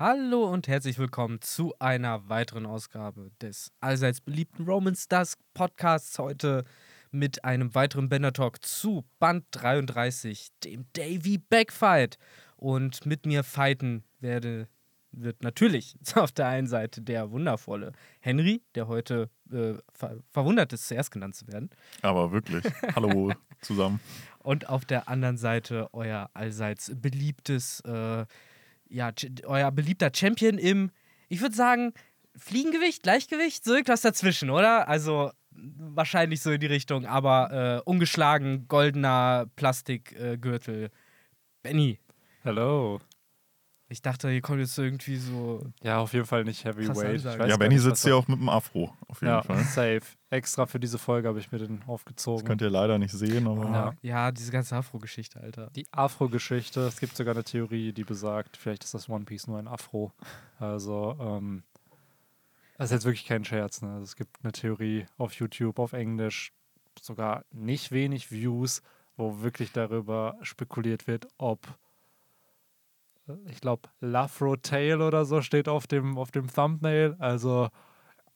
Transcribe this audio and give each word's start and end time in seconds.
Hallo 0.00 0.50
und 0.50 0.66
herzlich 0.66 0.98
willkommen 0.98 1.42
zu 1.42 1.74
einer 1.78 2.26
weiteren 2.30 2.64
Ausgabe 2.64 3.32
des 3.42 3.70
allseits 3.80 4.22
beliebten 4.22 4.64
Roman 4.64 4.94
Stars 4.94 5.36
Podcasts. 5.52 6.18
Heute 6.18 6.64
mit 7.10 7.44
einem 7.44 7.74
weiteren 7.74 8.08
Bender 8.08 8.32
Talk 8.32 8.64
zu 8.64 9.04
Band 9.18 9.44
33, 9.50 10.48
dem 10.64 10.86
Davy 10.94 11.36
Backfight. 11.36 12.16
Und 12.56 13.04
mit 13.04 13.26
mir 13.26 13.44
fighten 13.44 14.02
werde, 14.20 14.68
wird 15.12 15.42
natürlich 15.42 15.96
auf 16.14 16.32
der 16.32 16.46
einen 16.46 16.66
Seite 16.66 17.02
der 17.02 17.30
wundervolle 17.30 17.92
Henry, 18.20 18.62
der 18.76 18.88
heute 18.88 19.28
äh, 19.52 19.74
ver 19.92 20.16
verwundert 20.30 20.72
ist, 20.72 20.88
zuerst 20.88 21.10
genannt 21.10 21.34
zu 21.34 21.46
werden. 21.46 21.68
Aber 22.00 22.32
wirklich. 22.32 22.64
Hallo 22.96 23.34
zusammen. 23.60 24.00
Und 24.38 24.66
auf 24.70 24.86
der 24.86 25.10
anderen 25.10 25.36
Seite 25.36 25.90
euer 25.92 26.30
allseits 26.32 26.90
beliebtes 26.94 27.80
äh, 27.80 28.24
ja, 28.90 29.12
euer 29.44 29.70
beliebter 29.70 30.10
Champion 30.14 30.58
im, 30.58 30.90
ich 31.28 31.40
würde 31.40 31.54
sagen, 31.54 31.92
Fliegengewicht, 32.36 33.02
Gleichgewicht, 33.02 33.64
so 33.64 33.74
irgendwas 33.74 34.02
dazwischen, 34.02 34.50
oder? 34.50 34.88
Also 34.88 35.30
wahrscheinlich 35.52 36.42
so 36.42 36.50
in 36.50 36.60
die 36.60 36.66
Richtung, 36.66 37.06
aber 37.06 37.82
äh, 37.84 37.88
ungeschlagen, 37.88 38.66
goldener 38.68 39.46
Plastikgürtel. 39.56 40.84
Äh, 40.84 40.90
Benny. 41.62 41.98
Hallo. 42.44 43.00
Ich 43.92 44.02
dachte, 44.02 44.30
hier 44.30 44.40
kommt 44.40 44.60
jetzt 44.60 44.78
irgendwie 44.78 45.16
so. 45.16 45.66
Ja, 45.82 45.98
auf 45.98 46.12
jeden 46.12 46.24
Fall 46.24 46.44
nicht 46.44 46.64
Heavyweight. 46.64 47.24
Ja, 47.24 47.56
Benny 47.56 47.76
sitzt 47.76 48.06
ja 48.06 48.14
auch 48.14 48.28
mit 48.28 48.38
dem 48.38 48.48
Afro. 48.48 48.94
Auf 49.08 49.20
jeden 49.20 49.32
ja, 49.32 49.42
Fall. 49.42 49.64
safe. 49.64 50.02
Extra 50.30 50.66
für 50.66 50.78
diese 50.78 50.96
Folge 50.96 51.26
habe 51.26 51.40
ich 51.40 51.50
mir 51.50 51.58
den 51.58 51.82
aufgezogen. 51.88 52.38
Das 52.38 52.48
könnt 52.48 52.62
ihr 52.62 52.70
leider 52.70 52.98
nicht 52.98 53.10
sehen, 53.10 53.48
aber. 53.48 53.64
Ja, 53.64 53.94
ja 54.02 54.30
diese 54.30 54.52
ganze 54.52 54.76
Afro-Geschichte, 54.76 55.40
Alter. 55.40 55.70
Die 55.74 55.88
Afro-Geschichte. 55.90 56.82
Es 56.82 57.00
gibt 57.00 57.16
sogar 57.16 57.34
eine 57.34 57.42
Theorie, 57.42 57.92
die 57.92 58.04
besagt, 58.04 58.56
vielleicht 58.56 58.84
ist 58.84 58.94
das 58.94 59.08
One 59.08 59.24
Piece 59.24 59.48
nur 59.48 59.58
ein 59.58 59.66
Afro. 59.66 60.12
Also, 60.60 61.16
ähm. 61.20 61.64
Das 62.78 62.90
ist 62.90 62.92
jetzt 62.92 63.04
wirklich 63.06 63.26
kein 63.26 63.44
Scherz, 63.44 63.82
ne? 63.82 63.90
Also 63.90 64.04
es 64.04 64.14
gibt 64.14 64.36
eine 64.44 64.52
Theorie 64.52 65.06
auf 65.18 65.32
YouTube, 65.34 65.80
auf 65.80 65.94
Englisch, 65.94 66.52
sogar 67.02 67.44
nicht 67.50 67.90
wenig 67.90 68.30
Views, 68.30 68.82
wo 69.16 69.42
wirklich 69.42 69.72
darüber 69.72 70.38
spekuliert 70.42 71.08
wird, 71.08 71.26
ob 71.38 71.58
ich 73.46 73.60
glaube, 73.60 73.88
Lafro 74.00 74.56
Tail 74.56 75.00
oder 75.00 75.24
so 75.24 75.42
steht 75.42 75.68
auf 75.68 75.86
dem, 75.86 76.18
auf 76.18 76.30
dem 76.30 76.52
Thumbnail. 76.52 77.16
Also, 77.18 77.68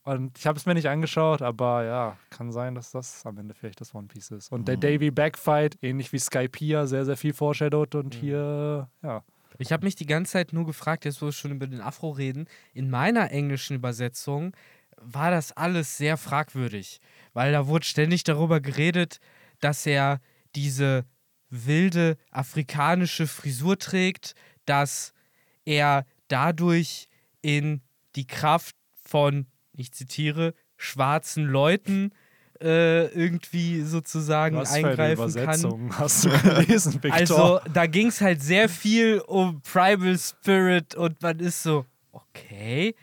und 0.05 0.37
ich 0.39 0.47
habe 0.47 0.59
es 0.59 0.67
mir 0.67 0.75
nicht 0.75 0.89
angeschaut, 0.89 1.43
aber 1.43 1.85
ja, 1.85 2.19
kann 2.31 2.53
sein, 2.53 2.75
dass 2.75 2.91
das 2.91 3.25
am 3.25 3.39
Ende 3.39 3.55
vielleicht 3.55 3.81
das 3.81 3.95
One 3.95 4.07
Piece 4.07 4.31
ist. 4.33 4.53
Und 4.53 4.69
der 4.69 4.77
mhm. 4.77 4.81
Davy 4.81 5.11
Backfight, 5.11 5.79
ähnlich 5.83 6.13
wie 6.13 6.19
Skypiea, 6.19 6.87
sehr, 6.87 7.05
sehr 7.05 7.17
viel 7.17 7.33
foreshadowed 7.33 7.95
und 7.95 8.15
mhm. 8.15 8.19
hier, 8.21 8.89
ja. 9.03 9.23
Ich 9.59 9.73
habe 9.73 9.85
mich 9.85 9.95
die 9.95 10.07
ganze 10.07 10.33
Zeit 10.33 10.53
nur 10.53 10.67
gefragt, 10.67 11.05
jetzt 11.05 11.23
wo 11.23 11.27
wir 11.27 11.33
schon 11.33 11.53
über 11.53 11.69
den 11.69 11.81
Afro 11.81 12.11
reden, 12.11 12.49
in 12.73 12.91
meiner 12.91 13.31
englischen 13.31 13.77
Übersetzung 13.77 14.53
war 14.97 15.31
das 15.31 15.53
alles 15.53 15.97
sehr 15.97 16.17
fragwürdig, 16.17 17.01
weil 17.35 17.53
da 17.53 17.67
wurde 17.67 17.85
ständig 17.85 18.25
darüber 18.25 18.61
geredet, 18.61 19.21
dass 19.61 19.87
er 19.87 20.21
diese 20.57 21.05
wilde 21.51 22.17
afrikanische 22.31 23.27
Frisur 23.27 23.79
trägt, 23.79 24.35
dass 24.67 25.13
er 25.65 26.07
dadurch 26.29 27.09
in 27.43 27.83
die 28.17 28.27
Kraft 28.27 28.77
von, 29.03 29.47
ich 29.77 29.93
zitiere, 29.93 30.55
schwarzen 30.77 31.45
Leuten 31.45 32.13
äh, 32.61 33.07
irgendwie 33.09 33.83
sozusagen 33.83 34.57
Was 34.57 34.73
eingreifen 34.73 34.97
für 34.97 35.03
eine 35.03 35.13
Übersetzung 35.13 35.89
kann. 35.91 35.99
Hast 35.99 36.25
du 36.25 36.31
gelesen, 36.31 36.95
Victor? 36.95 37.13
Also 37.13 37.61
da 37.73 37.87
ging 37.87 38.09
es 38.09 38.21
halt 38.21 38.43
sehr 38.43 38.69
viel 38.69 39.21
um 39.21 39.61
Primal 39.61 40.19
Spirit 40.19 40.95
und 40.95 41.21
man 41.21 41.41
ist 41.41 41.63
so, 41.63 41.85
okay, 42.13 42.95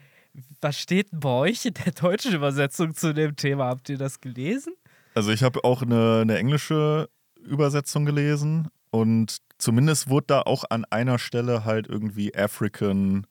was 0.62 0.80
steht 0.80 1.12
denn 1.12 1.20
bei 1.20 1.30
euch 1.30 1.66
in 1.66 1.74
der 1.74 1.92
deutschen 1.94 2.34
Übersetzung 2.34 2.96
zu 2.96 3.14
dem 3.14 3.36
Thema? 3.36 3.66
Habt 3.66 3.90
ihr 3.90 3.98
das 3.98 4.22
gelesen? 4.22 4.74
Also 5.14 5.32
ich 5.32 5.44
habe 5.44 5.64
auch 5.64 5.82
eine, 5.82 6.22
eine 6.22 6.38
englische 6.38 7.10
Übersetzung 7.44 8.06
gelesen 8.06 8.70
und 8.92 9.38
zumindest 9.58 10.10
wurde 10.10 10.28
da 10.28 10.42
auch 10.42 10.66
an 10.70 10.86
einer 10.86 11.18
Stelle 11.18 11.66
halt 11.66 11.88
irgendwie 11.88 12.36
African 12.36 13.26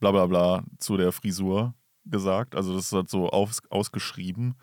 bla 0.00 0.10
bla 0.10 0.26
bla 0.26 0.64
zu 0.78 0.96
der 0.96 1.12
Frisur 1.12 1.74
gesagt. 2.04 2.54
Also 2.54 2.74
das 2.74 2.86
ist 2.86 2.92
halt 2.92 3.08
so 3.08 3.30
aus, 3.30 3.62
ausgeschrieben. 3.70 4.54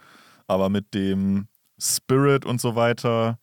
Aber 0.48 0.70
mit 0.70 0.94
dem 0.94 1.48
Spirit 1.80 2.46
und 2.46 2.62
so 2.62 2.76
weiter, 2.76 3.40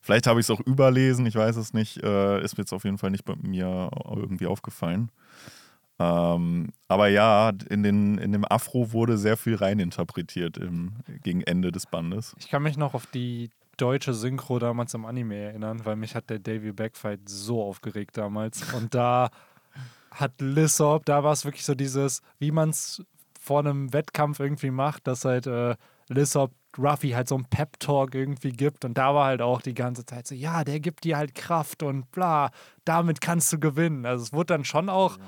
vielleicht 0.00 0.26
habe 0.26 0.40
ich 0.40 0.46
es 0.46 0.50
auch 0.50 0.60
überlesen, 0.60 1.26
ich 1.26 1.34
weiß 1.34 1.56
es 1.56 1.72
nicht, 1.72 2.02
äh, 2.02 2.42
ist 2.42 2.56
mir 2.56 2.62
jetzt 2.62 2.72
auf 2.72 2.84
jeden 2.84 2.98
Fall 2.98 3.10
nicht 3.10 3.24
bei 3.24 3.34
mir 3.36 3.90
irgendwie 4.14 4.46
aufgefallen. 4.46 5.10
Ähm, 5.98 6.70
aber 6.88 7.08
ja, 7.08 7.52
in, 7.70 7.82
den, 7.82 8.18
in 8.18 8.32
dem 8.32 8.44
Afro 8.44 8.92
wurde 8.92 9.18
sehr 9.18 9.36
viel 9.36 9.54
reininterpretiert 9.54 10.58
im, 10.58 10.92
gegen 11.22 11.42
Ende 11.42 11.72
des 11.72 11.86
Bandes. 11.86 12.34
Ich 12.38 12.48
kann 12.48 12.62
mich 12.62 12.76
noch 12.76 12.94
auf 12.94 13.06
die 13.06 13.50
deutsche 13.82 14.14
Synchro 14.14 14.60
damals 14.60 14.94
im 14.94 15.04
Anime 15.04 15.36
erinnern, 15.36 15.84
weil 15.84 15.96
mich 15.96 16.14
hat 16.14 16.30
der 16.30 16.38
Davy 16.38 16.72
Backfight 16.72 17.28
so 17.28 17.60
aufgeregt 17.62 18.16
damals. 18.16 18.72
Und 18.74 18.94
da 18.94 19.30
hat 20.12 20.40
Lissop, 20.40 21.04
da 21.04 21.24
war 21.24 21.32
es 21.32 21.44
wirklich 21.44 21.64
so 21.64 21.74
dieses, 21.74 22.22
wie 22.38 22.52
man 22.52 22.70
es 22.70 23.02
vor 23.40 23.58
einem 23.58 23.92
Wettkampf 23.92 24.38
irgendwie 24.38 24.70
macht, 24.70 25.06
dass 25.08 25.24
halt 25.24 25.48
äh, 25.48 25.74
Lissop 26.08 26.52
Ruffy 26.78 27.10
halt 27.10 27.28
so 27.28 27.34
einen 27.34 27.44
Pep-Talk 27.46 28.14
irgendwie 28.14 28.52
gibt. 28.52 28.84
Und 28.84 28.96
da 28.96 29.14
war 29.14 29.26
halt 29.26 29.42
auch 29.42 29.60
die 29.60 29.74
ganze 29.74 30.06
Zeit 30.06 30.26
so, 30.26 30.34
ja, 30.34 30.62
der 30.62 30.78
gibt 30.78 31.02
dir 31.04 31.16
halt 31.16 31.34
Kraft 31.34 31.82
und 31.82 32.10
bla, 32.12 32.50
damit 32.84 33.20
kannst 33.20 33.52
du 33.52 33.58
gewinnen. 33.58 34.06
Also 34.06 34.24
es 34.24 34.32
wurde 34.32 34.54
dann 34.54 34.64
schon 34.64 34.88
auch 34.88 35.18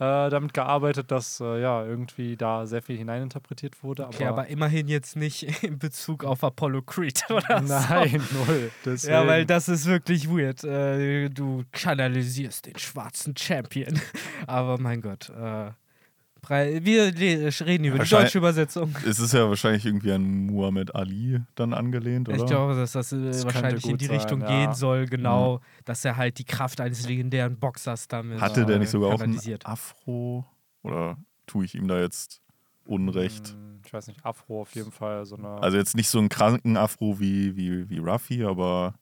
äh, 0.00 0.30
damit 0.30 0.54
gearbeitet, 0.54 1.10
dass 1.10 1.40
äh, 1.40 1.60
ja 1.60 1.84
irgendwie 1.84 2.36
da 2.36 2.66
sehr 2.66 2.82
viel 2.82 2.96
hineininterpretiert 2.96 3.82
wurde. 3.82 4.06
Okay, 4.06 4.26
aber, 4.26 4.46
immerhin 4.46 4.86
jetzt 4.88 5.16
nicht 5.16 5.42
in 5.64 5.78
Bezug 5.78 6.24
auf 6.24 6.44
Apollo 6.44 6.82
Creed 6.82 7.24
oder 7.30 7.60
Nein, 7.60 8.20
so. 8.20 8.44
null. 8.44 8.70
Deswegen. 8.84 9.12
Ja, 9.12 9.26
weil 9.26 9.44
das 9.44 9.68
ist 9.68 9.86
wirklich 9.86 10.28
weird. 10.28 10.62
Äh, 10.62 11.28
du 11.30 11.64
kanalisierst 11.72 12.66
den 12.66 12.78
schwarzen 12.78 13.36
Champion. 13.36 14.00
aber 14.46 14.78
mein 14.78 15.00
Gott. 15.00 15.32
Äh, 16.50 16.84
wir 16.84 17.14
reden 17.66 17.84
über 17.84 17.98
die 17.98 18.08
deutsche 18.08 18.38
Übersetzung. 18.38 18.94
Es 19.06 19.18
ist 19.18 19.32
ja 19.32 19.48
wahrscheinlich 19.48 19.84
irgendwie 19.84 20.12
an 20.12 20.46
Muhammad 20.46 20.94
Ali 20.94 21.40
dann 21.54 21.72
angelehnt, 21.72 22.28
oder? 22.28 22.38
Ich 22.38 22.46
glaube, 22.46 22.74
dass 22.74 22.92
das, 22.92 23.12
äh, 23.12 23.24
das 23.24 23.44
wahrscheinlich 23.44 23.86
in 23.86 23.98
die 23.98 24.06
sein, 24.06 24.16
Richtung 24.16 24.40
ja. 24.42 24.46
gehen 24.46 24.74
soll, 24.74 25.06
genau, 25.06 25.58
mhm. 25.58 25.60
dass 25.84 26.04
er 26.04 26.16
halt 26.16 26.38
die 26.38 26.44
Kraft 26.44 26.80
eines 26.80 27.06
legendären 27.06 27.58
Boxers 27.58 28.08
damit 28.08 28.40
Hatte 28.40 28.66
der 28.66 28.78
nicht 28.78 28.90
sogar 28.90 29.14
auch 29.14 29.20
ein 29.20 29.38
Afro? 29.64 30.46
Oder 30.82 31.16
tue 31.46 31.64
ich 31.64 31.74
ihm 31.74 31.88
da 31.88 32.00
jetzt 32.00 32.40
Unrecht? 32.84 33.50
Hm, 33.50 33.80
ich 33.84 33.92
weiß 33.92 34.06
nicht, 34.08 34.24
Afro 34.24 34.62
auf 34.62 34.74
jeden 34.74 34.92
Fall. 34.92 35.24
So 35.26 35.36
eine 35.36 35.48
also 35.62 35.76
jetzt 35.76 35.96
nicht 35.96 36.08
so 36.08 36.18
einen 36.18 36.28
kranken 36.28 36.76
Afro 36.76 37.20
wie, 37.20 37.56
wie, 37.56 37.88
wie 37.88 37.98
Ruffy, 37.98 38.44
aber 38.44 38.94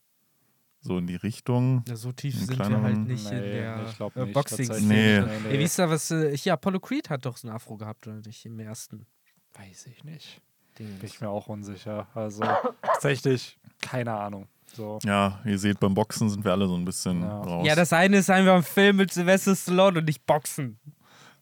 so 0.87 0.99
in 0.99 1.07
die 1.07 1.17
Richtung. 1.17 1.85
Ja, 1.89 1.97
so 1.97 2.13
tief 2.13 2.35
sind 2.39 2.59
wir 2.59 2.83
halt 2.83 2.99
nicht 2.99 3.31
nee, 3.31 3.37
in 3.37 3.43
der 3.43 3.87
ich 3.87 4.01
äh, 4.01 4.21
nicht, 4.21 4.33
Boxing. 4.33 4.69
Nee. 4.89 5.21
nee. 5.21 5.21
nee. 5.21 5.51
Ey, 5.51 5.59
wie 5.59 5.65
ist 5.65 5.79
da 5.79 5.91
was? 5.91 6.11
Äh, 6.11 6.37
hier, 6.37 6.55
Apollo 6.55 6.81
Creed 6.81 7.11
hat 7.11 7.27
doch 7.27 7.37
so 7.37 7.49
ein 7.49 7.55
Afro 7.55 7.77
gehabt, 7.77 8.07
oder 8.07 8.17
nicht? 8.25 8.45
Im 8.47 8.59
ersten. 8.59 9.07
Weiß 9.55 9.87
ich 9.87 10.05
nicht. 10.05 10.41
Ding. 10.79 10.99
Bin 10.99 11.07
ich 11.07 11.21
mir 11.21 11.29
auch 11.29 11.49
unsicher. 11.49 12.07
Also 12.15 12.45
tatsächlich, 12.83 13.59
keine 13.81 14.13
Ahnung. 14.13 14.47
So. 14.75 14.99
Ja, 15.05 15.41
ihr 15.45 15.59
seht, 15.59 15.81
beim 15.81 15.95
Boxen 15.95 16.29
sind 16.29 16.45
wir 16.45 16.53
alle 16.53 16.67
so 16.67 16.77
ein 16.77 16.85
bisschen 16.85 17.23
ja. 17.23 17.41
raus. 17.41 17.67
Ja, 17.67 17.75
das 17.75 17.93
eine 17.93 18.19
ist 18.19 18.31
einfach 18.31 18.57
ein 18.57 18.63
Film 18.63 18.97
mit 18.97 19.13
Sylvester 19.13 19.57
Stallone 19.57 20.01
und 20.01 20.05
nicht 20.05 20.27
Boxen. 20.27 20.79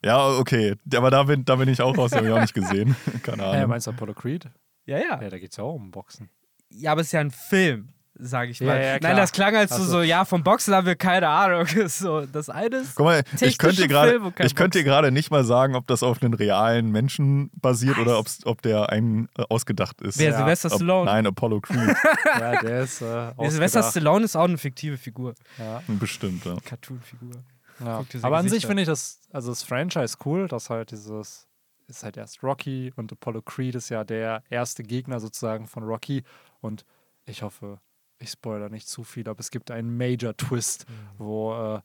Ja, 0.04 0.28
okay. 0.38 0.76
Aber 0.94 1.10
da 1.10 1.22
bin, 1.22 1.44
da 1.44 1.56
bin 1.56 1.68
ich 1.68 1.80
auch 1.80 1.96
raus, 1.96 2.10
den 2.10 2.18
habe 2.18 2.28
ich 2.28 2.32
auch 2.34 2.40
nicht 2.40 2.54
gesehen. 2.54 2.94
Keine 3.22 3.42
Ahnung. 3.42 3.60
Ja, 3.60 3.66
meinst 3.66 3.86
du 3.86 3.90
Apollo 3.90 4.14
Creed? 4.14 4.48
Ja, 4.86 4.98
ja. 4.98 5.20
Ja, 5.20 5.30
da 5.30 5.38
geht 5.38 5.50
es 5.50 5.56
ja 5.56 5.64
auch 5.64 5.74
um 5.74 5.90
Boxen. 5.90 6.28
Ja, 6.70 6.92
aber 6.92 7.00
es 7.00 7.08
ist 7.08 7.12
ja 7.12 7.20
ein 7.20 7.30
Film 7.30 7.88
sage 8.16 8.50
ich 8.50 8.60
mal. 8.60 8.76
Ja, 8.76 8.94
ja, 8.94 8.98
Nein, 9.00 9.16
das 9.16 9.32
klang 9.32 9.56
halt 9.56 9.70
so, 9.70 9.82
so, 9.82 10.02
ja, 10.02 10.24
vom 10.24 10.42
Boxen 10.42 10.74
haben 10.74 10.86
wir 10.86 10.96
keine 10.96 11.28
Ahnung. 11.28 11.66
So, 11.94 12.26
das 12.26 12.48
eine 12.48 12.76
ist. 12.76 12.96
Guck 12.96 13.06
mal, 13.06 13.22
ich 13.40 13.58
könnte 13.58 13.82
dir 13.82 13.88
gerade, 13.88 14.20
ich 14.40 14.54
könnte 14.54 14.78
dir 14.78 14.84
gerade 14.84 15.12
nicht 15.12 15.30
mal 15.30 15.44
sagen, 15.44 15.74
ob 15.74 15.86
das 15.86 16.02
auf 16.02 16.22
einen 16.22 16.34
realen 16.34 16.90
Menschen 16.90 17.50
basiert 17.54 17.96
Was? 17.98 18.02
oder 18.02 18.24
ob 18.44 18.62
der 18.62 18.90
ein 18.90 19.28
äh, 19.36 19.42
ausgedacht 19.48 20.00
ist. 20.00 20.18
Wer, 20.18 20.30
ja. 20.30 20.38
Sylvester 20.38 20.70
Stallone? 20.70 21.06
Nein, 21.06 21.26
Apollo 21.26 21.60
Creed. 21.62 21.96
ja, 22.24 22.60
der 22.60 22.80
ist. 22.80 23.02
Äh, 23.02 23.32
Sylvester 23.48 23.82
Stallone 23.82 24.24
ist 24.24 24.36
auch 24.36 24.44
eine 24.44 24.58
fiktive 24.58 24.96
Figur. 24.96 25.34
Ja. 25.58 25.82
Bestimmt, 25.86 26.44
ja. 26.44 26.56
Cartoon-Figur. 26.64 27.42
Ja. 27.84 28.04
Aber 28.22 28.38
an 28.38 28.48
sich 28.48 28.66
finde 28.66 28.82
ich 28.82 28.88
das, 28.88 29.20
also 29.32 29.50
das 29.50 29.62
Franchise 29.62 30.16
cool, 30.24 30.48
dass 30.48 30.70
halt 30.70 30.90
dieses 30.90 31.46
ist 31.86 32.02
halt 32.02 32.16
erst 32.16 32.42
Rocky 32.42 32.92
und 32.96 33.12
Apollo 33.12 33.42
Creed 33.42 33.74
ist 33.74 33.90
ja 33.90 34.04
der 34.04 34.42
erste 34.48 34.82
Gegner 34.82 35.20
sozusagen 35.20 35.66
von 35.66 35.82
Rocky 35.82 36.22
und 36.60 36.84
ich 37.26 37.42
hoffe, 37.42 37.78
ich 38.24 38.30
spoilere 38.30 38.70
nicht 38.70 38.88
zu 38.88 39.04
viel, 39.04 39.28
aber 39.28 39.40
es 39.40 39.50
gibt 39.50 39.70
einen 39.70 39.96
Major 39.96 40.36
Twist, 40.36 40.86
mhm. 40.88 40.94
wo 41.18 41.54
äh, 41.54 41.80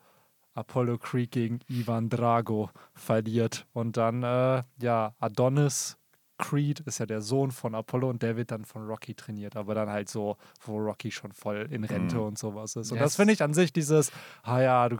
Apollo 0.53 0.97
Creed 0.97 1.31
gegen 1.31 1.59
Ivan 1.69 2.09
Drago 2.09 2.69
verliert 2.93 3.65
und 3.73 3.97
dann, 3.97 4.23
äh, 4.23 4.63
ja, 4.81 5.13
Adonis 5.19 5.97
Creed 6.39 6.79
ist 6.81 6.97
ja 6.99 7.05
der 7.05 7.21
Sohn 7.21 7.51
von 7.51 7.75
Apollo 7.75 8.09
und 8.09 8.23
der 8.23 8.35
wird 8.37 8.49
dann 8.49 8.65
von 8.65 8.87
Rocky 8.87 9.13
trainiert, 9.13 9.55
aber 9.55 9.75
dann 9.75 9.89
halt 9.89 10.09
so, 10.09 10.37
wo 10.65 10.77
Rocky 10.77 11.11
schon 11.11 11.31
voll 11.31 11.67
in 11.69 11.83
Rente 11.83 12.15
Mhm. 12.15 12.21
und 12.23 12.39
sowas 12.39 12.75
ist. 12.75 12.91
Und 12.91 12.97
Ja, 12.97 13.03
das 13.03 13.15
finde 13.17 13.33
ich 13.33 13.43
an 13.43 13.53
sich 13.53 13.71
dieses, 13.71 14.11
ah 14.43 14.61
ja, 14.61 14.89
du, 14.89 14.97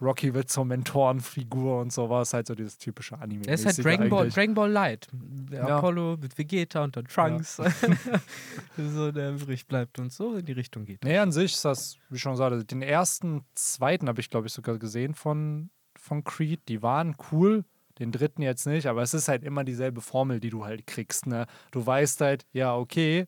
Rocky 0.00 0.34
wird 0.34 0.50
zur 0.50 0.64
Mentorenfigur 0.64 1.80
und 1.80 1.92
sowas, 1.92 2.32
halt 2.34 2.46
so 2.48 2.54
dieses 2.54 2.78
typische 2.78 3.18
Anime. 3.18 3.46
Er 3.46 3.54
ist 3.54 3.66
halt 3.66 3.84
Dragon 3.84 4.08
Ball. 4.08 4.28
Dragon 4.30 4.54
Ball 4.54 4.70
Light. 4.70 5.06
Ja. 5.52 5.76
Apollo 5.78 6.16
mit 6.20 6.36
Vegeta 6.36 6.82
und 6.82 6.96
dann 6.96 7.04
Trunks. 7.06 7.56
so 8.76 9.12
der 9.12 9.32
übrig 9.32 9.66
bleibt 9.66 9.98
und 9.98 10.12
so 10.12 10.36
in 10.36 10.44
die 10.46 10.52
Richtung 10.52 10.84
geht. 10.84 11.04
Nee, 11.04 11.18
an 11.18 11.32
sich 11.32 11.52
ist 11.54 11.64
das, 11.64 11.96
wie 12.08 12.18
schon 12.18 12.32
gesagt, 12.32 12.70
den 12.70 12.82
ersten, 12.82 13.44
zweiten 13.54 14.08
habe 14.08 14.20
ich, 14.20 14.30
glaube 14.30 14.46
ich, 14.46 14.52
sogar 14.52 14.78
gesehen 14.78 15.14
von, 15.14 15.70
von 15.96 16.24
Creed. 16.24 16.60
Die 16.68 16.82
waren 16.82 17.16
cool, 17.32 17.64
den 17.98 18.12
dritten 18.12 18.42
jetzt 18.42 18.66
nicht, 18.66 18.86
aber 18.86 19.02
es 19.02 19.14
ist 19.14 19.28
halt 19.28 19.44
immer 19.44 19.64
dieselbe 19.64 20.00
Formel, 20.00 20.40
die 20.40 20.50
du 20.50 20.64
halt 20.64 20.86
kriegst. 20.86 21.26
Ne? 21.26 21.46
Du 21.70 21.84
weißt 21.84 22.20
halt, 22.20 22.46
ja, 22.52 22.76
okay, 22.76 23.26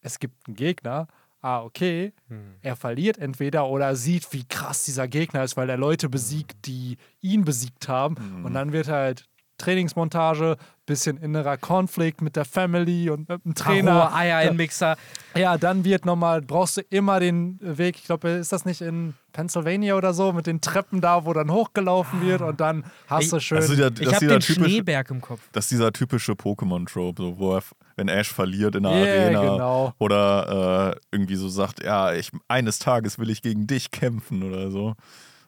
es 0.00 0.18
gibt 0.18 0.46
einen 0.46 0.56
Gegner. 0.56 1.08
Ah, 1.44 1.62
okay, 1.64 2.12
er 2.60 2.76
verliert 2.76 3.18
entweder 3.18 3.66
oder 3.66 3.96
sieht, 3.96 4.32
wie 4.32 4.44
krass 4.44 4.84
dieser 4.84 5.08
Gegner 5.08 5.42
ist, 5.42 5.56
weil 5.56 5.68
er 5.68 5.76
Leute 5.76 6.08
besiegt, 6.08 6.66
die 6.66 6.98
ihn 7.20 7.44
besiegt 7.44 7.88
haben. 7.88 8.44
Und 8.44 8.54
dann 8.54 8.72
wird 8.72 8.86
halt 8.86 9.26
Trainingsmontage, 9.62 10.56
bisschen 10.86 11.16
innerer 11.16 11.56
Konflikt 11.56 12.20
mit 12.20 12.34
der 12.34 12.44
Family 12.44 13.08
und 13.10 13.28
mit 13.28 13.44
dem 13.44 13.54
Trainer. 13.54 14.08
Trainer, 14.08 14.14
Eier 14.14 14.42
im 14.50 14.56
Mixer. 14.56 14.96
Ja, 15.36 15.56
dann 15.56 15.84
wird 15.84 16.04
nochmal, 16.04 16.42
brauchst 16.42 16.78
du 16.78 16.80
immer 16.90 17.20
den 17.20 17.58
Weg, 17.60 17.96
ich 17.96 18.04
glaube, 18.04 18.28
ist 18.30 18.52
das 18.52 18.64
nicht 18.64 18.80
in 18.80 19.14
Pennsylvania 19.32 19.94
oder 19.96 20.12
so, 20.12 20.32
mit 20.32 20.46
den 20.46 20.60
Treppen 20.60 21.00
da, 21.00 21.24
wo 21.24 21.32
dann 21.32 21.50
hochgelaufen 21.52 22.20
wird 22.26 22.42
und 22.42 22.60
dann 22.60 22.84
hast 23.06 23.32
du 23.32 23.38
schön. 23.40 23.58
Also 23.58 23.74
dieser, 23.74 23.90
Ich 24.00 24.12
habe 24.14 24.26
den 24.26 24.40
typische, 24.40 24.64
Schneeberg 24.68 25.10
im 25.10 25.20
Kopf. 25.20 25.40
das 25.52 25.66
ist 25.66 25.70
dieser 25.70 25.92
typische 25.92 26.32
Pokémon-Trope, 26.32 27.22
so, 27.22 27.38
wo 27.38 27.56
er, 27.56 27.62
wenn 27.96 28.08
Ash 28.08 28.32
verliert 28.32 28.74
in 28.74 28.82
der 28.82 28.92
Yeah, 28.92 29.24
Arena 29.24 29.40
genau. 29.40 29.94
oder 29.98 30.94
äh, 30.94 31.00
irgendwie 31.12 31.36
so 31.36 31.48
sagt, 31.48 31.82
ja, 31.84 32.12
ich, 32.12 32.30
eines 32.48 32.78
Tages 32.80 33.18
will 33.18 33.30
ich 33.30 33.40
gegen 33.42 33.66
dich 33.66 33.90
kämpfen 33.92 34.42
oder 34.42 34.70
so. 34.70 34.94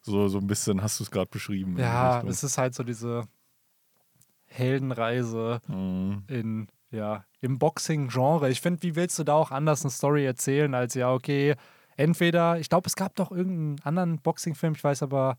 So, 0.07 0.29
so 0.29 0.37
ein 0.37 0.47
bisschen 0.47 0.83
hast 0.83 1.01
du 1.01 1.05
es 1.05 1.11
gerade 1.11 1.31
beschrieben. 1.31 1.79
ja, 1.79 2.23
es 2.29 2.45
ist 2.45 2.59
halt 2.59 2.75
so 2.75 2.83
diese 2.83 3.25
Heldenreise 4.55 5.61
Mhm. 5.67 6.25
in, 6.29 6.69
ja, 6.91 7.25
im 7.41 7.59
Boxing-Genre. 7.59 8.49
Ich 8.51 8.61
finde, 8.61 8.83
wie 8.83 8.95
willst 8.97 9.19
du 9.19 9.25
da 9.25 9.35
auch 9.35 9.51
anders 9.51 9.83
eine 9.83 9.91
Story 9.91 10.25
erzählen, 10.25 10.75
als 10.75 10.95
ja, 10.95 11.13
okay, 11.13 11.57
entweder, 11.97 12.59
ich 12.59 12.69
glaube, 12.69 12.87
es 12.87 12.97
gab 12.97 13.15
doch 13.17 13.31
irgendeinen 13.33 13.81
anderen 13.85 14.19
Boxing-Film, 14.21 14.75
ich 14.75 14.85
weiß 14.85 15.03
aber, 15.03 15.37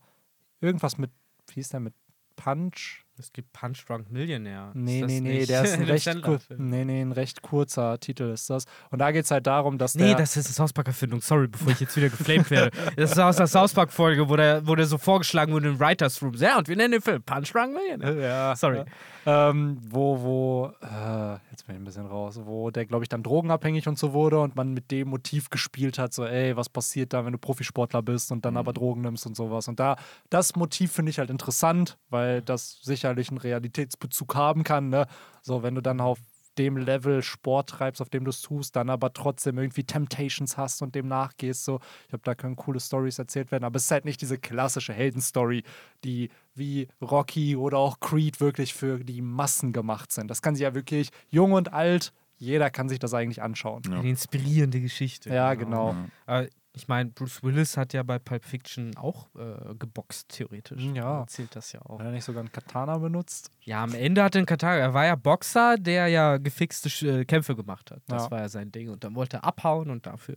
irgendwas 0.60 0.98
mit, 0.98 1.10
wie 1.48 1.54
hieß 1.54 1.70
der, 1.70 1.80
mit 1.80 1.94
Punch? 2.36 3.05
Es 3.18 3.32
gibt 3.32 3.52
Punch 3.52 3.84
Drunk 3.86 4.10
Millionaire. 4.10 4.70
Nee, 4.74 5.02
nee, 5.06 5.20
nee, 5.20 5.38
nicht 5.38 5.48
der 5.48 5.64
ist 5.64 5.72
ein 5.78 5.84
recht, 5.84 6.22
kur 6.22 6.38
nee, 6.58 6.84
nee, 6.84 7.00
ein 7.00 7.12
recht 7.12 7.40
kurzer 7.40 7.98
Titel 7.98 8.24
ist 8.24 8.50
das. 8.50 8.64
Und 8.90 8.98
da 8.98 9.10
geht 9.10 9.24
es 9.24 9.30
halt 9.30 9.46
darum, 9.46 9.78
dass 9.78 9.94
Nee, 9.94 10.08
der. 10.08 10.16
das 10.16 10.36
ist 10.36 10.46
eine 10.46 10.54
South 10.54 10.72
Park-Erfindung. 10.74 11.20
Sorry, 11.22 11.48
bevor 11.48 11.72
ich 11.72 11.80
jetzt 11.80 11.96
wieder 11.96 12.10
geflamed 12.10 12.50
werde. 12.50 12.70
Das 12.96 13.12
ist 13.12 13.18
aus 13.18 13.36
der 13.36 13.46
South 13.46 13.72
Park-Folge, 13.72 14.28
wo 14.28 14.36
der, 14.36 14.66
wo 14.66 14.74
der 14.74 14.86
so 14.86 14.98
vorgeschlagen 14.98 15.52
wurde 15.52 15.68
im 15.68 15.80
Writers 15.80 16.20
Room. 16.22 16.34
Ja, 16.34 16.58
und 16.58 16.68
wir 16.68 16.76
nennen 16.76 16.92
den 16.92 17.00
Film 17.00 17.22
Punch 17.22 17.52
Drunk 17.52 17.74
Millionaire. 17.74 18.20
ja, 18.20 18.54
Sorry. 18.56 18.78
Ja. 19.24 19.50
Ähm, 19.50 19.78
wo, 19.82 20.20
wo, 20.20 20.72
äh, 20.82 21.32
jetzt 21.50 21.66
bin 21.66 21.74
ich 21.76 21.80
ein 21.82 21.84
bisschen 21.84 22.06
raus, 22.06 22.38
wo 22.44 22.70
der, 22.70 22.86
glaube 22.86 23.04
ich, 23.04 23.08
dann 23.08 23.22
drogenabhängig 23.24 23.88
und 23.88 23.98
so 23.98 24.12
wurde 24.12 24.40
und 24.40 24.54
man 24.54 24.72
mit 24.72 24.90
dem 24.92 25.08
Motiv 25.08 25.50
gespielt 25.50 25.98
hat, 25.98 26.12
so, 26.14 26.24
ey, 26.24 26.56
was 26.56 26.68
passiert 26.68 27.12
da, 27.12 27.24
wenn 27.24 27.32
du 27.32 27.38
Profisportler 27.38 28.02
bist 28.02 28.30
und 28.30 28.44
dann 28.44 28.56
aber 28.56 28.72
Drogen 28.72 29.00
nimmst 29.00 29.26
und 29.26 29.36
sowas. 29.36 29.66
Und 29.66 29.80
da, 29.80 29.96
das 30.30 30.54
Motiv 30.54 30.92
finde 30.92 31.10
ich 31.10 31.18
halt 31.18 31.30
interessant, 31.30 31.98
weil 32.08 32.40
das 32.42 32.78
sicherlich 32.82 33.05
einen 33.08 33.38
Realitätsbezug 33.38 34.34
haben 34.34 34.62
kann, 34.64 34.88
ne? 34.88 35.06
So, 35.42 35.62
wenn 35.62 35.74
du 35.74 35.80
dann 35.80 36.00
auf 36.00 36.18
dem 36.58 36.76
Level 36.76 37.22
Sport 37.22 37.70
treibst, 37.70 38.00
auf 38.00 38.08
dem 38.08 38.24
du 38.24 38.30
es 38.30 38.40
tust, 38.40 38.76
dann 38.76 38.88
aber 38.88 39.12
trotzdem 39.12 39.58
irgendwie 39.58 39.84
Temptations 39.84 40.56
hast 40.56 40.82
und 40.82 40.94
dem 40.94 41.06
nachgehst. 41.06 41.64
So, 41.64 41.80
ich 42.04 42.08
glaube, 42.08 42.24
da 42.24 42.34
können 42.34 42.56
coole 42.56 42.80
Stories 42.80 43.18
erzählt 43.18 43.50
werden, 43.50 43.64
aber 43.64 43.76
es 43.76 43.84
ist 43.84 43.90
halt 43.90 44.04
nicht 44.04 44.20
diese 44.20 44.38
klassische 44.38 44.92
Heldenstory, 44.92 45.64
die 46.04 46.30
wie 46.54 46.88
Rocky 47.02 47.56
oder 47.56 47.78
auch 47.78 48.00
Creed 48.00 48.40
wirklich 48.40 48.74
für 48.74 49.04
die 49.04 49.20
Massen 49.20 49.72
gemacht 49.72 50.12
sind. 50.12 50.28
Das 50.30 50.42
kann 50.42 50.54
sich 50.54 50.62
ja 50.62 50.74
wirklich 50.74 51.10
jung 51.28 51.52
und 51.52 51.72
alt, 51.72 52.12
jeder 52.38 52.70
kann 52.70 52.88
sich 52.88 52.98
das 52.98 53.14
eigentlich 53.14 53.42
anschauen. 53.42 53.82
Ja. 53.88 53.98
Eine 53.98 54.08
inspirierende 54.08 54.80
Geschichte. 54.80 55.30
Ja, 55.30 55.54
genau. 55.54 55.94
Äh, 56.26 56.48
ich 56.76 56.88
meine, 56.88 57.08
Bruce 57.10 57.42
Willis 57.42 57.76
hat 57.78 57.94
ja 57.94 58.02
bei 58.02 58.18
Pulp 58.18 58.44
Fiction 58.44 58.94
auch 58.98 59.28
äh, 59.34 59.74
geboxt, 59.78 60.28
theoretisch. 60.28 60.82
Ja. 60.82 61.14
Er 61.14 61.20
erzählt 61.20 61.56
das 61.56 61.72
ja 61.72 61.80
auch. 61.80 61.98
Hat 61.98 62.06
er 62.06 62.12
nicht 62.12 62.24
sogar 62.24 62.40
einen 62.40 62.52
Katana 62.52 62.98
benutzt? 62.98 63.50
Ja, 63.62 63.82
am 63.82 63.94
Ende 63.94 64.22
hat 64.22 64.34
er 64.34 64.40
einen 64.40 64.46
Katar. 64.46 64.76
Er 64.76 64.92
war 64.92 65.06
ja 65.06 65.14
Boxer, 65.16 65.76
der 65.78 66.08
ja 66.08 66.36
gefixte 66.36 66.88
äh, 67.08 67.24
Kämpfe 67.24 67.56
gemacht 67.56 67.90
hat. 67.90 68.02
Das 68.08 68.24
Ja. 68.24 68.30
war 68.30 68.40
ja 68.40 68.48
sein 68.50 68.70
Ding. 68.70 68.90
Und 68.90 69.02
dann 69.04 69.14
wollte 69.14 69.38
er 69.38 69.44
abhauen 69.44 69.88
und 69.88 70.04
dafür 70.06 70.36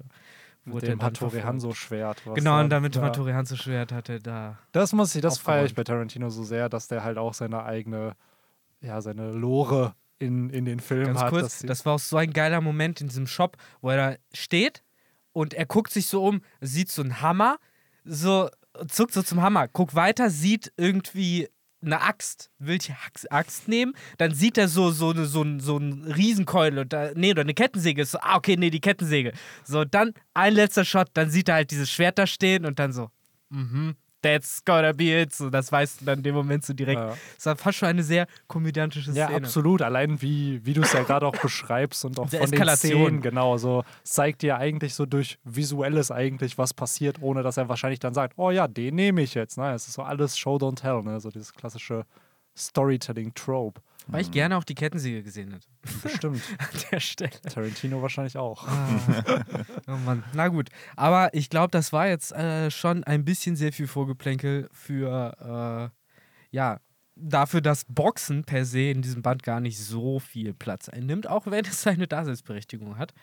Mit 0.63 0.75
wurde 0.75 0.85
dem 0.85 0.91
er 0.93 0.95
dann 0.97 1.05
Hattori 1.07 1.29
verfolgt. 1.31 1.45
Hanzo 1.47 1.73
Schwert. 1.73 2.21
Genau, 2.23 2.35
und 2.35 2.45
dann- 2.61 2.69
damit 2.69 2.95
ja. 2.95 3.01
Hattori 3.01 3.33
Hanzo 3.33 3.57
Schwert 3.57 3.91
hatte 3.91 4.19
da. 4.21 4.57
Das 4.71 4.93
muss 4.93 5.13
ich, 5.15 5.21
das 5.21 5.37
feiere 5.39 5.65
ich 5.65 5.75
bei 5.75 5.83
Tarantino 5.83 6.29
so 6.29 6.43
sehr, 6.43 6.69
dass 6.69 6.87
der 6.87 7.03
halt 7.03 7.17
auch 7.17 7.33
seine 7.33 7.63
eigene, 7.65 8.13
ja, 8.79 9.01
seine 9.01 9.31
Lore 9.33 9.93
in, 10.19 10.49
in 10.51 10.63
den 10.63 10.79
Film 10.79 11.07
Ganz 11.07 11.19
hat. 11.19 11.29
kurz, 11.31 11.59
das 11.63 11.85
war 11.85 11.95
auch 11.95 11.99
so 11.99 12.15
ein 12.15 12.31
geiler 12.31 12.61
Moment 12.61 13.01
in 13.01 13.07
diesem 13.07 13.27
Shop, 13.27 13.57
wo 13.81 13.89
er 13.89 14.11
da 14.11 14.17
steht 14.33 14.83
und 15.33 15.53
er 15.53 15.65
guckt 15.65 15.91
sich 15.91 16.07
so 16.07 16.23
um, 16.25 16.41
sieht 16.61 16.89
so 16.91 17.01
einen 17.01 17.21
Hammer, 17.21 17.59
so 18.05 18.49
zuckt 18.87 19.13
so 19.13 19.21
zum 19.21 19.41
Hammer, 19.41 19.67
guckt 19.67 19.95
weiter, 19.95 20.29
sieht 20.29 20.71
irgendwie 20.77 21.49
eine 21.81 22.01
Axt, 22.01 22.51
will 22.59 22.77
die 22.77 22.93
Axt- 23.29 23.67
nehmen, 23.67 23.93
dann 24.17 24.33
sieht 24.33 24.57
er 24.57 24.67
so 24.67 24.91
so 24.91 25.11
eine 25.11 25.25
so 25.25 25.45
so 25.59 25.77
ein 25.77 26.03
Riesenkeule 26.03 26.81
und 26.81 26.91
da, 26.93 27.11
nee, 27.15 27.31
oder 27.31 27.41
eine 27.41 27.53
Kettensäge. 27.53 28.01
Ist 28.01 28.11
so, 28.11 28.19
ah 28.21 28.35
okay, 28.35 28.57
nee, 28.57 28.69
die 28.69 28.81
Kettensäge. 28.81 29.31
So, 29.63 29.85
dann 29.85 30.13
ein 30.33 30.53
letzter 30.53 30.83
Shot, 30.83 31.09
dann 31.13 31.29
sieht 31.29 31.47
er 31.49 31.55
halt 31.55 31.71
dieses 31.71 31.89
Schwert 31.89 32.17
da 32.17 32.27
stehen 32.27 32.65
und 32.65 32.79
dann 32.79 32.91
so, 32.91 33.09
mhm, 33.49 33.95
that's 34.21 34.63
gotta 34.65 34.91
be 34.93 35.21
it, 35.21 35.33
so 35.33 35.49
das 35.49 35.71
weißt 35.71 36.01
du 36.01 36.05
dann 36.05 36.19
in 36.19 36.23
dem 36.23 36.35
Moment 36.35 36.65
so 36.65 36.73
direkt. 36.73 36.99
Ja. 36.99 37.15
Das 37.35 37.45
war 37.45 37.55
fast 37.55 37.77
schon 37.77 37.87
eine 37.89 38.03
sehr 38.03 38.27
komödiantische 38.47 39.11
Ja, 39.11 39.27
Szene. 39.27 39.37
absolut. 39.45 39.81
Allein 39.81 40.21
wie, 40.21 40.65
wie 40.65 40.73
du 40.73 40.81
es 40.81 40.93
ja 40.93 41.03
gerade 41.03 41.25
auch 41.25 41.35
beschreibst 41.41 42.03
und 42.05 42.19
auch 42.19 42.25
Diese 42.25 42.37
von 42.39 42.51
den 42.51 42.53
Eskalation. 42.53 43.05
Szenen, 43.07 43.21
genau, 43.21 43.57
so 43.57 43.83
zeigt 44.03 44.41
dir 44.41 44.57
eigentlich 44.57 44.93
so 44.93 45.05
durch 45.05 45.37
Visuelles 45.43 46.11
eigentlich, 46.11 46.57
was 46.57 46.73
passiert, 46.73 47.21
ohne 47.21 47.43
dass 47.43 47.57
er 47.57 47.69
wahrscheinlich 47.69 47.99
dann 47.99 48.13
sagt, 48.13 48.33
oh 48.37 48.51
ja, 48.51 48.67
den 48.67 48.95
nehme 48.95 49.21
ich 49.21 49.33
jetzt. 49.33 49.57
Ne? 49.57 49.73
Es 49.73 49.87
ist 49.87 49.93
so 49.93 50.03
alles 50.03 50.37
Show, 50.37 50.57
don't 50.57 50.75
tell, 50.81 51.01
ne? 51.03 51.19
so 51.19 51.29
dieses 51.29 51.53
klassische 51.53 52.05
Storytelling-Trope. 52.57 53.81
Weil 54.11 54.21
ich 54.21 54.31
gerne 54.31 54.57
auch 54.57 54.63
die 54.63 54.75
Kettensäge 54.75 55.23
gesehen 55.23 55.53
hätte. 55.53 55.67
Bestimmt. 56.01 56.41
An 56.57 56.81
der 56.91 56.99
Stelle. 56.99 57.41
Tarantino 57.41 58.01
wahrscheinlich 58.01 58.37
auch. 58.37 58.67
Oh 59.87 59.97
Mann. 60.05 60.23
Na 60.33 60.47
gut. 60.47 60.69
Aber 60.95 61.33
ich 61.33 61.49
glaube, 61.49 61.71
das 61.71 61.93
war 61.93 62.07
jetzt 62.07 62.31
äh, 62.31 62.71
schon 62.71 63.03
ein 63.03 63.23
bisschen 63.23 63.55
sehr 63.55 63.71
viel 63.71 63.87
Vorgeplänkel 63.87 64.69
für, 64.71 65.91
äh, 65.91 66.55
ja, 66.55 66.79
dafür, 67.15 67.61
dass 67.61 67.85
Boxen 67.85 68.43
per 68.43 68.65
se 68.65 68.89
in 68.89 69.01
diesem 69.01 69.21
Band 69.21 69.43
gar 69.43 69.59
nicht 69.59 69.77
so 69.77 70.19
viel 70.19 70.53
Platz 70.53 70.89
einnimmt, 70.89 71.27
auch 71.27 71.45
wenn 71.45 71.65
es 71.65 71.81
seine 71.81 72.07
Daseinsberechtigung 72.07 72.97
hat. 72.97 73.13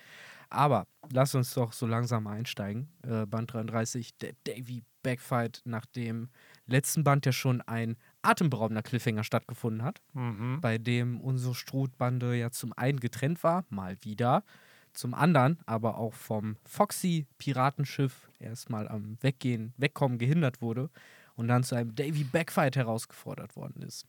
Aber 0.48 0.86
lass 1.10 1.34
uns 1.34 1.54
doch 1.54 1.72
so 1.72 1.86
langsam 1.86 2.26
einsteigen. 2.26 2.88
Äh, 3.02 3.26
Band 3.26 3.52
33, 3.52 4.16
der 4.18 4.32
Davy 4.44 4.84
Backfight, 5.02 5.62
nach 5.64 5.86
dem 5.86 6.30
letzten 6.66 7.04
Band 7.04 7.26
ja 7.26 7.32
schon 7.32 7.60
ein 7.62 7.96
atemberaubender 8.26 8.82
Cliffhanger 8.82 9.24
stattgefunden 9.24 9.82
hat 9.84 10.00
Mhm. 10.14 10.60
bei 10.60 10.78
dem 10.78 11.20
unsere 11.20 11.54
Strohbande 11.54 12.34
ja 12.36 12.50
zum 12.50 12.72
einen 12.72 13.00
getrennt 13.00 13.42
war, 13.44 13.64
mal 13.70 13.96
wieder, 14.02 14.44
zum 14.92 15.14
anderen 15.14 15.58
aber 15.66 15.98
auch 15.98 16.14
vom 16.14 16.56
Foxy-Piratenschiff 16.64 18.30
erstmal 18.38 18.88
am 18.88 19.16
Weggehen, 19.20 19.74
Wegkommen 19.76 20.18
gehindert 20.18 20.60
wurde 20.60 20.90
und 21.34 21.48
dann 21.48 21.64
zu 21.64 21.74
einem 21.74 21.94
Davy 21.94 22.24
Backfight 22.24 22.76
herausgefordert 22.76 23.56
worden 23.56 23.82
ist. 23.82 24.06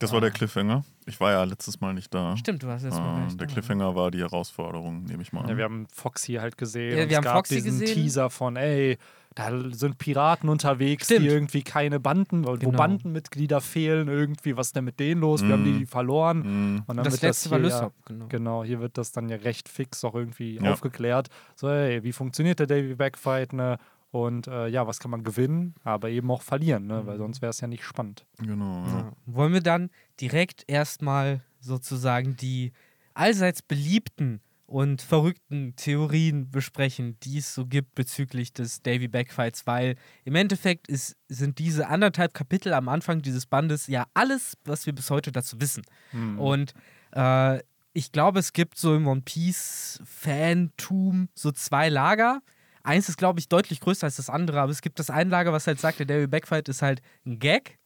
Das 0.00 0.12
war 0.12 0.20
der 0.20 0.30
Cliffhanger. 0.32 0.84
Ich 1.06 1.20
war 1.20 1.30
ja 1.32 1.44
letztes 1.44 1.80
Mal 1.80 1.94
nicht 1.94 2.12
da. 2.12 2.36
Stimmt, 2.36 2.62
du 2.62 2.68
hast 2.68 2.82
jetzt 2.82 2.94
mal 2.98 3.20
Äh, 3.20 3.24
recht. 3.26 3.40
der. 3.40 3.46
Cliffhanger 3.46 3.94
war 3.94 4.10
die 4.10 4.18
Herausforderung, 4.20 5.04
nehme 5.04 5.22
ich 5.22 5.32
mal 5.32 5.42
an. 5.42 5.48
Ja, 5.50 5.56
wir 5.56 5.64
haben 5.64 5.86
Foxy 5.92 6.34
halt 6.34 6.58
gesehen. 6.58 6.90
Ja, 6.98 7.04
wir 7.04 7.10
es 7.10 7.16
haben 7.16 7.24
gab 7.24 7.36
Foxy 7.36 7.56
diesen 7.56 7.78
gesehen. 7.80 7.94
Teaser 7.94 8.30
von, 8.30 8.56
ey, 8.56 8.98
da 9.34 9.50
sind 9.70 9.98
Piraten 9.98 10.48
unterwegs, 10.48 11.04
Stimmt. 11.06 11.22
die 11.22 11.26
irgendwie 11.28 11.62
keine 11.62 12.00
Banden, 12.00 12.44
wo 12.46 12.54
Genau. 12.56 12.76
Bandenmitglieder 12.76 13.60
fehlen 13.60 14.08
irgendwie. 14.08 14.56
Was 14.56 14.68
ist 14.68 14.76
denn 14.76 14.84
mit 14.84 14.98
denen 14.98 15.20
los? 15.20 15.42
Wir 15.42 15.52
haben 15.52 15.64
die 15.64 15.86
verloren. 15.86 16.38
Mhm. 16.76 16.82
Und 16.86 16.96
dann 16.96 17.04
das 17.04 17.14
wird 17.14 17.22
letzte 17.22 17.50
war 17.50 17.58
hier 17.60 17.68
ja- 17.68 17.76
Lysop, 17.76 17.92
genau. 18.06 18.26
Genau, 18.28 18.64
hier 18.64 18.80
wird 18.80 18.98
das 18.98 19.12
dann 19.12 19.28
ja 19.28 19.36
recht 19.36 19.68
fix 19.68 20.02
auch 20.04 20.14
irgendwie 20.16 20.56
Ja. 20.56 20.72
aufgeklärt. 20.72 21.28
So, 21.54 21.68
hey, 21.68 22.02
wie 22.02 22.12
funktioniert 22.12 22.58
der 22.58 22.66
Davy 22.66 22.94
Backfight, 22.94 23.52
ne? 23.52 23.78
Und 24.12 24.48
äh, 24.48 24.66
ja, 24.68 24.86
was 24.86 24.98
kann 24.98 25.10
man 25.10 25.22
gewinnen, 25.22 25.74
aber 25.84 26.10
eben 26.10 26.30
auch 26.30 26.42
verlieren, 26.42 26.86
ne? 26.86 27.02
Mhm. 27.02 27.06
Weil 27.06 27.18
sonst 27.18 27.42
wäre 27.42 27.50
es 27.50 27.60
ja 27.60 27.68
nicht 27.68 27.84
spannend. 27.84 28.26
Genau. 28.38 28.84
Ja. 28.86 28.98
Ja. 28.98 29.12
Wollen 29.26 29.52
wir 29.52 29.62
dann 29.62 29.90
direkt 30.20 30.64
erstmal 30.66 31.42
sozusagen 31.60 32.36
die 32.36 32.72
allseits 33.14 33.62
beliebten 33.62 34.40
und 34.66 35.02
verrückten 35.02 35.74
Theorien 35.76 36.50
besprechen, 36.50 37.16
die 37.24 37.38
es 37.38 37.54
so 37.54 37.66
gibt 37.66 37.94
bezüglich 37.94 38.52
des 38.52 38.82
Davy 38.82 39.08
Backfights, 39.08 39.66
weil 39.66 39.96
im 40.24 40.36
Endeffekt 40.36 40.88
ist, 40.88 41.16
sind 41.28 41.58
diese 41.58 41.88
anderthalb 41.88 42.34
Kapitel 42.34 42.72
am 42.72 42.88
Anfang 42.88 43.20
dieses 43.20 43.46
Bandes 43.46 43.88
ja 43.88 44.06
alles, 44.14 44.56
was 44.64 44.86
wir 44.86 44.92
bis 44.92 45.10
heute 45.10 45.32
dazu 45.32 45.60
wissen. 45.60 45.82
Mhm. 46.12 46.38
Und 46.38 46.74
Äh, 47.12 47.60
ich 47.92 48.12
glaube, 48.12 48.38
es 48.38 48.52
gibt 48.52 48.78
so 48.78 48.94
im 48.94 49.08
One 49.08 49.22
Piece-Fantum 49.22 51.28
so 51.34 51.52
zwei 51.52 51.88
Lager. 51.88 52.42
Eins 52.82 53.08
ist, 53.08 53.18
glaube 53.18 53.40
ich, 53.40 53.48
deutlich 53.48 53.80
größer 53.80 54.04
als 54.04 54.16
das 54.16 54.30
andere, 54.30 54.60
aber 54.60 54.72
es 54.72 54.82
gibt 54.82 54.98
das 54.98 55.10
ein 55.10 55.30
Lager, 55.30 55.52
was 55.52 55.66
halt 55.66 55.80
sagt, 55.80 55.98
der 55.98 56.06
David 56.06 56.30
Backfight 56.30 56.68
ist 56.68 56.82
halt 56.82 57.02
ein 57.26 57.38
Gag. 57.38 57.78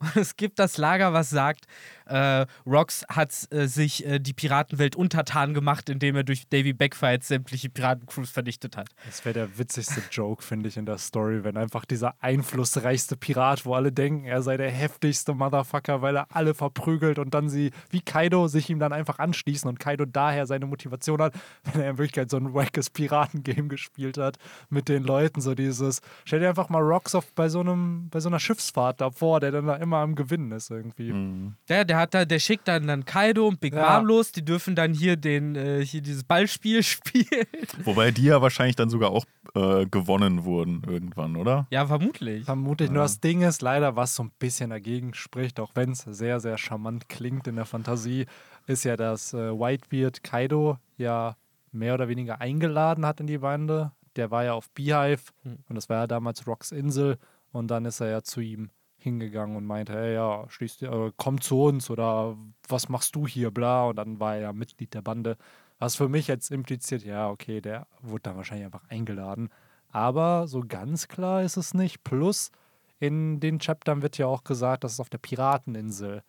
Und 0.00 0.16
es 0.16 0.36
gibt 0.36 0.58
das 0.58 0.76
Lager, 0.78 1.12
was 1.12 1.30
sagt, 1.30 1.66
äh, 2.10 2.46
Rox 2.66 3.04
hat 3.08 3.30
äh, 3.50 3.66
sich 3.66 4.04
äh, 4.04 4.18
die 4.18 4.32
Piratenwelt 4.32 4.96
untertan 4.96 5.54
gemacht, 5.54 5.88
indem 5.88 6.16
er 6.16 6.24
durch 6.24 6.48
Davy 6.48 6.72
Backfight 6.72 7.24
sämtliche 7.24 7.70
Piratencrews 7.70 8.30
vernichtet 8.30 8.76
hat. 8.76 8.88
Das 9.06 9.24
wäre 9.24 9.34
der 9.34 9.58
witzigste 9.58 10.02
Joke, 10.10 10.42
finde 10.42 10.68
ich, 10.68 10.76
in 10.76 10.86
der 10.86 10.98
Story, 10.98 11.44
wenn 11.44 11.56
einfach 11.56 11.84
dieser 11.84 12.14
einflussreichste 12.20 13.16
Pirat, 13.16 13.64
wo 13.64 13.74
alle 13.74 13.92
denken, 13.92 14.24
er 14.24 14.42
sei 14.42 14.56
der 14.56 14.70
heftigste 14.70 15.34
Motherfucker, 15.34 16.02
weil 16.02 16.16
er 16.16 16.26
alle 16.30 16.54
verprügelt 16.54 17.18
und 17.18 17.32
dann 17.32 17.48
sie, 17.48 17.70
wie 17.90 18.00
Kaido, 18.00 18.48
sich 18.48 18.68
ihm 18.70 18.78
dann 18.78 18.92
einfach 18.92 19.18
anschließen 19.18 19.68
und 19.68 19.78
Kaido 19.78 20.04
daher 20.04 20.46
seine 20.46 20.66
Motivation 20.66 21.22
hat, 21.22 21.34
wenn 21.72 21.82
er 21.82 21.90
in 21.90 21.98
Wirklichkeit 21.98 22.30
so 22.30 22.36
ein 22.36 22.52
wackes 22.54 22.90
Piratengame 22.90 23.68
gespielt 23.68 24.18
hat 24.18 24.36
mit 24.68 24.88
den 24.88 25.04
Leuten, 25.04 25.40
so 25.40 25.54
dieses, 25.54 26.00
stell 26.24 26.40
dir 26.40 26.48
einfach 26.48 26.68
mal 26.68 26.82
Rocks 26.82 27.14
auf 27.14 27.32
bei 27.34 27.48
so 27.48 27.60
einem, 27.60 28.08
bei 28.10 28.20
so 28.20 28.28
einer 28.28 28.40
Schiffsfahrt 28.40 29.00
davor, 29.00 29.40
der 29.40 29.52
dann 29.52 29.66
da 29.66 29.76
immer 29.76 29.98
am 29.98 30.14
Gewinnen 30.14 30.52
ist 30.52 30.70
irgendwie. 30.70 31.12
Mhm. 31.12 31.54
Der, 31.68 31.84
der 31.84 31.98
hat 32.00 32.14
da, 32.14 32.24
der 32.24 32.38
schickt 32.38 32.66
dann, 32.68 32.86
dann 32.86 33.04
Kaido 33.04 33.46
und 33.46 33.60
Big 33.60 33.74
Ja. 33.74 33.98
Mom 33.98 34.06
los, 34.06 34.32
die 34.32 34.44
dürfen 34.44 34.74
dann 34.74 34.92
hier 34.94 35.16
den, 35.16 35.54
äh, 35.56 35.84
hier 35.84 36.00
dieses 36.00 36.24
Ballspiel 36.24 36.82
spielen. 36.84 37.46
Wobei 37.84 38.10
die 38.10 38.24
ja 38.24 38.42
wahrscheinlich 38.42 38.76
dann 38.76 38.90
sogar 38.90 39.10
auch 39.10 39.24
äh, 39.54 39.86
gewonnen 39.86 40.44
wurden 40.44 40.82
irgendwann, 40.86 41.36
oder? 41.36 41.66
ja, 41.70 41.86
vermutlich. 41.86 42.44
Vermutlich. 42.44 42.90
Nur 42.90 43.02
das 43.02 43.20
Ding 43.20 43.42
ist 43.42 43.62
leider, 43.62 43.96
was 43.96 44.14
so 44.14 44.24
ein 44.24 44.30
bisschen 44.38 44.70
dagegen 44.70 45.14
spricht, 45.14 45.60
auch 45.60 45.70
wenn 45.74 45.92
es 45.92 46.00
sehr, 46.00 46.40
sehr 46.40 46.58
charmant 46.58 47.08
klingt 47.08 47.46
in 47.46 47.56
der 47.56 47.66
Fantasie, 47.66 48.26
ist 48.66 48.84
ja, 48.84 48.96
dass 48.96 49.34
äh, 49.34 49.52
Whitebeard 49.52 50.22
Kaido 50.22 50.78
ja 50.96 51.36
mehr 51.72 51.94
oder 51.94 52.08
weniger 52.08 52.40
eingeladen 52.40 53.06
hat 53.06 53.20
in 53.20 53.26
die 53.26 53.38
Bande. 53.38 53.92
Der 54.16 54.30
war 54.30 54.44
ja 54.44 54.54
auf 54.54 54.70
Beehive 54.70 55.20
Hm. 55.44 55.58
und 55.68 55.76
das 55.76 55.88
war 55.88 55.98
ja 55.98 56.06
damals 56.06 56.46
Rocks 56.46 56.72
Insel 56.72 57.16
und 57.52 57.68
dann 57.68 57.84
ist 57.84 58.00
er 58.00 58.08
ja 58.10 58.22
zu 58.22 58.40
ihm 58.40 58.70
hingegangen 59.02 59.56
und 59.56 59.64
meinte, 59.66 59.92
hey, 59.94 60.14
ja, 60.14 60.44
schließ 60.48 60.78
dir, 60.78 60.92
äh, 60.92 61.12
komm 61.16 61.40
zu 61.40 61.62
uns 61.62 61.90
oder 61.90 62.36
was 62.68 62.88
machst 62.88 63.14
du 63.16 63.26
hier, 63.26 63.50
bla. 63.50 63.84
Und 63.86 63.96
dann 63.96 64.20
war 64.20 64.34
er 64.36 64.40
ja 64.42 64.52
Mitglied 64.52 64.94
der 64.94 65.02
Bande. 65.02 65.36
Was 65.78 65.96
für 65.96 66.08
mich 66.08 66.26
jetzt 66.26 66.50
impliziert, 66.50 67.02
ja, 67.04 67.28
okay, 67.30 67.60
der 67.60 67.86
wurde 68.02 68.22
dann 68.24 68.36
wahrscheinlich 68.36 68.66
einfach 68.66 68.84
eingeladen. 68.88 69.48
Aber 69.88 70.46
so 70.46 70.60
ganz 70.66 71.08
klar 71.08 71.42
ist 71.42 71.56
es 71.56 71.74
nicht. 71.74 72.04
Plus, 72.04 72.50
in 72.98 73.40
den 73.40 73.58
Chaptern 73.58 74.02
wird 74.02 74.18
ja 74.18 74.26
auch 74.26 74.44
gesagt, 74.44 74.84
dass 74.84 74.92
es 74.92 75.00
auf 75.00 75.08
der 75.10 75.18
Pirateninsel 75.18 76.22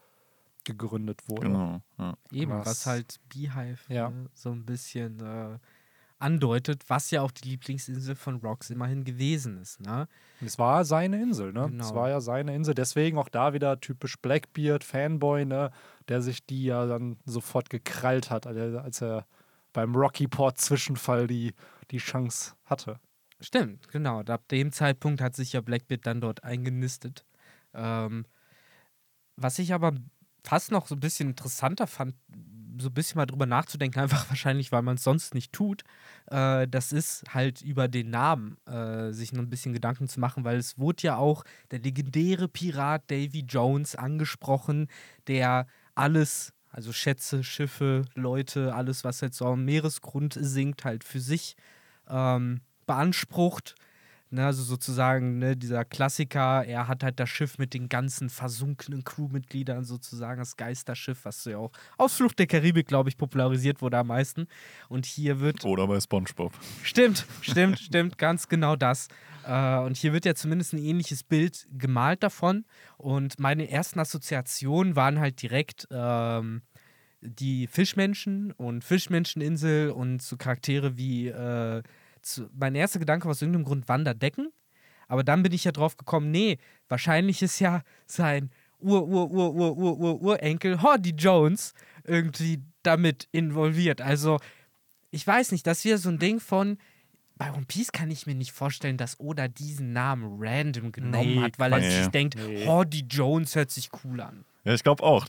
gegründet 0.63 1.28
wurde. 1.28 1.48
Genau. 1.48 1.82
Ja. 1.98 2.13
Eben, 2.32 2.51
was, 2.51 2.68
Was- 2.68 2.86
halt 2.86 3.20
Beehive 3.30 3.80
Ja. 3.94 4.10
ne, 4.10 4.30
so 4.34 4.51
ein 4.51 4.66
bisschen 4.66 5.20
äh, 5.20 5.58
andeutet, 6.22 6.84
was 6.88 7.12
ja 7.12 7.22
auch 7.22 7.32
die 7.32 7.50
Lieblingsinsel 7.50 8.16
von 8.16 8.38
Rox 8.38 8.70
immerhin 8.70 9.04
gewesen 9.04 9.58
ist. 9.62 9.80
Ne? 9.82 10.08
Es 10.46 10.58
war 10.60 10.86
seine 10.86 11.22
Insel, 11.22 11.51
ne? 11.54 11.62
Es 11.66 11.68
Genau. 11.72 11.96
war 11.96 12.10
ja 12.10 12.22
seine 12.22 12.56
Insel. 12.56 12.74
Deswegen 12.75 13.18
auch 13.18 13.30
da 13.30 13.54
wieder 13.54 13.80
typisch 13.80 14.18
Blackbeard, 14.22 14.84
Fanboy, 14.84 15.46
ne? 15.46 15.72
Der 16.08 16.22
sich 16.22 16.46
die 16.46 16.63
ja 16.66 16.86
dann 16.86 17.18
sofort 17.25 17.70
gekrallt 17.70 18.30
hat, 18.30 18.46
als 18.48 19.01
er- 19.01 19.25
beim 19.74 19.96
Rocky 19.96 20.28
Port 20.28 20.58
Zwischenfall 20.60 21.28
die, 21.28 21.54
die 21.92 21.98
Chance 22.00 22.54
hatte. 22.66 23.00
Stimmt, 23.40 23.88
genau. 23.90 24.20
Ab 24.22 24.48
dem 24.50 24.72
Zeitpunkt 24.74 25.22
hat 25.22 25.36
sich 25.36 25.54
ja 25.54 25.62
Blackbeard 25.62 26.06
dann 26.06 26.20
dort 26.22 26.44
eingenistet. 26.44 27.25
Ähm, 27.74 28.25
was 29.38 29.60
ich 29.60 29.74
aber 29.74 29.94
fast 30.44 30.72
noch 30.72 30.88
so 30.88 30.96
ein 30.96 31.00
bisschen 31.00 31.30
interessanter 31.30 31.88
fand, 31.88 32.16
so 32.80 32.90
ein 32.90 32.94
bisschen 32.94 33.18
mal 33.18 33.25
drüber 33.25 33.46
nachzudenken, 33.46 34.00
einfach 34.01 34.30
wahrscheinlich, 34.30 34.72
weil 34.72 34.82
man 34.82 34.96
es 34.96 35.04
sonst 35.04 35.34
nicht 35.34 35.54
tut, 35.54 35.84
äh, 36.28 36.68
das 36.68 36.92
ist 36.92 37.24
halt 37.34 37.62
über 37.62 37.88
den 37.88 38.10
Namen 38.10 38.58
äh, 38.66 39.12
sich 39.12 39.34
noch 39.34 39.42
ein 39.42 39.50
bisschen 39.50 39.74
Gedanken 39.74 40.08
zu 40.08 40.20
machen, 40.20 40.44
weil 40.44 40.58
es 40.58 40.78
wurde 40.78 41.04
ja 41.04 41.18
auch 41.18 41.44
der 41.72 41.80
legendäre 41.80 42.48
Pirat 42.48 43.10
Davy 43.10 43.46
Jones 43.48 43.96
angesprochen, 43.96 44.88
der 45.28 45.68
alles, 45.96 46.54
also 46.70 46.94
Schätze, 46.94 47.44
Schiffe, 47.44 48.04
Leute, 48.16 48.74
alles, 48.74 49.04
was 49.04 49.22
jetzt 49.22 49.38
so 49.38 49.46
am 49.46 49.66
Meeresgrund 49.66 50.38
sinkt, 50.40 50.86
halt 50.86 51.04
für 51.04 51.20
sich 51.20 51.56
ähm, 52.10 52.62
beansprucht. 52.86 53.75
Ne, 54.34 54.46
also 54.46 54.64
sozusagen 54.64 55.40
ne, 55.40 55.58
dieser 55.58 55.84
Klassiker, 55.84 56.64
er 56.64 56.88
hat 56.88 57.04
halt 57.04 57.20
das 57.20 57.30
Schiff 57.30 57.58
mit 57.58 57.74
den 57.74 57.90
ganzen 57.90 58.30
versunkenen 58.30 59.04
Crewmitgliedern, 59.04 59.84
sozusagen 59.84 60.40
das 60.40 60.56
Geisterschiff, 60.56 61.26
was 61.26 61.44
so 61.44 61.50
ja 61.50 61.58
auch 61.58 61.74
aus 61.98 62.14
Flucht 62.14 62.40
der 62.40 62.48
Karibik, 62.48 62.88
glaube 62.88 63.10
ich, 63.10 63.18
popularisiert 63.18 63.82
wurde 63.82 63.98
am 63.98 64.08
meisten. 64.08 64.48
Und 64.88 65.06
hier 65.06 65.42
wird 65.42 65.66
Oder 65.66 65.86
bei 65.86 66.00
SpongeBob. 66.00 66.54
Stimmt, 66.82 67.26
stimmt, 67.42 67.80
stimmt, 67.80 68.18
ganz 68.18 68.48
genau 68.48 68.78
das. 68.78 69.10
Äh, 69.46 69.80
und 69.80 69.98
hier 69.98 70.14
wird 70.14 70.24
ja 70.24 70.34
zumindest 70.34 70.72
ein 70.72 70.80
ähnliches 70.80 71.24
Bild 71.24 71.68
gemalt 71.78 72.24
davon. 72.24 72.64
Und 72.98 73.38
meine 73.38 73.70
ersten 73.70 74.00
Assoziationen 74.00 74.96
waren 74.96 75.20
halt 75.20 75.42
direkt 75.42 75.90
ähm, 75.92 76.62
die 77.20 77.68
Fischmenschen 77.68 78.54
und 78.54 78.86
Fischmenscheninsel 78.86 79.90
und 79.90 80.22
so 80.22 80.38
Charaktere 80.38 80.96
wie. 80.96 81.28
Äh, 81.28 81.84
zu, 82.22 82.50
mein 82.54 82.75
erster 82.75 83.00
Gedanke 83.00 83.25
war 83.25 83.32
aus 83.32 83.42
irgendeinem 83.42 83.66
Grund 83.66 83.88
Wanderdecken. 83.88 84.50
Aber 85.08 85.24
dann 85.24 85.44
bin 85.44 85.51
ich 85.51 85.63
ja 85.66 85.72
drauf 85.72 85.98
gekommen, 85.98 86.32
nee, 86.32 86.58
wahrscheinlich 86.88 87.42
ist 87.42 87.60
ja 87.60 87.82
sein 88.06 88.50
Ur, 88.80 89.06
Ur, 89.08 89.30
Ur, 89.30 89.54
Ur, 89.54 89.78
Ur, 89.78 89.98
Ur, 90.00 90.22
Urenkel 90.22 90.82
Hordy 90.82 91.12
Jones 91.12 91.74
irgendwie 92.04 92.62
damit 92.84 93.28
involviert. 93.32 94.01
Also, 94.01 94.40
ich 95.12 95.25
weiß 95.28 95.51
nicht, 95.51 95.68
das 95.68 95.84
wieder 95.86 95.98
so 95.98 96.10
ein 96.10 96.18
Ding 96.20 96.40
von. 96.40 96.78
Bei 97.36 97.51
One 97.51 97.66
Piece 97.66 97.92
kann 97.92 98.10
ich 98.12 98.25
mir 98.28 98.36
nicht 98.36 98.51
vorstellen, 98.51 98.98
dass 98.98 99.20
Oda 99.20 99.48
diesen 99.48 99.94
Namen 99.94 100.38
random 100.40 100.92
genommen 100.92 101.36
Nee, 101.36 101.42
hat, 101.42 101.58
weil 101.60 101.74
er 101.74 101.80
Quatsch. 101.80 101.92
sich 101.92 102.08
denkt, 102.08 102.36
Nee. 102.36 102.66
Hordy 102.66 103.04
Jones 103.10 103.56
hört 103.56 103.72
sich 103.72 103.90
cool 104.04 104.22
an. 104.22 104.46
Ja, 104.63 104.74
ich 104.75 104.84
glaube 104.84 105.04
auch. 105.04 105.28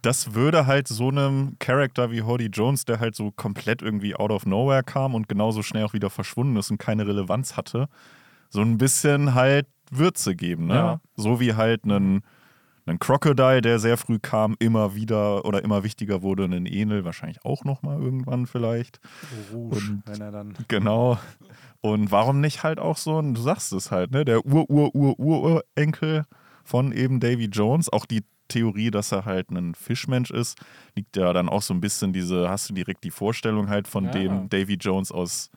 Das- 0.00 0.32
würde 0.34 0.66
halt 0.66 0.88
so 0.88 1.08
einem 1.08 1.56
Charakter 1.58 2.10
wie 2.10 2.22
Hordy 2.22 2.46
Jones, 2.46 2.84
der 2.86 2.98
halt 3.00 3.14
so 3.14 3.30
komplett 3.30 3.82
irgendwie 3.82 4.14
out 4.16 4.30
of 4.30 4.46
nowhere 4.46 4.82
kam 4.82 5.14
und 5.14 5.28
genauso 5.28 5.62
schnell 5.62 5.84
auch 5.84 5.92
wieder 5.92 6.08
verschwunden 6.08 6.56
ist 6.56 6.70
und 6.70 6.78
keine 6.78 7.06
Relevanz 7.06 7.56
hatte, 7.56 7.88
so 8.48 8.60
ein 8.62 8.78
bisschen 8.78 9.34
halt 9.34 9.66
Würze 9.90 10.34
geben. 10.34 10.66
Ne? 10.68 10.74
Ja. 10.74 11.00
So 11.16 11.40
wie 11.40 11.52
halt 11.54 11.84
einen, 11.84 12.22
einen 12.86 12.98
Crocodile, 12.98 13.60
der 13.60 13.78
sehr 13.78 13.96
früh 13.98 14.18
kam, 14.18 14.56
immer 14.58 14.94
wieder 14.94 15.44
oder 15.44 15.62
immer 15.62 15.84
wichtiger 15.84 16.22
wurde, 16.22 16.44
einen 16.44 16.64
Enel 16.66 17.04
wahrscheinlich 17.04 17.44
auch 17.44 17.64
nochmal 17.64 18.00
irgendwann 18.00 18.46
vielleicht. 18.46 18.98
Rouge, 19.52 19.76
Und- 19.76 20.02
wenn 20.06 20.20
er 20.22 20.30
dann. 20.32 20.54
Genau. 20.68 21.18
Und 21.82 22.10
warum 22.12 22.40
nicht 22.40 22.62
halt 22.62 22.78
auch 22.78 22.96
so 22.96 23.18
ein, 23.20 23.34
du 23.34 23.40
sagst 23.42 23.72
es 23.72 23.90
halt, 23.90 24.12
ne, 24.12 24.24
der 24.24 24.46
Ur-Ur-Ur-Ur-Urenkel 24.46 26.24
von 26.64 26.92
eben 26.92 27.20
Davy 27.20 27.46
Jones, 27.46 27.92
auch 27.92 28.06
die 28.06 28.22
Theorie, 28.52 28.90
dass 28.90 29.12
er 29.12 29.24
halt 29.24 29.50
ein 29.50 29.74
Fischmensch 29.74 30.30
ist, 30.30 30.58
liegt 30.94 31.16
ja 31.16 31.32
dann 31.32 31.48
auch 31.48 31.62
so 31.62 31.74
ein 31.74 31.80
bisschen 31.80 32.12
diese, 32.12 32.48
hast 32.48 32.68
du 32.70 32.74
direkt 32.74 33.04
die 33.04 33.10
Vorstellung 33.10 33.68
halt 33.68 33.88
von 33.88 34.04
Ja. 34.04 34.10
dem 34.10 34.48
Davy 34.48 34.74
Jones 34.74 35.10
aus 35.12 35.50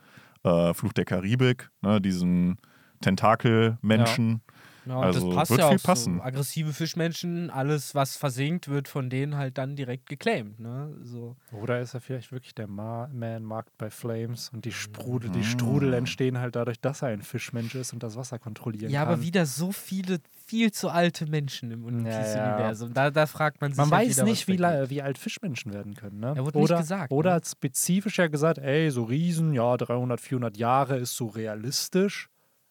äh, 0.44 0.74
Fluch 0.74 0.94
der 0.94 1.06
Karibik, 1.06 1.70
ne, 1.82 2.00
diesen 2.02 2.58
Tentakelmenschen. 3.02 4.30
Ja, 4.48 4.55
und 4.86 5.04
Also, 5.04 5.28
das 5.28 5.36
passt 5.36 5.52
wird 5.52 5.60
ja 5.62 5.70
viel 5.70 5.78
auch 5.78 5.84
passen. 5.84 6.16
so. 6.18 6.22
Aggressive 6.24 6.74
Fischmenschen, 6.74 7.50
alles, 7.50 7.96
was 7.96 8.16
versinkt, 8.18 8.68
wird 8.68 8.88
von 8.88 9.10
denen 9.10 9.36
halt 9.38 9.58
dann 9.58 9.76
direkt 9.76 10.08
geclaimed. 10.10 10.60
Ne? 10.60 10.96
So. 11.04 11.36
Oder 11.52 11.80
ist 11.80 11.94
er 11.94 12.02
vielleicht 12.02 12.32
wirklich 12.32 12.54
der 12.56 12.68
Ma 12.68 13.10
Man 13.14 13.44
marked 13.44 13.78
by 13.78 13.90
Flames 13.90 14.50
und 14.54 14.66
die 14.66 14.72
Sprudel, 14.72 15.30
Ah. 15.30 15.34
die 15.34 15.44
Strudel 15.44 15.94
entstehen 15.94 16.38
halt 16.40 16.56
dadurch, 16.56 16.80
dass 16.80 17.02
er 17.02 17.10
ein 17.10 17.22
Fischmensch 17.22 17.76
ist 17.76 17.94
und 17.94 18.04
das 18.04 18.16
Wasser 18.16 18.38
kontrollieren 18.40 18.92
Ja, 18.92 19.04
kann. 19.06 19.14
aber 19.14 19.22
wieder 19.22 19.46
so 19.46 19.72
viele, 19.72 20.20
viel 20.46 20.72
zu 20.72 20.90
alte 20.90 21.26
Menschen 21.26 21.72
im 21.72 21.84
One 21.86 22.10
Ja. 22.10 22.74
Da, 22.74 23.10
da 23.12 23.26
fragt 23.26 23.62
man 23.62 23.72
sich 23.72 23.78
Man 23.78 23.90
halt 23.92 24.08
weiß 24.10 24.18
wieder, 24.18 24.24
nicht, 24.26 24.48
was 24.48 24.90
wie, 24.90 24.90
wie 24.96 25.02
alt 25.02 25.18
Fischmenschen 25.18 25.74
werden 25.74 25.96
können. 25.96 26.20
Ne? 26.20 26.34
Ja, 26.36 26.46
wurde 26.46 26.60
nicht 26.60 26.70
oder 26.70 26.78
gesagt, 26.80 27.12
oder 27.12 27.30
ne? 27.32 27.36
hat 27.38 27.48
spezifisch 27.48 28.18
ja 28.20 28.28
gesagt, 28.28 28.60
ey, 28.60 28.92
so 28.92 29.04
Riesen, 29.04 29.54
ja, 29.54 29.76
300, 29.76 30.22
400 30.22 30.58
Jahre 30.58 30.98
ist 30.98 31.16
so 31.16 31.26
realistisch. 31.28 32.30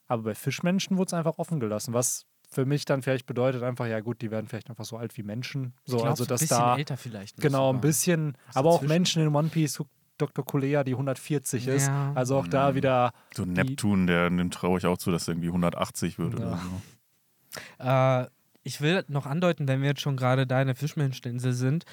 Aber 0.09 0.23
bei 0.23 0.35
Fischmenschen 0.35 0.97
wurde 0.97 1.09
es 1.09 1.15
einfach 1.15 1.39
offen 1.39 1.61
gelassen, 1.61 1.95
was 1.95 2.27
für 2.51 2.67
mich 2.67 2.85
dann 2.85 3.03
vielleicht 3.03 3.27
bedeutet 3.27 3.63
einfach, 3.63 3.87
ja 3.87 4.01
gut, 4.01 4.21
die 4.23 4.31
werden 4.31 4.47
vielleicht 4.47 4.71
einfach 4.71 4.85
so 4.85 4.97
alt 4.97 5.17
wie 5.17 5.23
Menschen. 5.23 5.73
So, 5.87 5.97
Ich 5.97 6.03
glaub, 6.03 6.11
also 6.11 6.25
so 6.25 6.29
ein 6.29 6.29
dass 6.29 6.41
bisschen 6.43 6.59
da 6.59 6.77
älter 6.77 6.97
vielleicht. 6.97 7.37
genau 7.41 7.73
ein 7.73 7.81
bisschen, 7.81 8.37
So 8.53 8.61
aber 8.61 8.71
auch 8.71 8.79
zwischen- 8.81 8.89
Menschen 8.93 9.23
in 9.23 9.35
One 9.35 9.49
Piece, 9.49 9.83
Dr. 10.19 10.45
Kulea, 10.45 10.85
die 10.85 10.95
140 10.95 11.67
ist. 11.67 11.89
Ja. 11.89 12.13
Also 12.15 12.37
auch 12.37 12.47
da 12.47 12.71
Mhm. 12.71 12.75
wieder 12.77 13.13
So 13.35 13.45
Neptun, 13.45 14.07
der 14.07 14.31
dem 14.31 14.51
traue 14.53 14.79
ich 14.79 14.87
auch 14.87 14.99
zu, 14.99 15.11
dass 15.11 15.27
er 15.27 15.33
irgendwie 15.33 15.51
180 15.51 16.19
wird 16.19 16.39
Ja. 16.39 16.47
oder 16.47 16.59
so. 16.59 17.85
Äh, 17.85 18.27
ich 18.63 18.81
will 18.81 19.05
noch 19.09 19.27
andeuten, 19.27 19.67
wenn 19.69 19.81
wir 19.83 19.89
jetzt 19.89 20.01
schon 20.01 20.17
gerade 20.17 20.47
da 20.47 20.61
in 20.61 20.67
der 20.69 20.77
Fischmenscheninsel 20.77 21.53
sind, 21.53 21.85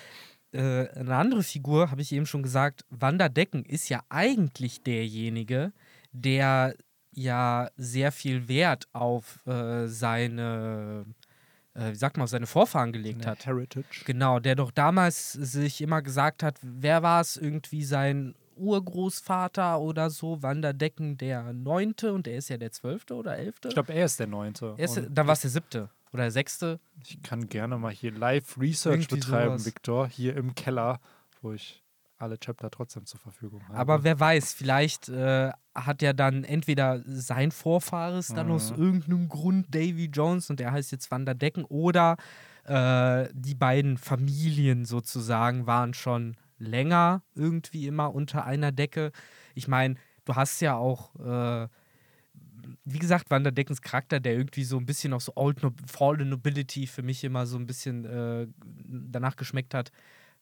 äh, 0.54 0.88
eine 0.90 1.16
andere 1.16 1.44
Figur, 1.44 1.92
habe 1.92 2.02
ich 2.02 2.12
eben 2.12 2.26
schon 2.26 2.44
gesagt, 2.44 2.86
Wanderdecken 2.90 3.66
ist 3.66 3.90
ja 3.90 4.02
eigentlich 4.10 4.84
derjenige, 4.84 5.72
der 6.12 6.76
ja 7.12 7.70
sehr 7.78 8.12
viel 8.12 8.48
Wert 8.48 8.88
auf 8.94 9.46
äh, 9.46 9.88
seine 9.88 11.06
äh, 11.74 11.92
wie 11.92 11.96
sagt 11.96 12.18
man, 12.18 12.26
auf 12.26 12.30
seine 12.30 12.48
Vorfahren 12.48 12.92
gelegt 12.92 13.22
Eine 13.22 13.32
hat. 13.32 13.46
Heritage. 13.46 14.04
Genau, 14.06 14.40
der 14.40 14.56
doch 14.56 14.72
damals 14.72 15.32
sich 15.34 15.82
immer 15.82 16.02
gesagt 16.02 16.44
hat, 16.44 16.58
wer 16.62 17.02
war 17.02 17.22
es 17.22 17.38
irgendwie 17.38 17.84
sein 17.84 18.36
Urgroßvater 18.56 19.80
oder 19.80 20.10
so, 20.10 20.44
Wanderdecken 20.44 21.18
der 21.18 21.54
Neunte 21.54 22.14
und 22.14 22.28
er 22.28 22.38
ist 22.38 22.50
ja 22.50 22.58
der 22.58 22.72
Zwölfte 22.72 23.16
oder 23.16 23.38
Elfte. 23.38 23.70
Ich 23.70 23.74
glaube, 23.74 23.94
er 23.94 24.06
ist 24.06 24.20
der 24.20 24.28
Neunte. 24.28 24.76
Er 24.78 24.86
ist, 24.86 25.02
dann 25.10 25.28
war 25.28 25.34
es 25.34 25.42
der 25.42 25.50
Siebte 25.50 25.90
oder 26.14 26.24
der 26.24 26.32
Sechste. 26.32 26.80
Ich 27.04 27.22
kann 27.24 27.48
gerne 27.48 27.78
mal 27.78 27.92
hier 27.92 28.12
live 28.12 28.60
Research 28.60 29.04
Irgendwie 29.04 29.16
betreiben, 29.16 29.58
sowas. 29.58 29.66
Victor, 29.66 30.08
hier 30.08 30.36
im 30.36 30.54
Keller, 30.54 31.00
wo 31.42 31.54
ich 31.54 31.84
alle 32.18 32.38
Chapter 32.38 32.70
trotzdem 32.70 33.06
zur 33.06 33.20
Verfügung 33.20 33.64
habe. 33.68 33.78
Aber 33.78 34.04
wer 34.04 34.20
weiß, 34.20 34.54
vielleicht 34.54 35.10
äh, 35.10 35.52
hat 35.76 36.02
ja 36.02 36.14
dann 36.14 36.44
entweder 36.44 37.02
sein 37.06 37.52
Vorfahres 37.52 38.34
dann 38.34 38.52
aus 38.52 38.72
Mhm. 38.72 38.78
irgendeinem 38.78 39.30
Grund 39.30 39.74
Davy 39.74 40.06
Jones 40.06 40.50
und 40.50 40.60
der 40.60 40.72
heißt 40.72 40.92
jetzt 40.92 41.12
Wanderdecken 41.12 41.64
oder 41.66 42.18
äh, 42.66 43.28
die 43.34 43.56
beiden 43.56 43.98
Familien 43.98 44.86
sozusagen 44.86 45.68
waren 45.68 45.94
schon 45.94 46.36
länger 46.60 47.24
irgendwie 47.36 47.88
immer 47.88 48.14
unter 48.14 48.46
einer 48.46 48.72
Decke. 48.72 49.12
Ich 49.56 49.68
meine, 49.68 49.96
du 50.26 50.36
hast 50.36 50.62
ja 50.62 50.76
auch, 50.76 51.16
äh, 51.20 51.68
wie 52.86 53.00
gesagt, 53.00 53.30
Wanderdeckens 53.30 53.82
Charakter, 53.82 54.20
der 54.20 54.34
irgendwie 54.34 54.64
so 54.64 54.78
ein 54.78 54.86
bisschen 54.86 55.14
auch 55.14 55.22
so 55.22 55.34
Old 55.36 55.64
no 55.64 55.72
Fallen 55.88 56.30
Nobility 56.30 56.88
für 56.88 57.02
mich 57.02 57.24
immer 57.24 57.46
so 57.46 57.58
ein 57.58 57.66
bisschen 57.66 58.06
äh, 58.06 58.48
danach 59.10 59.36
geschmeckt 59.36 59.74
hat. 59.74 59.92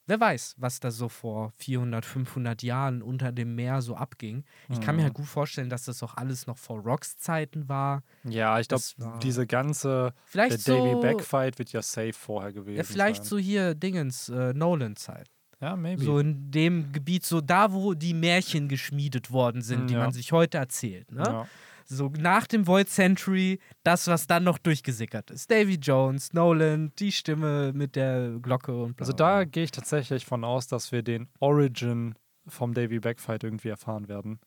Wer 0.10 0.20
weiß, 0.20 0.56
was 0.58 0.80
da 0.80 0.90
so 0.90 1.08
vor 1.08 1.54
400, 1.58 2.04
500 2.04 2.64
Jahren 2.64 3.04
unter 3.04 3.32
dem 3.32 3.54
Meer 3.54 3.82
so 3.84 3.96
abging. 3.96 4.44
Ich 4.70 4.82
kann 4.82 4.96
mir 4.96 5.02
Mhm. 5.02 5.06
halt 5.06 5.14
gut 5.14 5.28
vorstellen, 5.28 5.70
dass 5.70 5.86
das 5.86 6.02
auch 6.02 6.16
alles 6.18 6.48
noch 6.48 6.58
vor 6.58 6.80
Rocks 6.80 7.16
Zeiten 7.18 7.70
war. 7.70 8.02
ja, 8.24 8.60
ich 8.60 8.68
glaube, 8.68 8.84
diese 9.22 9.46
ganze 9.46 10.14
Vielleicht 10.26 10.68
der 10.68 10.76
Davy 10.78 10.94
so, 10.94 11.00
Backfight 11.00 11.60
wird 11.60 11.72
ja 11.72 11.84
safe 11.84 12.14
vorher 12.14 12.52
gewesen 12.54 12.78
ja, 12.78 12.84
vielleicht 12.84 13.24
sein. 13.24 13.30
so 13.30 13.38
hier 13.38 13.76
Dingens, 13.76 14.30
äh, 14.30 14.52
Nolan-Zeit. 14.54 15.28
Ja, 15.62 15.76
maybe. 15.76 16.02
So 16.04 16.18
in 16.20 16.50
dem 16.52 16.92
Gebiet, 16.94 17.26
so 17.26 17.40
da, 17.42 17.72
wo 17.74 17.94
die 17.94 18.14
Märchen 18.14 18.68
geschmiedet 18.70 19.30
worden 19.30 19.62
sind, 19.62 19.90
die 19.90 19.94
Ja. 19.94 20.00
man 20.00 20.12
sich 20.12 20.32
heute 20.32 20.58
erzählt. 20.58 21.12
Ne? 21.12 21.22
ja. 21.24 21.48
So 21.92 22.12
nach 22.20 22.46
dem 22.46 22.68
Void 22.68 22.88
Century, 22.88 23.60
das, 23.84 24.08
was 24.08 24.28
dann 24.28 24.44
noch 24.44 24.60
durchgesickert 24.60 25.32
ist. 25.32 25.50
Davy 25.50 25.76
Jones, 25.76 26.34
Nolan, 26.34 26.92
die 27.00 27.12
Stimme 27.12 27.74
mit 27.74 27.96
der 27.96 28.38
Glocke 28.40 28.76
und 28.80 28.96
bla. 28.96 29.04
Also 29.04 29.14
da 29.14 29.44
gehe 29.44 29.64
ich 29.64 29.72
tatsächlich 29.72 30.26
von 30.26 30.44
aus, 30.44 30.68
dass 30.68 30.92
wir 30.92 31.02
den 31.02 31.30
Origin 31.40 32.14
vom 32.48 32.76
Davy 32.76 33.00
Backfight 33.00 33.44
irgendwie 33.44 33.70
erfahren 33.70 34.08
werden. 34.08 34.40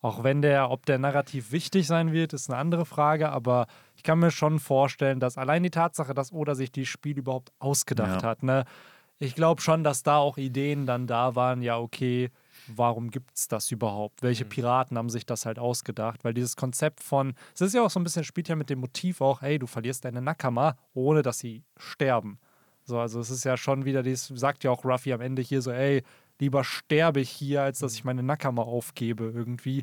Auch 0.00 0.22
wenn 0.22 0.42
der, 0.42 0.70
ob 0.70 0.86
der 0.86 0.98
narrativ 0.98 1.50
wichtig 1.50 1.88
sein 1.88 2.12
wird, 2.12 2.32
ist 2.32 2.48
eine 2.48 2.58
andere 2.58 2.86
Frage, 2.86 3.30
aber 3.30 3.66
ich 3.96 4.04
kann 4.04 4.20
mir 4.20 4.30
schon 4.30 4.60
vorstellen, 4.60 5.18
dass 5.18 5.36
allein 5.38 5.64
die 5.64 5.70
Tatsache, 5.70 6.14
dass 6.14 6.30
Oda 6.30 6.54
sich 6.54 6.70
die 6.70 6.86
Spiel 6.86 7.18
überhaupt 7.18 7.50
ausgedacht 7.58 8.22
Ja. 8.22 8.28
hat, 8.28 8.42
ne? 8.44 8.64
Ich 9.18 9.34
glaube 9.34 9.60
schon, 9.62 9.82
dass 9.82 10.04
da 10.04 10.18
auch 10.18 10.36
Ideen 10.36 10.86
dann 10.86 11.08
da 11.08 11.34
waren, 11.34 11.62
ja, 11.62 11.78
okay, 11.78 12.30
warum 12.74 13.10
gibt 13.10 13.36
es 13.36 13.48
das 13.48 13.70
überhaupt? 13.70 14.22
Welche 14.22 14.44
Mhm. 14.44 14.48
Piraten 14.50 14.98
haben 14.98 15.10
sich 15.10 15.26
das 15.26 15.46
halt 15.46 15.58
ausgedacht? 15.58 16.24
Weil 16.24 16.34
dieses 16.34 16.56
Konzept 16.56 17.02
von, 17.02 17.34
es 17.54 17.60
ist 17.60 17.74
ja 17.74 17.82
auch 17.82 17.90
so 17.90 18.00
ein 18.00 18.04
bisschen, 18.04 18.24
spielt 18.24 18.48
ja 18.48 18.56
mit 18.56 18.70
dem 18.70 18.80
Motiv 18.80 19.20
auch, 19.20 19.42
hey, 19.42 19.58
du 19.58 19.66
verlierst 19.66 20.04
deine 20.04 20.22
Nakama, 20.22 20.76
ohne 20.94 21.22
dass 21.22 21.38
sie 21.38 21.62
sterben. 21.76 22.38
So, 22.84 22.98
also 22.98 23.20
es 23.20 23.30
ist 23.30 23.44
ja 23.44 23.56
schon 23.56 23.84
wieder, 23.84 24.02
dies 24.02 24.26
sagt 24.34 24.62
ja 24.64 24.70
auch 24.70 24.84
Ruffy 24.84 25.12
am 25.12 25.20
Ende 25.20 25.42
hier 25.42 25.60
so, 25.62 25.72
ey, 25.72 26.02
lieber 26.38 26.62
sterbe 26.64 27.20
ich 27.20 27.30
hier, 27.30 27.62
als 27.62 27.80
dass 27.80 27.94
ich 27.94 28.04
meine 28.04 28.22
Nakama 28.22 28.62
aufgebe 28.62 29.24
irgendwie. 29.34 29.80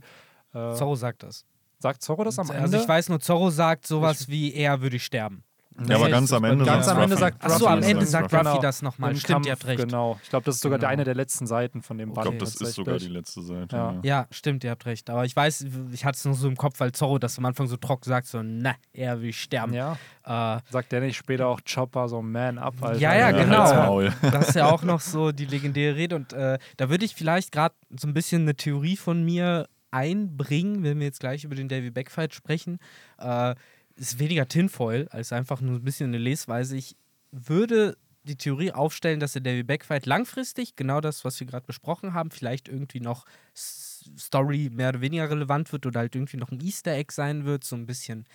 Äh, 0.53 0.73
Zorro 0.75 0.95
sagt 0.95 1.23
das. 1.23 1.45
sagt 1.79 2.01
Zorro 2.01 2.23
das 2.23 2.39
am 2.39 2.49
Ende? 2.49 2.61
Also 2.61 2.77
ich 2.77 2.87
weiß 2.87 3.09
nur, 3.09 3.19
Zorro 3.19 3.49
sagt 3.49 3.87
sowas 3.87 4.29
wie, 4.29 4.53
er 4.53 4.81
würde 4.81 4.95
ich 4.97 5.03
sterben. 5.05 5.43
Ja, 5.87 5.95
aber 5.95 6.05
Nee, 6.05 6.11
ganz 6.11 6.29
das- 6.29 6.37
am 6.37 6.43
Ende 6.43 6.65
ganz 6.65 6.87
am 6.87 6.97
Ende 6.97 7.15
Ruffy. 7.15 7.19
sagt 7.19 7.43
Achso, 7.43 7.55
Ruffy 7.65 7.67
am 7.73 7.79
das 7.81 7.89
Ende 7.89 8.05
sagt 8.05 8.29
Genau. 8.29 8.49
Ruffy 8.51 8.61
das 8.61 8.81
nochmal. 8.83 9.11
Im 9.11 9.17
Stimmt, 9.17 9.31
Kampf, 9.33 9.45
ihr 9.47 9.51
habt 9.53 9.65
recht. 9.65 9.79
Genau. 9.83 10.19
Ich 10.23 10.29
glaube, 10.29 10.45
das 10.45 10.55
ist 10.55 10.61
sogar 10.61 10.77
Genau. 10.79 10.91
eine 10.91 11.03
der 11.03 11.15
letzten 11.15 11.47
Seiten 11.47 11.81
von 11.81 11.97
dem 11.97 12.09
Ich 12.09 12.15
Band. 12.15 12.25
glaube, 12.25 12.37
das 12.37 12.55
ist 12.55 12.73
sogar 12.75 12.97
die 12.97 13.07
letzte 13.07 13.41
Seite. 13.41 13.75
Ja. 13.75 13.91
Ja. 13.93 13.99
Ja, 14.03 14.27
stimmt, 14.29 14.63
ihr 14.63 14.69
habt 14.71 14.85
recht. 14.85 15.09
Aber 15.09 15.25
ich 15.25 15.35
weiß, 15.35 15.65
ich 15.91 16.05
hatte 16.05 16.17
es 16.17 16.25
nur 16.25 16.35
so 16.35 16.47
im 16.47 16.55
Kopf, 16.57 16.79
weil 16.79 16.91
Zorro 16.91 17.17
das 17.17 17.37
am 17.37 17.45
Anfang 17.45 17.67
so 17.67 17.77
trocken 17.77 18.07
sagt, 18.07 18.27
so, 18.27 18.41
na, 18.43 18.75
er 18.93 19.21
will 19.21 19.33
sterben. 19.33 19.73
Ja, 19.73 19.97
Äh, 20.25 20.59
sagt 20.69 20.91
der 20.91 21.01
nicht 21.01 21.17
später 21.17 21.47
auch 21.47 21.59
Chopper 21.65 22.07
so 22.07 22.21
Man 22.21 22.57
up, 22.57 22.75
Alter. 22.81 22.99
Ja, 22.99 23.13
ja, 23.15 23.31
genau. 23.31 24.01
Das 24.21 24.49
ist 24.49 24.55
ja 24.55 24.71
auch 24.71 24.83
noch 24.83 25.01
so 25.01 25.31
die 25.33 25.45
legendäre 25.45 25.95
Rede. 25.97 26.15
Und 26.15 26.31
äh, 26.33 26.59
da 26.77 26.89
würde 26.89 27.03
ich 27.03 27.13
vielleicht 27.15 27.51
gerade 27.51 27.75
so 27.97 28.07
ein 28.07 28.13
bisschen 28.13 28.43
eine 28.43 28.55
Theorie 28.55 28.95
von 28.95 29.23
mir 29.25 29.67
einbringen, 29.91 30.83
wenn 30.83 30.99
wir 30.99 31.05
jetzt 31.05 31.19
gleich 31.19 31.43
über 31.43 31.55
den 31.55 31.67
Davy 31.69 31.91
Backfight 31.91 32.33
sprechen. 32.33 32.79
Äh, 33.19 33.55
ist 33.95 34.19
weniger 34.19 34.47
Tinfoil 34.47 35.07
als 35.09 35.31
einfach 35.31 35.61
nur 35.61 35.75
ein 35.75 35.83
bisschen 35.83 36.09
eine 36.09 36.17
Lesweise. 36.17 36.75
Ich 36.75 36.95
würde 37.31 37.97
die 38.23 38.37
Theorie 38.37 38.71
aufstellen, 38.71 39.19
dass 39.19 39.33
der 39.33 39.41
Davy 39.41 39.63
Backfight 39.63 40.05
langfristig, 40.05 40.75
genau 40.75 41.01
das, 41.01 41.25
was 41.25 41.39
wir 41.39 41.47
gerade 41.47 41.65
besprochen 41.65 42.13
haben, 42.13 42.31
vielleicht 42.31 42.69
irgendwie 42.69 43.01
noch 43.01 43.25
Story 43.53 44.69
mehr 44.71 44.89
oder 44.89 45.01
weniger 45.01 45.29
relevant 45.29 45.71
wird 45.71 45.85
oder 45.85 46.01
halt 46.01 46.15
irgendwie 46.15 46.37
noch 46.37 46.51
ein 46.51 46.61
Easter 46.61 46.93
Egg 46.93 47.11
sein 47.13 47.45
wird, 47.45 47.63
so 47.63 47.75
ein 47.75 47.85
bisschen 47.85 48.25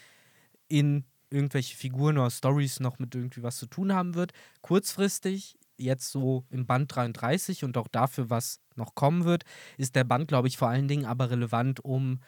in 0.68 1.04
irgendwelche 1.30 1.76
Figuren 1.76 2.18
oder 2.18 2.30
Stories 2.30 2.80
noch 2.80 2.98
mit 2.98 3.14
irgendwie 3.14 3.42
was 3.42 3.56
zu 3.56 3.66
tun 3.66 3.92
haben 3.92 4.14
wird. 4.14 4.32
Kurzfristig, 4.60 5.58
jetzt 5.76 6.10
so 6.10 6.44
im 6.50 6.66
Band 6.66 6.94
33 6.94 7.64
und 7.64 7.76
auch 7.78 7.88
dafür, 7.88 8.30
was 8.30 8.60
noch 8.76 8.94
kommen 8.94 9.24
wird, 9.24 9.44
ist 9.76 9.96
der 9.96 10.04
Band, 10.04 10.28
glaube 10.28 10.48
ich, 10.48 10.56
vor 10.56 10.68
allen 10.68 10.88
Dingen 10.88 11.06
aber 11.06 11.30
relevant, 11.30 11.80
um 11.84 12.20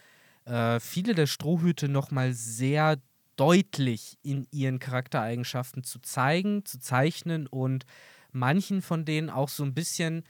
äh, 0.44 0.80
viele 0.80 1.14
der 1.14 1.26
Strohhüte 1.26 1.88
nochmal 1.88 2.32
sehr 2.32 2.98
deutlich 3.40 4.18
in 4.22 4.46
ihren 4.50 4.79
Charaktereigenschaften 4.79 5.83
zu 5.83 5.98
zeigen, 6.00 6.66
zu 6.66 6.79
zeichnen 6.79 7.46
und 7.46 7.87
manchen 8.33 8.83
von 8.83 9.07
denen 9.07 9.31
auch 9.31 9.48
so 9.48 9.64
ein 9.64 9.72
bisschen, 9.72 10.24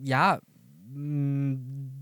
ja, 0.00 0.40
mh, 0.92 1.58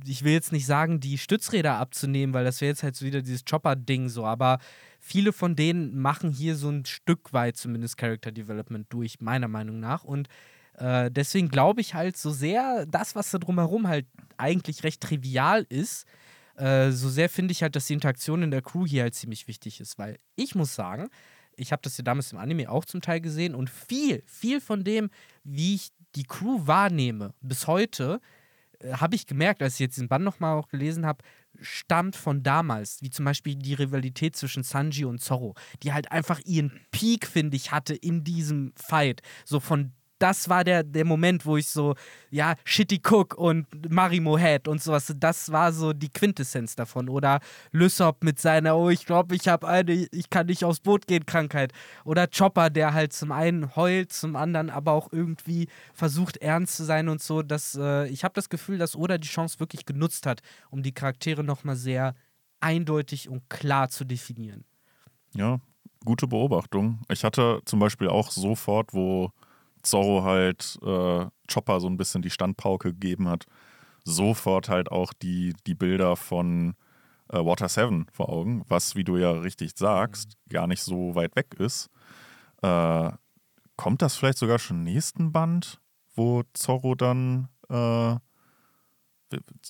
ich 0.07 0.25
will 0.25 0.35
jetzt 0.35 0.53
nicht 0.53 0.67
sagen, 0.67 1.01
die 1.01 1.17
Stützräder 1.17 1.77
abzunehmen, 1.77 2.35
weil 2.35 2.45
das 2.45 2.61
wäre 2.61 2.69
jetzt 2.69 2.83
halt 2.83 2.95
so 2.95 3.07
wieder 3.07 3.23
dieses 3.23 3.47
Chopper-Ding 3.47 4.11
so, 4.11 4.27
aber 4.27 4.59
viele 5.01 5.33
von 5.33 5.57
denen 5.57 5.99
machen 5.99 6.31
hier 6.31 6.57
so 6.57 6.69
ein 6.69 6.85
Stück 6.85 7.33
weit 7.33 7.57
zumindest 7.57 7.97
Character 7.97 8.31
Development 8.31 8.87
durch, 8.91 9.21
meiner 9.21 9.49
Meinung 9.49 9.81
nach. 9.81 10.05
Und 10.05 10.29
äh, 10.75 11.11
deswegen 11.11 11.49
glaube 11.49 11.81
ich 11.81 11.95
halt 11.95 12.19
so 12.19 12.31
sehr, 12.31 12.85
das, 12.87 13.15
was 13.15 13.31
da 13.31 13.39
drumherum 13.39 13.89
halt 13.89 14.07
eigentlich 14.37 14.85
recht 14.85 15.01
trivial 15.01 15.65
ist, 15.71 16.07
äh, 16.59 16.91
so 16.91 17.09
sehr 17.09 17.29
finde 17.29 17.53
ich 17.53 17.63
halt, 17.63 17.77
dass 17.77 17.87
die 17.87 17.95
Interaktion 17.95 18.43
in 18.43 18.51
der 18.51 18.63
Crew 18.63 18.87
hier 18.87 19.03
halt 19.03 19.15
ziemlich 19.15 19.47
wichtig 19.47 19.81
ist, 19.81 19.99
weil 19.99 20.19
ich 20.37 20.55
muss 20.55 20.75
sagen, 20.75 21.09
ich 21.57 21.73
habe 21.73 21.83
das 21.83 21.97
ja 21.99 22.05
damals 22.05 22.33
im 22.33 22.39
Anime 22.39 22.71
auch 22.71 22.85
zum 22.85 23.01
Teil 23.01 23.21
gesehen 23.21 23.55
und 23.55 23.71
viel, 23.71 24.23
viel 24.27 24.61
von 24.61 24.85
dem, 24.85 25.11
wie 25.45 25.77
ich 25.77 25.91
die 26.15 26.25
Crew 26.25 26.67
wahrnehme, 26.67 27.35
bis 27.41 27.67
heute, 27.67 28.21
äh, 28.81 28.93
habe 28.95 29.15
ich 29.15 29.27
gemerkt, 29.27 29.63
als 29.63 29.75
ich 29.75 29.81
jetzt 29.81 29.99
den 29.99 30.09
Band 30.09 30.25
nochmal 30.25 30.57
auch 30.57 30.69
gelesen 30.69 31.07
habe, 31.07 31.23
stammt 31.61 32.17
von 32.17 32.43
damals, 32.43 33.03
wie 33.03 33.11
zum 33.11 33.25
Beispiel 33.25 33.57
die 33.57 33.75
Rivalität 33.75 34.37
zwischen 34.37 34.63
Sanji 34.63 35.05
und 35.05 35.21
Zorro, 35.21 35.55
die 35.83 35.93
halt 35.93 36.13
einfach 36.13 36.41
ihren 36.45 36.81
Peak, 36.91 37.27
finde 37.27 37.57
ich, 37.57 37.73
hatte 37.73 37.95
in 37.95 38.25
diesem 38.25 38.73
Fight. 38.77 39.23
So 39.45 39.61
von 39.61 39.93
das 40.19 40.49
war 40.49 40.65
der, 40.65 40.83
der 40.83 41.05
Moment, 41.05 41.47
wo 41.47 41.57
ich 41.57 41.69
so, 41.69 41.95
ja, 42.31 42.55
Shitty 42.65 43.01
Cook 43.05 43.35
und 43.35 43.67
Marimo 43.91 44.39
Head 44.39 44.69
und 44.69 44.83
sowas, 44.83 45.15
das 45.17 45.53
war 45.53 45.73
so 45.73 45.93
die 45.93 46.09
Quintessenz 46.09 46.77
davon. 46.77 47.09
Oder 47.09 47.41
Lysop 47.73 48.25
mit 48.25 48.39
seiner, 48.39 48.77
oh, 48.77 48.91
ich 48.91 49.07
glaube, 49.07 49.35
ich 49.37 49.49
habe 49.49 49.69
eine, 49.69 49.93
ich 49.93 50.31
kann 50.31 50.47
nicht 50.47 50.65
aufs 50.65 50.81
Boot 50.81 51.07
gehen, 51.07 51.27
Krankheit. 51.27 51.73
Oder 52.05 52.27
Chopper, 52.27 52.71
der 52.71 52.95
halt 52.95 53.13
zum 53.13 53.33
einen 53.33 53.77
heult, 53.77 54.13
zum 54.13 54.37
anderen 54.37 54.71
aber 54.71 54.93
auch 54.93 55.13
irgendwie 55.13 55.69
versucht, 55.95 56.37
ernst 56.39 56.77
zu 56.77 56.85
sein 56.85 57.09
und 57.09 57.23
so. 57.23 57.43
Dass, 57.43 57.75
äh, 57.75 58.09
ich 58.09 58.25
habe 58.25 58.35
das 58.35 58.49
Gefühl, 58.49 58.79
dass 58.79 58.97
Oda 58.97 59.19
die 59.19 59.29
Chance 59.29 59.61
wirklich 59.61 59.87
genutzt 59.87 60.27
hat, 60.27 60.41
um 60.71 60.83
die 60.83 60.93
Charaktere 60.93 61.45
nochmal 61.45 61.77
sehr 61.77 62.15
eindeutig 62.61 63.29
und 63.29 63.49
klar 63.49 63.89
zu 63.89 64.05
definieren. 64.05 64.65
Ja, 65.35 65.61
gute 66.05 66.27
Beobachtung. 66.27 67.01
Ich 67.09 67.25
hatte 67.25 67.61
zum 67.65 67.79
Beispiel 67.79 68.09
auch 68.09 68.31
sofort, 68.31 68.93
wo 68.93 69.31
Zorro 69.89 70.23
halt 70.23 70.79
äh, 70.83 71.27
Chopper 71.53 71.81
so 71.81 71.89
ein 71.89 71.97
bisschen 71.97 72.23
die 72.23 72.31
Standpauke 72.31 72.93
gegeben 72.93 73.29
hat, 73.29 73.47
sofort 74.05 74.69
halt 74.69 74.91
auch 74.91 75.13
die, 75.13 75.55
die 75.67 75.75
Bilder 75.75 76.17
von 76.17 76.75
äh, 77.31 77.39
Water 77.39 77.69
7 77.69 78.07
vor 78.13 78.29
Augen, 78.29 78.65
was, 78.69 78.97
wie 78.97 79.05
du 79.05 79.17
ja 79.17 79.33
richtig 79.33 79.73
sagst, 79.77 80.37
gar 80.49 80.67
nicht 80.67 80.83
so 80.83 81.15
weit 81.15 81.37
weg 81.37 81.55
ist. 81.59 81.91
Äh, 82.63 83.11
kommt 83.77 84.03
das 84.03 84.17
vielleicht 84.17 84.39
sogar 84.39 84.59
schon 84.59 84.79
im 84.79 84.85
nächsten 84.85 85.33
Band, 85.33 85.81
wo 86.15 86.43
Zorro 86.53 86.95
dann 86.95 87.49
äh, 87.69 88.17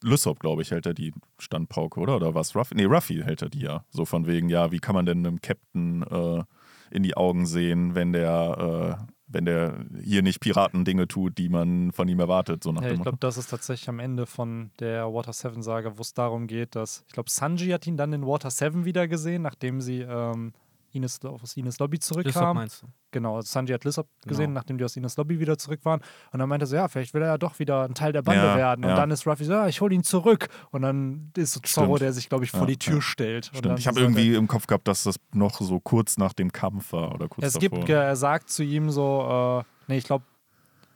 Lysop, 0.03 0.39
glaube 0.39 0.63
ich, 0.63 0.71
hält 0.71 0.87
er 0.87 0.95
die 0.95 1.13
Standpauke, 1.39 1.99
oder? 2.01 2.17
Oder 2.17 2.35
was? 2.35 2.55
Ruffy? 2.55 2.75
Nee, 2.75 2.85
Ruffy 2.85 3.23
hält 3.23 3.43
er 3.43 3.49
die 3.49 3.63
ja. 3.63 3.85
So 3.91 4.05
von 4.05 4.27
wegen, 4.27 4.49
ja, 4.49 4.71
wie 4.71 4.79
kann 4.79 4.95
man 4.95 5.07
denn 5.07 5.27
einem 5.27 5.41
Captain 5.41 6.03
äh, 6.03 6.45
in 6.91 7.03
die 7.03 7.17
Augen 7.17 7.47
sehen, 7.47 7.95
wenn 7.95 8.13
der, 8.13 9.01
äh, 9.01 9.13
wenn 9.29 9.45
der 9.45 9.85
hier 10.03 10.23
nicht 10.23 10.41
Piratendinge 10.41 11.07
tut, 11.07 11.39
die 11.39 11.49
man 11.49 11.93
von 11.93 12.09
ihm 12.09 12.19
erwartet, 12.21 12.65
so 12.65 12.73
nach 12.73 12.83
Ja, 12.83 12.89
dem 12.89 12.97
ich 12.97 13.03
glaube, 13.03 13.19
das 13.21 13.37
ist 13.37 13.51
tatsächlich 13.51 13.89
am 13.89 13.99
Ende 14.01 14.27
von 14.27 14.71
der 14.81 15.13
Water 15.13 15.33
7 15.33 15.63
Saga, 15.63 15.97
wo 15.97 16.01
es 16.03 16.15
darum 16.15 16.47
geht, 16.47 16.75
dass, 16.75 17.05
ich 17.07 17.13
glaube, 17.13 17.31
Sanji 17.31 17.69
hat 17.71 17.87
ihn 17.87 17.97
dann 17.97 18.13
in 18.13 18.27
Water 18.27 18.51
7 18.51 18.85
wieder 18.85 19.07
gesehen, 19.07 19.43
nachdem 19.43 19.81
sie 19.81 20.01
ähm, 20.01 20.53
Ines, 20.93 21.23
aus 21.25 21.57
Ines 21.57 21.79
Lobby 21.79 21.99
zurückkam. 21.99 22.57
meinst 22.57 22.83
du? 22.83 22.87
Genau, 23.11 23.37
also 23.37 23.47
Sanji 23.47 23.73
hat 23.75 23.85
Lissop 23.85 24.09
gesehen, 24.27 24.47
Genau. 24.47 24.55
nachdem 24.61 24.79
die 24.79 24.85
aus 24.85 24.97
Ines 24.97 25.17
Lobby 25.17 25.39
wieder 25.41 25.57
zurück 25.59 25.81
waren. 25.85 26.01
Und 26.33 26.39
dann 26.39 26.49
meinte 26.49 26.65
er 26.65 26.67
so, 26.67 26.77
ja, 26.77 26.89
vielleicht 26.89 27.15
will 27.15 27.23
er 27.23 27.29
ja 27.29 27.39
doch 27.39 27.59
wieder 27.59 27.85
ein 27.85 27.95
Teil 27.95 28.13
der 28.13 28.23
Bande 28.23 28.43
Ja, 28.45 28.57
werden. 28.57 28.85
Und 28.85 28.91
ja. 28.91 28.97
dann 28.97 29.11
ist 29.11 29.27
Ruffy 29.27 29.45
so, 29.45 29.53
ja, 29.53 29.67
ich 29.69 29.81
hole 29.81 29.95
ihn 29.95 30.03
zurück. 30.03 30.49
Und 30.71 30.83
dann 30.83 31.31
ist 31.37 31.53
so 31.53 31.61
Zorro, 31.61 31.99
der 31.99 32.13
sich, 32.13 32.29
glaube 32.29 32.45
ich, 32.45 32.51
vor 32.51 32.61
Ja, 32.61 32.67
die 32.67 32.77
Tür 32.79 32.95
ja. 32.97 33.01
stellt. 33.03 33.49
Und 33.49 33.59
Stimmt. 33.59 33.67
dann 33.67 33.79
Ich 33.79 33.87
habe 33.87 34.01
irgendwie 34.01 34.35
im 34.35 34.49
Kopf 34.49 34.67
gehabt, 34.67 34.89
dass 34.89 35.05
das 35.05 35.17
noch 35.33 35.61
so 35.61 35.79
kurz 35.81 36.17
nach 36.19 36.33
dem 36.33 36.53
Kampf 36.53 36.93
war 36.93 37.15
oder 37.15 37.29
kurz 37.29 37.47
Es 37.47 37.53
davor. 37.55 37.71
gibt, 37.79 37.89
er 37.91 38.17
sagt 38.17 38.51
zu 38.51 38.63
ihm 38.63 38.91
so, 38.91 39.61
äh, 39.61 39.65
nee, 39.93 39.99
ich 39.99 40.05
glaube, 40.05 40.25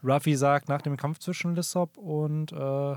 Ruffy 0.03 0.35
sagt 0.35 0.69
nach 0.69 0.81
dem 0.81 0.97
Kampf 0.97 1.19
zwischen 1.19 1.55
Lissop 1.55 1.97
und, 1.97 2.51
äh, 2.51 2.95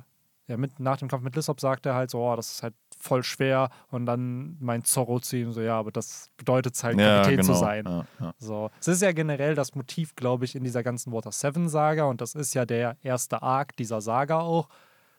ja, 0.48 0.56
mit, 0.56 0.78
nach 0.78 0.96
dem 0.96 1.08
Kampf 1.08 1.22
mit 1.24 1.34
Lissop 1.36 1.60
sagt 1.60 1.86
er 1.86 1.94
halt 1.94 2.10
so, 2.10 2.20
oh, 2.20 2.36
das 2.36 2.50
ist 2.52 2.62
halt 2.62 2.74
voll 2.96 3.22
schwer. 3.22 3.70
Und 3.90 4.06
dann 4.06 4.56
meint 4.60 4.86
Zorro 4.86 5.20
ihm 5.32 5.52
so, 5.52 5.60
ja, 5.60 5.78
aber 5.78 5.92
das 5.92 6.30
bedeutet 6.36 6.74
es 6.74 6.84
halt, 6.84 6.98
ja, 6.98 7.22
Kapitän 7.22 7.40
genau. 7.40 7.52
zu 7.52 7.58
sein. 7.58 7.84
Ja, 7.86 8.06
ja. 8.20 8.34
So. 8.38 8.70
Es 8.80 8.88
ist 8.88 9.02
ja 9.02 9.12
generell 9.12 9.54
das 9.54 9.74
Motiv, 9.74 10.16
glaube 10.16 10.44
ich, 10.44 10.54
in 10.54 10.64
dieser 10.64 10.82
ganzen 10.82 11.12
Water 11.12 11.32
7 11.32 11.68
Saga 11.68 12.04
und 12.04 12.20
das 12.20 12.34
ist 12.34 12.54
ja 12.54 12.64
der 12.64 12.96
erste 13.02 13.42
Arc 13.42 13.76
dieser 13.76 14.00
Saga 14.00 14.40
auch, 14.40 14.68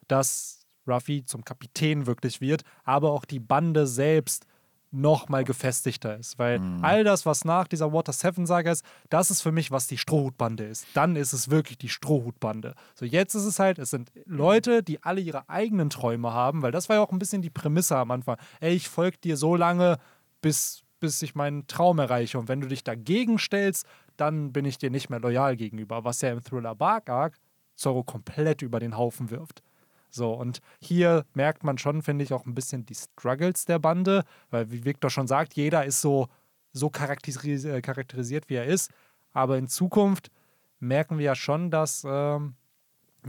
dass 0.08 0.66
Ruffy 0.88 1.26
zum 1.26 1.44
Kapitän 1.44 2.06
wirklich 2.06 2.42
wird, 2.42 2.63
aber 2.84 3.12
auch 3.12 3.26
die 3.26 3.40
Bande 3.40 3.88
selbst 3.88 4.46
noch 4.91 5.30
mal 5.30 5.43
gefestigter 5.43 6.17
ist, 6.17 6.39
weil 6.39 6.62
all 6.82 7.04
das, 7.04 7.26
was 7.26 7.43
nach 7.45 7.67
dieser 7.67 7.91
Water 7.91 8.13
7 8.13 8.45
Saga 8.45 8.71
ist, 8.71 8.86
das 9.10 9.30
ist 9.30 9.41
für 9.41 9.52
mich, 9.52 9.69
was 9.69 9.88
die 9.88 9.97
Strohhutbande 9.97 10.63
ist. 10.63 10.86
Dann 10.93 11.15
ist 11.15 11.34
es 11.34 11.50
wirklich 11.50 11.78
die 11.78 11.89
Strohhutbande. 11.89 12.73
So 12.95 13.06
jetzt 13.06 13.36
ist 13.36 13.43
es 13.43 13.60
halt, 13.60 13.80
es 13.80 13.89
sind 13.89 14.12
Leute, 14.26 14.84
die 14.84 15.04
alle 15.04 15.19
ihre 15.21 15.50
eigenen 15.50 15.89
Träume 15.89 16.34
haben, 16.34 16.62
weil 16.62 16.71
das 16.71 16.88
war 16.89 16.97
ja 16.97 17.02
auch 17.04 17.12
ein 17.12 17.19
bisschen 17.19 17.41
die 17.41 17.50
Prämisse 17.50 17.97
am 17.97 18.12
Anfang. 18.12 18.38
Ey, 18.60 18.76
ich 18.76 18.88
folge 18.88 19.17
dir 19.17 19.38
so 19.38 19.56
lange, 19.56 19.97
bis 20.41 20.84
bis 21.00 21.21
ich 21.21 21.36
meinen 21.36 21.67
Traum 21.67 22.00
erreiche. 22.00 22.39
Und 22.39 22.47
wenn 22.47 22.62
du 22.62 22.67
dich 22.67 22.84
dagegen 22.84 23.38
stellst, 23.38 23.86
dann 24.15 24.52
bin 24.52 24.65
ich 24.65 24.78
dir 24.78 24.89
nicht 24.89 25.10
mehr 25.10 25.19
loyal 25.19 25.56
gegenüber. 25.56 26.04
Was 26.04 26.21
ja 26.21 26.32
im 26.32 26.43
Thriller 26.43 26.76
Bark 26.76 27.10
Arc 27.10 27.38
Zorro 27.76 28.04
komplett 28.04 28.63
über 28.63 28.80
den 28.80 28.97
Haufen 28.97 29.30
wirft. 29.30 29.62
So, 30.10 30.34
und 30.34 30.60
hier 30.80 31.26
merkt 31.34 31.63
man 31.63 31.78
schon, 31.78 32.02
finde 32.02 32.24
ich, 32.24 32.34
auch 32.34 32.46
ein 32.46 32.56
bisschen 32.56 32.86
die 32.86 32.96
Struggles 32.96 33.65
der 33.65 33.80
Bande, 33.80 34.24
weil, 34.50 34.72
wie 34.72 34.86
Victor 34.86 35.10
schon 35.10 35.28
sagt, 35.28 35.54
jeder 35.56 35.86
ist 35.86 36.02
so, 36.02 36.28
so 36.72 36.89
charakteris 36.89 37.65
äh, 37.65 37.82
charakterisiert, 37.82 38.50
wie 38.50 38.56
er 38.56 38.65
ist. 38.65 38.91
Aber 39.34 39.58
in 39.58 39.67
Zukunft 39.67 40.32
merken 40.80 41.17
wir 41.17 41.26
ja 41.26 41.36
schon, 41.36 41.70
dass 41.72 42.06
ähm, 42.08 42.56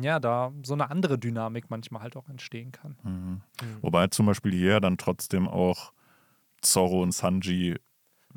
ja, 0.00 0.20
da 0.20 0.52
so 0.62 0.74
eine 0.74 0.90
andere 0.90 1.18
Dynamik 1.18 1.70
manchmal 1.70 2.02
halt 2.02 2.16
auch 2.16 2.28
entstehen 2.28 2.72
kann. 2.72 2.96
Mhm. 3.02 3.40
Wobei 3.80 4.06
zum 4.08 4.26
Beispiel 4.26 4.52
hier 4.52 4.80
dann 4.80 4.96
trotzdem 4.96 5.48
auch 5.48 5.92
Zorro 6.60 7.02
und 7.02 7.12
Sanji, 7.12 7.76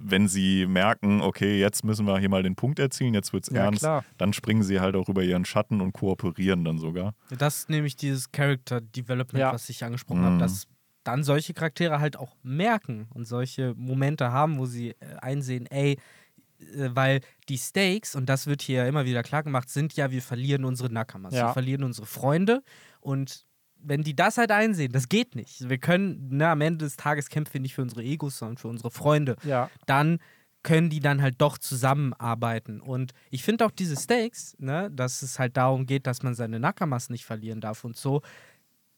wenn 0.04 0.28
sie 0.28 0.66
merken, 0.66 1.22
okay, 1.22 1.60
jetzt 1.60 1.84
müssen 1.84 2.06
wir 2.06 2.18
hier 2.20 2.30
mal 2.30 2.44
den 2.44 2.56
Punkt 2.56 2.80
erzielen, 2.80 3.14
jetzt 3.14 3.34
wird's 3.34 3.50
Ja, 3.50 3.64
ernst, 3.66 3.80
klar. 3.82 4.06
dann 4.18 4.34
springen 4.34 4.64
sie 4.64 4.80
halt 4.80 4.96
auch 4.96 5.10
über 5.10 5.24
ihren 5.24 5.46
Schatten 5.46 5.82
und 5.82 5.94
kooperieren 5.94 6.64
dann 6.66 6.78
sogar. 6.80 7.14
Das 7.30 7.60
ist 7.60 7.70
nämlich 7.70 7.96
dieses 7.96 8.32
Character 8.32 8.82
Development, 8.82 9.40
Ja. 9.40 9.54
was 9.54 9.70
ich 9.70 9.84
angesprochen 9.84 10.22
Mhm. 10.22 10.26
habe, 10.26 10.38
dass 10.38 10.68
dann 11.04 11.24
solche 11.24 11.54
Charaktere 11.54 12.00
halt 12.00 12.18
auch 12.18 12.36
merken 12.44 13.08
und 13.14 13.26
solche 13.26 13.74
Momente 13.76 14.32
haben, 14.32 14.60
wo 14.60 14.66
sie 14.66 14.92
äh, 14.92 14.96
einsehen, 15.22 15.66
ey, 15.68 15.98
äh, 16.60 16.90
weil 16.94 17.22
die 17.50 17.58
Stakes, 17.58 18.16
und 18.16 18.28
das 18.30 18.46
wird 18.48 18.62
hier 18.62 18.84
ja 18.84 18.88
immer 18.88 19.06
wieder 19.06 19.24
klar 19.24 19.42
gemacht, 19.44 19.70
sind 19.70 19.96
ja, 19.96 20.12
wir 20.12 20.22
verlieren 20.22 20.64
unsere 20.64 20.92
Nakamas, 20.94 21.34
Ja. 21.34 21.48
wir 21.48 21.54
verlieren 21.54 21.84
unsere 21.84 22.06
Freunde 22.06 22.62
und 23.00 23.46
wenn 23.84 24.04
die 24.04 24.16
das 24.16 24.38
halt 24.38 24.52
einsehen, 24.52 24.92
das 24.92 25.10
geht 25.10 25.36
nicht. 25.36 25.70
Wir 25.70 25.78
können, 25.78 26.30
ne, 26.30 26.50
am 26.50 26.62
Ende 26.62 26.86
des 26.86 26.98
Tages 26.98 27.30
kämpfen 27.30 27.54
wir 27.56 27.62
nicht 27.62 27.76
für 27.76 27.82
unsere 27.82 28.04
Egos, 28.04 28.38
sondern 28.38 28.58
für 28.58 28.68
unsere 28.68 28.92
Freunde 28.92 29.36
Ja, 29.44 29.70
dann 29.86 30.20
können 30.64 30.90
die 30.90 31.00
dann 31.00 31.22
halt 31.22 31.42
doch 31.42 31.58
zusammenarbeiten. 31.58 32.82
Und 32.82 33.14
ich 33.32 33.44
finde 33.44 33.66
auch 33.66 33.72
diese 33.72 33.96
Stakes, 33.96 34.56
ne, 34.60 34.92
dass 34.92 35.22
es 35.22 35.40
halt 35.40 35.58
darum 35.58 35.86
geht, 35.86 36.06
dass 36.08 36.22
man 36.24 36.36
seine 36.36 36.60
Nakamas 36.60 37.10
nicht 37.10 37.26
verlieren 37.26 37.62
darf 37.62 37.84
und 37.84 37.98
so, 37.98 38.22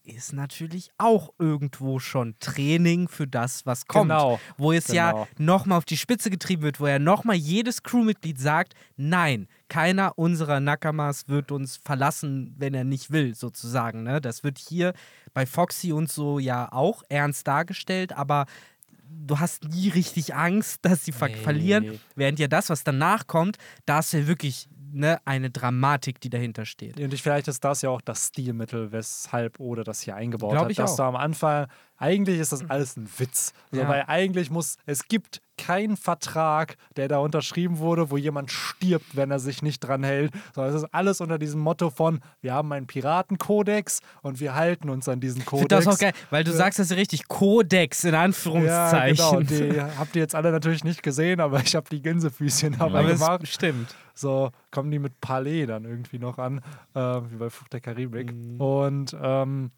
ist 0.04 0.34
natürlich 0.34 0.92
auch 0.98 1.34
irgendwo 1.40 2.00
schon 2.00 2.36
Training 2.40 3.08
für 3.08 3.28
das, 3.28 3.66
was 3.66 3.88
kommt. 3.88 4.10
Genau, 4.10 4.40
Wo 4.58 4.72
es 4.72 4.88
ja 4.90 5.12
genau. 5.12 5.28
nochmal 5.38 5.78
auf 5.78 5.86
die 5.86 5.98
Spitze 5.98 6.30
getrieben 6.30 6.62
wird, 6.64 6.80
wo 6.80 6.88
ja 6.88 7.00
nochmal 7.00 7.36
jedes 7.36 7.84
Crewmitglied 7.84 8.40
sagt, 8.40 8.74
nein, 8.98 9.48
keiner 9.70 10.18
unserer 10.18 10.60
Nakamas 10.60 11.28
wird 11.30 11.52
uns 11.52 11.78
verlassen, 11.78 12.54
wenn 12.58 12.74
er 12.74 12.84
nicht 12.84 13.12
will, 13.12 13.34
sozusagen. 13.34 14.04
Ne? 14.04 14.20
Das 14.20 14.44
wird 14.44 14.58
hier 14.60 14.94
bei 15.34 15.46
Foxy 15.46 15.94
und 15.94 16.12
so 16.12 16.38
ja 16.40 16.72
auch 16.72 17.04
ernst 17.10 17.48
dargestellt, 17.48 18.14
aber 18.14 18.46
du 19.10 19.40
hast 19.40 19.64
nie 19.64 19.90
richtig 19.90 20.36
Angst, 20.36 20.80
dass 20.84 21.06
sie 21.06 21.12
ver 21.12 21.30
Nee. 21.30 21.36
verlieren. 21.36 22.00
Während 22.16 22.40
ja 22.40 22.48
das, 22.48 22.70
was 22.70 22.84
danach 22.84 23.28
kommt, 23.28 23.58
da 23.86 24.00
ist 24.00 24.12
ja 24.14 24.28
wirklich 24.28 24.68
ne, 24.94 25.20
eine 25.26 25.50
Dramatik, 25.50 26.20
die 26.22 26.30
dahinter 26.30 26.66
steht. 26.66 27.00
Und 27.00 27.14
ich, 27.14 27.22
vielleicht 27.22 27.48
ist 27.48 27.64
das 27.64 27.82
ja 27.82 27.90
auch 27.90 28.02
das 28.02 28.28
Stilmittel, 28.28 28.92
weshalb 28.92 29.60
Oda 29.60 29.84
das 29.84 30.02
hier 30.02 30.16
eingebaut 30.16 30.52
Glaub 30.52 30.64
hat. 30.66 30.72
ich 30.72 30.78
dass 30.78 30.94
auch. 30.94 30.98
du 30.98 31.04
am 31.04 31.16
Anfang, 31.16 31.68
eigentlich 31.98 32.40
ist 32.40 32.52
das 32.52 32.70
alles 32.70 32.98
ein 32.98 33.10
Witz. 33.18 33.54
So, 33.72 33.80
Ja. 33.80 33.88
Weil 33.88 34.06
eigentlich 34.08 34.50
muss, 34.50 34.78
es 34.86 35.08
gibt 35.08 35.42
keinen 35.58 35.98
Vertrag, 35.98 36.76
der 36.96 37.08
da 37.08 37.20
unterschrieben 37.20 37.78
wurde, 37.80 38.10
wo 38.12 38.18
jemand 38.18 38.52
stirbt, 38.52 39.16
wenn 39.16 39.32
er 39.32 39.40
sich 39.40 39.62
nicht 39.62 39.80
dran 39.80 40.04
hält. 40.04 40.32
Sondern 40.54 40.74
es 40.76 40.84
ist 40.84 40.90
alles 40.94 41.22
unter 41.22 41.38
diesem 41.38 41.62
Motto 41.62 41.90
von, 41.90 42.20
wir 42.42 42.54
haben 42.54 42.72
einen 42.74 42.88
Piratenkodex 42.88 44.02
und 44.22 44.40
wir 44.40 44.56
halten 44.56 44.90
uns 44.90 45.08
an 45.08 45.20
diesen 45.20 45.46
Kodex. 45.46 45.68
das 45.70 45.88
auch 45.88 45.98
geil, 46.00 46.14
weil 46.30 46.44
du 46.44 46.52
Ja. 46.52 46.58
sagst 46.58 46.80
das 46.80 46.90
ja 46.90 46.96
richtig, 46.96 47.28
Kodex 47.28 48.04
in 48.04 48.14
Ja, 48.14 48.24
Anführungszeichen. 48.24 49.16
genau. 49.16 49.38
Und 49.38 49.50
die 49.50 49.82
habt 49.82 50.16
ihr 50.16 50.22
jetzt 50.22 50.36
alle 50.36 50.52
natürlich 50.52 50.84
nicht 50.84 51.04
gesehen, 51.04 51.40
aber 51.40 51.60
ich 51.62 51.76
habe 51.76 51.90
die 51.90 52.02
Gänsefüßchen 52.02 52.78
dabei 52.80 53.00
Aber 53.00 53.14
gemacht. 53.14 53.48
stimmt. 53.48 53.96
So 54.16 54.52
kommen 54.72 54.92
die 54.92 55.00
mit 55.00 55.20
Palais 55.22 55.66
dann 55.66 55.86
irgendwie 55.86 56.20
noch 56.20 56.38
an, 56.38 56.62
äh, 56.94 57.00
wie 57.00 57.38
bei 57.38 57.50
Fluch 57.50 57.68
der 57.70 57.80
Karibik. 57.82 58.34
Mhm. 58.34 58.62
Und 58.62 59.18
ähm, 59.22 59.72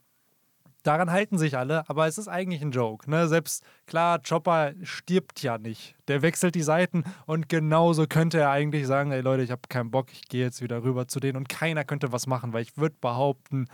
daran 0.86 1.12
halten 1.12 1.38
sich 1.38 1.58
alle, 1.58 1.88
aber 1.90 2.08
es 2.08 2.18
ist 2.18 2.28
eigentlich 2.28 2.62
ein 2.62 2.72
Joke. 2.72 3.10
Ne? 3.10 3.28
Selbst 3.28 3.64
klar, 3.88 4.20
Chopper 4.20 4.74
stirbt 4.84 5.42
ja 5.42 5.58
nicht. 5.58 5.96
Der 6.08 6.22
wechselt 6.22 6.56
die 6.56 6.62
Seiten 6.62 7.04
und 7.26 7.50
genauso 7.50 8.06
könnte 8.08 8.40
er 8.40 8.52
eigentlich 8.52 8.86
sagen: 8.88 9.12
Ey 9.12 9.22
Leute, 9.22 9.44
ich 9.44 9.52
habe 9.52 9.62
keinen 9.70 9.92
Bock, 9.92 10.08
ich 10.12 10.28
gehe 10.28 10.44
jetzt 10.44 10.62
wieder 10.62 10.84
rüber 10.84 11.08
zu 11.08 11.20
denen 11.20 11.38
und 11.38 11.50
keiner 11.50 11.84
könnte 11.84 12.12
was 12.12 12.28
machen, 12.28 12.54
weil 12.54 12.62
ich 12.62 12.78
würde 12.78 12.96
behaupten, 13.02 13.68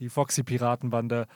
die 0.00 0.08
Foxy-Piratenbande 0.08 1.26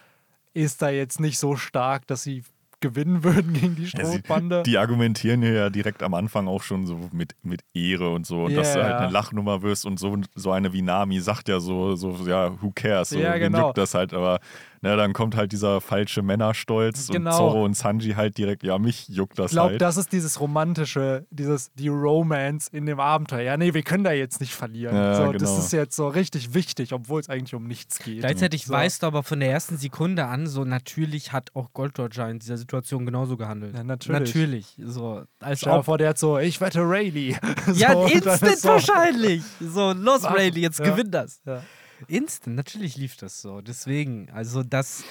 ist 0.52 0.82
da 0.82 0.90
jetzt 0.90 1.20
nicht 1.20 1.38
so 1.38 1.56
stark, 1.56 2.06
dass 2.06 2.22
sie 2.22 2.42
gewinnen 2.80 3.22
würden 3.24 3.52
gegen 3.52 3.76
die 3.76 3.84
Ja, 3.84 3.88
Strohbande. 3.88 4.62
die 4.64 4.78
argumentieren 4.78 5.42
hier 5.42 5.52
ja 5.52 5.70
direkt 5.70 6.02
am 6.02 6.14
Anfang 6.14 6.48
auch 6.48 6.62
schon 6.62 6.86
so 6.86 7.08
mit, 7.12 7.34
mit 7.42 7.60
Ehre 7.74 8.10
und 8.10 8.26
so. 8.26 8.44
Und 8.44 8.56
dass 8.56 8.72
du 8.72 8.78
Ja. 8.78 8.86
halt 8.86 8.96
eine 8.96 9.10
Lachnummer 9.10 9.62
wirst 9.62 9.84
und 9.86 9.98
so, 9.98 10.16
so 10.34 10.50
eine 10.50 10.72
wie 10.72 10.82
Nami 10.82 11.20
sagt 11.20 11.48
ja 11.48 11.60
so, 11.60 11.94
so 11.94 12.12
ja, 12.26 12.60
who 12.62 12.72
cares? 12.74 13.10
So, 13.10 13.18
Ja, 13.20 13.36
genau. 13.36 13.66
juckt 13.66 13.78
das 13.78 13.94
halt, 13.94 14.14
aber 14.14 14.40
ne, 14.82 14.96
dann 14.96 15.12
kommt 15.12 15.36
halt 15.36 15.52
dieser 15.52 15.80
falsche 15.80 16.22
Männerstolz 16.22 17.08
Genau. 17.08 17.30
und 17.30 17.36
Zorro 17.36 17.64
und 17.64 17.76
Sanji 17.76 18.12
halt 18.12 18.38
direkt, 18.38 18.62
ja, 18.62 18.78
mich 18.78 19.08
juckt 19.08 19.38
das 19.38 19.46
Ich 19.46 19.52
glaube, 19.52 19.70
halt. 19.72 19.80
das 19.82 19.96
ist 19.96 20.12
dieses 20.12 20.40
romantische, 20.40 21.26
dieses 21.30 21.72
die 21.74 21.88
Romance 21.88 22.68
in 22.72 22.86
dem 22.86 23.00
Abenteuer. 23.00 23.42
Ja, 23.42 23.56
nee, 23.56 23.74
wir 23.74 23.82
können 23.82 24.04
da 24.04 24.12
jetzt 24.12 24.40
nicht 24.40 24.54
verlieren. 24.54 24.94
Ja, 24.96 25.14
so, 25.16 25.22
genau. 25.32 25.38
Das 25.38 25.58
ist 25.58 25.72
jetzt 25.72 25.96
so 25.96 26.08
richtig 26.08 26.54
wichtig, 26.54 26.92
obwohl 26.92 27.20
es 27.20 27.28
eigentlich 27.28 27.54
um 27.54 27.64
nichts 27.66 27.98
geht. 27.98 28.20
Gleichzeitig 28.20 28.66
So. 28.66 28.72
weißt 28.72 29.02
du 29.02 29.06
aber 29.06 29.22
von 29.22 29.40
der 29.40 29.50
ersten 29.50 29.76
Sekunde 29.76 30.26
an, 30.26 30.46
so 30.46 30.64
natürlich 30.64 31.32
hat 31.32 31.50
auch 31.54 31.72
Gold 31.72 31.98
Roger 31.98 32.28
in 32.30 32.38
dieser 32.38 32.56
Situation 32.56 33.06
genauso 33.06 33.36
gehandelt. 33.36 33.74
Ja, 33.74 33.84
natürlich. 33.84 34.20
Natürlich. 34.34 34.76
So, 34.84 35.22
als 35.40 35.66
ob. 35.66 35.84
vor, 35.84 35.98
der 35.98 36.10
hat 36.10 36.18
so, 36.18 36.38
ich 36.38 36.60
wette 36.60 36.80
Rayleigh. 36.80 37.36
Ja, 37.74 37.92
so, 37.92 38.02
dann 38.04 38.12
instant 38.12 38.42
ist 38.42 38.62
so, 38.62 38.68
wahrscheinlich. 38.70 39.42
So, 39.60 39.92
los? 39.92 40.24
Rayleigh, 40.24 40.60
jetzt 40.60 40.78
Ja. 40.80 40.90
gewinn 40.90 41.10
das. 41.10 41.40
Ja. 41.46 41.62
Instant, 42.08 42.56
natürlich 42.56 42.96
lief 42.96 43.16
das 43.16 43.40
so. 43.40 43.60
Deswegen, 43.60 44.30
also 44.30 44.62
das 44.62 45.04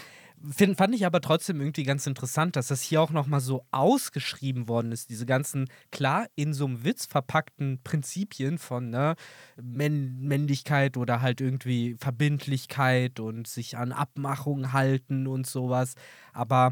find, 0.49 0.77
fand 0.77 0.95
ich 0.95 1.05
aber 1.05 1.21
trotzdem 1.21 1.59
irgendwie 1.59 1.83
ganz 1.83 2.07
interessant, 2.07 2.55
dass 2.55 2.67
das 2.67 2.81
hier 2.81 3.01
auch 3.01 3.11
nochmal 3.11 3.39
so 3.39 3.65
ausgeschrieben 3.71 4.67
worden 4.67 4.91
ist. 4.91 5.09
Diese 5.09 5.25
ganzen, 5.25 5.69
klar, 5.91 6.27
in 6.35 6.53
so 6.53 6.65
einem 6.65 6.83
Witz 6.83 7.05
verpackten 7.05 7.81
Prinzipien 7.83 8.57
von 8.57 8.89
ne, 8.89 9.15
Männ 9.61 10.19
Männlichkeit 10.21 10.97
oder 10.97 11.21
halt 11.21 11.41
irgendwie 11.41 11.95
Verbindlichkeit 11.99 13.19
und 13.19 13.47
sich 13.47 13.77
an 13.77 13.91
Abmachungen 13.91 14.73
halten 14.73 15.27
und 15.27 15.47
sowas. 15.47 15.95
Aber 16.33 16.71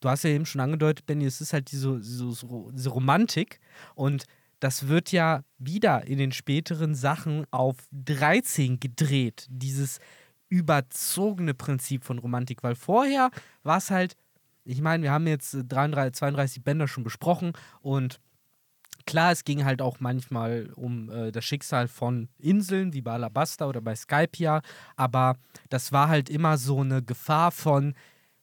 du 0.00 0.08
hast 0.08 0.24
ja 0.24 0.30
eben 0.30 0.46
schon 0.46 0.60
angedeutet, 0.60 1.06
Benny, 1.06 1.24
es 1.24 1.40
ist 1.40 1.52
halt 1.52 1.70
diese, 1.72 1.98
diese, 1.98 2.30
diese 2.72 2.90
Romantik 2.90 3.60
und 3.94 4.24
das 4.60 4.88
wird 4.88 5.12
ja 5.12 5.42
wieder 5.58 6.06
in 6.06 6.18
den 6.18 6.32
späteren 6.32 6.94
Sachen 6.94 7.46
auf 7.50 7.76
13 7.92 8.80
gedreht, 8.80 9.46
dieses 9.50 10.00
überzogene 10.48 11.54
Prinzip 11.54 12.04
von 12.04 12.18
Romantik, 12.18 12.62
weil 12.62 12.74
vorher 12.74 13.30
war 13.62 13.78
es 13.78 13.90
halt, 13.90 14.16
ich 14.64 14.80
meine, 14.80 15.02
wir 15.02 15.12
haben 15.12 15.26
jetzt 15.26 15.54
äh, 15.54 15.64
33, 15.64 16.14
32 16.14 16.64
Bänder 16.64 16.88
schon 16.88 17.04
besprochen 17.04 17.52
und 17.80 18.20
klar, 19.06 19.32
es 19.32 19.44
ging 19.44 19.64
halt 19.64 19.82
auch 19.82 20.00
manchmal 20.00 20.70
um 20.74 21.10
äh, 21.10 21.32
das 21.32 21.44
Schicksal 21.44 21.88
von 21.88 22.28
Inseln, 22.38 22.92
wie 22.92 23.02
bei 23.02 23.12
Alabasta 23.12 23.66
oder 23.66 23.80
bei 23.80 23.94
Skypia, 23.94 24.62
aber 24.96 25.36
das 25.68 25.92
war 25.92 26.08
halt 26.08 26.30
immer 26.30 26.56
so 26.58 26.80
eine 26.80 27.02
Gefahr 27.02 27.52
von, 27.52 27.94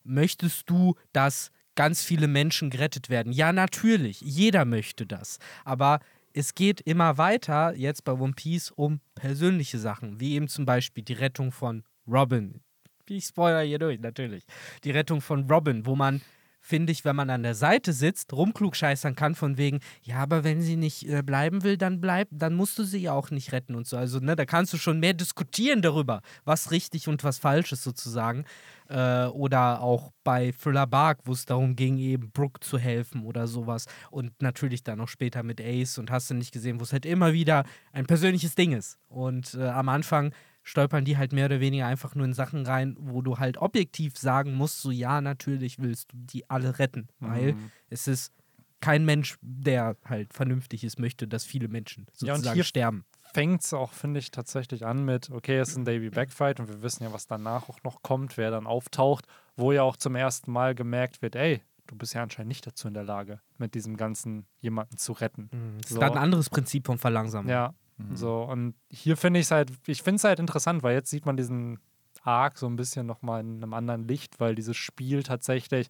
möchtest 0.04 0.70
du, 0.70 0.94
dass 1.12 1.50
ganz 1.76 2.02
viele 2.02 2.26
Menschen 2.26 2.70
gerettet 2.70 3.08
werden. 3.08 3.32
Ja, 3.32 3.52
natürlich, 3.52 4.20
jeder 4.20 4.64
möchte 4.64 5.06
das. 5.06 5.38
Aber 5.64 6.00
es 6.32 6.54
geht 6.54 6.80
immer 6.80 7.16
weiter 7.16 7.74
jetzt 7.76 8.04
bei 8.04 8.12
One 8.12 8.32
Piece 8.34 8.70
um 8.70 9.00
persönliche 9.14 9.78
Sachen, 9.78 10.20
wie 10.20 10.34
eben 10.34 10.48
zum 10.48 10.66
Beispiel 10.66 11.04
die 11.04 11.14
Rettung 11.14 11.52
von 11.52 11.84
Robin. 12.06 12.60
Ich 13.08 13.26
spoiler 13.26 13.62
hier 13.62 13.78
durch, 13.78 14.00
natürlich. 14.00 14.44
Die 14.82 14.90
Rettung 14.90 15.20
von 15.20 15.48
Robin, 15.48 15.86
wo 15.86 15.94
man 15.94 16.20
finde 16.66 16.92
ich, 16.92 17.04
wenn 17.04 17.14
man 17.14 17.30
an 17.30 17.44
der 17.44 17.54
Seite 17.54 17.92
sitzt, 17.92 18.32
rumklugscheißern 18.32 19.14
kann 19.14 19.36
von 19.36 19.56
wegen, 19.56 19.80
ja, 20.02 20.16
aber 20.16 20.42
wenn 20.42 20.60
sie 20.60 20.76
nicht 20.76 21.08
äh, 21.08 21.22
bleiben 21.22 21.62
will, 21.62 21.76
dann 21.76 22.00
bleib, 22.00 22.28
dann 22.32 22.54
musst 22.54 22.76
du 22.78 22.82
sie 22.82 22.98
ja 22.98 23.12
auch 23.12 23.30
nicht 23.30 23.52
retten 23.52 23.76
und 23.76 23.86
so. 23.86 23.96
Also, 23.96 24.18
ne, 24.18 24.34
da 24.34 24.44
kannst 24.44 24.72
du 24.72 24.76
schon 24.76 24.98
mehr 24.98 25.14
diskutieren 25.14 25.80
darüber, 25.80 26.22
was 26.44 26.72
richtig 26.72 27.06
und 27.06 27.22
was 27.22 27.38
falsch 27.38 27.70
ist 27.70 27.84
sozusagen. 27.84 28.44
Äh, 28.88 29.26
oder 29.26 29.80
auch 29.80 30.10
bei 30.24 30.52
Thriller 30.52 30.88
Bark, 30.88 31.20
wo 31.24 31.32
es 31.32 31.44
darum 31.44 31.76
ging, 31.76 31.98
eben 31.98 32.32
Brooke 32.32 32.60
zu 32.60 32.78
helfen 32.78 33.22
oder 33.22 33.46
sowas. 33.46 33.86
Und 34.10 34.42
natürlich 34.42 34.82
dann 34.82 35.00
auch 35.00 35.08
später 35.08 35.44
mit 35.44 35.60
Ace 35.60 35.98
und 35.98 36.10
hast 36.10 36.30
du 36.30 36.34
nicht 36.34 36.52
gesehen, 36.52 36.80
wo 36.80 36.82
es 36.82 36.92
halt 36.92 37.06
immer 37.06 37.32
wieder 37.32 37.64
ein 37.92 38.06
persönliches 38.06 38.56
Ding 38.56 38.72
ist. 38.72 38.98
Und 39.08 39.54
äh, 39.54 39.68
am 39.68 39.88
Anfang 39.88 40.32
stolpern 40.66 41.04
die 41.04 41.16
halt 41.16 41.32
mehr 41.32 41.46
oder 41.46 41.60
weniger 41.60 41.86
einfach 41.86 42.14
nur 42.16 42.24
in 42.26 42.34
Sachen 42.34 42.66
rein, 42.66 42.96
wo 42.98 43.22
du 43.22 43.38
halt 43.38 43.56
objektiv 43.56 44.18
sagen 44.18 44.54
musst, 44.54 44.82
so 44.82 44.90
ja, 44.90 45.20
natürlich 45.20 45.78
willst 45.78 46.12
du 46.12 46.16
die 46.18 46.50
alle 46.50 46.78
retten, 46.80 47.08
weil 47.20 47.52
Mhm. 47.52 47.70
es 47.88 48.08
ist 48.08 48.32
kein 48.80 49.04
Mensch, 49.04 49.36
der 49.40 49.96
halt 50.04 50.34
vernünftig 50.34 50.82
ist, 50.84 50.98
möchte, 50.98 51.28
dass 51.28 51.44
viele 51.44 51.68
Menschen 51.68 52.06
Ja, 52.20 52.32
und 52.34 52.38
sozusagen 52.38 52.54
hier- 52.54 52.64
sterben. 52.64 53.04
Fängt 53.32 53.62
es 53.62 53.72
auch, 53.74 53.92
finde 53.92 54.18
ich, 54.18 54.30
tatsächlich 54.30 54.84
an 54.86 55.04
mit, 55.04 55.30
okay, 55.30 55.58
es 55.58 55.70
ist 55.70 55.76
ein 55.76 55.84
Davy 55.84 56.10
Backfight 56.10 56.58
und 56.58 56.68
wir 56.68 56.82
wissen 56.82 57.02
ja, 57.04 57.12
was 57.12 57.26
danach 57.26 57.68
auch 57.68 57.82
noch 57.84 58.02
kommt, 58.02 58.36
wer 58.36 58.50
dann 58.50 58.66
auftaucht, 58.66 59.26
wo 59.56 59.72
ja 59.72 59.82
auch 59.82 59.96
zum 59.96 60.14
ersten 60.16 60.50
Mal 60.50 60.74
gemerkt 60.74 61.22
wird, 61.22 61.36
ey, 61.36 61.62
du 61.86 61.96
bist 61.96 62.14
ja 62.14 62.22
anscheinend 62.22 62.48
nicht 62.48 62.66
dazu 62.66 62.88
in 62.88 62.94
der 62.94 63.04
Lage, 63.04 63.40
mit 63.58 63.74
diesem 63.74 63.96
ganzen 63.96 64.46
jemanden 64.60 64.96
zu 64.96 65.12
retten. 65.12 65.48
Mhm. 65.52 65.78
Das 65.80 65.90
So. 65.90 65.94
ist 65.96 66.00
gerade 66.00 66.16
ein 66.16 66.22
anderes 66.22 66.50
Prinzip 66.50 66.86
von 66.86 66.98
Verlangsamung. 66.98 67.50
Ja, 67.50 67.74
so 68.14 68.42
und 68.42 68.74
hier 68.90 69.16
finde 69.16 69.40
ich 69.40 69.46
es 69.46 69.50
halt, 69.50 69.70
ich 69.86 70.02
finde 70.02 70.16
es 70.16 70.24
halt 70.24 70.38
interessant, 70.38 70.82
weil 70.82 70.94
jetzt 70.94 71.10
sieht 71.10 71.24
man 71.26 71.36
diesen 71.36 71.78
Arc 72.22 72.58
so 72.58 72.66
ein 72.66 72.76
bisschen 72.76 73.06
nochmal 73.06 73.40
in 73.40 73.62
einem 73.62 73.72
anderen 73.72 74.06
Licht, 74.06 74.38
weil 74.40 74.54
dieses 74.54 74.76
Spiel 74.76 75.22
tatsächlich 75.22 75.88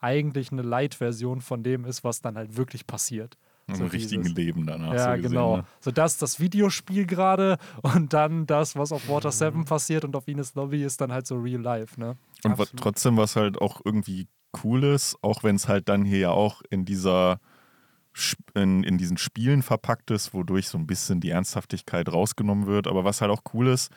eigentlich 0.00 0.52
eine 0.52 0.62
Light-Version 0.62 1.40
von 1.40 1.62
dem 1.62 1.84
ist, 1.84 2.04
was 2.04 2.20
dann 2.20 2.36
halt 2.36 2.56
wirklich 2.56 2.86
passiert. 2.86 3.38
Im 3.68 3.74
So 3.76 3.86
richtigen 3.86 4.22
dieses- 4.22 4.36
Leben 4.36 4.66
danach. 4.66 4.92
ja, 4.94 5.10
so 5.10 5.16
gesehen, 5.16 5.30
genau. 5.32 5.56
Ne? 5.58 5.64
So 5.80 5.90
das 5.90 6.18
das 6.18 6.38
Videospiel 6.38 7.06
gerade 7.06 7.56
und 7.82 8.12
dann 8.12 8.46
das, 8.46 8.76
was 8.76 8.92
auf 8.92 9.06
Mhm. 9.08 9.12
Water 9.12 9.32
7 9.32 9.64
passiert 9.64 10.04
und 10.04 10.14
auf 10.14 10.28
Ines 10.28 10.54
Lobby 10.54 10.84
ist 10.84 11.00
dann 11.00 11.10
halt 11.12 11.26
so 11.26 11.36
real 11.36 11.60
life, 11.62 11.98
ne? 11.98 12.16
Und 12.44 12.52
Absolut. 12.52 12.80
trotzdem, 12.82 13.16
was 13.16 13.34
halt 13.34 13.60
auch 13.60 13.80
irgendwie 13.84 14.28
cool 14.62 14.84
ist, 14.84 15.16
auch 15.22 15.42
wenn 15.42 15.56
es 15.56 15.66
halt 15.68 15.88
dann 15.88 16.04
hier 16.04 16.18
ja 16.18 16.30
auch 16.30 16.62
in 16.70 16.84
dieser 16.84 17.40
in, 18.54 18.82
in 18.82 18.98
diesen 18.98 19.18
Spielen 19.18 19.62
verpackt 19.62 20.10
ist, 20.10 20.32
wodurch 20.34 20.68
so 20.68 20.78
ein 20.78 20.86
bisschen 20.86 21.20
die 21.20 21.30
Ernsthaftigkeit 21.30 22.10
rausgenommen 22.10 22.66
wird. 22.66 22.86
Aber 22.86 23.04
was 23.04 23.20
halt 23.20 23.30
auch 23.30 23.42
cool 23.52 23.68
ist, 23.68 23.90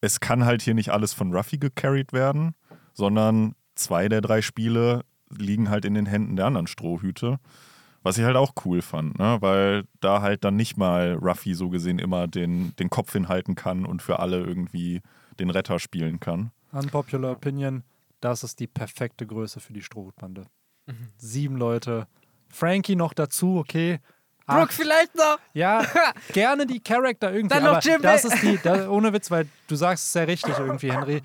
es 0.00 0.20
kann 0.20 0.44
halt 0.44 0.62
hier 0.62 0.74
nicht 0.74 0.90
alles 0.90 1.12
von 1.12 1.34
Ruffy 1.34 1.58
gecarried 1.58 2.12
werden, 2.12 2.54
sondern 2.92 3.54
zwei 3.74 4.08
der 4.08 4.20
drei 4.20 4.42
Spiele 4.42 5.04
liegen 5.30 5.70
halt 5.70 5.84
in 5.84 5.94
den 5.94 6.06
Händen 6.06 6.36
der 6.36 6.46
anderen 6.46 6.66
Strohhüte. 6.66 7.38
Was 8.02 8.16
ich 8.16 8.24
halt 8.24 8.36
auch 8.36 8.54
cool 8.64 8.80
fand, 8.80 9.18
ne? 9.18 9.36
weil 9.40 9.84
da 10.00 10.22
halt 10.22 10.42
dann 10.44 10.56
nicht 10.56 10.78
mal 10.78 11.18
Ruffy 11.20 11.54
so 11.54 11.68
gesehen 11.68 11.98
immer 11.98 12.28
den, 12.28 12.74
den 12.76 12.88
Kopf 12.88 13.12
hinhalten 13.12 13.56
kann 13.56 13.84
und 13.84 14.00
für 14.00 14.20
alle 14.20 14.38
irgendwie 14.38 15.02
den 15.38 15.50
Retter 15.50 15.78
spielen 15.78 16.18
kann. 16.18 16.50
Unpopular 16.72 17.32
Opinion, 17.32 17.82
das 18.20 18.42
ist 18.42 18.58
die 18.58 18.66
perfekte 18.66 19.26
Größe 19.26 19.60
für 19.60 19.74
die 19.74 19.82
Strohhutbande. 19.82 20.46
Mhm. 20.86 21.08
Sieben 21.18 21.56
Leute. 21.56 22.06
Frankie 22.50 22.96
noch 22.96 23.12
dazu, 23.14 23.56
okay. 23.58 23.98
Brooke 24.46 24.62
Acht. 24.64 24.72
vielleicht 24.72 25.14
noch? 25.14 25.38
Ja, 25.54 25.84
gerne 26.32 26.66
die 26.66 26.80
Charakter 26.80 27.32
irgendwie. 27.32 27.54
Dann 27.54 27.62
noch 27.64 27.70
aber 27.76 27.80
Jimmy. 27.80 28.02
das 28.02 28.24
ist 28.24 28.42
die, 28.42 28.58
da, 28.62 28.88
ohne 28.90 29.12
Witz, 29.12 29.30
weil 29.30 29.46
du 29.68 29.76
sagst 29.76 30.04
es 30.06 30.12
sehr 30.12 30.26
richtig 30.26 30.58
irgendwie, 30.58 30.92
Henry. 30.92 31.22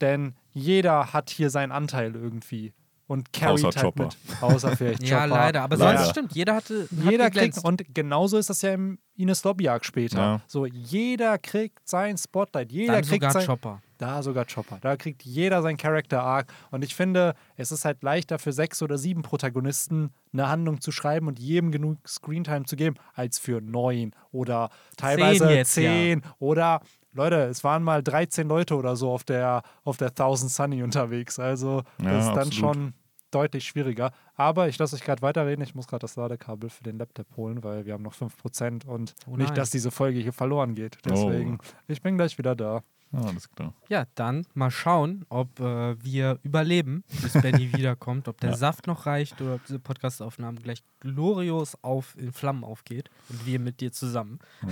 Denn 0.00 0.34
jeder 0.52 1.12
hat 1.12 1.30
hier 1.30 1.48
seinen 1.50 1.72
Anteil 1.72 2.14
irgendwie. 2.14 2.74
Und 3.08 3.32
carryt 3.32 3.64
Außer 3.64 3.76
halt 3.76 3.80
Chopper. 3.86 4.04
mit. 4.04 4.16
Außer 4.42 4.76
vielleicht 4.76 5.02
Ja, 5.08 5.20
Chopper. 5.22 5.28
leider. 5.36 5.62
Aber 5.62 5.76
Leider. 5.76 5.98
sonst 5.98 6.10
stimmt, 6.10 6.32
jeder 6.34 6.56
hatte 6.56 6.82
hat 6.82 6.90
Jeder 7.04 7.24
kriegt, 7.30 7.34
geglänzt. 7.34 7.64
und 7.64 7.94
genauso 7.94 8.36
ist 8.36 8.50
das 8.50 8.62
ja 8.62 8.74
im 8.74 8.98
Ines 9.16 9.44
Lobby 9.44 9.68
Arc 9.68 9.84
später. 9.86 10.18
Ja. 10.18 10.40
So, 10.48 10.66
jeder 10.66 11.38
kriegt 11.38 11.88
sein 11.88 12.18
Spotlight, 12.18 12.72
jeder 12.72 12.94
Dann 12.94 13.02
kriegt 13.02 13.14
sogar 13.22 13.30
sein, 13.30 13.46
Chopper. 13.46 13.80
Da 13.98 14.22
sogar 14.22 14.44
Chopper. 14.44 14.78
Da 14.80 14.96
kriegt 14.96 15.22
jeder 15.22 15.62
sein 15.62 15.76
Character 15.76 16.22
Arc. 16.22 16.52
Und 16.70 16.84
ich 16.84 16.94
finde, 16.94 17.34
es 17.56 17.72
ist 17.72 17.84
halt 17.84 18.02
leichter 18.02 18.38
für 18.38 18.52
sechs 18.52 18.82
oder 18.82 18.98
sieben 18.98 19.22
Protagonisten 19.22 20.10
eine 20.32 20.48
Handlung 20.48 20.80
zu 20.80 20.92
schreiben 20.92 21.28
und 21.28 21.38
jedem 21.38 21.72
genug 21.72 21.98
Screentime 22.06 22.64
zu 22.64 22.76
geben, 22.76 22.96
als 23.14 23.38
für 23.38 23.60
neun 23.60 24.12
oder 24.32 24.70
teilweise 24.96 25.50
jetzt, 25.52 25.72
zehn 25.74 26.22
oder 26.38 26.80
Leute, 27.12 27.36
es 27.44 27.64
waren 27.64 27.82
mal 27.82 28.02
13 28.02 28.46
Leute 28.46 28.76
oder 28.76 28.94
so 28.94 29.10
auf 29.10 29.24
der, 29.24 29.62
auf 29.84 29.96
der 29.96 30.14
Thousand 30.14 30.50
Sunny 30.50 30.82
unterwegs. 30.82 31.38
Also 31.38 31.82
das 31.98 32.06
Ja, 32.06 32.18
ist 32.18 32.26
dann 32.28 32.38
absolut. 32.48 32.54
schon 32.54 32.94
deutlich 33.30 33.64
schwieriger. 33.64 34.12
Aber 34.34 34.68
ich 34.68 34.78
lasse 34.78 34.96
euch 34.96 35.02
gerade 35.02 35.22
weiterreden. 35.22 35.62
Ich 35.64 35.74
muss 35.74 35.86
gerade 35.86 36.02
das 36.02 36.16
Ladekabel 36.16 36.68
für 36.70 36.82
den 36.84 36.98
Laptop 36.98 37.26
holen, 37.36 37.64
weil 37.64 37.86
wir 37.86 37.94
haben 37.94 38.02
noch 38.02 38.14
5% 38.14 38.86
und 38.86 39.14
Oh 39.26 39.36
nicht, 39.36 39.56
dass 39.56 39.70
diese 39.70 39.90
Folge 39.90 40.20
hier 40.20 40.32
verloren 40.32 40.74
geht. 40.74 40.98
Deswegen, 41.06 41.58
ich 41.88 42.02
bin 42.02 42.16
gleich 42.18 42.36
wieder 42.38 42.54
da. 42.54 42.82
Ja, 43.12 43.20
alles 43.20 43.50
klar. 43.50 43.72
Ja, 43.88 44.04
dann 44.14 44.46
mal 44.54 44.70
schauen, 44.70 45.24
ob 45.28 45.60
äh, 45.60 46.02
wir 46.02 46.38
überleben, 46.42 47.04
bis 47.22 47.32
Benny 47.34 47.72
wiederkommt, 47.76 48.28
ob 48.28 48.40
der 48.40 48.50
Ja. 48.50 48.56
Saft 48.56 48.86
noch 48.86 49.06
reicht 49.06 49.40
oder 49.40 49.54
ob 49.54 49.64
diese 49.64 49.78
Podcastaufnahme 49.78 50.60
gleich 50.60 50.82
glorios 51.00 51.76
auf, 51.82 52.16
in 52.18 52.32
Flammen 52.32 52.64
aufgeht 52.64 53.10
und 53.28 53.46
wir 53.46 53.58
mit 53.58 53.80
dir 53.80 53.92
zusammen. 53.92 54.38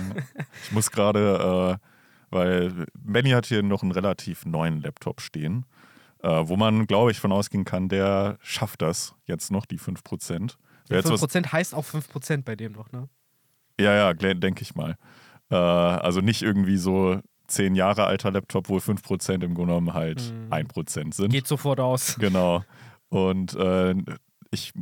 Ich 0.63 0.71
muss 0.71 0.91
gerade, 0.91 1.79
äh, 1.79 1.85
weil 2.29 2.85
Benny 2.93 3.31
hat 3.31 3.45
hier 3.45 3.63
noch 3.63 3.83
einen 3.83 3.91
relativ 3.91 4.45
neuen 4.45 4.81
Laptop 4.81 5.21
stehen, 5.21 5.65
äh, 6.19 6.29
wo 6.45 6.57
man, 6.57 6.87
glaube 6.87 7.11
ich, 7.11 7.19
von 7.19 7.31
ausgehen 7.31 7.65
kann, 7.65 7.87
der 7.87 8.37
schafft 8.41 8.81
das 8.81 9.15
jetzt 9.25 9.51
noch, 9.51 9.65
die 9.65 9.79
5%. 9.79 10.57
Wer 10.87 10.97
jetzt 10.97 11.09
was, 11.09 11.21
5% 11.23 11.51
heißt 11.51 11.73
auch 11.75 11.85
5% 11.85 12.43
bei 12.43 12.55
dem 12.55 12.73
noch, 12.73 12.91
ne? 12.91 13.09
ja, 13.79 13.93
ja, 13.93 14.13
denke 14.13 14.61
ich 14.61 14.75
mal. 14.75 14.97
Äh, 15.49 15.55
also 15.55 16.21
nicht 16.21 16.41
irgendwie 16.41 16.77
so 16.77 17.21
10 17.47 17.75
Jahre 17.75 18.05
alter 18.05 18.31
Laptop, 18.31 18.69
wo 18.69 18.77
5% 18.77 19.43
im 19.43 19.53
Grunde 19.53 19.73
genommen 19.73 19.93
halt 19.93 20.21
Mhm. 20.31 20.51
1% 20.53 21.13
sind. 21.13 21.31
Geht 21.31 21.47
sofort 21.47 21.79
aus. 21.79 22.15
Genau. 22.19 22.63
Und 23.09 23.55
äh, 23.55 23.95
ich 24.51 24.73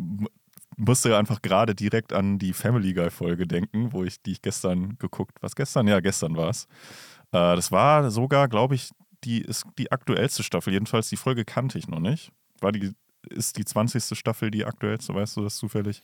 musste 0.78 1.17
einfach 1.17 1.41
gerade 1.41 1.76
direkt 1.76 2.13
an 2.13 2.39
die 2.39 2.54
Family 2.54 2.93
Guy 2.93 3.12
Folge 3.12 3.45
denken, 3.47 3.93
wo 3.93 4.04
ich 4.04 4.21
die 4.21 4.32
ich 4.32 4.41
gestern 4.41 4.97
geguckt, 4.97 5.38
was 5.41 5.56
gestern? 5.56 5.88
Ja, 5.88 5.99
gestern 5.99 6.36
war 6.36 6.49
es. 6.49 6.65
Äh, 7.32 7.56
das 7.56 7.71
war 7.71 8.10
sogar, 8.12 8.47
glaube 8.47 8.76
ich, 8.76 8.89
die 9.23 9.41
ist 9.41 9.65
die 9.78 9.91
aktuellste 9.91 10.43
Staffel. 10.43 10.73
Jedenfalls 10.73 11.10
die 11.10 11.17
Folge 11.17 11.45
kannte 11.45 11.78
ich 11.78 11.88
noch 11.88 11.99
nicht. 11.99 12.32
War 12.60 12.71
die 12.71 12.91
ist 13.29 13.57
die 13.57 13.65
20. 13.65 14.17
Staffel 14.17 14.51
die 14.51 14.65
aktuellste, 14.65 15.13
weißt 15.13 15.38
du 15.38 15.43
das 15.43 15.55
zufällig? 15.57 16.01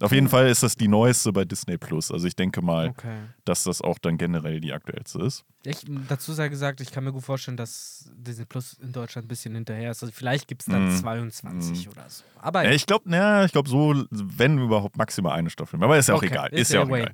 Auf 0.00 0.10
jeden 0.10 0.28
Fall 0.28 0.48
ist 0.48 0.62
das 0.62 0.74
die 0.74 0.88
neueste 0.88 1.32
bei 1.32 1.44
Disney 1.44 1.76
Plus. 1.76 2.10
Also 2.10 2.26
ich 2.26 2.34
denke 2.34 2.62
mal, 2.62 2.88
Okay. 2.88 3.18
dass 3.44 3.62
das 3.64 3.82
auch 3.82 3.98
dann 3.98 4.16
generell 4.16 4.58
die 4.58 4.72
aktuellste 4.72 5.20
ist. 5.22 5.44
Ich, 5.64 5.84
dazu 6.08 6.32
sei 6.32 6.48
gesagt, 6.48 6.80
ich 6.80 6.90
kann 6.90 7.04
mir 7.04 7.12
gut 7.12 7.22
vorstellen, 7.22 7.56
dass 7.56 8.10
Disney 8.16 8.44
Plus 8.46 8.72
in 8.82 8.90
Deutschland 8.92 9.26
ein 9.26 9.28
bisschen 9.28 9.54
hinterher 9.54 9.90
ist. 9.92 10.02
Also 10.02 10.12
vielleicht 10.12 10.48
gibt 10.48 10.62
es 10.62 10.66
dann 10.66 10.86
Mhm. 10.86 10.96
22 10.96 11.88
oder 11.88 12.08
so. 12.08 12.24
Aber 12.40 12.64
Ja, 12.64 12.70
ich 12.70 12.86
glaube, 12.86 13.08
ja, 13.10 13.44
ich 13.44 13.52
glaube 13.52 13.68
so, 13.68 13.94
wenn 14.10 14.58
überhaupt 14.58 14.96
maximal 14.96 15.32
eine 15.34 15.50
Staffel. 15.50 15.82
Aber 15.84 15.96
ist 15.98 16.08
ja 16.08 16.14
auch 16.14 16.18
Okay, 16.18 16.28
egal. 16.28 16.48
ist 16.52 16.60
Ist, 16.62 16.72
ja 16.72 16.80
ja 16.80 16.86
auch 16.86 16.90
way. 16.90 17.06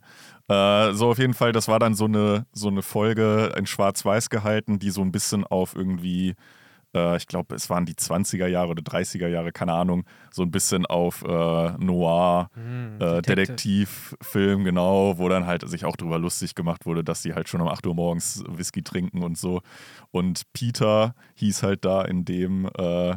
egal. 0.49 0.91
Äh, 0.91 0.95
so 0.95 1.11
auf 1.11 1.19
jeden 1.19 1.35
Fall, 1.35 1.53
das 1.53 1.69
war 1.69 1.79
dann 1.81 1.95
so 1.95 2.07
eine, 2.07 2.47
so 2.53 2.69
eine 2.69 2.81
Folge 2.83 3.53
in 3.57 3.67
Schwarz-Weiß 3.67 4.31
gehalten, 4.31 4.79
die 4.79 4.91
so 4.91 5.03
ein 5.03 5.13
bisschen 5.13 5.45
auf 5.45 5.75
irgendwie, 5.75 6.37
äh, 6.95 7.17
ich 7.17 7.27
glaube, 7.27 7.55
es 7.55 7.69
waren 7.71 7.87
die 7.87 7.95
20er 7.95 8.47
Jahre 8.47 8.71
oder 8.71 8.83
30er 8.83 9.29
Jahre, 9.29 9.53
keine 9.53 9.73
Ahnung, 9.73 10.05
so 10.31 10.43
ein 10.43 10.51
bisschen 10.51 10.87
auf 10.87 11.23
äh, 11.23 11.73
Noir, 11.79 12.51
Hm, 12.55 12.97
äh. 13.01 13.23
Detektivfilm, 13.23 14.65
genau, 14.65 15.19
wo 15.19 15.29
dann 15.29 15.47
halt 15.47 15.69
sich 15.69 15.85
auch 15.85 15.97
drüber 15.97 16.19
lustig 16.19 16.55
gemacht 16.55 16.87
wurde, 16.87 17.05
dass 17.05 17.23
die 17.23 17.35
halt 17.35 17.49
schon 17.49 17.61
um 17.61 17.69
8 17.69 17.87
Uhr 17.87 17.95
morgens 17.95 18.43
Whisky 18.49 18.83
trinken 18.83 19.23
und 19.23 19.37
so. 19.39 19.61
Und 20.11 20.43
Peter 20.53 21.15
hieß 21.35 21.63
halt 21.63 21.85
da 21.85 22.03
in 22.03 22.25
dem 22.25 22.69
äh, 22.79 23.17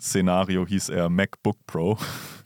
Szenario, 0.00 0.66
hieß 0.66 0.90
er 0.90 1.08
MacBook 1.08 1.58
Pro. 1.66 1.98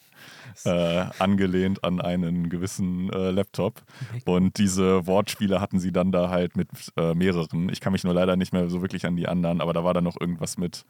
Äh, 0.64 1.06
angelehnt 1.18 1.84
an 1.84 2.00
einen 2.00 2.48
gewissen 2.48 3.12
äh, 3.12 3.30
Laptop. 3.30 3.82
Und 4.24 4.58
diese 4.58 5.06
Wortspiele 5.06 5.60
hatten 5.60 5.80
sie 5.80 5.92
dann 5.92 6.12
da 6.12 6.30
halt 6.30 6.56
mit 6.56 6.68
äh, 6.96 7.14
mehreren. 7.14 7.68
Ich 7.70 7.80
kann 7.80 7.92
mich 7.92 8.04
nur 8.04 8.14
leider 8.14 8.36
nicht 8.36 8.52
mehr 8.52 8.68
so 8.70 8.80
wirklich 8.80 9.06
an 9.06 9.16
die 9.16 9.28
anderen, 9.28 9.60
aber 9.60 9.72
da 9.72 9.84
war 9.84 9.94
dann 9.94 10.04
noch 10.04 10.20
irgendwas 10.20 10.58
mit, 10.58 10.84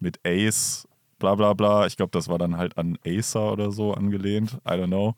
mit 0.00 0.20
Ace, 0.26 0.88
bla 1.18 1.34
bla 1.34 1.52
bla. 1.54 1.86
Ich 1.86 1.96
glaube, 1.96 2.10
das 2.12 2.28
war 2.28 2.38
dann 2.38 2.56
halt 2.56 2.78
an 2.78 2.98
Acer 3.06 3.52
oder 3.52 3.70
so 3.70 3.94
angelehnt. 3.94 4.58
I 4.66 4.72
don't 4.72 4.86
know. 4.86 5.14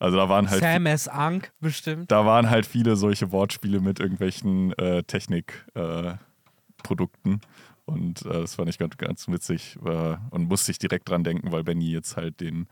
Also 0.00 0.16
da 0.16 0.28
waren 0.28 0.48
halt 0.48 0.60
Sam 0.60 0.86
S. 0.86 1.08
Ank 1.08 1.52
bestimmt. 1.60 2.10
da 2.10 2.24
waren 2.24 2.50
halt 2.50 2.66
viele 2.66 2.96
solche 2.96 3.32
Wortspiele 3.32 3.80
mit 3.80 3.98
irgendwelchen 3.98 4.72
äh, 4.78 5.02
Technikprodukten. 5.02 7.34
Äh. 7.34 7.38
Und 7.86 8.24
äh, 8.26 8.42
das 8.42 8.54
fand 8.54 8.68
ich 8.68 8.78
ganz, 8.78 8.96
ganz 8.98 9.28
witzig 9.28 9.78
äh, 9.84 10.16
und 10.30 10.48
musste 10.48 10.70
ich 10.70 10.78
direkt 10.78 11.08
dran 11.08 11.24
denken, 11.24 11.52
weil 11.52 11.64
Benny 11.64 11.90
jetzt 11.90 12.16
halt 12.16 12.40
den, 12.40 12.68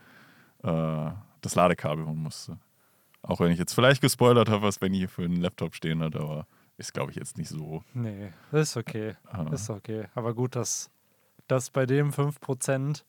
äh, 0.67 1.13
das 1.41 1.55
Ladekabel 1.55 2.05
holen 2.07 2.23
musste. 2.23 2.59
Auch 3.23 3.41
wenn 3.41 3.51
ich 3.51 3.59
jetzt 3.59 3.75
vielleicht 3.75 4.01
gespoilert 4.01 4.49
habe, 4.49 4.63
was 4.63 4.79
Benny 4.79 5.07
für 5.09 5.25
einen 5.25 5.41
Laptop 5.41 5.75
stehen 5.75 6.03
hat, 6.03 6.15
aber 6.17 6.47
ist, 6.79 6.93
glaube 6.95 7.11
ich, 7.11 7.17
jetzt 7.17 7.39
nicht 7.39 7.49
so. 7.49 7.83
Nee, 7.95 8.33
ist 8.53 8.77
okay. 8.77 9.15
äh, 9.33 9.55
Ist 9.55 9.71
okay. 9.71 10.05
Aber 10.15 10.35
gut, 10.35 10.55
dass, 10.57 10.91
dass 11.49 11.71
bei 11.71 11.87
dem 11.87 12.11
5%, 12.13 13.03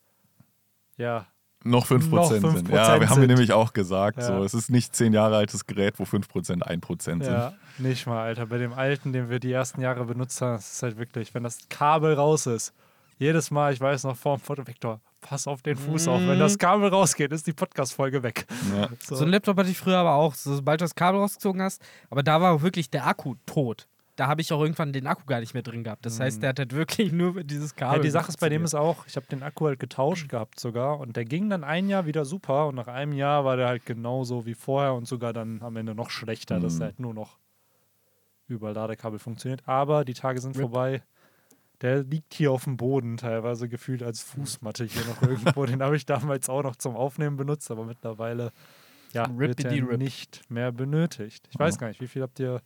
ja, 0.96 1.26
noch 1.64 1.86
5%, 1.86 2.08
Noch 2.14 2.30
sind. 2.30 2.44
5% 2.46 2.70
Ja, 2.70 2.86
wir 2.86 2.92
haben 2.92 3.00
wir 3.00 3.08
sind. 3.08 3.26
nämlich 3.26 3.52
auch 3.52 3.72
gesagt, 3.72 4.18
Ja. 4.18 4.26
so, 4.28 4.44
es 4.44 4.54
ist 4.54 4.70
nicht 4.70 4.94
zehn 4.94 5.12
Jahre 5.12 5.36
altes 5.36 5.66
Gerät, 5.66 5.98
wo 5.98 6.04
5% 6.04 6.62
1% 6.62 7.02
sind. 7.02 7.24
ja, 7.24 7.52
nicht 7.78 8.06
mal, 8.06 8.22
Alter. 8.22 8.46
Bei 8.46 8.58
dem 8.58 8.72
alten, 8.72 9.12
den 9.12 9.28
wir 9.28 9.40
die 9.40 9.50
ersten 9.52 9.80
Jahre 9.80 10.04
benutzt 10.04 10.40
haben, 10.40 10.56
ist 10.56 10.82
halt 10.82 10.98
wirklich, 10.98 11.34
wenn 11.34 11.42
das 11.42 11.68
Kabel 11.68 12.14
raus 12.14 12.46
ist, 12.46 12.72
jedes 13.18 13.50
Mal, 13.50 13.72
ich 13.72 13.80
weiß 13.80 14.04
noch 14.04 14.16
vor 14.16 14.36
dem 14.36 14.40
Foto, 14.40 14.66
Victor, 14.66 15.00
pass 15.20 15.46
auf 15.46 15.62
den 15.62 15.76
Fuß 15.76 16.08
auf. 16.08 16.20
Wenn 16.20 16.38
das 16.38 16.56
Kabel 16.58 16.88
rausgeht, 16.88 17.32
ist 17.32 17.46
die 17.46 17.52
Podcast-Folge 17.52 18.22
weg. 18.22 18.46
Ja. 18.76 18.88
So. 19.00 19.16
So 19.16 19.24
ein 19.24 19.30
Laptop 19.30 19.56
hatte 19.58 19.70
ich 19.70 19.78
früher 19.78 19.98
aber 19.98 20.14
auch, 20.14 20.34
so, 20.34 20.54
sobald 20.54 20.80
du 20.80 20.84
das 20.84 20.94
Kabel 20.94 21.20
rausgezogen 21.20 21.60
hast. 21.62 21.82
Aber 22.10 22.22
da 22.22 22.40
war 22.40 22.62
wirklich 22.62 22.90
der 22.90 23.06
Akku 23.06 23.34
tot. 23.46 23.88
Da 24.16 24.26
habe 24.26 24.40
ich 24.40 24.52
auch 24.52 24.60
irgendwann 24.60 24.92
den 24.92 25.06
Akku 25.06 25.24
gar 25.26 25.38
nicht 25.38 25.54
mehr 25.54 25.62
drin 25.62 25.84
gehabt. 25.84 26.04
Das 26.04 26.18
heißt, 26.18 26.42
der 26.42 26.48
hat 26.50 26.58
halt 26.58 26.72
wirklich 26.74 27.12
nur 27.12 27.44
dieses 27.44 27.76
Kabel. 27.76 27.98
Ja, 27.98 28.02
die 28.02 28.10
Sache 28.10 28.28
ist 28.30 28.40
bei 28.40 28.48
dem 28.48 28.64
ist 28.64 28.74
auch, 28.74 29.06
ich 29.06 29.14
habe 29.16 29.26
den 29.26 29.42
Akku 29.44 29.66
halt 29.66 29.78
getauscht 29.78 30.28
gehabt 30.28 30.58
sogar 30.58 30.98
und 30.98 31.14
der 31.16 31.24
ging 31.24 31.48
dann 31.48 31.62
ein 31.62 31.88
Jahr 31.88 32.04
wieder 32.06 32.24
super 32.24 32.66
und 32.66 32.74
nach 32.74 32.88
einem 32.88 33.12
Jahr 33.12 33.44
war 33.44 33.56
der 33.56 33.68
halt 33.68 33.86
genauso 33.86 34.44
wie 34.44 34.54
vorher 34.54 34.94
und 34.94 35.06
sogar 35.06 35.32
dann 35.32 35.62
am 35.62 35.76
Ende 35.76 35.94
noch 35.94 36.10
schlechter, 36.10 36.58
dass 36.58 36.74
Mhm. 36.76 36.80
er 36.80 36.84
halt 36.86 36.98
nur 37.00 37.14
noch 37.14 37.38
über 38.48 38.72
Ladekabel 38.72 39.18
funktioniert. 39.18 39.62
Aber 39.66 40.04
die 40.04 40.14
Tage 40.14 40.40
sind 40.40 40.56
Rip. 40.56 40.62
vorbei. 40.62 41.02
Der 41.82 42.02
liegt 42.02 42.34
hier 42.34 42.50
auf 42.50 42.64
dem 42.64 42.76
Boden, 42.76 43.16
teilweise 43.18 43.68
gefühlt 43.68 44.02
als 44.02 44.22
Fußmatte 44.22 44.84
hier 44.84 45.04
noch 45.04 45.22
irgendwo. 45.22 45.64
Den 45.66 45.80
habe 45.82 45.96
ich 45.96 46.06
damals 46.06 46.48
auch 46.48 46.62
noch 46.64 46.74
zum 46.76 46.96
Aufnehmen 46.96 47.36
benutzt, 47.36 47.70
aber 47.70 47.84
mittlerweile 47.84 48.50
ja, 49.12 49.26
wird 49.38 49.50
Rippity 49.60 49.78
er 49.80 49.88
rip. 49.90 49.98
nicht 49.98 50.40
mehr 50.50 50.72
benötigt. 50.72 51.48
Ich 51.52 51.58
weiß 51.58 51.78
gar 51.78 51.88
nicht, 51.88 52.00
wie 52.00 52.08
viel 52.08 52.22
habt 52.22 52.40
ihr 52.40 52.60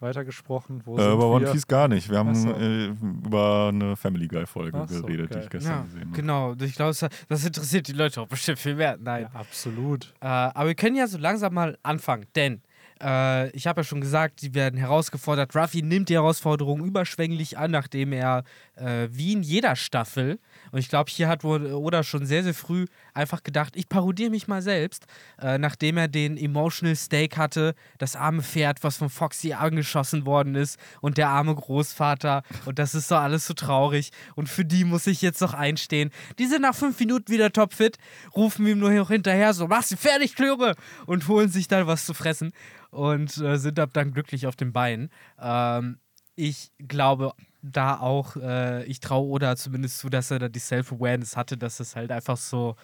weitergesprochen? 0.00 0.82
Wo 0.84 0.98
Äh, 0.98 1.12
über 1.12 1.28
One 1.30 1.44
wir? 1.46 1.52
Piece 1.52 1.66
gar 1.66 1.88
nicht. 1.88 2.10
Wir 2.10 2.18
haben 2.18 2.34
so. 2.34 2.50
äh, 2.52 2.86
über 2.88 3.68
eine 3.72 3.96
Family 3.96 4.26
Guy-Folge 4.28 4.84
so, 4.88 5.02
geredet, 5.02 5.30
die 5.30 5.34
geil. 5.34 5.42
ich 5.44 5.50
gestern 5.50 5.72
Ja, 5.72 5.82
gesehen 5.82 6.00
habe. 6.00 6.10
genau. 6.12 6.54
Ich 6.60 6.74
glaube, 6.74 6.94
das, 6.98 7.08
das 7.28 7.44
interessiert 7.44 7.88
die 7.88 7.92
Leute 7.92 8.20
auch 8.20 8.26
bestimmt 8.28 8.58
viel 8.58 8.74
mehr. 8.74 8.96
Nein. 9.00 9.28
Ja, 9.32 9.40
absolut. 9.40 10.12
Äh, 10.20 10.26
aber 10.26 10.68
wir 10.68 10.74
können 10.74 10.96
ja 10.96 11.06
so 11.06 11.18
langsam 11.18 11.54
mal 11.54 11.78
anfangen, 11.82 12.26
denn 12.34 12.62
äh, 13.02 13.50
ich 13.50 13.66
habe 13.66 13.80
ja 13.80 13.84
schon 13.84 14.00
gesagt, 14.00 14.42
die 14.42 14.54
werden 14.54 14.78
herausgefordert. 14.78 15.54
Ruffy 15.56 15.82
nimmt 15.82 16.08
die 16.08 16.14
Herausforderung 16.14 16.84
überschwänglich 16.84 17.58
an, 17.58 17.70
nachdem 17.70 18.12
er 18.12 18.44
äh, 18.76 19.08
wie 19.10 19.32
in 19.32 19.42
jeder 19.42 19.76
Staffel, 19.76 20.38
und 20.70 20.78
ich 20.78 20.88
glaube, 20.88 21.10
hier 21.10 21.28
hat 21.28 21.44
wohl 21.44 21.72
Oda 21.72 22.02
schon 22.02 22.26
sehr, 22.26 22.42
sehr 22.42 22.54
früh 22.54 22.86
einfach 23.14 23.42
gedacht, 23.42 23.76
ich 23.76 23.88
parodiere 23.88 24.30
mich 24.30 24.48
mal 24.48 24.62
selbst, 24.62 25.06
äh, 25.40 25.58
nachdem 25.58 25.96
er 25.96 26.08
den 26.08 26.36
Emotional 26.36 26.96
Stake 26.96 27.36
hatte, 27.36 27.74
das 27.98 28.16
arme 28.16 28.42
Pferd, 28.42 28.82
was 28.82 28.96
von 28.96 29.10
Foxy 29.10 29.52
angeschossen 29.52 30.26
worden 30.26 30.54
ist, 30.54 30.78
und 31.00 31.18
der 31.18 31.28
arme 31.28 31.54
Großvater, 31.54 32.42
und 32.66 32.78
das 32.78 32.94
ist 32.94 33.10
doch 33.10 33.20
alles 33.20 33.46
so 33.46 33.54
traurig, 33.54 34.10
und 34.34 34.48
für 34.48 34.64
die 34.64 34.84
muss 34.84 35.06
ich 35.06 35.22
jetzt 35.22 35.40
noch 35.40 35.54
einstehen. 35.54 36.10
Die 36.38 36.46
sind 36.46 36.62
nach 36.62 36.74
fünf 36.74 36.98
Minuten 36.98 37.32
wieder 37.32 37.52
topfit, 37.52 37.98
rufen 38.34 38.66
ihm 38.66 38.78
nur 38.78 38.90
hinterher 38.90 39.54
so, 39.54 39.66
mach 39.66 39.82
sie 39.82 39.96
fertig, 39.96 40.34
Klöre, 40.34 40.74
und 41.06 41.28
holen 41.28 41.48
sich 41.48 41.68
dann 41.68 41.86
was 41.86 42.06
zu 42.06 42.14
fressen 42.14 42.52
und 42.90 43.36
äh, 43.38 43.58
sind 43.58 43.78
ab 43.78 43.90
dann 43.92 44.12
glücklich 44.12 44.46
auf 44.46 44.56
den 44.56 44.72
Beinen. 44.72 45.10
Ähm, 45.40 45.98
ich 46.34 46.72
glaube 46.78 47.32
da 47.62 47.98
auch, 47.98 48.36
äh, 48.36 48.84
ich 48.84 49.00
traue 49.00 49.28
Oda 49.28 49.56
zumindest 49.56 49.98
zu, 49.98 50.08
dass 50.08 50.30
er 50.30 50.38
da 50.38 50.48
die 50.48 50.58
Self-Awareness 50.58 51.36
hatte, 51.36 51.56
dass 51.56 51.80
es 51.80 51.94
halt 51.94 52.10
einfach 52.10 52.36
so, 52.36 52.76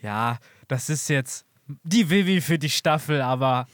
ja, 0.00 0.38
das 0.68 0.88
ist 0.90 1.08
jetzt 1.08 1.44
die 1.84 2.08
Vivi 2.10 2.40
für 2.40 2.58
die 2.58 2.70
Staffel, 2.70 3.20
aber 3.20 3.66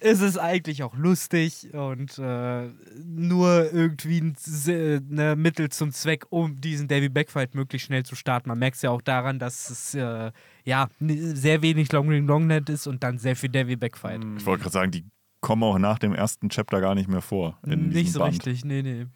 es 0.00 0.20
ist 0.20 0.38
eigentlich 0.38 0.82
auch 0.84 0.94
lustig 0.96 1.74
und 1.74 2.18
äh, 2.18 2.68
nur 3.04 3.72
irgendwie 3.72 4.20
ein 4.20 4.36
Se- 4.38 5.02
ne, 5.08 5.34
Mittel 5.34 5.70
zum 5.70 5.90
Zweck, 5.92 6.24
um 6.30 6.60
diesen 6.60 6.86
Davy 6.86 7.08
Backfight 7.08 7.54
möglichst 7.56 7.86
schnell 7.86 8.04
zu 8.04 8.14
starten. 8.14 8.48
Man 8.48 8.58
merkt 8.60 8.76
es 8.76 8.82
ja 8.82 8.90
auch 8.90 9.02
daran, 9.02 9.38
dass 9.40 9.68
es 9.70 9.94
äh, 9.94 10.30
ja 10.64 10.88
sehr 11.00 11.62
wenig 11.62 11.90
Long 11.90 12.08
Ring 12.08 12.26
Longnet 12.26 12.70
ist 12.70 12.86
und 12.86 13.02
dann 13.02 13.18
sehr 13.18 13.34
viel 13.34 13.48
Davy 13.50 13.74
Backfight. 13.76 14.20
Ich 14.36 14.46
wollte 14.46 14.62
gerade 14.62 14.72
sagen, 14.72 14.90
die 14.92 15.04
kommen 15.40 15.64
auch 15.64 15.78
nach 15.78 15.98
dem 15.98 16.14
ersten 16.14 16.48
Chapter 16.48 16.80
gar 16.80 16.94
nicht 16.94 17.08
mehr 17.08 17.22
vor. 17.22 17.58
In 17.66 17.88
Nicht 17.88 18.12
so 18.12 18.20
Band. 18.20 18.34
richtig, 18.34 18.64
nee, 18.64 18.82
nee. 18.82 19.06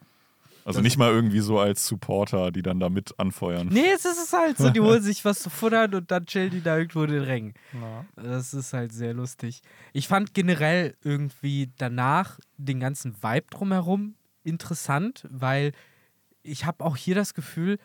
Also 0.65 0.81
nicht 0.81 0.97
mal 0.97 1.11
irgendwie 1.11 1.39
so 1.39 1.59
als 1.59 1.85
Supporter, 1.85 2.51
die 2.51 2.61
dann 2.61 2.79
da 2.79 2.89
mit 2.89 3.19
anfeuern. 3.19 3.67
Nee, 3.69 3.91
es 3.93 4.05
ist 4.05 4.23
es 4.23 4.33
halt 4.33 4.57
so, 4.57 4.69
die 4.69 4.79
holen 4.81 5.01
sich 5.01 5.25
was 5.25 5.39
zu 5.39 5.49
futtern 5.49 5.93
und 5.93 6.11
dann 6.11 6.25
chillen 6.25 6.51
die 6.51 6.61
da 6.61 6.77
irgendwo 6.77 7.03
in 7.03 7.11
den 7.11 7.23
Rängen. 7.23 7.53
Ja. 7.73 8.05
Das 8.15 8.53
ist 8.53 8.73
halt 8.73 8.93
sehr 8.93 9.13
lustig. 9.13 9.61
Ich 9.91 10.07
fand 10.07 10.33
generell 10.33 10.95
irgendwie 11.03 11.71
danach 11.77 12.39
den 12.57 12.79
ganzen 12.79 13.21
Vibe 13.21 13.47
drumherum 13.49 14.15
interessant, 14.43 15.27
weil 15.29 15.73
ich 16.43 16.65
habe 16.65 16.83
auch 16.83 16.97
hier 16.97 17.15
das 17.15 17.33
Gefühl, 17.33 17.77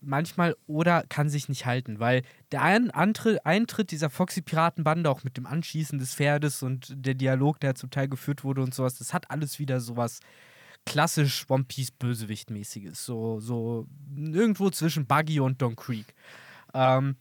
manchmal 0.00 0.56
oder 0.66 1.04
kann 1.08 1.28
sich 1.28 1.48
nicht 1.48 1.66
halten, 1.66 1.98
weil 1.98 2.22
der 2.52 2.62
ein 2.62 2.90
Antritt, 2.90 3.44
Eintritt 3.44 3.90
dieser 3.90 4.10
Foxy-Piratenbande, 4.10 5.10
auch 5.10 5.24
mit 5.24 5.36
dem 5.36 5.46
Anschießen 5.46 5.98
des 5.98 6.14
Pferdes 6.14 6.62
und 6.62 6.92
der 6.94 7.14
Dialog, 7.14 7.60
der 7.60 7.74
zum 7.74 7.90
Teil 7.90 8.08
geführt 8.08 8.44
wurde 8.44 8.62
und 8.62 8.74
sowas, 8.74 8.98
das 8.98 9.14
hat 9.14 9.30
alles 9.30 9.58
wieder 9.58 9.80
sowas 9.80 10.20
klassisch 10.86 11.44
One 11.48 11.64
Piece 11.64 11.92
Bösewicht-mäßiges. 11.92 13.04
So, 13.04 13.40
so 13.40 13.86
irgendwo 14.16 14.70
zwischen 14.70 15.06
Buggy 15.06 15.40
und 15.40 15.60
Don 15.60 15.76
Creek. 15.76 16.14
Ähm, 16.74 17.16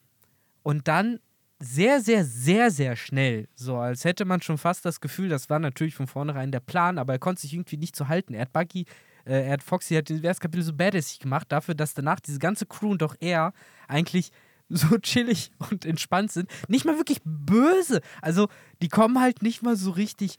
und 0.63 0.87
dann 0.87 1.19
sehr, 1.59 2.01
sehr, 2.01 2.25
sehr, 2.25 2.71
sehr 2.71 2.95
schnell, 2.95 3.47
so 3.55 3.77
als 3.77 4.03
hätte 4.03 4.25
man 4.25 4.41
schon 4.41 4.57
fast 4.57 4.83
das 4.85 4.99
Gefühl, 4.99 5.29
das 5.29 5.49
war 5.49 5.59
natürlich 5.59 5.95
von 5.95 6.07
vornherein 6.07 6.51
der 6.51 6.59
Plan, 6.59 6.97
aber 6.97 7.13
er 7.13 7.19
konnte 7.19 7.41
sich 7.41 7.53
irgendwie 7.53 7.77
nicht 7.77 7.95
so 7.95 8.09
halten. 8.09 8.33
Er 8.33 8.41
hat 8.41 8.53
Buggy, 8.53 8.85
äh, 9.25 9.45
er 9.45 9.53
hat 9.53 9.63
Foxy, 9.63 9.95
er 9.95 9.99
hat 9.99 10.09
das 10.09 10.19
erste 10.19 10.41
Kapitel 10.41 10.63
so 10.63 10.73
badassig 10.73 11.19
gemacht, 11.19 11.51
dafür, 11.51 11.73
dass 11.75 11.93
danach 11.93 12.19
diese 12.19 12.39
ganze 12.39 12.65
Crew 12.65 12.91
und 12.91 13.03
auch 13.03 13.15
er 13.19 13.53
eigentlich 13.87 14.31
so 14.69 14.97
chillig 14.97 15.51
und 15.69 15.85
entspannt 15.85 16.31
sind. 16.31 16.49
Nicht 16.67 16.85
mal 16.85 16.97
wirklich 16.97 17.19
böse. 17.23 18.01
Also, 18.21 18.49
die 18.81 18.89
kommen 18.89 19.19
halt 19.19 19.41
nicht 19.41 19.61
mal 19.61 19.75
so 19.75 19.91
richtig 19.91 20.37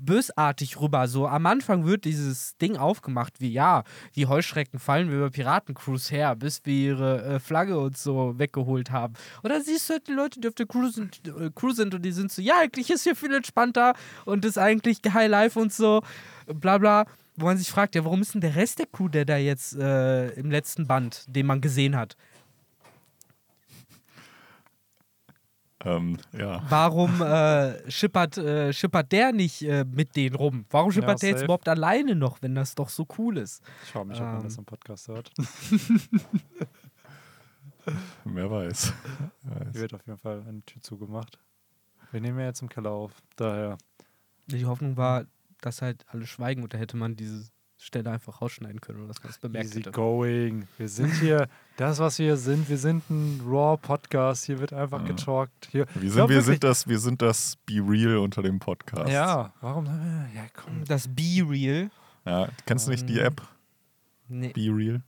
bösartig 0.00 0.80
rüber. 0.80 1.08
So 1.08 1.26
am 1.26 1.46
Anfang 1.46 1.84
wird 1.84 2.04
dieses 2.04 2.56
Ding 2.58 2.76
aufgemacht, 2.76 3.40
wie 3.40 3.52
ja, 3.52 3.84
wie 4.12 4.26
Heuschrecken 4.26 4.78
fallen 4.78 5.10
wir 5.10 5.18
über 5.18 5.30
Piratencruise 5.30 6.14
her, 6.14 6.36
bis 6.36 6.60
wir 6.64 6.74
ihre 6.74 7.24
äh, 7.24 7.40
Flagge 7.40 7.78
und 7.78 7.96
so 7.96 8.38
weggeholt 8.38 8.90
haben. 8.90 9.14
Und 9.42 9.50
dann 9.50 9.62
siehst 9.62 9.88
du 9.88 9.94
halt 9.94 10.08
die 10.08 10.12
Leute, 10.12 10.40
die 10.40 10.48
auf 10.48 10.54
der 10.54 10.66
Crew 10.66 10.88
sind, 10.88 11.22
äh, 11.26 11.50
sind 11.72 11.94
und 11.94 12.02
die 12.02 12.12
sind 12.12 12.30
so, 12.30 12.42
ja, 12.42 12.54
eigentlich 12.60 12.90
ist 12.90 13.04
hier 13.04 13.16
viel 13.16 13.34
entspannter 13.34 13.94
und 14.24 14.44
ist 14.44 14.58
eigentlich 14.58 15.00
High 15.06 15.30
Life 15.30 15.58
und 15.58 15.72
so, 15.72 16.02
bla 16.46 16.78
bla. 16.78 17.06
Wo 17.36 17.46
man 17.46 17.58
sich 17.58 17.68
fragt, 17.68 17.96
ja, 17.96 18.04
warum 18.04 18.22
ist 18.22 18.34
denn 18.34 18.40
der 18.40 18.54
Rest 18.54 18.78
der 18.78 18.86
Crew, 18.86 19.08
der 19.08 19.24
da 19.24 19.36
jetzt 19.36 19.76
äh, 19.76 20.28
im 20.34 20.52
letzten 20.52 20.86
Band, 20.86 21.24
den 21.26 21.46
man 21.46 21.60
gesehen 21.60 21.96
hat, 21.96 22.16
Ähm, 25.84 26.16
ja. 26.32 26.62
Warum 26.68 27.20
äh, 27.20 27.90
schippert, 27.90 28.38
äh, 28.38 28.72
schippert 28.72 29.12
der 29.12 29.32
nicht 29.32 29.62
äh, 29.62 29.84
mit 29.84 30.16
denen 30.16 30.34
rum? 30.34 30.64
Warum 30.70 30.90
schippert 30.92 31.20
der 31.22 31.30
jetzt 31.30 31.42
überhaupt 31.44 31.68
alleine 31.68 32.14
noch, 32.14 32.40
wenn 32.42 32.54
das 32.54 32.74
doch 32.74 32.88
so 32.88 33.06
cool 33.18 33.38
ist? 33.38 33.62
Ich 33.84 33.90
frage 33.90 34.06
mich, 34.06 34.18
ob 34.18 34.24
man 34.26 34.36
Ähm. 34.36 34.42
das 34.44 34.56
im 34.56 34.64
Podcast 34.64 35.08
hört. 35.08 35.30
Wer 38.24 38.50
weiß. 38.50 38.92
Hier 39.72 39.74
wird 39.74 39.94
auf 39.94 40.06
jeden 40.06 40.18
Fall 40.18 40.42
eine 40.48 40.62
Tür 40.62 40.80
zugemacht. 40.82 41.38
Wir 42.12 42.20
nehmen 42.20 42.38
ja 42.38 42.46
jetzt 42.46 42.62
im 42.62 42.68
Keller 42.68 42.90
auf. 42.90 43.12
Daher. 43.36 43.76
Die 44.46 44.64
Hoffnung 44.64 44.96
war, 44.96 45.26
dass 45.60 45.82
halt 45.82 46.04
alle 46.08 46.26
schweigen 46.26 46.62
und 46.62 46.72
da 46.72 46.78
hätte 46.78 46.96
man 46.96 47.16
diese 47.16 47.50
Stelle 47.84 48.10
einfach 48.10 48.40
rausschneiden 48.40 48.80
können 48.80 49.00
oder 49.00 49.08
dass 49.08 49.22
man 49.22 49.30
es 49.30 49.38
bemerkt 49.38 49.66
Easy 49.66 49.80
hätte. 49.80 49.90
going. 49.92 50.66
Wir 50.78 50.88
sind 50.88 51.12
hier, 51.20 51.48
das, 51.76 51.98
was 51.98 52.18
wir 52.18 52.26
hier 52.26 52.36
sind, 52.36 52.68
wir 52.68 52.78
sind 52.78 53.08
ein 53.10 53.40
Raw-Podcast. 53.46 54.44
Hier 54.46 54.58
wird 54.58 54.72
einfach 54.72 55.00
Ja. 55.02 55.06
getalkt. 55.08 55.68
Hier, 55.70 55.86
Wir 55.94 56.02
sind, 56.10 56.14
glaub 56.14 56.30
wir, 56.30 56.42
sind 56.42 56.64
das, 56.64 56.88
wir 56.88 56.98
sind 56.98 57.20
das 57.22 57.56
Be 57.66 57.74
Real 57.86 58.16
unter 58.18 58.42
dem 58.42 58.58
Podcast. 58.58 59.10
Ja, 59.12 59.52
warum? 59.60 59.84
Ja, 59.86 60.46
komm. 60.54 60.84
Das 60.86 61.06
Be 61.08 61.44
Real. 61.48 61.90
ja. 62.24 62.48
Kennst 62.66 62.86
du 62.86 62.90
nicht 62.90 63.08
die 63.08 63.18
Ähm, 63.18 63.26
App 63.26 63.42
Nee, 64.28 64.52
Be 64.54 64.70
Real? 64.74 65.02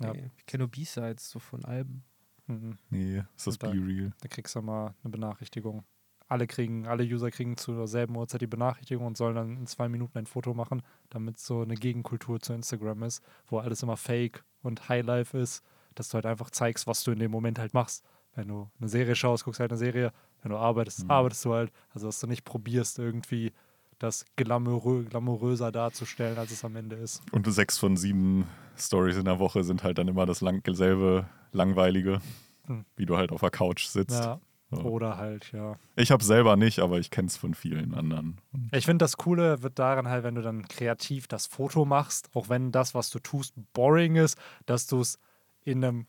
Ja. 0.00 0.12
nee. 0.14 0.30
ich 0.38 0.46
kenne 0.46 0.62
nur 0.62 0.70
B-Sides 0.70 1.28
so 1.30 1.38
von 1.38 1.64
Alben. 1.66 2.02
Mhm. 2.46 2.78
Nee, 2.88 3.22
ist 3.36 3.46
das 3.46 3.58
da- 3.58 3.68
Be 3.70 3.76
Real. 3.76 4.12
Da 4.22 4.28
kriegst 4.28 4.54
du 4.56 4.62
mal 4.62 4.94
eine 5.04 5.10
Benachrichtigung. 5.10 5.84
Alle 6.32 6.46
kriegen, 6.46 6.86
alle 6.86 7.04
User 7.04 7.30
kriegen 7.30 7.56
zur 7.58 7.86
selben 7.86 8.16
Uhrzeit 8.16 8.40
die 8.40 8.46
Benachrichtigung 8.46 9.06
und 9.06 9.16
sollen 9.18 9.34
dann 9.34 9.56
in 9.58 9.66
zwei 9.66 9.88
Minuten 9.88 10.16
ein 10.18 10.26
Foto 10.26 10.54
machen, 10.54 10.82
damit 11.10 11.38
so 11.38 11.60
eine 11.60 11.74
Gegenkultur 11.74 12.40
zu 12.40 12.54
Instagram 12.54 13.02
ist, 13.02 13.22
wo 13.48 13.58
alles 13.58 13.82
immer 13.82 13.96
fake 13.98 14.42
und 14.62 14.88
Highlife 14.88 15.36
ist, 15.36 15.62
dass 15.94 16.08
du 16.08 16.14
halt 16.14 16.24
einfach 16.26 16.50
zeigst, 16.50 16.86
was 16.86 17.04
du 17.04 17.10
in 17.10 17.18
dem 17.18 17.30
Moment 17.30 17.58
halt 17.58 17.74
machst. 17.74 18.02
Wenn 18.34 18.48
du 18.48 18.70
eine 18.80 18.88
Serie 18.88 19.14
schaust, 19.14 19.44
guckst 19.44 19.60
halt 19.60 19.70
eine 19.72 19.78
Serie. 19.78 20.10
Wenn 20.42 20.50
du 20.52 20.56
arbeitest, 20.56 21.04
Mhm. 21.04 21.10
arbeitest 21.10 21.44
du 21.44 21.52
halt. 21.52 21.70
Also, 21.90 22.06
dass 22.08 22.18
du 22.18 22.26
nicht 22.26 22.44
probierst, 22.46 22.98
irgendwie 22.98 23.52
das 23.98 24.24
glamourö 24.36 25.04
glamouröser 25.04 25.70
darzustellen, 25.70 26.38
als 26.38 26.50
es 26.50 26.64
am 26.64 26.74
Ende 26.76 26.96
ist. 26.96 27.20
Und 27.32 27.46
sechs 27.52 27.76
von 27.78 27.96
sieben 27.98 28.46
Stories 28.78 29.18
in 29.18 29.26
der 29.26 29.38
Woche 29.38 29.62
sind 29.64 29.84
halt 29.84 29.98
dann 29.98 30.08
immer 30.08 30.24
das 30.24 30.40
lang 30.40 30.62
selbe 30.74 31.26
langweilige, 31.52 32.20
Hm. 32.68 32.84
wie 32.96 33.04
du 33.06 33.16
halt 33.18 33.32
auf 33.32 33.40
der 33.40 33.50
Couch 33.50 33.84
sitzt. 33.86 34.24
Ja. 34.24 34.40
Oder 34.72 35.16
halt, 35.18 35.52
ja. 35.52 35.76
Ich 35.96 36.10
habe 36.10 36.24
selber 36.24 36.56
nicht, 36.56 36.78
aber 36.80 36.98
ich 36.98 37.10
kenne 37.10 37.28
es 37.28 37.36
von 37.36 37.54
vielen 37.54 37.94
anderen. 37.94 38.40
Ich 38.72 38.86
finde, 38.86 39.02
das 39.04 39.16
Coole 39.16 39.62
wird 39.62 39.78
daran 39.78 40.08
halt, 40.08 40.24
wenn 40.24 40.34
du 40.34 40.42
dann 40.42 40.66
kreativ 40.66 41.26
das 41.28 41.46
Foto 41.46 41.84
machst, 41.84 42.30
auch 42.34 42.48
wenn 42.48 42.72
das, 42.72 42.94
was 42.94 43.10
du 43.10 43.18
tust, 43.18 43.54
boring 43.74 44.16
ist, 44.16 44.38
dass 44.66 44.86
du 44.86 45.00
es 45.00 45.18
in 45.64 45.84
einem 45.84 46.06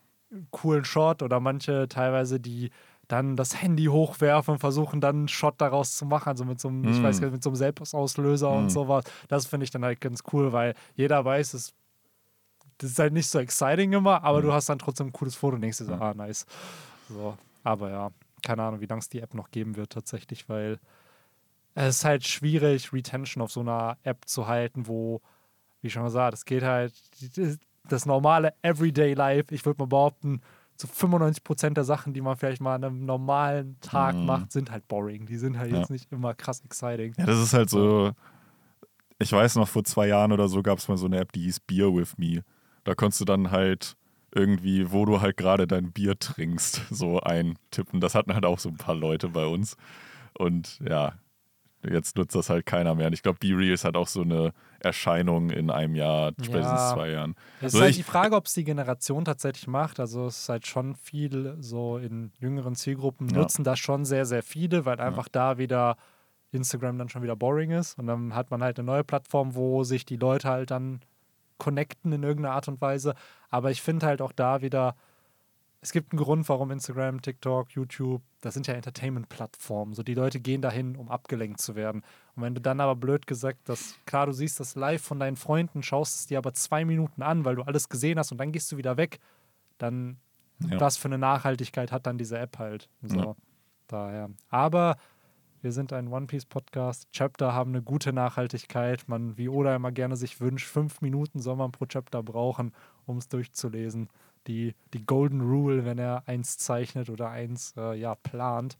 coolen 0.52 0.86
Shot 0.86 1.22
oder 1.22 1.40
manche 1.40 1.88
teilweise, 1.90 2.40
die 2.40 2.72
dann 3.10 3.36
das 3.36 3.62
Handy 3.62 3.86
hochwerfen 3.86 4.54
und 4.54 4.60
versuchen 4.60 5.02
dann 5.02 5.16
einen 5.18 5.28
Shot 5.28 5.56
daraus 5.60 5.96
zu 5.98 6.06
machen, 6.06 6.30
also 6.30 6.46
mit 6.46 6.60
so 6.60 6.70
einem, 6.70 6.88
ich 6.88 7.02
Mm. 7.02 7.04
weiß 7.04 7.20
gar 7.20 7.28
nicht, 7.28 7.34
mit 7.34 7.44
so 7.44 7.50
einem 7.50 7.58
Selbstauslöser 7.58 8.50
Mm. 8.50 8.58
und 8.58 8.72
sowas. 8.72 9.04
Das 9.28 9.46
finde 9.46 9.66
ich 9.66 9.72
dann 9.72 9.84
halt 9.84 10.00
ganz 10.00 10.22
cool, 10.32 10.54
weil 10.54 10.74
jeder 10.96 11.24
weiß, 11.26 11.54
es 11.54 11.74
das 12.80 12.92
ist 12.92 13.00
halt 13.00 13.14
nicht 13.14 13.28
so 13.28 13.40
exciting 13.40 13.94
immer, 13.94 14.24
aber 14.24 14.40
Mm. 14.40 14.44
du 14.44 14.54
hast 14.54 14.70
dann 14.70 14.80
trotzdem 14.80 15.08
ein 15.08 15.14
cooles 15.14 15.36
Foto 15.36 15.56
und 15.56 15.62
denkst 15.62 15.78
dir 15.78 15.86
so, 15.86 15.94
ah, 15.94 16.14
nice. 16.14 16.46
So, 17.10 17.38
aber 17.64 17.90
ja, 17.92 18.10
keine 18.44 18.64
Ahnung, 18.64 18.82
wie 18.82 18.86
lange 18.86 19.00
es 19.00 19.10
die 19.10 19.20
App 19.22 19.34
noch 19.34 19.50
geben 19.52 19.76
wird 19.76 19.92
tatsächlich, 19.92 20.48
weil 20.50 20.80
es 21.76 21.98
ist 21.98 22.06
halt 22.06 22.26
schwierig, 22.28 22.94
Retention 22.94 23.42
auf 23.42 23.52
so 23.52 23.62
einer 23.62 23.98
App 24.04 24.26
zu 24.26 24.48
halten, 24.48 24.88
wo, 24.88 25.22
wie 25.82 25.90
schon 25.90 26.04
gesagt, 26.04 26.36
es 26.36 26.46
geht 26.46 26.62
halt 26.64 26.94
das 27.90 28.06
normale 28.06 28.54
Everyday 28.62 29.14
Life. 29.16 29.54
Ich 29.54 29.66
würde 29.66 29.82
mal 29.82 29.88
behaupten, 29.88 30.42
zu 30.76 30.88
95% 30.88 31.74
der 31.78 31.84
Sachen, 31.84 32.14
die 32.14 32.22
man 32.22 32.36
vielleicht 32.38 32.62
mal 32.62 32.76
an 32.76 32.84
einem 32.84 33.06
normalen 33.06 33.80
Tag 33.82 34.16
Mhm. 34.16 34.26
macht, 34.26 34.52
sind 34.52 34.72
halt 34.72 34.88
boring. 34.88 35.26
Die 35.26 35.38
sind 35.38 35.58
halt 35.58 35.72
Ja. 35.72 35.80
jetzt 35.80 35.90
nicht 35.90 36.12
immer 36.12 36.34
krass 36.34 36.62
exciting. 36.66 37.14
Ja, 37.18 37.26
das 37.26 37.40
ist 37.40 37.54
halt 37.54 37.70
so. 37.70 38.12
Ich 39.20 39.32
weiß 39.32 39.56
noch, 39.56 39.68
vor 39.68 39.84
zwei 39.84 40.08
Jahren 40.08 40.32
oder 40.32 40.48
so 40.48 40.62
gab 40.64 40.80
es 40.80 40.88
mal 40.88 40.98
so 40.98 41.06
eine 41.06 41.20
App, 41.20 41.32
die 41.32 41.42
hieß 41.44 41.60
Beer 41.62 41.94
with 41.94 42.18
Me. 42.18 42.44
Da 42.84 42.96
konntest 42.96 43.22
du 43.22 43.26
dann 43.26 43.52
halt 43.52 43.96
irgendwie, 44.36 44.92
wo 44.92 45.06
du 45.06 45.22
halt 45.22 45.38
gerade 45.38 45.68
dein 45.68 45.92
Bier 45.92 46.18
trinkst, 46.18 46.82
so 46.90 47.20
eintippen. 47.22 48.00
Das 48.00 48.16
hatten 48.16 48.34
halt 48.34 48.46
auch 48.46 48.60
so 48.60 48.70
ein 48.70 48.78
paar 48.78 48.96
Leute 48.96 49.30
bei 49.30 49.46
uns. 49.46 49.76
Und 50.38 50.80
ja, 50.88 51.14
jetzt 51.88 52.16
nutzt 52.18 52.36
das 52.36 52.50
halt 52.50 52.66
keiner 52.66 52.96
mehr. 52.96 53.08
Und 53.08 53.14
ich 53.14 53.22
glaube, 53.24 53.40
B-Reels 53.40 53.84
hat 53.84 53.96
auch 53.98 54.08
so 54.08 54.22
eine 54.22 54.54
Erscheinung 54.80 55.50
in 55.50 55.70
einem 55.70 55.96
Jahr, 55.96 56.32
spätestens 56.42 56.80
Ja. 56.80 56.94
zwei 56.94 57.10
Jahren. 57.12 57.36
Es 57.62 57.74
So, 57.74 57.78
ist 57.78 57.82
halt 57.82 57.92
ich- 57.92 57.98
die 57.98 58.04
Frage, 58.04 58.36
ob 58.36 58.46
es 58.48 58.54
die 58.54 58.64
Generation 58.64 59.26
tatsächlich 59.26 59.68
macht. 59.68 60.00
Also 60.00 60.26
es 60.28 60.40
ist 60.40 60.50
halt 60.50 60.66
schon 60.66 60.96
viel 60.96 61.56
so 61.60 61.98
in 61.98 62.32
jüngeren 62.40 62.76
Zielgruppen 62.76 63.28
Ja. 63.30 63.38
nutzen 63.40 63.64
das 63.64 63.80
schon 63.80 64.06
sehr, 64.06 64.26
sehr 64.26 64.44
viele, 64.44 64.86
weil 64.86 65.00
einfach 65.00 65.28
da 65.28 65.58
wieder 65.58 65.98
Instagram 66.52 66.98
dann 66.98 67.10
schon 67.10 67.22
wieder 67.24 67.36
boring 67.36 67.72
ist. 67.72 67.98
Und 68.00 68.08
dann 68.08 68.34
hat 68.36 68.50
man 68.52 68.64
halt 68.64 68.80
eine 68.80 68.86
neue 68.86 69.04
Plattform, 69.04 69.56
wo 69.56 69.84
sich 69.84 70.06
die 70.06 70.18
Leute 70.18 70.48
halt 70.50 70.72
dann 70.72 71.02
connecten 71.64 72.12
in 72.12 72.24
irgendeiner 72.24 72.56
Art 72.56 72.68
und 72.68 72.82
Weise. 72.82 73.16
Aber 73.50 73.72
ich 73.72 73.82
finde 73.82 74.06
halt 74.06 74.22
auch 74.22 74.32
da 74.32 74.62
wieder, 74.62 74.96
es 75.82 75.92
gibt 75.92 76.12
einen 76.14 76.20
Grund, 76.22 76.48
warum 76.50 76.72
Instagram, 76.72 77.22
TikTok, 77.22 77.72
YouTube, 77.72 78.22
das 78.42 78.54
sind 78.54 78.68
ja 78.68 78.74
Entertainment-Plattformen. 78.74 79.94
So 79.94 80.04
die 80.04 80.14
Leute 80.14 80.40
gehen 80.40 80.62
dahin, 80.62 80.96
um 80.96 81.10
abgelenkt 81.10 81.60
zu 81.62 81.76
werden. 81.76 82.04
Und 82.36 82.44
wenn 82.44 82.56
du 82.56 82.62
dann 82.62 82.80
aber 82.80 82.96
blöd 82.96 83.28
gesagt, 83.28 83.68
dass 83.70 83.96
klar, 84.06 84.26
du 84.26 84.32
siehst 84.34 84.60
das 84.60 84.76
live 84.76 85.02
von 85.02 85.20
deinen 85.20 85.36
Freunden, 85.36 85.84
schaust 85.84 86.16
es 86.20 86.28
dir 86.28 86.38
aber 86.38 86.54
zwei 86.54 86.86
Minuten 86.86 87.22
an, 87.22 87.44
weil 87.46 87.56
du 87.56 87.64
alles 87.64 87.90
gesehen 87.90 88.18
hast 88.20 88.32
und 88.32 88.38
dann 88.38 88.52
gehst 88.52 88.72
du 88.72 88.78
wieder 88.78 88.98
weg, 88.98 89.20
dann 89.78 90.18
Ja. 90.70 90.80
was 90.80 90.96
für 90.98 91.08
eine 91.10 91.18
Nachhaltigkeit 91.18 91.92
hat 91.92 92.06
dann 92.08 92.18
diese 92.18 92.38
App 92.40 92.58
halt. 92.60 92.88
So, 93.02 93.18
Ja. 93.18 93.36
daher. 93.88 94.30
Aber 94.50 94.96
wir 95.64 95.72
sind 95.72 95.94
ein 95.94 96.10
One 96.10 96.28
Piece 96.28 96.46
Podcast. 96.46 97.08
Chapter 97.14 97.54
haben 97.54 97.72
eine 97.72 97.82
gute 97.82 98.12
Nachhaltigkeit. 98.12 99.08
Man, 99.08 99.38
wie 99.38 99.48
Oda 99.48 99.74
immer 99.76 99.94
gerne 99.94 100.18
sich 100.18 100.42
wünscht, 100.42 100.68
fünf 100.68 101.00
Minuten 101.02 101.40
soll 101.40 101.56
man 101.56 101.72
pro 101.72 101.86
Chapter 101.86 102.22
brauchen, 102.22 102.74
um 103.06 103.18
es 103.18 103.30
durchzulesen. 103.30 104.10
Die, 104.48 104.76
die 104.94 105.06
Golden 105.06 105.40
Rule, 105.40 105.86
wenn 105.86 105.98
er 105.98 106.28
eins 106.28 106.58
zeichnet 106.58 107.10
oder 107.10 107.30
eins 107.30 107.74
äh, 107.78 107.98
ja, 107.98 108.14
plant, 108.16 108.78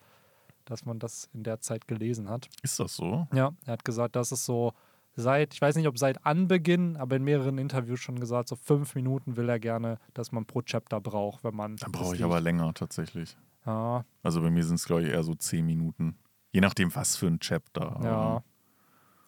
dass 0.66 0.86
man 0.86 1.00
das 1.00 1.30
in 1.34 1.44
der 1.44 1.62
Zeit 1.62 1.88
gelesen 1.88 2.30
hat. 2.30 2.50
Ist 2.62 2.82
das 2.82 2.98
so? 2.98 3.28
Ja, 3.34 3.54
er 3.66 3.74
hat 3.74 3.86
gesagt, 3.86 4.18
das 4.18 4.34
ist 4.34 4.44
so 4.46 4.74
seit, 5.16 5.54
ich 5.54 5.62
weiß 5.62 5.78
nicht, 5.78 5.88
ob 5.88 5.98
seit 5.98 6.26
Anbeginn, 6.26 6.98
aber 6.98 7.16
in 7.16 7.24
mehreren 7.24 7.60
Interviews 7.60 8.02
schon 8.02 8.20
gesagt, 8.20 8.50
so 8.50 8.58
fünf 8.58 8.94
Minuten 8.96 9.38
will 9.38 9.48
er 9.48 9.60
gerne, 9.60 10.00
dass 10.14 10.34
man 10.34 10.46
pro 10.46 10.62
Chapter 10.62 11.00
braucht, 11.00 11.46
wenn 11.46 11.56
man. 11.56 11.78
Dann 11.78 11.94
brauche 11.94 12.08
ich 12.08 12.20
liest. 12.20 12.24
aber 12.26 12.42
länger 12.42 12.74
tatsächlich. 12.74 13.38
Ja, 13.66 14.04
Also 14.22 14.42
bei 14.42 14.52
mir 14.52 14.66
sind 14.66 14.76
es, 14.76 14.86
glaube 14.86 15.04
ich, 15.04 15.14
eher 15.14 15.24
so 15.24 15.34
zehn 15.34 15.66
Minuten. 15.66 16.18
Je 16.54 16.62
nachdem, 16.62 16.96
was 16.96 17.18
für 17.18 17.28
ein 17.28 17.40
Chapter. 17.40 18.00
ja. 18.04 18.44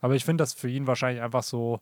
Aber 0.02 0.14
ich 0.16 0.24
finde 0.24 0.44
das 0.44 0.54
für 0.54 0.70
ihn 0.70 0.86
wahrscheinlich 0.86 1.24
einfach 1.24 1.42
so 1.42 1.80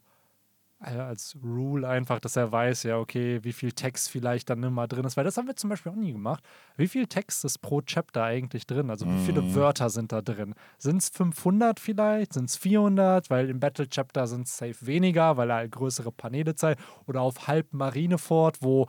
äh, 0.82 0.96
als 0.96 1.36
Rule 1.42 1.86
einfach, 1.86 2.20
dass 2.20 2.36
er 2.36 2.50
weiß, 2.50 2.84
ja, 2.84 2.96
okay, 2.98 3.40
wie 3.44 3.52
viel 3.52 3.72
Text 3.72 4.08
vielleicht 4.10 4.48
dann 4.48 4.62
immer 4.62 4.88
drin 4.88 5.04
ist. 5.04 5.18
Weil 5.18 5.24
das 5.24 5.36
haben 5.36 5.46
wir 5.46 5.56
zum 5.56 5.68
Beispiel 5.68 5.92
auch 5.92 5.96
nie 5.96 6.12
gemacht. 6.12 6.42
Wie 6.78 6.88
viel 6.88 7.06
Text 7.06 7.44
ist 7.44 7.58
pro 7.58 7.82
Chapter 7.82 8.24
eigentlich 8.24 8.66
drin? 8.66 8.88
Also 8.88 9.04
wie 9.06 9.24
viele 9.26 9.42
Mhm. 9.42 9.54
Wörter 9.54 9.90
sind 9.90 10.10
da 10.12 10.22
drin? 10.22 10.54
Sind 10.78 11.02
es 11.02 11.10
500 11.10 11.78
vielleicht? 11.78 12.32
Sind 12.32 12.48
es 12.48 12.56
400? 12.56 13.28
Weil 13.28 13.50
im 13.50 13.60
Battle 13.60 13.88
Chapter 13.88 14.26
sind 14.26 14.46
es 14.46 14.56
safe 14.56 14.86
weniger, 14.86 15.36
weil 15.36 15.50
er 15.50 15.56
halt 15.56 15.72
größere 15.72 16.10
Paneele 16.10 16.54
zeigt. 16.54 16.80
Oder 17.06 17.20
auf 17.20 17.46
halb 17.46 17.74
Marineford, 17.74 18.62
wo 18.62 18.86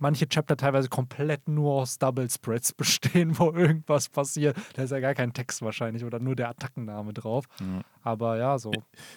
manche 0.00 0.28
Chapter 0.28 0.56
teilweise 0.56 0.88
komplett 0.88 1.48
nur 1.48 1.74
aus 1.74 1.98
Double 1.98 2.28
Spreads 2.28 2.72
bestehen, 2.74 3.38
wo 3.38 3.52
irgendwas 3.52 4.08
passiert. 4.08 4.56
Da 4.74 4.82
ist 4.82 4.90
ja 4.90 5.00
gar 5.00 5.14
kein 5.14 5.32
Text 5.32 5.62
wahrscheinlich 5.62 6.04
oder 6.04 6.18
nur 6.18 6.36
der 6.36 6.48
Attackenname 6.48 7.12
drauf. 7.12 7.44
Ja. 7.60 7.80
Aber 8.02 8.38
ja, 8.38 8.58
so. 8.58 8.72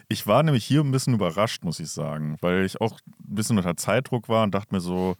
Ich 0.08 0.28
war 0.28 0.44
nämlich 0.44 0.66
hier 0.66 0.82
ein 0.82 0.92
bisschen 0.92 1.14
überrascht, 1.14 1.64
muss 1.64 1.80
ich 1.80 1.92
sagen, 1.92 2.38
weil 2.42 2.66
ich 2.66 2.82
auch 2.82 2.94
ein 2.94 3.36
bisschen 3.36 3.58
unter 3.58 3.78
Zeitdruck 3.78 4.30
war 4.30 4.44
und 4.44 4.54
dachte 4.54 4.74
mir 4.74 4.82
so, 4.82 5.16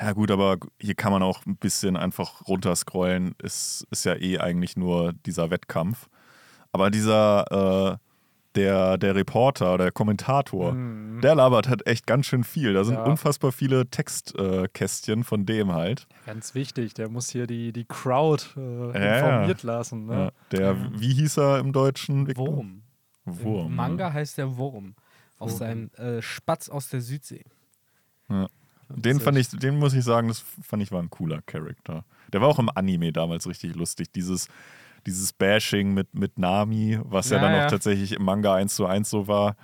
ja 0.00 0.12
gut, 0.12 0.30
aber 0.30 0.58
hier 0.78 0.94
kann 0.94 1.12
man 1.12 1.22
auch 1.22 1.46
ein 1.46 1.56
bisschen 1.56 1.96
einfach 1.96 2.46
runterscrollen. 2.46 3.34
Es 3.42 3.86
ist 3.90 4.04
ja 4.04 4.14
eh 4.14 4.38
eigentlich 4.38 4.76
nur 4.76 5.12
dieser 5.12 5.50
Wettkampf. 5.50 6.08
Aber 6.70 6.90
dieser, 6.90 7.94
äh, 7.94 8.05
der, 8.56 8.98
der 8.98 9.14
Reporter, 9.14 9.78
der 9.78 9.92
Kommentator, 9.92 10.72
Mhm. 10.72 11.20
der 11.20 11.34
labert 11.34 11.68
halt 11.68 11.86
echt 11.86 12.06
ganz 12.06 12.26
schön 12.26 12.42
viel. 12.44 12.72
Da 12.74 12.84
sind 12.84 12.94
Ja. 12.96 13.04
unfassbar 13.04 13.52
viele 13.52 13.86
Textkästchen 13.88 15.20
äh, 15.20 15.24
von 15.24 15.46
dem 15.46 15.72
halt. 15.72 16.06
Ganz 16.26 16.54
wichtig, 16.54 16.94
der 16.94 17.08
muss 17.08 17.30
hier 17.30 17.46
die, 17.46 17.72
die 17.72 17.84
Crowd 17.84 18.42
äh, 18.56 18.60
Ja, 19.04 19.18
informiert 19.18 19.62
lassen. 19.62 20.08
Ja, 20.10 20.16
Ne? 20.16 20.32
der, 20.52 21.00
wie 21.00 21.12
hieß 21.14 21.38
er 21.38 21.58
im 21.58 21.72
Deutschen? 21.72 22.26
Victor? 22.26 22.46
Wurm. 22.56 22.82
Wurm. 23.24 23.66
Im? 23.68 23.74
Manga 23.76 24.12
heißt 24.12 24.38
der 24.38 24.56
Wurm. 24.56 24.94
Aus 25.38 25.52
Wurm. 25.52 25.58
seinem 25.58 25.90
äh, 25.96 26.22
Spatz 26.22 26.68
aus 26.68 26.88
der 26.88 27.00
Südsee. 27.02 27.44
Ja. 28.28 28.46
Den 28.88 29.18
fand 29.20 29.36
ich, 29.36 29.48
den 29.50 29.78
muss 29.78 29.94
ich 29.94 30.04
sagen, 30.04 30.28
das 30.28 30.44
fand 30.62 30.80
ich 30.82 30.92
war 30.92 31.02
ein 31.02 31.10
cooler 31.10 31.42
Charakter. 31.42 32.04
Der 32.32 32.40
war 32.40 32.48
auch 32.48 32.58
im 32.60 32.70
Anime 32.72 33.12
damals 33.12 33.46
richtig 33.48 33.74
lustig. 33.74 34.12
Dieses, 34.12 34.48
dieses 35.06 35.32
Bashing 35.32 35.94
mit, 35.94 36.14
mit 36.14 36.38
Nami, 36.38 36.98
was 37.04 37.30
ja, 37.30 37.36
Ja, 37.36 37.42
dann 37.42 37.52
ja. 37.54 37.66
auch 37.66 37.70
tatsächlich 37.70 38.12
im 38.12 38.24
Manga 38.24 38.54
1 38.54 38.74
zu 38.74 38.86
1 38.86 39.08
so 39.08 39.28
war. 39.28 39.56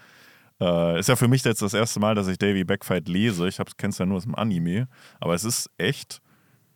Äh, 0.61 1.01
ist 1.01 1.09
ja 1.09 1.17
für 1.17 1.29
mich 1.29 1.45
jetzt 1.45 1.63
das 1.63 1.75
erste 1.75 1.99
Mal, 2.01 2.15
dass 2.15 2.29
ich 2.29 2.39
Davy 2.39 2.65
Backfight 2.65 3.09
lese. 3.09 3.49
Ich 3.49 3.57
kenne 3.77 3.91
es 3.91 3.99
ja 3.99 4.07
nur 4.07 4.19
aus 4.19 4.23
dem 4.25 4.35
Anime. 4.35 4.89
Aber 5.21 5.35
es 5.35 5.45
ist 5.45 5.71
echt 5.77 6.23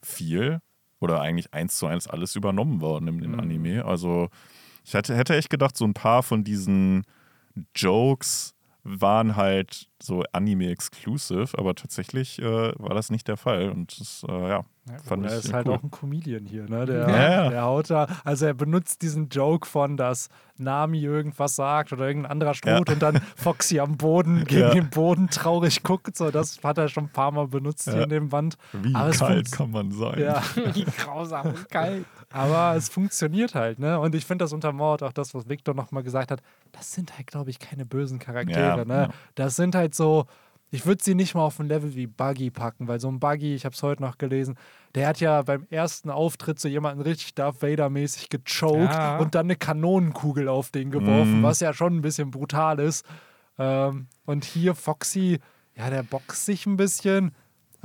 viel 0.03 0.61
oder 0.99 1.21
eigentlich 1.21 1.53
eins 1.55 1.77
zu 1.77 1.87
eins 1.87 2.09
alles 2.09 2.35
übernommen 2.37 2.81
worden 2.81 3.07
den 3.21 3.33
Mhm. 3.33 3.41
Anime. 3.41 3.85
Also 3.85 4.29
ich 4.85 4.95
hätte, 4.95 5.17
hätte 5.17 5.37
echt 5.37 5.51
gedacht, 5.51 5.77
so 5.77 5.85
ein 5.85 5.95
paar 5.95 6.23
von 6.23 6.43
diesen 6.43 7.05
Jokes 7.75 8.55
waren 8.83 9.35
halt 9.37 9.89
so 10.01 10.23
Anime-exclusive, 10.33 11.59
aber 11.59 11.75
tatsächlich 11.75 12.41
äh, 12.41 12.73
war 12.79 12.95
das 12.95 13.11
nicht 13.11 13.27
der 13.29 13.37
Fall. 13.37 13.71
Und 13.71 14.01
das, 14.01 14.25
äh, 14.29 14.49
ja, 14.49 14.65
Ja, 14.89 14.99
fand 15.03 15.27
er 15.27 15.37
ist 15.39 15.53
halt 15.53 15.67
cool. 15.67 15.75
auch 15.75 15.83
ein 15.83 15.91
Comedian 15.91 16.47
hier, 16.47 16.69
ne? 16.69 16.87
Der, 16.87 17.09
Ja, 17.09 17.31
ja. 17.45 17.49
der 17.51 17.63
haut 17.63 17.91
da, 17.91 18.07
also 18.25 18.47
er 18.47 18.55
benutzt 18.55 19.03
diesen 19.03 19.29
Joke 19.29 19.67
von, 19.67 19.97
dass 19.97 20.29
Nami 20.59 21.01
irgendwas 21.01 21.57
sagt 21.57 21.93
oder 21.93 22.07
irgendein 22.07 22.31
anderer 22.31 22.55
Stroh 22.55 22.79
und 22.89 23.03
dann 23.03 23.21
Foxy 23.37 23.81
am 23.81 23.97
Boden 23.97 24.45
gegen 24.45 24.61
Ja. 24.61 24.71
den 24.71 24.89
Boden 24.91 25.29
traurig 25.29 25.83
guckt. 25.83 26.17
So, 26.17 26.31
das 26.31 26.63
hat 26.63 26.79
er 26.79 26.89
schon 26.89 27.05
ein 27.05 27.13
paar 27.13 27.33
Mal 27.33 27.49
benutzt 27.49 27.85
hier 27.85 27.97
Ja. 27.99 28.03
in 28.05 28.09
dem 28.11 28.29
Band. 28.29 28.57
Wie 28.73 28.95
Aber 28.95 29.09
es 29.09 29.19
kalt 29.19 29.51
kann 29.53 29.71
man 29.73 29.91
sein? 29.91 30.19
Ja. 30.21 30.43
Wie 30.75 30.85
grausam 30.85 31.49
und 31.49 31.69
kalt. 31.69 32.05
Aber 32.33 32.75
es 32.77 32.89
funktioniert 32.89 33.55
halt, 33.55 33.79
ne? 33.79 33.99
Und 34.01 34.15
ich 34.15 34.25
finde 34.25 34.45
das 34.45 34.53
untermauert 34.53 35.03
auch 35.03 35.13
das, 35.13 35.35
was 35.35 35.49
Victor 35.49 35.75
nochmal 35.75 36.03
gesagt 36.03 36.31
hat. 36.31 36.41
Das 36.73 36.93
sind 36.93 37.17
halt, 37.17 37.27
glaube 37.27 37.51
ich, 37.51 37.59
keine 37.59 37.85
bösen 37.87 38.19
Charaktere, 38.19 38.79
Ja, 38.79 38.85
ne? 38.85 38.95
ja. 38.95 39.09
Das 39.35 39.57
sind 39.57 39.75
halt 39.75 39.95
so. 39.95 40.27
Ich 40.71 40.85
würde 40.85 41.03
sie 41.03 41.15
nicht 41.15 41.35
mal 41.35 41.43
auf 41.45 41.61
ein 41.61 41.69
Level 41.69 41.95
wie 41.95 42.07
Buggy 42.09 42.51
packen, 42.51 42.89
weil 42.89 42.99
so 43.01 43.09
ein 43.09 43.21
Buggy, 43.21 43.55
ich 43.55 43.65
habe 43.65 43.75
es 43.75 43.83
heute 43.83 44.03
noch 44.03 44.19
gelesen, 44.19 44.57
der 44.95 45.07
hat 45.09 45.21
ja 45.21 45.43
beim 45.43 45.67
ersten 45.71 46.11
Auftritt 46.11 46.59
so 46.59 46.69
jemanden 46.69 47.01
richtig 47.03 47.35
Darth 47.35 47.63
Vader-mäßig 47.63 48.29
gechoked 48.31 48.93
Ja. 48.93 49.19
und 49.19 49.35
dann 49.35 49.47
eine 49.47 49.57
Kanonenkugel 49.57 50.49
auf 50.49 50.71
den 50.71 50.91
geworfen, 50.91 51.39
Mhm. 51.39 51.43
was 51.45 51.61
ja 51.61 51.73
schon 51.73 51.97
ein 51.97 52.03
bisschen 52.03 52.31
brutal 52.31 52.81
ist. 52.81 53.07
Ähm, 53.59 54.09
und 54.25 54.45
hier 54.45 54.75
Foxy, 54.75 55.39
ja, 55.77 55.89
der 55.89 56.03
boxt 56.03 56.45
sich 56.47 56.67
ein 56.67 56.77
bisschen, 56.77 57.33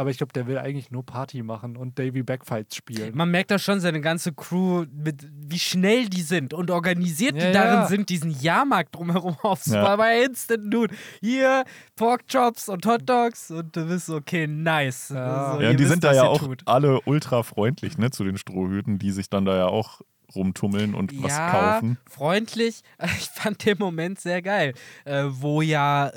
aber 0.01 0.09
ich 0.09 0.17
glaube, 0.17 0.33
der 0.33 0.47
will 0.47 0.57
eigentlich 0.57 0.91
nur 0.91 1.05
Party 1.05 1.43
machen 1.43 1.77
und 1.77 1.97
Davy 1.97 2.23
Backfights 2.23 2.75
spielen. 2.75 3.15
Man 3.15 3.31
merkt 3.31 3.51
da 3.51 3.59
schon 3.59 3.79
seine 3.79 4.01
ganze 4.01 4.33
Crew, 4.33 4.85
mit, 4.93 5.25
wie 5.31 5.59
schnell 5.59 6.09
die 6.09 6.21
sind 6.23 6.53
und 6.53 6.69
organisiert 6.71 7.35
Ja, 7.37 7.47
die 7.47 7.53
darin 7.53 7.79
ja. 7.81 7.87
sind, 7.87 8.09
diesen 8.09 8.31
Jahrmarkt 8.31 8.95
drumherum 8.95 9.37
aufzubauen. 9.43 9.83
Ja. 9.83 9.95
Bei 9.95 10.23
Instant 10.23 10.73
Dude. 10.73 10.93
Hier 11.21 11.63
Pork 11.95 12.27
Chops 12.27 12.67
und 12.67 12.85
Hot 12.85 13.07
Dogs 13.07 13.51
und 13.51 13.75
du 13.75 13.87
bist 13.87 14.07
so, 14.07 14.15
okay, 14.15 14.47
nice. 14.47 15.09
Ja. 15.09 15.53
So, 15.55 15.61
Ja, 15.61 15.71
die 15.73 15.79
wisst, 15.79 15.89
sind 15.91 16.03
da 16.03 16.13
ja 16.13 16.23
auch 16.23 16.39
tut. 16.39 16.63
alle 16.65 16.99
ultra 17.05 17.43
freundlich, 17.43 17.97
ne, 17.97 18.09
zu 18.11 18.23
den 18.23 18.37
Strohhüten, 18.37 18.99
die 18.99 19.11
sich 19.11 19.29
dann 19.29 19.45
da 19.45 19.55
ja 19.55 19.65
auch 19.67 20.01
rumtummeln 20.33 20.93
und 20.95 21.11
was 21.23 21.35
kaufen. 21.37 21.97
freundlich. 22.09 22.81
Ich 23.17 23.27
fand 23.29 23.65
den 23.65 23.77
Moment 23.79 24.19
sehr 24.19 24.41
geil, 24.41 24.73
äh, 25.05 25.23
wo 25.27 25.61
ja 25.61 26.07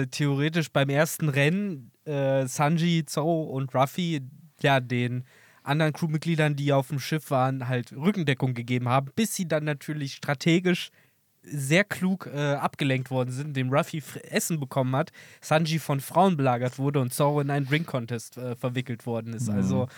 äh, 0.00 0.06
theoretisch 0.08 0.70
beim 0.72 0.88
ersten 0.90 1.28
Rennen 1.28 1.91
äh, 2.04 2.46
Sanji, 2.46 3.04
Zou 3.04 3.42
und 3.44 3.74
Ruffy 3.74 4.20
ja 4.60 4.80
den 4.80 5.24
anderen 5.64 5.92
Crewmitgliedern, 5.92 6.56
die 6.56 6.72
auf 6.72 6.88
dem 6.88 6.98
Schiff 6.98 7.30
waren, 7.30 7.68
halt 7.68 7.92
Rückendeckung 7.92 8.54
gegeben 8.54 8.88
haben, 8.88 9.10
bis 9.14 9.34
sie 9.36 9.46
dann 9.46 9.64
natürlich 9.64 10.14
strategisch 10.14 10.90
sehr 11.44 11.82
klug 11.82 12.28
äh, 12.32 12.54
abgelenkt 12.54 13.10
worden 13.10 13.30
sind, 13.32 13.56
dem 13.56 13.72
Ruffy 13.72 14.00
Essen 14.30 14.60
bekommen 14.60 14.94
hat, 14.94 15.10
Sanji 15.40 15.80
von 15.80 16.00
Frauen 16.00 16.36
belagert 16.36 16.78
wurde 16.78 17.00
und 17.00 17.12
Zoro 17.12 17.40
in 17.40 17.50
einen 17.50 17.66
Drink-Contest 17.66 18.36
äh, 18.38 18.54
verwickelt 18.54 19.06
worden 19.06 19.34
ist. 19.34 19.48
Also 19.50 19.88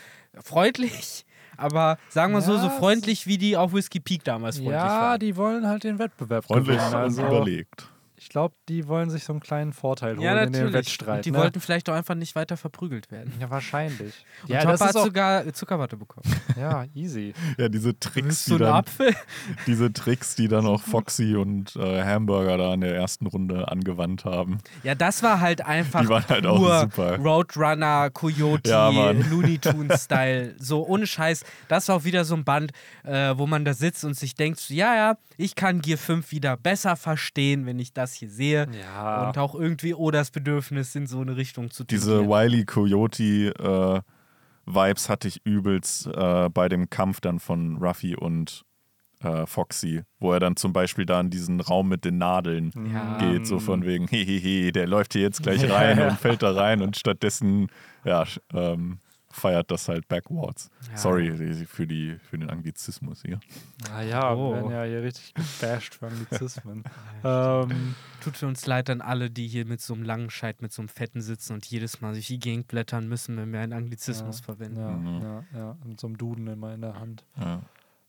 freundlich, 0.42 1.24
aber 1.56 1.98
sagen 2.08 2.32
wir 2.32 2.40
so, 2.40 2.54
Ja, 2.54 2.60
so 2.62 2.66
es- 2.68 2.74
freundlich, 2.74 3.26
wie 3.26 3.38
die 3.38 3.56
auf 3.56 3.72
Whiskey 3.72 4.00
Peak 4.00 4.24
damals 4.24 4.56
freundlich 4.56 4.74
Ja, 4.74 5.00
waren. 5.00 5.20
die 5.20 5.36
wollen 5.36 5.66
halt 5.66 5.84
den 5.84 5.98
Wettbewerb 5.98 6.44
Freundlich 6.44 6.76
gewinnen. 6.78 6.94
und 6.94 7.00
Also, 7.00 7.26
überlegt. 7.26 7.88
Ich 8.24 8.30
glaube, 8.30 8.54
die 8.70 8.88
wollen 8.88 9.10
sich 9.10 9.24
so 9.24 9.34
einen 9.34 9.40
kleinen 9.40 9.74
Vorteil 9.74 10.12
holen 10.16 10.22
Ja, 10.22 10.32
in 10.32 10.50
den 10.50 10.52
natürlich. 10.52 10.72
Wettstreit. 10.72 11.16
Und 11.16 11.24
die 11.26 11.30
ne? 11.30 11.38
wollten 11.38 11.60
vielleicht 11.60 11.90
auch 11.90 11.94
einfach 11.94 12.14
nicht 12.14 12.34
weiter 12.34 12.56
verprügelt 12.56 13.10
werden. 13.10 13.30
ja, 13.38 13.50
wahrscheinlich. 13.50 14.24
Und 14.44 14.48
ja, 14.48 14.60
Chopper 14.60 14.72
das 14.72 14.80
hat 14.80 14.92
sogar 14.94 15.52
Zuckerwatte 15.52 15.98
bekommen. 15.98 16.24
ja, 16.58 16.86
easy. 16.94 17.34
Ja, 17.58 17.68
diese 17.68 17.98
Tricks, 18.00 18.46
die 18.46 18.56
dann, 18.56 18.72
Apfel. 18.72 19.14
diese 19.66 19.92
Tricks, 19.92 20.36
die 20.36 20.48
dann 20.48 20.64
auch 20.64 20.80
Foxy 20.80 21.36
und 21.36 21.76
äh, 21.76 22.02
Hamburger 22.02 22.56
da 22.56 22.72
in 22.72 22.80
der 22.80 22.94
ersten 22.94 23.26
Runde 23.26 23.68
angewandt 23.70 24.24
haben. 24.24 24.56
Ja, 24.84 24.94
das 24.94 25.22
war 25.22 25.40
halt 25.40 25.60
einfach 25.66 26.00
Die 26.00 26.08
waren 26.08 26.26
halt 26.26 26.46
auch 26.46 26.56
pur 26.56 26.80
super. 26.80 27.18
Roadrunner, 27.18 28.08
Coyote, 28.08 28.70
Ja. 28.70 28.88
Looney 29.10 29.58
Tunes-Style. 29.58 30.54
So 30.58 30.86
ohne 30.86 31.06
Scheiß. 31.06 31.44
Das 31.68 31.88
war 31.88 31.96
auch 31.96 32.04
wieder 32.04 32.24
so 32.24 32.34
ein 32.36 32.44
Band, 32.44 32.72
äh, 33.02 33.36
wo 33.36 33.46
man 33.46 33.66
da 33.66 33.74
sitzt 33.74 34.02
und 34.02 34.16
sich 34.16 34.34
denkt, 34.34 34.60
so, 34.60 34.72
ja, 34.72 34.96
ja, 34.96 35.18
ich 35.36 35.56
kann 35.56 35.82
Gear 35.82 35.98
5 35.98 36.30
wieder 36.30 36.56
besser 36.56 36.96
verstehen, 36.96 37.66
wenn 37.66 37.78
ich 37.78 37.92
das 37.92 38.13
hier 38.14 38.30
sehe. 38.30 38.66
Ja. 38.80 39.28
Und 39.28 39.38
auch 39.38 39.54
irgendwie, 39.54 39.94
oh, 39.94 40.10
das 40.10 40.30
Bedürfnis 40.30 40.94
in 40.94 41.06
so 41.06 41.20
eine 41.20 41.36
Richtung 41.36 41.70
zu 41.70 41.84
Diese 41.84 42.18
tendieren. 42.18 42.30
Wiley 42.30 42.64
Coyote 42.64 43.22
äh, 43.58 44.00
Vibes 44.66 45.08
hatte 45.08 45.28
ich 45.28 45.44
übelst 45.44 46.06
äh, 46.06 46.48
bei 46.48 46.68
dem 46.68 46.88
Kampf 46.88 47.20
dann 47.20 47.38
von 47.38 47.76
Ruffy 47.76 48.16
und 48.16 48.64
äh, 49.20 49.46
Foxy, 49.46 50.02
wo 50.18 50.32
er 50.32 50.40
dann 50.40 50.56
zum 50.56 50.72
Beispiel 50.72 51.06
da 51.06 51.20
in 51.20 51.30
diesen 51.30 51.60
Raum 51.60 51.88
mit 51.88 52.04
den 52.04 52.18
Nadeln 52.18 52.72
Ja. 52.92 53.16
geht, 53.18 53.46
so 53.46 53.58
von 53.58 53.84
wegen, 53.84 54.06
hehehe, 54.08 54.72
der 54.72 54.86
läuft 54.86 55.12
hier 55.12 55.22
jetzt 55.22 55.42
gleich 55.42 55.68
rein 55.70 55.98
und 56.00 56.18
fällt 56.18 56.42
da 56.42 56.52
rein 56.52 56.82
und 56.82 56.96
stattdessen, 56.96 57.68
ja, 58.04 58.24
ähm, 58.52 58.98
feiert 59.34 59.70
das 59.70 59.88
halt 59.88 60.06
backwards. 60.08 60.70
Ja. 60.90 60.96
Sorry 60.96 61.30
für, 61.66 61.86
die, 61.86 62.16
für 62.22 62.38
den 62.38 62.48
Anglizismus 62.50 63.22
hier. 63.22 63.40
Ah 63.92 64.02
ja, 64.02 64.32
Oh. 64.32 64.50
wir 64.50 64.56
werden 64.56 64.70
ja 64.70 64.84
hier 64.84 65.02
richtig 65.02 65.34
gebasht 65.34 65.94
für 65.96 66.06
Anglizismen. 66.06 66.84
ähm, 67.24 67.94
Tut 68.22 68.36
für 68.36 68.46
uns 68.46 68.64
leid 68.66 68.88
an 68.90 69.00
alle, 69.00 69.30
die 69.30 69.46
hier 69.48 69.66
mit 69.66 69.80
so 69.80 69.92
einem 69.94 70.04
langen 70.04 70.30
Scheit, 70.30 70.62
mit 70.62 70.72
so 70.72 70.80
einem 70.82 70.88
fetten 70.88 71.20
sitzen 71.20 71.52
und 71.54 71.66
jedes 71.66 72.00
Mal 72.00 72.12
durch 72.14 72.28
die 72.28 72.38
Gegend 72.38 72.68
blättern 72.68 73.08
müssen, 73.08 73.36
wenn 73.36 73.52
wir 73.52 73.60
einen 73.60 73.72
Anglizismus 73.72 74.40
verwenden. 74.40 74.78
ja, 74.80 74.90
Mhm. 74.92 75.22
ja, 75.22 75.44
ja, 75.54 75.76
mit 75.84 76.00
so 76.00 76.06
einem 76.06 76.16
Duden 76.16 76.46
immer 76.46 76.72
in 76.72 76.80
der 76.80 76.98
Hand. 76.98 77.24
Ja. 77.38 77.60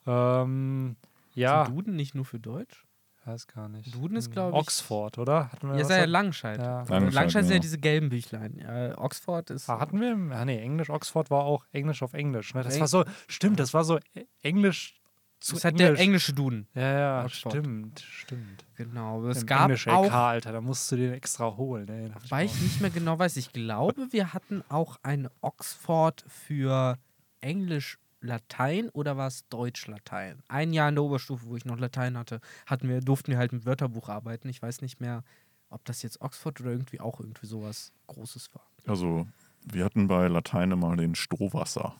Ähm, 0.07 0.95
Ja. 1.33 1.63
ja, 1.63 1.69
Duden 1.69 1.95
nicht 1.95 2.15
nur 2.15 2.25
für 2.25 2.39
Deutsch? 2.39 2.84
Weiß 3.25 3.47
gar 3.47 3.67
nicht. 3.69 3.93
Duden 3.93 4.17
ist, 4.17 4.25
Hm, 4.27 4.31
glaub 4.33 4.53
ich- 4.53 4.59
Oxford, 4.59 5.17
oder? 5.17 5.51
Hatten 5.51 5.69
wir 5.69 5.77
Ja, 5.77 5.85
sei 5.85 5.99
ja 5.99 6.05
Langscheid. 6.05 6.57
Ja. 6.59 6.83
Langscheid, 6.83 7.13
Langscheid 7.13 7.43
sind 7.43 7.51
ja 7.51 7.55
genau. 7.57 7.61
diese 7.61 7.77
gelben 7.79 8.09
Büchlein. 8.09 8.57
Ja, 8.57 8.97
Oxford 8.97 9.49
ist. 9.49 9.69
Ah, 9.69 9.79
hatten 9.79 9.99
wir? 9.99 10.15
Ah, 10.35 10.45
nee, 10.45 10.59
Englisch. 10.59 10.89
Oxford 10.89 11.29
war 11.31 11.43
auch 11.43 11.65
Englisch 11.71 12.01
auf 12.03 12.13
Englisch. 12.13 12.53
Ne? 12.53 12.63
Das 12.63 12.79
war 12.79 12.87
so, 12.87 13.03
stimmt, 13.27 13.59
das 13.59 13.73
war 13.73 13.83
so 13.83 13.97
e- 14.13 14.25
Englisch 14.41 14.99
zu 15.39 15.53
das 15.55 15.65
hat 15.65 15.73
Englisch. 15.73 15.97
der 15.97 15.99
englische 15.99 16.33
Duden. 16.33 16.67
Ja, 16.73 16.81
ja, 16.99 17.23
Oxford. 17.25 17.51
stimmt, 17.53 17.99
stimmt. 17.99 18.65
Genau. 18.75 19.17
aber 19.19 19.29
Es 19.29 19.41
Im 19.41 19.47
gab 19.47 19.61
Englisch 19.63 19.87
auch, 19.87 20.05
LK, 20.05 20.13
Alter, 20.13 20.51
da 20.53 20.61
musst 20.61 20.91
du 20.91 20.95
den 20.95 21.13
extra 21.13 21.55
holen. 21.57 21.87
Ey. 21.89 22.09
Weil 22.29 22.45
ich 22.47 22.61
nicht 22.61 22.81
mehr 22.81 22.89
genau 22.89 23.19
weiß, 23.19 23.37
ich 23.37 23.51
glaube, 23.53 24.07
wir 24.11 24.33
hatten 24.33 24.63
auch 24.69 24.97
ein 25.03 25.27
Oxford 25.41 26.23
für 26.27 26.97
Englisch. 27.41 27.99
Latein 28.25 28.89
oder 28.89 29.17
war 29.17 29.27
es 29.27 29.47
Deutsch-Latein? 29.49 30.43
Ein 30.47 30.73
Jahr 30.73 30.89
in 30.89 30.95
der 30.95 31.03
Oberstufe, 31.03 31.45
wo 31.45 31.55
ich 31.55 31.65
noch 31.65 31.77
Latein 31.77 32.17
hatte, 32.17 32.41
hatten 32.65 32.89
wir, 32.89 33.01
durften 33.01 33.31
wir 33.31 33.37
halt 33.37 33.53
mit 33.53 33.65
Wörterbuch 33.65 34.09
arbeiten. 34.09 34.49
Ich 34.49 34.61
weiß 34.61 34.81
nicht 34.81 34.99
mehr, 34.99 35.23
ob 35.69 35.85
das 35.85 36.01
jetzt 36.01 36.21
Oxford 36.21 36.59
oder 36.61 36.71
irgendwie 36.71 36.99
auch 36.99 37.19
irgendwie 37.19 37.45
sowas 37.45 37.91
Großes 38.07 38.53
war. 38.53 38.65
Also, 38.87 39.27
wir 39.63 39.85
hatten 39.85 40.07
bei 40.07 40.27
Latein 40.27 40.71
immer 40.71 40.95
den 40.95 41.15
Strohwasser. 41.15 41.95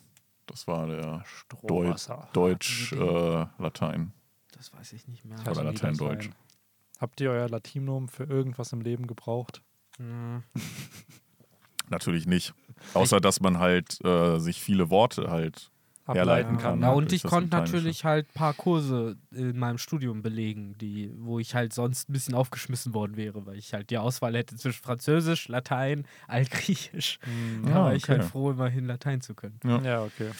Das 0.46 0.66
war 0.66 0.86
der 0.86 1.24
Strohwasser. 1.24 2.28
Deutsch-Latein. 2.32 4.12
Das 4.52 4.72
weiß 4.72 4.92
ich 4.92 5.08
nicht 5.08 5.24
mehr. 5.24 5.38
Oder 5.48 5.64
Latein-Deutsch. 5.64 6.30
Habt 6.98 7.20
ihr 7.20 7.30
euer 7.30 7.48
Latinum 7.48 8.08
für 8.08 8.24
irgendwas 8.24 8.72
im 8.72 8.80
Leben 8.80 9.06
gebraucht? 9.06 9.62
Ja. 9.98 10.42
Natürlich 11.88 12.26
nicht. 12.26 12.54
Außer, 12.94 13.20
dass 13.20 13.40
man 13.40 13.58
halt 13.58 14.04
äh, 14.04 14.38
sich 14.38 14.60
viele 14.60 14.90
Worte 14.90 15.30
halt 15.30 15.70
Ableiten 16.06 16.56
kann. 16.58 16.80
kann. 16.80 16.80
Ja, 16.82 16.90
und 16.92 17.12
ich 17.12 17.22
konnte 17.24 17.56
natürlich 17.56 18.04
halt 18.04 18.28
ein 18.28 18.34
paar 18.34 18.54
Kurse 18.54 19.16
in 19.32 19.58
meinem 19.58 19.78
Studium 19.78 20.22
belegen, 20.22 20.76
die, 20.78 21.12
wo 21.18 21.38
ich 21.38 21.54
halt 21.54 21.72
sonst 21.72 22.08
ein 22.08 22.12
bisschen 22.12 22.34
aufgeschmissen 22.34 22.94
worden 22.94 23.16
wäre, 23.16 23.44
weil 23.46 23.56
ich 23.58 23.74
halt 23.74 23.90
die 23.90 23.98
Auswahl 23.98 24.34
hätte 24.36 24.56
zwischen 24.56 24.82
Französisch, 24.82 25.48
Latein, 25.48 26.06
Altgriechisch. 26.28 27.18
Hm, 27.22 27.62
Da 27.64 27.70
Ja, 27.70 27.76
war 27.76 27.94
ich 27.94 28.04
okay. 28.04 28.12
halt 28.12 28.24
froh, 28.24 28.50
immerhin 28.52 28.86
Latein 28.86 29.20
zu 29.20 29.34
können. 29.34 29.58
Ja. 29.64 29.80
Ja, 29.82 30.02
okay. 30.04 30.30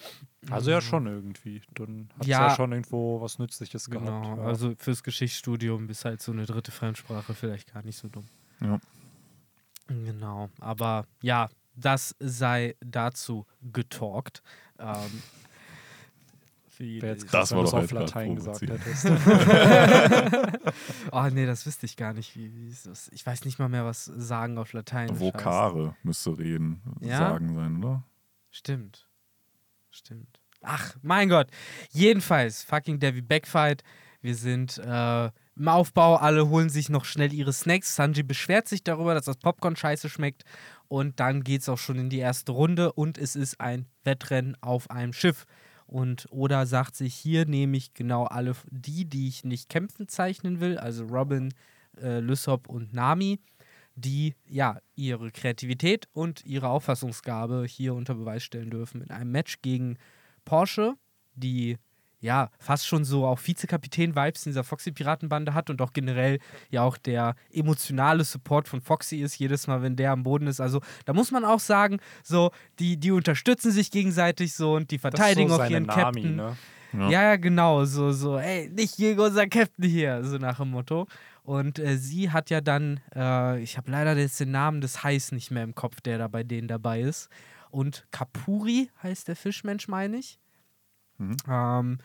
Also 0.51 0.71
ja 0.71 0.81
schon 0.81 1.07
irgendwie. 1.07 1.61
Dann 1.75 2.09
hat 2.19 2.27
Ja. 2.27 2.49
ja 2.49 2.55
schon 2.55 2.71
irgendwo 2.71 3.21
was 3.21 3.39
Nützliches 3.41 3.91
Genau, 3.91 4.05
gehabt. 4.23 4.39
Ja. 4.39 4.45
also 4.45 4.75
fürs 4.79 5.03
Geschichtsstudium 5.03 5.89
ist 5.89 6.05
halt 6.05 6.23
so 6.23 6.31
eine 6.31 6.47
dritte 6.47 6.71
Fremdsprache 6.71 7.35
vielleicht 7.35 7.73
gar 7.75 7.83
nicht 7.83 7.99
so 7.99 8.07
dumm. 8.09 8.25
Ja. 8.61 8.79
Genau, 9.89 10.49
aber 10.61 11.07
ja, 11.23 11.49
das 11.77 12.15
sei 12.19 12.75
dazu 12.81 13.47
getalkt. 13.73 14.43
Ähm, 14.79 15.23
wie- 16.79 16.99
Das 16.99 17.27
krass, 17.27 17.51
wenn 17.51 17.59
war 17.59 17.65
du 17.65 17.69
es 17.69 17.73
doch 17.73 17.83
auf 17.85 17.91
Latein 17.93 18.37
gesagt 18.37 18.63
hättest. 18.63 19.07
oh 21.13 21.29
nee, 21.33 21.47
das 21.47 21.67
wüsste 21.67 21.87
ich 21.87 21.97
gar 21.97 22.13
nicht. 22.13 22.37
Wie, 22.37 22.55
wie 22.55 22.69
ist 22.69 22.87
das? 22.87 23.09
Ich 23.13 23.25
weiß 23.27 23.45
nicht 23.45 23.59
mal 23.59 23.69
mehr, 23.69 23.85
was 23.85 24.05
sagen 24.05 24.59
auf 24.59 24.73
Latein. 24.73 25.19
Vokare 25.21 25.97
müsste 26.03 26.39
reden, 26.39 26.83
Ja? 27.01 27.19
sagen 27.19 27.55
sein, 27.55 27.85
oder? 27.85 28.05
Stimmt. 28.51 29.09
Stimmt. 29.91 30.41
Ach, 30.63 30.95
mein 31.03 31.29
Gott. 31.29 31.49
Jedenfalls, 31.91 32.63
fucking 32.63 32.99
Davy 32.99 33.23
Backfight. 33.23 33.83
Wir 34.21 34.35
sind 34.35 34.79
äh, 34.79 35.27
im 35.57 35.69
Aufbau, 35.69 36.17
alle 36.17 36.49
holen 36.49 36.69
sich 36.69 36.89
noch 36.89 37.05
schnell 37.05 37.33
ihre 37.33 37.53
Snacks. 37.53 37.95
Sanji 37.95 38.23
beschwert 38.23 38.67
sich 38.67 38.83
darüber, 38.83 39.15
dass 39.15 39.27
das 39.27 39.37
Popcorn 39.37 39.77
scheiße 39.77 40.09
schmeckt. 40.09 40.43
Und 40.89 41.21
dann 41.21 41.45
geht 41.45 41.61
es 41.63 41.69
auch 41.69 41.79
schon 41.79 41.97
in 41.99 42.11
die 42.11 42.19
erste 42.19 42.53
Runde 42.53 42.93
und 42.93 43.19
es 43.19 43.37
ist 43.37 43.61
ein 43.61 43.87
Wettrennen 44.05 44.57
auf 44.61 44.91
einem 44.91 45.13
Schiff. 45.13 45.45
Und 45.87 46.27
Oda 46.31 46.67
sagt 46.67 46.97
sich, 46.97 47.15
hier 47.15 47.47
nehme 47.47 47.77
ich 47.77 47.95
genau 47.95 48.25
alle 48.25 48.55
die, 48.71 49.05
die 49.05 49.29
ich 49.29 49.45
nicht 49.45 49.69
kämpfen 49.69 50.09
zeichnen 50.09 50.61
will, 50.61 50.79
also 50.79 51.05
Robin, 51.05 51.55
äh, 52.01 52.19
Lysop 52.21 52.69
und 52.69 52.93
Nami, 52.93 53.39
die 53.95 54.35
ja 54.49 54.79
ihre 54.97 55.31
Kreativität 55.31 56.09
und 56.13 56.45
ihre 56.45 56.69
Auffassungsgabe 56.69 57.65
hier 57.69 57.95
unter 57.95 58.15
Beweis 58.15 58.43
stellen 58.43 58.71
dürfen 58.71 59.01
in 59.01 59.11
einem 59.11 59.31
Match 59.31 59.63
gegen 59.63 59.97
Porsche, 60.45 60.95
die 61.35 61.79
ja 62.27 62.51
fast 62.59 62.87
schon 62.87 63.05
so 63.05 63.25
auch 63.25 63.39
Vizekapitän-Vibes 63.39 64.47
in 64.47 64.51
dieser 64.51 64.65
Foxy-Piratenbande 64.65 65.55
hat 65.55 65.71
und 65.71 65.81
auch 65.81 65.93
generell 65.93 66.39
ja 66.71 66.83
auch 66.83 66.99
der 66.99 67.35
emotionale 67.53 68.25
Support 68.25 68.69
von 68.69 68.81
Foxy 68.81 69.19
ist, 69.19 69.39
jedes 69.39 69.67
Mal, 69.67 69.81
wenn 69.83 69.97
der 69.97 70.13
am 70.13 70.25
Boden 70.25 70.47
ist. 70.47 70.61
Also 70.61 70.81
da 71.07 71.15
muss 71.15 71.31
man 71.31 71.45
auch 71.45 71.61
sagen, 71.61 71.99
so, 72.23 72.51
die, 72.79 72.99
die 72.99 73.13
unterstützen 73.13 73.71
sich 73.71 73.91
gegenseitig 73.91 74.55
so 74.55 74.75
und 74.75 74.91
die 74.91 74.99
verteidigen 74.99 75.49
so 75.49 75.55
auch 75.55 75.71
ihren 75.71 75.85
Nami, 75.87 76.03
Captain. 76.03 76.37
ne? 76.37 76.57
Ja. 76.93 77.11
Ja, 77.11 77.37
genau. 77.37 77.85
So, 77.85 78.13
so, 78.13 78.39
ey, 78.39 78.71
nicht 78.71 78.97
gegen 78.97 79.21
unser 79.21 79.47
Captain 79.49 79.85
hier, 79.85 80.25
so 80.25 80.39
nach 80.39 80.59
dem 80.59 80.71
Motto. 80.71 81.07
Und 81.43 81.79
äh, 81.79 81.97
sie 81.97 82.31
hat 82.31 82.49
ja 82.51 82.61
dann, 82.61 83.01
äh, 83.15 83.61
ich 83.61 83.77
habe 83.77 83.91
leider 83.91 84.17
jetzt 84.17 84.41
den 84.41 84.51
Namen 84.51 84.81
des 84.81 85.05
Hais 85.05 85.31
nicht 85.33 85.51
mehr 85.51 85.63
im 85.63 85.75
Kopf, 85.75 86.01
der 86.01 86.19
da 86.19 86.29
bei 86.29 86.43
denen 86.43 86.69
dabei 86.69 87.01
ist. 87.01 87.29
Und 87.71 88.07
Kapuri 88.11 88.91
heißt 89.03 89.29
der 89.29 89.37
Fischmensch, 89.37 89.89
meine 89.89 90.17
ich. 90.17 90.39
Mhm. 91.19 91.37
Ähm, 91.49 91.99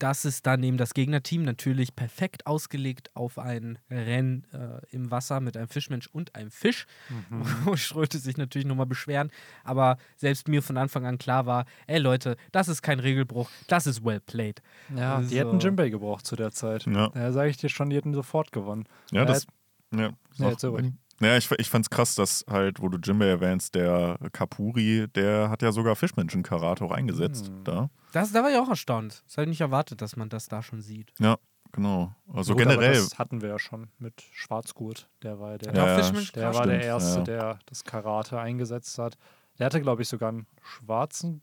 das 0.00 0.24
ist 0.24 0.46
dann 0.46 0.62
eben 0.62 0.76
das 0.76 0.94
Gegnerteam 0.94 1.42
natürlich 1.42 1.96
perfekt 1.96 2.46
ausgelegt 2.46 3.10
auf 3.16 3.36
ein 3.36 3.80
Rennen 3.90 4.46
äh, 4.52 4.80
im 4.94 5.10
Wasser 5.10 5.40
mit 5.40 5.56
einem 5.56 5.66
Fischmensch 5.66 6.06
und 6.06 6.36
einem 6.36 6.52
Fisch, 6.52 6.86
Mhm. 7.10 7.42
wo 7.64 7.74
Schröte 7.76 8.18
sich 8.18 8.36
natürlich 8.36 8.66
nochmal 8.68 8.86
beschweren. 8.86 9.30
Aber 9.64 9.98
selbst 10.16 10.46
mir 10.46 10.62
von 10.62 10.76
Anfang 10.76 11.04
an 11.04 11.18
klar 11.18 11.46
war, 11.46 11.64
ey 11.88 11.98
Leute, 11.98 12.36
das 12.52 12.68
ist 12.68 12.82
kein 12.82 13.00
Regelbruch, 13.00 13.50
das 13.66 13.88
ist 13.88 14.04
well 14.04 14.20
played. 14.20 14.62
Ja, 14.94 15.18
die 15.20 15.24
So. 15.26 15.36
hätten 15.36 15.58
Jimbei 15.58 15.88
gebraucht 15.88 16.26
zu 16.26 16.36
der 16.36 16.52
Zeit. 16.52 16.86
Ja. 16.86 17.08
Da 17.08 17.32
sage 17.32 17.50
ich 17.50 17.56
dir 17.56 17.68
schon, 17.68 17.90
die 17.90 17.96
hätten 17.96 18.14
sofort 18.14 18.52
gewonnen. 18.52 18.84
Ja, 19.10 19.24
das. 19.24 19.46
hat- 19.92 19.98
Ja, 20.00 20.12
erzähl 20.48 20.70
ruhig. 20.70 20.92
Ja 21.20 21.36
ich, 21.36 21.50
ich 21.52 21.68
fand's 21.70 21.90
krass, 21.90 22.14
dass 22.14 22.44
halt, 22.48 22.80
wo 22.80 22.88
du 22.88 22.98
Jimbei 22.98 23.26
erwähnst, 23.26 23.74
der 23.74 24.18
Kapuri, 24.32 25.06
der 25.14 25.50
hat 25.50 25.62
ja 25.62 25.72
sogar 25.72 25.96
Fischmenschen-Karate 25.96 26.84
auch 26.84 26.92
eingesetzt. 26.92 27.48
Hm. 27.48 27.64
Da. 27.64 27.90
Das, 28.12 28.32
da 28.32 28.42
war 28.42 28.50
ich 28.50 28.56
auch 28.56 28.68
erstaunt. 28.68 29.22
Das 29.26 29.36
habe 29.36 29.44
ich 29.44 29.48
nicht 29.50 29.60
erwartet, 29.60 30.00
dass 30.02 30.16
man 30.16 30.28
das 30.28 30.48
da 30.48 30.62
schon 30.62 30.80
sieht. 30.80 31.12
Ja, 31.18 31.36
genau. 31.72 32.14
Also 32.32 32.54
Gut, 32.54 32.62
aber 32.62 32.74
generell. 32.76 32.94
Das 32.94 33.18
hatten 33.18 33.40
wir 33.42 33.48
ja 33.50 33.58
schon 33.58 33.88
mit 33.98 34.20
Schwarzgurt. 34.32 35.08
Der 35.22 35.38
war 35.38 35.58
der, 35.58 35.74
Ja, 35.74 35.96
der, 36.32 36.48
Ah, 36.50 36.54
war 36.54 36.66
der 36.66 36.82
Erste, 36.82 37.18
ja. 37.18 37.24
der 37.24 37.58
das 37.66 37.84
Karate 37.84 38.38
eingesetzt 38.40 38.98
hat. 38.98 39.16
Der 39.58 39.66
hatte, 39.66 39.80
glaube 39.80 40.02
ich, 40.02 40.08
sogar 40.08 40.28
einen 40.30 40.46
schwarzen 40.62 41.42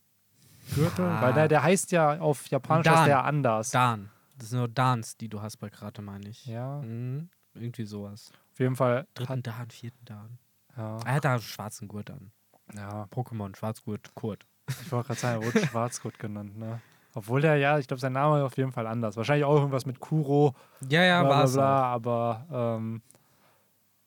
Gürtel. 0.74 1.06
Ah. 1.06 1.22
Weil 1.22 1.34
der, 1.34 1.48
der 1.48 1.62
heißt 1.64 1.92
ja 1.92 2.20
auf 2.20 2.48
Japanisch 2.48 2.86
Dan. 2.86 2.98
heißt 2.98 3.08
der 3.08 3.24
anders. 3.26 3.72
Dan. 3.72 4.10
Das 4.38 4.50
sind 4.50 4.60
nur 4.60 4.68
Dans, 4.68 5.16
die 5.18 5.30
du 5.30 5.42
hast 5.42 5.58
bei 5.58 5.70
Karate, 5.70 6.02
meine 6.02 6.28
ich. 6.30 6.46
Ja, 6.46 6.82
Mhm. 6.82 7.30
Irgendwie 7.54 7.86
sowas. 7.86 8.32
Auf 8.56 8.60
jeden 8.60 8.76
Fall. 8.78 9.06
Dritten 9.16 9.30
Hat, 9.34 9.48
Dan, 9.48 9.70
vierten 9.70 10.06
Dan. 10.06 10.38
ja, 10.78 10.98
Er 11.06 11.14
hat 11.16 11.26
da 11.26 11.34
einen 11.34 11.42
schwarzen 11.42 11.88
Gurt 11.90 12.10
an. 12.10 12.32
ja, 12.74 13.04
Pokémon, 13.12 13.54
Schwarzgurt, 13.56 14.16
Kurt. 14.16 14.46
ich 14.70 14.90
wollte 14.92 15.08
gerade 15.08 15.20
sagen, 15.20 15.42
er 15.42 15.46
wurde 15.48 15.68
Schwarzgurt 15.68 16.18
genannt, 16.20 16.58
ne? 16.58 16.82
Obwohl 17.14 17.42
der, 17.42 17.58
ja, 17.58 17.78
ich 17.80 17.88
glaube, 17.88 18.00
sein 18.02 18.14
Name 18.14 18.44
auf 18.46 18.56
jeden 18.58 18.72
Fall 18.72 18.88
anders. 18.88 19.16
Wahrscheinlich 19.18 19.46
auch 19.46 19.56
irgendwas 19.56 19.86
mit 19.86 20.00
Kuro, 20.00 20.54
Ja, 20.90 21.04
ja, 21.04 21.22
bla, 21.24 21.46
bla, 21.46 21.52
bla, 21.54 21.84
aber 21.84 22.46
ähm, 22.78 23.02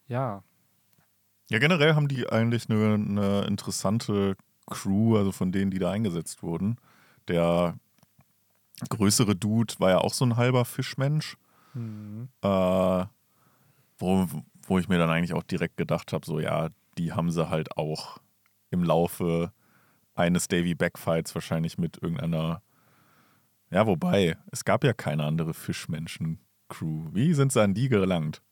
ja. 0.07 0.42
Ja, 1.51 1.59
generell 1.59 1.94
haben 1.94 2.09
die 2.09 2.28
eigentlich 2.28 2.68
eine, 2.70 2.94
eine 2.94 3.44
interessante 3.46 4.34
Crew, 4.66 5.16
also 5.16 5.30
von 5.32 5.53
denen, 5.53 5.70
die 5.70 5.78
da 5.78 5.90
eingesetzt 5.90 6.42
wurden. 6.42 6.76
Der 7.28 7.78
größere 8.88 9.34
Dude 9.36 9.74
war 9.78 9.90
ja 9.90 9.99
auch 9.99 10.12
so 10.14 10.24
ein 10.24 10.36
halber 10.36 10.64
Fischmensch, 10.64 11.36
Hm. 11.74 12.28
äh, 12.42 13.05
wo, 13.99 14.26
wo 14.66 14.78
ich 14.78 14.88
mir 14.88 14.99
dann 14.99 15.11
eigentlich 15.11 15.34
auch 15.34 15.42
direkt 15.42 15.76
gedacht 15.76 16.12
habe, 16.12 16.24
so 16.24 16.40
ja, 16.40 16.68
die 16.96 17.12
haben 17.12 17.30
sie 17.30 17.49
halt 17.49 17.76
auch 17.76 18.18
im 18.70 18.82
Laufe 18.82 19.53
eines 20.14 20.49
Davy 20.49 20.74
Backfights 20.74 21.34
wahrscheinlich 21.34 21.78
mit 21.78 22.03
irgendeiner, 22.03 22.62
ja, 23.70 23.86
wobei, 23.86 24.36
es 24.51 24.64
gab 24.64 24.84
ja 24.84 24.92
keine 24.92 25.24
andere 25.24 25.55
Fischmenschen-Crew. 25.55 27.11
Wie 27.12 27.34
sind 27.34 27.53
sie 27.53 27.62
an 27.62 27.74
die 27.74 27.88
gelangt? 27.88 28.42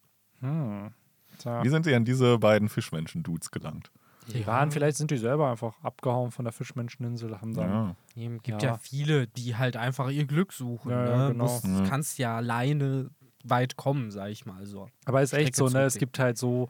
Hm. 0.41 0.93
Tja. 1.39 1.63
Wie 1.65 1.69
sind 1.69 1.85
sie 1.85 1.95
an 1.95 2.05
diese 2.05 2.39
beiden 2.39 2.69
Fischmenschen-Dudes 2.69 3.51
gelangt? 3.51 3.91
Die 4.33 4.47
waren, 4.47 4.73
vielleicht 4.73 4.97
sind 4.97 5.13
die 5.13 5.19
selber 5.19 5.51
einfach 5.51 5.81
abgehauen 5.85 6.33
von 6.33 6.45
der 6.45 6.53
Fischmenscheninsel, 6.53 7.41
haben 7.41 7.55
dann. 7.55 7.71
Ja. 7.71 7.97
Es 8.17 8.43
gibt 8.43 8.63
ja. 8.63 8.71
Ja. 8.71 8.77
viele, 8.79 9.29
die 9.29 9.55
halt 9.55 9.77
einfach 9.77 10.11
ihr 10.11 10.27
Glück 10.27 10.53
suchen. 10.53 10.91
Ja, 10.91 11.05
ne? 11.05 11.11
ja, 11.11 11.29
genau. 11.29 11.45
Musst, 11.45 11.67
Mhm. 11.67 11.85
Kannst 11.85 12.19
ja 12.19 12.37
alleine 12.37 13.11
weit 13.51 13.77
kommen, 13.77 14.11
sag 14.11 14.31
ich 14.31 14.47
mal 14.47 14.67
so. 14.67 14.89
Aber 15.05 15.23
ist 15.23 15.33
echt 15.33 15.55
Strecke 15.55 15.71
so, 15.71 15.79
ne? 15.79 15.85
Es 15.85 15.99
gibt 15.99 16.19
halt 16.19 16.39
so, 16.39 16.69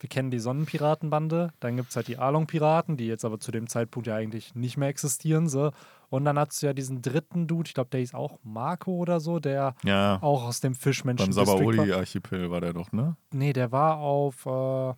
wir 0.00 0.08
kennen 0.08 0.30
die 0.30 0.38
Sonnenpiratenbande, 0.38 1.52
dann 1.60 1.76
gibt 1.76 1.90
es 1.90 1.96
halt 1.96 2.08
die 2.08 2.18
Along-Piraten, 2.18 2.96
die 2.96 3.06
jetzt 3.06 3.24
aber 3.24 3.40
zu 3.40 3.50
dem 3.52 3.68
Zeitpunkt 3.68 4.06
ja 4.06 4.16
eigentlich 4.16 4.54
nicht 4.54 4.76
mehr 4.76 4.88
existieren. 4.88 5.48
So. 5.48 5.70
Und 6.10 6.24
dann 6.24 6.38
hast 6.38 6.62
du 6.62 6.66
ja 6.66 6.72
diesen 6.72 7.02
dritten 7.02 7.46
Dude, 7.46 7.68
ich 7.68 7.74
glaube, 7.74 7.90
der 7.90 8.00
hieß 8.00 8.14
auch 8.14 8.38
Marco 8.42 8.92
oder 8.92 9.20
so, 9.20 9.38
der 9.38 9.74
ja. 9.84 10.18
auch 10.20 10.44
aus 10.44 10.60
dem 10.60 10.74
Fischmenschen 10.74 11.34
Beim. 11.34 11.46
Sabaoli-Archipel 11.46 12.50
war 12.50 12.60
der 12.60 12.72
doch, 12.72 12.92
ne? 12.92 13.16
Nee, 13.32 13.52
der 13.52 13.72
war 13.72 13.98
auf 13.98 14.46
äh, 14.46 14.94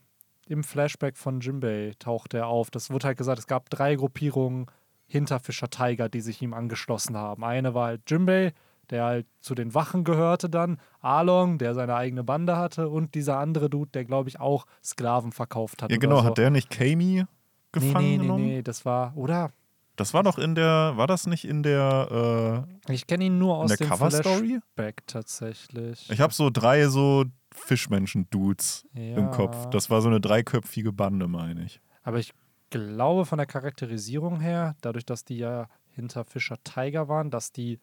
im 0.49 0.65
Flashback 0.65 1.17
von 1.17 1.41
Jimbei 1.41 1.93
taucht 1.99 2.35
er 2.35 2.47
auf. 2.47 2.71
Das 2.71 2.91
wurde 2.91 3.09
halt 3.09 3.19
gesagt, 3.19 3.39
es 3.39 3.47
gab 3.47 3.71
drei 3.71 3.97
Gruppierungen 3.97 4.67
hinter 5.07 5.41
Fischer 5.41 5.71
Tiger, 5.71 6.09
die 6.09 6.21
sich 6.21 6.43
ihm 6.43 6.55
angeschlossen 6.55 7.17
haben. 7.17 7.45
Eine 7.45 7.75
war 7.75 7.87
halt 7.87 8.11
Jimbei, 8.11 8.53
der 8.91 9.05
halt 9.05 9.27
zu 9.41 9.55
den 9.55 9.75
Wachen 9.75 10.05
gehörte 10.05 10.49
dann, 10.49 10.79
Along, 11.01 11.59
der 11.59 11.75
seine 11.75 11.95
eigene 11.95 12.25
Bande 12.25 12.57
hatte 12.57 12.89
und 12.89 13.15
dieser 13.15 13.39
andere 13.39 13.71
Dude, 13.71 13.91
der 13.93 14.05
glaube 14.05 14.29
ich 14.29 14.41
auch 14.41 14.67
Sklaven 14.83 15.33
verkauft 15.33 15.83
hat. 15.83 15.91
Ja, 15.91 15.97
genau. 15.99 16.21
so. 16.21 16.25
Hat 16.25 16.39
der 16.39 16.51
nicht 16.51 16.71
Kami 16.71 17.25
gefangen 17.73 17.95
nee, 17.95 18.01
nee, 18.03 18.17
nee, 18.17 18.23
genommen? 18.23 18.47
nee, 18.47 18.63
das 18.63 18.85
war, 18.85 19.17
oder? 19.17 19.51
Das 19.97 20.13
war 20.13 20.23
doch 20.23 20.39
in 20.39 20.55
der, 20.55 20.93
war 20.97 21.07
das 21.07 21.27
nicht 21.27 21.47
in 21.47 21.63
der, 21.63 22.67
Ich 22.89 23.07
kenne 23.07 23.25
ihn 23.25 23.39
nur 23.39 23.55
äh, 23.55 23.59
aus 23.59 23.69
der 23.69 23.79
dem 23.79 23.89
Cover-Story? 23.89 24.61
Flashback 24.75 25.07
tatsächlich. 25.07 26.11
Ich 26.11 26.21
habe 26.21 26.35
so 26.35 26.51
drei 26.51 26.87
so 26.89 27.25
Fischmenschen-Dudes 27.53 28.87
ja. 28.93 29.17
im 29.17 29.31
Kopf. 29.31 29.71
Das 29.71 29.89
war 29.89 30.03
so 30.03 30.09
eine 30.09 30.21
dreiköpfige 30.21 30.93
Bande, 30.93 31.29
meine 31.29 31.65
ich. 31.65 31.81
Aber 32.03 32.19
ich 32.19 32.35
glaube 32.71 33.25
von 33.25 33.39
der 33.39 33.47
Charakterisierung 33.47 34.41
her, 34.41 34.77
dadurch, 34.83 35.07
dass 35.07 35.25
die 35.25 35.39
ja 35.39 35.69
hinter 35.89 36.25
Fischer 36.25 36.63
Tiger 36.63 37.09
waren, 37.09 37.31
dass 37.31 37.53
die 37.53 37.81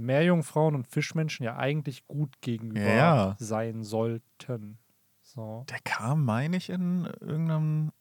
Meerjungfrauen 0.00 0.74
und 0.74 0.86
Fischmenschen 0.86 1.44
ja 1.44 1.56
eigentlich 1.56 2.06
gut 2.08 2.40
gegenüber 2.40 2.80
Ja. 2.80 3.36
sein 3.38 3.82
sollten. 3.84 4.78
So. 5.22 5.64
Der 5.70 5.78
kam, 5.84 6.24
meine 6.24 6.56
ich, 6.56 6.70
in 6.70 7.04
irgendeinem 7.20 7.92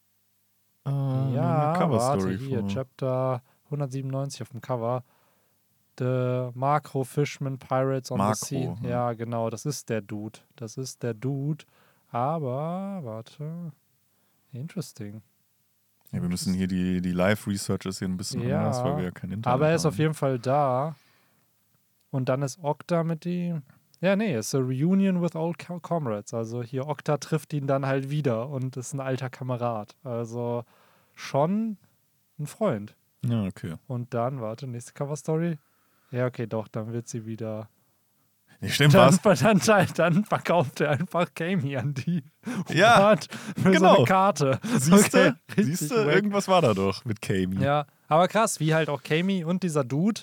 äh, 0.85 0.89
Ja, 1.35 1.73
Cover-Story 1.77 2.37
hier. 2.39 2.65
Chapter 2.67 3.41
197 3.65 4.41
auf 4.41 4.49
dem 4.49 4.61
Cover. 4.61 5.03
The 5.99 6.49
Macro 6.53 7.03
Fishman 7.03 7.59
Pirates 7.59 8.09
on 8.09 8.17
Makro, 8.17 8.33
the 8.35 8.45
Sea. 8.45 8.77
hm. 8.79 8.85
Ja, 8.89 9.13
genau, 9.13 9.49
das 9.49 9.65
ist 9.65 9.89
der 9.89 10.01
Dude. 10.01 10.39
Das 10.55 10.77
ist 10.77 11.03
der 11.03 11.13
Dude. 11.13 11.65
Aber, 12.09 13.01
warte. 13.03 13.71
Interesting. 14.51 15.21
Ja, 16.11 16.21
wir 16.21 16.29
müssen 16.29 16.53
hier 16.55 16.67
die, 16.67 17.01
die 17.01 17.11
Live-Researches 17.11 17.99
hier 17.99 18.07
ein 18.07 18.17
bisschen 18.17 18.41
Ja, 18.41 18.59
anders, 18.59 18.83
weil 18.83 18.97
wir 18.97 19.03
ja 19.03 19.11
kein 19.11 19.29
Internet 19.31 19.53
Aber 19.53 19.67
er 19.69 19.75
ist 19.75 19.85
haben. 19.85 19.93
auf 19.93 19.99
jeden 19.99 20.13
Fall 20.15 20.39
da. 20.39 20.95
Und 22.11 22.29
dann 22.29 22.41
ist 22.41 22.59
Okta 22.63 23.03
mit 23.03 23.25
ihm. 23.25 23.63
Ja, 24.01 24.15
nee, 24.15 24.33
es 24.33 24.47
ist 24.47 24.55
a 24.55 24.59
reunion 24.59 25.21
with 25.21 25.35
old 25.35 25.59
co- 25.59 25.79
comrades. 25.79 26.33
Also 26.33 26.63
hier 26.63 26.87
Okta 26.87 27.17
trifft 27.17 27.53
ihn 27.53 27.67
dann 27.67 27.85
halt 27.85 28.09
wieder 28.09 28.49
und 28.49 28.77
ist 28.77 28.93
ein 28.93 29.01
alter 29.01 29.29
Kamerad. 29.29 29.95
Also 30.03 30.63
schon 31.13 31.77
ein 32.39 32.47
Freund. 32.47 32.95
Ja, 33.25 33.43
okay. 33.43 33.75
Und 33.87 34.13
dann, 34.13 34.39
warte, 34.41 34.67
nächste 34.67 34.93
Cover-Story. 34.93 35.57
Ja, 36.11 36.25
okay, 36.25 36.47
doch, 36.47 36.67
dann 36.69 36.93
wird 36.93 37.07
sie 37.09 37.25
wieder. 37.25 37.69
Nee, 38.61 38.69
stimmt 38.69 38.93
Dann, 38.93 39.17
was? 39.23 39.39
dann, 39.65 39.87
dann 39.95 40.25
verkauft 40.25 40.81
er 40.81 40.91
einfach 40.91 41.33
Kami 41.33 41.77
an 41.77 41.93
die. 41.93 42.23
Ja, 42.69 43.15
für 43.17 43.63
so 43.63 43.71
genau. 43.71 43.95
eine 43.97 44.05
Karte. 44.05 44.59
Siehst 44.77 45.13
du? 45.13 45.27
Okay, 45.49 45.63
Siehst 45.63 45.91
du? 45.91 45.95
Irgendwas 45.95 46.47
war 46.47 46.61
da 46.61 46.73
doch 46.73 47.05
mit 47.05 47.21
Kami. 47.21 47.61
Ja, 47.61 47.85
aber 48.07 48.27
krass, 48.27 48.59
wie 48.59 48.73
halt 48.73 48.89
auch 48.89 49.03
Kami 49.03 49.43
und 49.43 49.63
dieser 49.63 49.83
Dude 49.83 50.21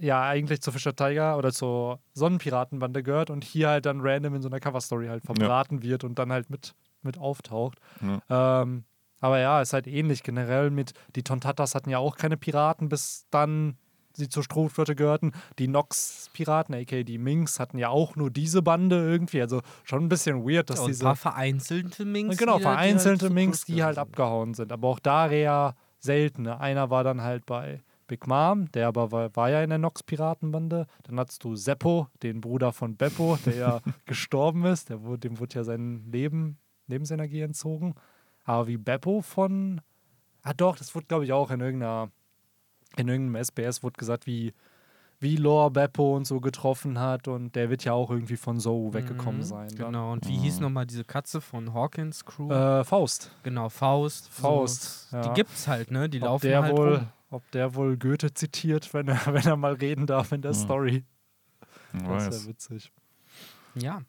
ja 0.00 0.22
eigentlich 0.22 0.60
zur 0.60 0.72
Fischer 0.72 0.94
Tiger 0.94 1.36
oder 1.38 1.52
zur 1.52 2.00
Sonnenpiratenbande 2.12 3.02
gehört 3.02 3.30
und 3.30 3.44
hier 3.44 3.68
halt 3.68 3.86
dann 3.86 4.00
random 4.00 4.36
in 4.36 4.42
so 4.42 4.48
einer 4.48 4.60
Coverstory 4.60 5.08
halt 5.08 5.24
verbraten 5.24 5.82
wird 5.82 6.04
und 6.04 6.18
dann 6.18 6.32
halt 6.32 6.50
mit, 6.50 6.74
mit 7.02 7.18
auftaucht. 7.18 7.78
Ähm, 8.28 8.84
aber 9.20 9.38
ja, 9.38 9.62
ist 9.62 9.72
halt 9.72 9.86
ähnlich 9.86 10.22
generell 10.22 10.70
mit, 10.70 10.92
die 11.16 11.22
Tontatas 11.22 11.74
hatten 11.74 11.90
ja 11.90 11.98
auch 11.98 12.16
keine 12.16 12.36
Piraten, 12.36 12.88
bis 12.88 13.26
dann 13.30 13.78
sie 14.16 14.28
zur 14.28 14.42
Strohflotte 14.42 14.94
gehörten. 14.94 15.32
Die 15.58 15.68
Nox-Piraten, 15.68 16.74
aka 16.74 17.02
die 17.02 17.18
Minks, 17.18 17.58
hatten 17.58 17.78
ja 17.78 17.88
auch 17.88 18.16
nur 18.16 18.30
diese 18.30 18.62
Bande 18.62 18.96
irgendwie. 18.96 19.40
Also 19.40 19.60
schon 19.82 20.04
ein 20.04 20.08
bisschen 20.08 20.46
weird, 20.48 20.70
dass 20.70 20.80
und 20.80 20.86
ein 20.86 20.92
diese. 20.92 21.04
paar 21.04 21.16
vereinzelte 21.16 22.04
Minks. 22.04 22.36
Genau, 22.36 22.54
die 22.54 22.58
die 22.58 22.62
vereinzelte 22.64 23.24
halt 23.24 23.30
zu 23.30 23.34
Minks, 23.34 23.58
kurz 23.60 23.74
die 23.74 23.82
halt 23.82 23.98
abgehauen 23.98 24.54
sind. 24.54 24.72
Aber 24.72 24.88
auch 24.88 24.98
da 24.98 25.28
eher 25.28 25.74
selten. 25.98 26.42
Ne? 26.42 26.60
Einer 26.60 26.90
war 26.90 27.02
dann 27.02 27.22
halt 27.22 27.46
bei 27.46 27.82
Big 28.06 28.26
Mom, 28.26 28.70
der 28.72 28.88
aber 28.88 29.10
war, 29.12 29.34
war 29.36 29.50
ja 29.50 29.62
in 29.62 29.70
der 29.70 29.78
Nox-Piratenbande. 29.78 30.86
Dann 31.04 31.18
hattest 31.20 31.42
du 31.44 31.56
Seppo, 31.56 32.08
den 32.22 32.40
Bruder 32.40 32.72
von 32.72 32.96
Beppo, 32.96 33.38
der 33.46 33.54
ja 33.56 33.80
gestorben 34.06 34.64
ist. 34.64 34.90
Der, 34.90 35.02
wurde- 35.02 35.20
dem 35.28 35.38
wurde 35.38 35.54
ja 35.56 35.64
sein 35.64 36.04
Leben, 36.10 36.58
Lebensenergie 36.86 37.40
entzogen. 37.40 37.94
Aber 38.44 38.66
wie 38.66 38.76
Beppo 38.76 39.20
von. 39.22 39.80
Ah, 40.42 40.52
doch, 40.54 40.76
das 40.76 40.94
wurde, 40.94 41.06
glaube 41.06 41.24
ich, 41.24 41.32
auch 41.32 41.50
in 41.50 41.60
irgendeiner. 41.60 42.10
In 42.96 43.08
irgendeinem 43.08 43.42
SBS 43.42 43.82
wurde 43.82 43.96
gesagt, 43.98 44.26
wie. 44.26 44.52
Wie 45.20 45.36
Lore 45.36 45.70
Beppo 45.70 46.16
und 46.16 46.26
so 46.26 46.40
getroffen 46.40 46.98
hat 46.98 47.28
und 47.28 47.54
der 47.54 47.70
wird 47.70 47.84
ja 47.84 47.92
auch 47.94 48.10
irgendwie 48.10 48.36
von 48.36 48.58
Zoe 48.58 48.92
weggekommen 48.92 49.38
Mhm, 49.40 49.44
sein. 49.44 49.68
dann. 49.68 49.86
Genau, 49.86 50.12
und 50.12 50.26
wie 50.28 50.36
hieß 50.36 50.60
nochmal 50.60 50.84
diese 50.86 51.04
Katze 51.04 51.40
von 51.40 51.72
Hawkins 51.72 52.26
Crew? 52.26 52.50
Äh, 52.52 52.84
Faust. 52.84 53.30
genau, 53.44 53.68
Faust. 53.70 54.28
Faust, 54.28 55.08
So, 55.10 55.16
ja. 55.16 55.22
Die 55.22 55.34
gibt's 55.34 55.66
halt, 55.68 55.90
ne? 55.92 56.10
Die 56.10 56.18
ob 56.18 56.24
laufen 56.26 56.46
der 56.46 56.62
halt 56.62 56.76
wohl, 56.76 56.94
rum. 56.96 57.08
Ob 57.34 57.50
der 57.50 57.74
wohl 57.74 57.96
Goethe 57.96 58.32
zitiert, 58.32 58.94
wenn 58.94 59.08
er, 59.08 59.20
wenn 59.34 59.44
er 59.46 59.56
mal 59.56 59.74
reden 59.74 60.06
darf 60.06 60.32
in 60.32 60.42
der 60.42 60.52
Ja. 60.52 60.56
Story. 60.58 61.04
Das 61.92 62.08
weiß. 62.08 62.34
ist 62.36 62.42
ja 62.44 62.48
witzig. 62.48 62.92
Ja, 63.74 64.02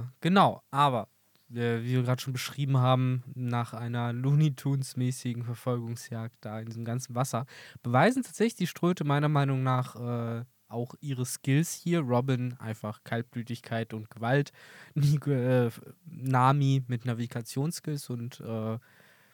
äh, 0.00 0.02
genau. 0.20 0.62
Aber 0.70 1.08
äh, 1.50 1.82
wie 1.82 1.92
wir 1.92 2.02
gerade 2.02 2.22
schon 2.22 2.32
beschrieben 2.32 2.78
haben, 2.78 3.22
nach 3.34 3.74
einer 3.74 4.12
Looney 4.12 4.54
Tunes-mäßigen 4.54 5.44
Verfolgungsjagd 5.44 6.36
da 6.40 6.58
in 6.60 6.66
diesem 6.66 6.84
ganzen 6.84 7.14
Wasser, 7.14 7.46
beweisen 7.82 8.22
tatsächlich 8.22 8.56
die 8.56 8.66
Ströte 8.66 9.04
meiner 9.04 9.28
Meinung 9.28 9.62
nach 9.62 9.96
äh, 9.96 10.44
auch 10.68 10.94
ihre 11.00 11.24
Skills 11.26 11.72
hier. 11.74 12.00
Robin 12.00 12.54
einfach 12.58 13.04
Kaltblütigkeit 13.04 13.92
und 13.94 14.10
Gewalt. 14.10 14.52
Äh, 15.26 15.70
Nami 16.06 16.82
mit 16.88 17.04
Navigationsskills 17.04 18.08
und 18.10 18.40
äh, 18.40 18.78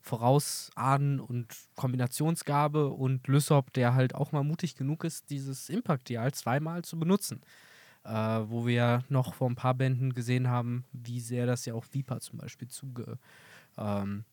Vorausahnen 0.01 1.21
und 1.21 1.47
Kombinationsgabe 1.77 2.89
und 2.89 3.27
Lysop, 3.29 3.73
der 3.73 3.95
halt 3.95 4.15
auch 4.15 4.33
mal 4.33 4.43
mutig 4.45 4.75
genug 4.77 5.05
ist, 5.05 5.31
dieses 5.31 5.69
Impact-Dial 5.69 6.33
zweimal 6.33 6.83
zu 6.83 6.99
benutzen. 6.99 7.41
Äh, 8.05 8.11
wo 8.13 8.67
wir 8.67 9.05
noch 9.11 9.35
vor 9.35 9.51
ein 9.51 9.57
paar 9.57 9.75
Bänden 9.75 10.15
gesehen 10.15 10.49
haben, 10.49 10.87
wie 10.93 11.21
sehr 11.21 11.45
das 11.47 11.67
ja 11.67 11.75
auch 11.75 11.85
Viper 11.93 12.21
zum 12.21 12.39
Beispiel 12.39 12.69
zuge, 12.69 13.19
ähm, 13.79 14.25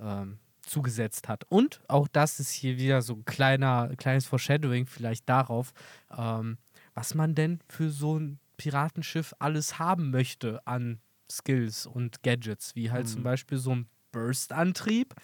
ähm, 0.00 0.38
zugesetzt 0.62 1.28
hat. 1.28 1.44
Und 1.50 1.82
auch 1.88 2.08
das 2.08 2.40
ist 2.40 2.50
hier 2.50 2.78
wieder 2.78 3.02
so 3.02 3.14
ein 3.14 3.24
kleiner, 3.24 3.90
kleines 3.96 4.26
Foreshadowing 4.26 4.86
vielleicht 4.86 5.28
darauf, 5.28 5.72
ähm, 6.16 6.58
was 6.94 7.14
man 7.14 7.34
denn 7.34 7.60
für 7.68 7.90
so 7.90 8.18
ein 8.18 8.38
Piratenschiff 8.56 9.34
alles 9.38 9.78
haben 9.78 10.10
möchte 10.10 10.66
an 10.66 11.00
Skills 11.30 11.86
und 11.86 12.22
Gadgets, 12.22 12.74
wie 12.74 12.90
halt 12.90 13.08
zum 13.08 13.20
Mhm. 13.20 13.24
Beispiel 13.24 13.58
so 13.58 13.74
ein 13.74 13.86
Burst-Antrieb, 14.14 15.14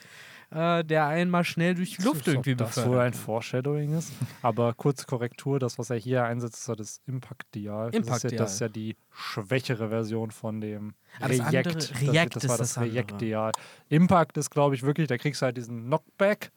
äh, 0.50 0.84
der 0.84 1.06
einmal 1.06 1.44
schnell 1.44 1.74
durch 1.76 1.96
die 1.96 2.02
Luft 2.02 2.26
irgendwie 2.26 2.56
das 2.56 2.76
wohl 2.76 2.84
befördert. 2.84 3.06
ein 3.06 3.12
Foreshadowing 3.14 3.96
ist. 3.96 4.12
Aber 4.42 4.74
kurze 4.74 5.06
Korrektur, 5.06 5.58
das, 5.60 5.78
was 5.78 5.90
er 5.90 5.96
hier 5.96 6.24
einsetzt, 6.24 6.56
ist 6.56 6.68
ja 6.68 6.74
das 6.74 7.00
Impact-Dial. 7.06 7.90
Das, 7.92 8.00
ist 8.16 8.24
ja- 8.24 8.30
das 8.30 8.54
ist 8.54 8.60
ja 8.60 8.68
die 8.68 8.96
schwächere 9.12 9.88
Version 9.90 10.30
von 10.32 10.60
dem 10.60 10.94
Ah, 11.20 11.28
das 11.28 11.38
React. 11.38 11.46
andere- 11.56 11.74
das, 11.74 12.00
React 12.00 12.28
das 12.34 12.44
ist 12.44 12.48
war 12.50 12.58
das 12.58 12.68
das 12.74 12.78
andere. 12.78 12.94
React-Dial. 12.96 13.52
Impact 13.88 14.36
ist, 14.36 14.50
glaube 14.50 14.74
ich, 14.74 14.82
wirklich, 14.82 15.06
da 15.08 15.16
kriegst 15.18 15.40
du 15.40 15.46
halt 15.46 15.56
diesen 15.56 15.84
Knockback. 15.86 16.50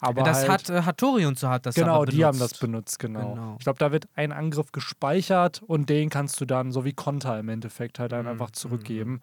Aber 0.00 0.22
das 0.22 0.48
halt, 0.48 0.50
hat 0.50 0.70
äh, 0.70 0.82
Hattori 0.82 1.26
und 1.26 1.38
so 1.40 1.48
hat 1.48 1.66
das 1.66 1.74
Genau, 1.74 1.96
aber 1.96 2.06
die 2.06 2.24
haben 2.24 2.38
das 2.38 2.56
benutzt. 2.58 3.00
genau. 3.00 3.34
Genau. 3.34 3.56
Ich 3.58 3.64
glaube, 3.64 3.80
da 3.80 3.90
wird 3.90 4.06
ein 4.14 4.30
Angriff 4.30 4.70
gespeichert 4.70 5.60
und 5.66 5.88
den 5.90 6.08
kannst 6.08 6.40
du 6.40 6.44
dann, 6.44 6.70
so 6.70 6.84
wie 6.84 6.92
Konter 6.92 7.36
im 7.40 7.48
Endeffekt, 7.48 7.98
halt 7.98 8.12
dann 8.12 8.26
Mhm, 8.26 8.32
einfach 8.32 8.50
zurückgeben. 8.52 9.22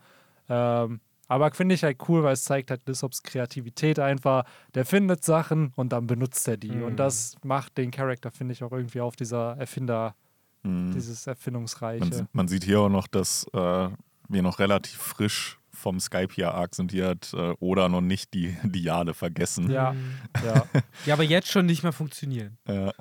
Ähm, 0.49 0.99
aber 1.27 1.51
finde 1.51 1.75
ich 1.75 1.83
halt 1.83 1.97
cool, 2.07 2.23
weil 2.23 2.33
es 2.33 2.43
zeigt 2.43 2.69
halt 2.71 2.81
Lissops 2.87 3.23
Kreativität 3.23 3.99
einfach. 3.99 4.43
Der 4.73 4.85
findet 4.85 5.23
Sachen 5.23 5.71
und 5.75 5.89
dann 5.93 6.07
benutzt 6.07 6.47
er 6.47 6.57
die. 6.57 6.71
Mhm. 6.71 6.83
Und 6.83 6.95
das 6.97 7.35
macht 7.43 7.77
den 7.77 7.91
Charakter, 7.91 8.31
finde 8.31 8.53
ich, 8.53 8.63
auch 8.63 8.71
irgendwie 8.71 9.01
auf 9.01 9.15
dieser 9.15 9.57
Erfinder, 9.57 10.15
Mhm. 10.63 10.91
dieses 10.93 11.25
Man, 11.27 11.35
Erfindungsreiche. 11.35 12.27
man 12.33 12.47
sieht 12.47 12.63
hier 12.63 12.79
auch 12.79 12.89
noch, 12.89 13.07
dass 13.07 13.45
äh, 13.53 13.89
wir 14.29 14.41
noch 14.41 14.57
relativ 14.59 14.97
frisch 14.99 15.59
vom 15.71 15.99
Skype 15.99 16.33
hier 16.33 16.53
Arc 16.53 16.73
sind. 16.73 16.91
Hier 16.91 17.09
hat 17.09 17.33
äh, 17.33 17.53
Oda 17.59 17.87
noch 17.89 18.01
nicht 18.01 18.33
die 18.33 18.55
Diale 18.63 19.13
vergessen. 19.13 19.69
Ja, 19.69 19.93
Mhm. 19.93 20.13
ja. 20.45 20.65
Ja, 21.05 21.13
aber 21.13 21.23
jetzt 21.23 21.49
schon 21.49 21.65
nicht 21.67 21.83
mehr 21.83 21.91
funktionieren. 21.91 22.57
Ja. 22.67 22.93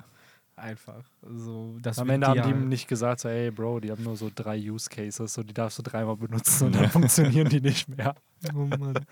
Einfach. 0.57 1.03
So, 1.21 1.77
das 1.81 1.99
Am 1.99 2.09
Ende 2.09 2.27
haben 2.27 2.41
die 2.41 2.49
ja- 2.49 2.55
ihm 2.55 2.69
nicht 2.69 2.87
gesagt, 2.87 3.19
so, 3.19 3.27
ey 3.27 3.51
Bro, 3.51 3.81
die 3.81 3.91
haben 3.91 4.03
nur 4.03 4.15
so 4.15 4.31
drei 4.33 4.57
Use 4.57 4.89
Cases, 4.89 5.33
so 5.33 5.43
die 5.43 5.53
darfst 5.53 5.77
du 5.79 5.83
dreimal 5.83 6.15
benutzen 6.15 6.67
und 6.67 6.75
dann 6.75 6.89
funktionieren 6.89 7.49
die 7.49 7.59
nicht 7.59 7.89
mehr. 7.89 8.15
Oh 8.53 8.59
Mann. 8.65 9.05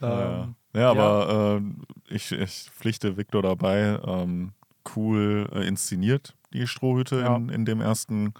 Ja, 0.00 0.42
Ähm, 0.44 0.54
ja 0.74 0.90
aber 0.90 1.60
äh, 1.60 2.14
ich, 2.14 2.32
ich 2.32 2.70
pflichte 2.74 3.16
Victor 3.18 3.42
dabei. 3.42 3.98
Ähm, 4.06 4.52
cool 4.96 5.48
äh, 5.52 5.66
inszeniert, 5.66 6.34
die 6.52 6.66
Strohhüte 6.66 7.20
Ja. 7.20 7.36
in, 7.36 7.48
in 7.50 7.64
dem 7.66 7.80
ersten 7.82 8.32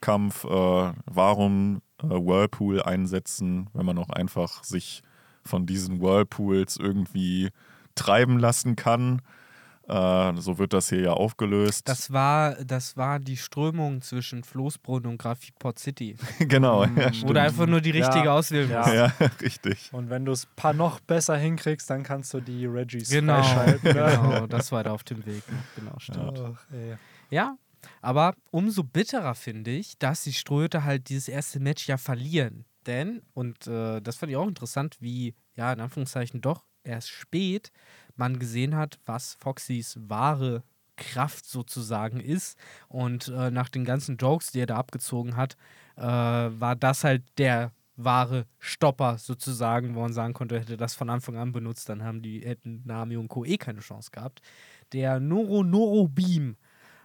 Kampf. 0.00 0.44
Äh, 0.44 0.92
warum 1.06 1.80
äh, 2.02 2.08
Whirlpool 2.08 2.82
einsetzen, 2.82 3.68
wenn 3.72 3.86
man 3.86 3.98
auch 3.98 4.10
einfach 4.10 4.62
sich 4.64 5.02
von 5.44 5.64
diesen 5.66 6.00
Whirlpools 6.00 6.76
irgendwie 6.76 7.50
treiben 7.94 8.38
lassen 8.40 8.74
kann? 8.76 9.22
Äh, 9.88 10.32
so 10.40 10.58
wird 10.58 10.72
das 10.74 10.90
hier 10.90 11.00
ja 11.00 11.12
aufgelöst. 11.12 11.88
Das 11.88 12.12
war, 12.12 12.54
das 12.64 12.96
war 12.96 13.18
die 13.18 13.36
Strömung 13.38 14.02
zwischen 14.02 14.44
Floßbrunn 14.44 15.06
und 15.06 15.16
Grafikport 15.18 15.78
City. 15.78 16.16
genau, 16.38 16.86
Mm, 16.86 16.98
ja, 16.98 17.12
stimmt. 17.12 17.30
du 17.36 17.40
einfach 17.40 17.66
nur 17.66 17.80
die 17.80 17.92
Ja. 17.92 18.06
richtige 18.06 18.30
auswählen 18.32 18.70
Ja. 18.70 18.92
ja, 18.92 19.12
richtig. 19.40 19.88
Und 19.92 20.10
wenn 20.10 20.24
du 20.24 20.32
es 20.32 20.44
paar 20.46 20.74
noch 20.74 21.00
besser 21.00 21.36
hinkriegst, 21.36 21.88
dann 21.88 22.02
kannst 22.02 22.34
du 22.34 22.40
die 22.40 22.66
Reggies 22.66 23.08
Genau, 23.08 23.40
freischalten. 23.42 23.94
ne? 23.94 24.10
genau, 24.10 24.46
das 24.46 24.70
war 24.72 24.84
da 24.84 24.92
auf 24.92 25.04
dem 25.04 25.24
Weg. 25.24 25.42
Genau, 25.74 25.98
stimmt. 25.98 26.38
Ach. 26.38 26.66
Ja, 27.30 27.56
aber 28.02 28.34
umso 28.50 28.84
bitterer 28.84 29.34
finde 29.34 29.70
ich, 29.70 29.96
dass 29.98 30.22
die 30.24 30.32
Ströte 30.32 30.84
halt 30.84 31.08
dieses 31.08 31.28
erste 31.28 31.60
Match 31.60 31.86
ja 31.88 31.96
verlieren. 31.96 32.64
Denn, 32.86 33.22
und 33.34 33.66
äh, 33.66 34.00
das 34.00 34.16
fand 34.16 34.30
ich 34.30 34.36
auch 34.36 34.48
interessant, 34.48 34.96
wie, 35.00 35.34
ja, 35.54 35.72
in 35.72 35.80
Anführungszeichen 35.80 36.40
doch 36.40 36.66
erst 36.84 37.10
spät 37.10 37.70
man 38.18 38.38
gesehen 38.38 38.76
hat, 38.76 38.98
was 39.06 39.34
Foxys 39.34 39.98
wahre 40.00 40.62
Kraft 40.96 41.46
sozusagen 41.46 42.20
ist. 42.20 42.58
Und 42.88 43.28
äh, 43.28 43.50
nach 43.50 43.68
den 43.68 43.84
ganzen 43.84 44.16
Jokes, 44.16 44.52
die 44.52 44.60
er 44.60 44.66
da 44.66 44.76
abgezogen 44.76 45.36
hat, 45.36 45.56
äh, 45.96 46.02
war 46.02 46.76
das 46.76 47.04
halt 47.04 47.22
der 47.38 47.72
wahre 47.96 48.46
Stopper 48.58 49.18
sozusagen, 49.18 49.94
wo 49.94 50.00
man 50.00 50.12
sagen 50.12 50.32
konnte, 50.32 50.60
hätte 50.60 50.76
das 50.76 50.94
von 50.94 51.10
Anfang 51.10 51.36
an 51.36 51.52
benutzt, 51.52 51.88
dann 51.88 52.04
haben 52.04 52.22
die, 52.22 52.40
hätten 52.40 52.82
Nami 52.84 53.16
und 53.16 53.28
Co. 53.28 53.44
eh 53.44 53.58
keine 53.58 53.80
Chance 53.80 54.10
gehabt. 54.12 54.40
Der 54.92 55.18
Noro 55.20 55.64
Noro 55.64 56.06
Beam, 56.06 56.56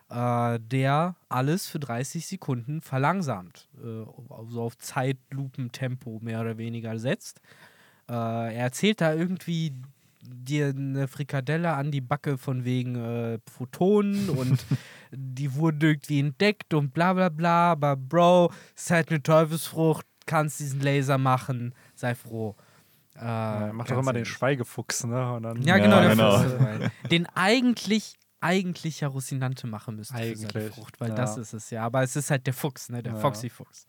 äh, 0.09 0.59
der 0.59 1.16
alles 1.30 1.68
für 1.68 1.80
30 1.80 2.28
Sekunden 2.28 2.82
verlangsamt, 2.82 3.70
äh, 3.84 4.05
also 4.30 4.61
auf 4.61 4.78
Zeitlupentempo 4.78 6.20
mehr 6.22 6.41
oder 6.41 6.57
weniger 6.57 6.99
setzt. 6.99 7.41
Äh, 8.07 8.14
er 8.14 8.64
erzählt 8.64 9.01
da 9.01 9.14
irgendwie 9.14 9.74
dir 10.26 10.67
eine 10.76 11.07
Frikadelle 11.07 11.74
an 11.74 11.91
die 11.91 12.01
Backe 12.01 12.38
von 12.38 12.63
wegen 12.65 12.95
äh, 12.95 13.39
Photonen 13.51 14.30
und 14.30 14.65
die 15.11 15.53
wurden 15.55 15.82
irgendwie 15.82 16.19
entdeckt 16.19 16.74
und 16.74 16.93
bla 16.93 17.13
bla 17.13 17.30
bla, 17.30 17.71
aber 17.71 17.95
Bro, 17.95 18.51
ist 18.76 18.91
halt 18.91 19.09
eine 19.09 19.21
Teufelsfrucht, 19.21 20.05
kannst 20.26 20.59
diesen 20.59 20.80
Laser 20.82 21.17
machen, 21.17 21.74
sei 21.95 22.15
froh. 22.15 22.55
Äh, 23.15 23.19
Ja, 23.26 23.67
er 23.67 23.74
macht 23.74 23.91
doch 23.91 23.99
immer 23.99 24.13
den. 24.13 24.26
Schweigefuchs, 24.26 25.03
ne? 25.05 25.34
Und 25.34 25.43
dann, 25.43 25.61
Ja, 25.61 25.78
Ja, 25.78 25.84
genau, 25.84 25.99
der 26.01 26.09
genau. 26.11 26.39
Fuchs. 26.39 26.91
Den 27.11 27.28
eigentlich, 27.36 28.15
eigentlich 28.39 29.01
ja 29.01 29.07
Rosinante 29.09 29.67
machen 29.67 29.97
müsste 29.97 30.15
für 30.15 30.36
seine 30.36 30.49
Eigentlich, 30.49 30.74
Frucht, 30.74 30.99
weil 30.99 31.09
ja. 31.09 31.15
das 31.15 31.38
ist 31.38 31.53
es 31.53 31.69
ja. 31.69 31.84
Aber 31.84 32.01
es 32.01 32.15
ist 32.15 32.32
halt 32.32 32.47
der 32.47 32.53
Fuchs, 32.53 32.89
ne? 32.89 33.03
Der 33.03 33.13
Ja. 33.13 33.19
Foxy-Fuchs. 33.19 33.86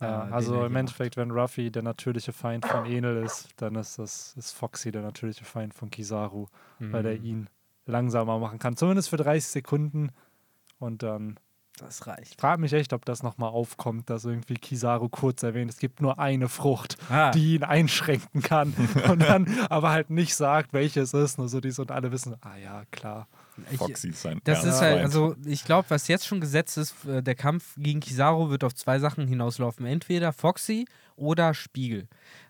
Ja, 0.00 0.28
äh, 0.28 0.32
also 0.32 0.52
den 0.52 0.60
er 0.62 0.66
im 0.66 0.76
Endeffekt, 0.76 1.16
wenn 1.16 1.30
Ruffy 1.30 1.70
der 1.70 1.82
natürliche 1.82 2.32
Feind 2.32 2.64
von 2.66 2.84
Enel 2.86 3.24
ist, 3.24 3.48
dann 3.56 3.74
ist 3.76 3.98
das 3.98 4.34
ist 4.36 4.52
Foxy 4.52 4.92
der 4.92 5.02
natürliche 5.02 5.44
Feind 5.44 5.74
von 5.74 5.90
Kizaru, 5.90 6.46
weil 6.78 7.02
der 7.02 7.18
Mhm. 7.18 7.24
ihn 7.24 7.50
langsamer 7.86 8.38
machen 8.38 8.58
kann. 8.58 8.76
Zumindest 8.76 9.08
für 9.10 9.16
30 9.16 9.46
Sekunden. 9.50 10.10
Und 10.78 11.02
dann 11.02 11.36
Das 11.78 12.06
reicht. 12.06 12.40
frage 12.40 12.60
mich 12.60 12.72
echt, 12.72 12.92
ob 12.92 13.04
das 13.04 13.22
nochmal 13.22 13.50
aufkommt, 13.50 14.10
dass 14.10 14.24
irgendwie 14.24 14.54
Kizaru 14.54 15.08
kurz 15.08 15.42
erwähnt, 15.42 15.70
es 15.70 15.78
gibt 15.78 16.00
nur 16.02 16.18
eine 16.18 16.48
Frucht, 16.48 16.96
Ah. 17.10 17.30
die 17.30 17.54
ihn 17.54 17.64
einschränken 17.64 18.42
kann. 18.42 18.74
und 19.10 19.22
dann 19.22 19.46
aber 19.70 19.90
halt 19.90 20.10
nicht 20.10 20.34
sagt, 20.36 20.72
welche 20.72 21.00
es 21.00 21.14
ist. 21.14 21.38
Nur 21.38 21.48
so 21.48 21.60
dies 21.60 21.78
und 21.78 21.90
alle 21.90 22.12
wissen, 22.12 22.34
ah 22.42 22.56
ja, 22.56 22.82
klar. 22.90 23.26
Foxy 23.76 24.08
ist 24.08 24.22
sein 24.22 24.40
das 24.44 24.58
ist 24.58 24.64
Ernstfeind. 24.64 24.92
halt, 24.94 25.04
also 25.04 25.36
ich 25.44 25.64
glaube, 25.64 25.88
was 25.88 26.08
jetzt 26.08 26.26
schon 26.26 26.40
gesetzt 26.40 26.76
ist, 26.76 26.94
äh, 27.06 27.22
der 27.22 27.34
Kampf 27.34 27.74
gegen 27.76 28.00
Kizaru 28.00 28.50
wird 28.50 28.64
auf 28.64 28.74
zwei 28.74 28.98
Sachen 28.98 29.26
hinauslaufen. 29.26 29.86
Entweder 29.86 30.32
Foxy 30.32 30.86
oder 31.16 31.54
Spiegel. 31.54 32.08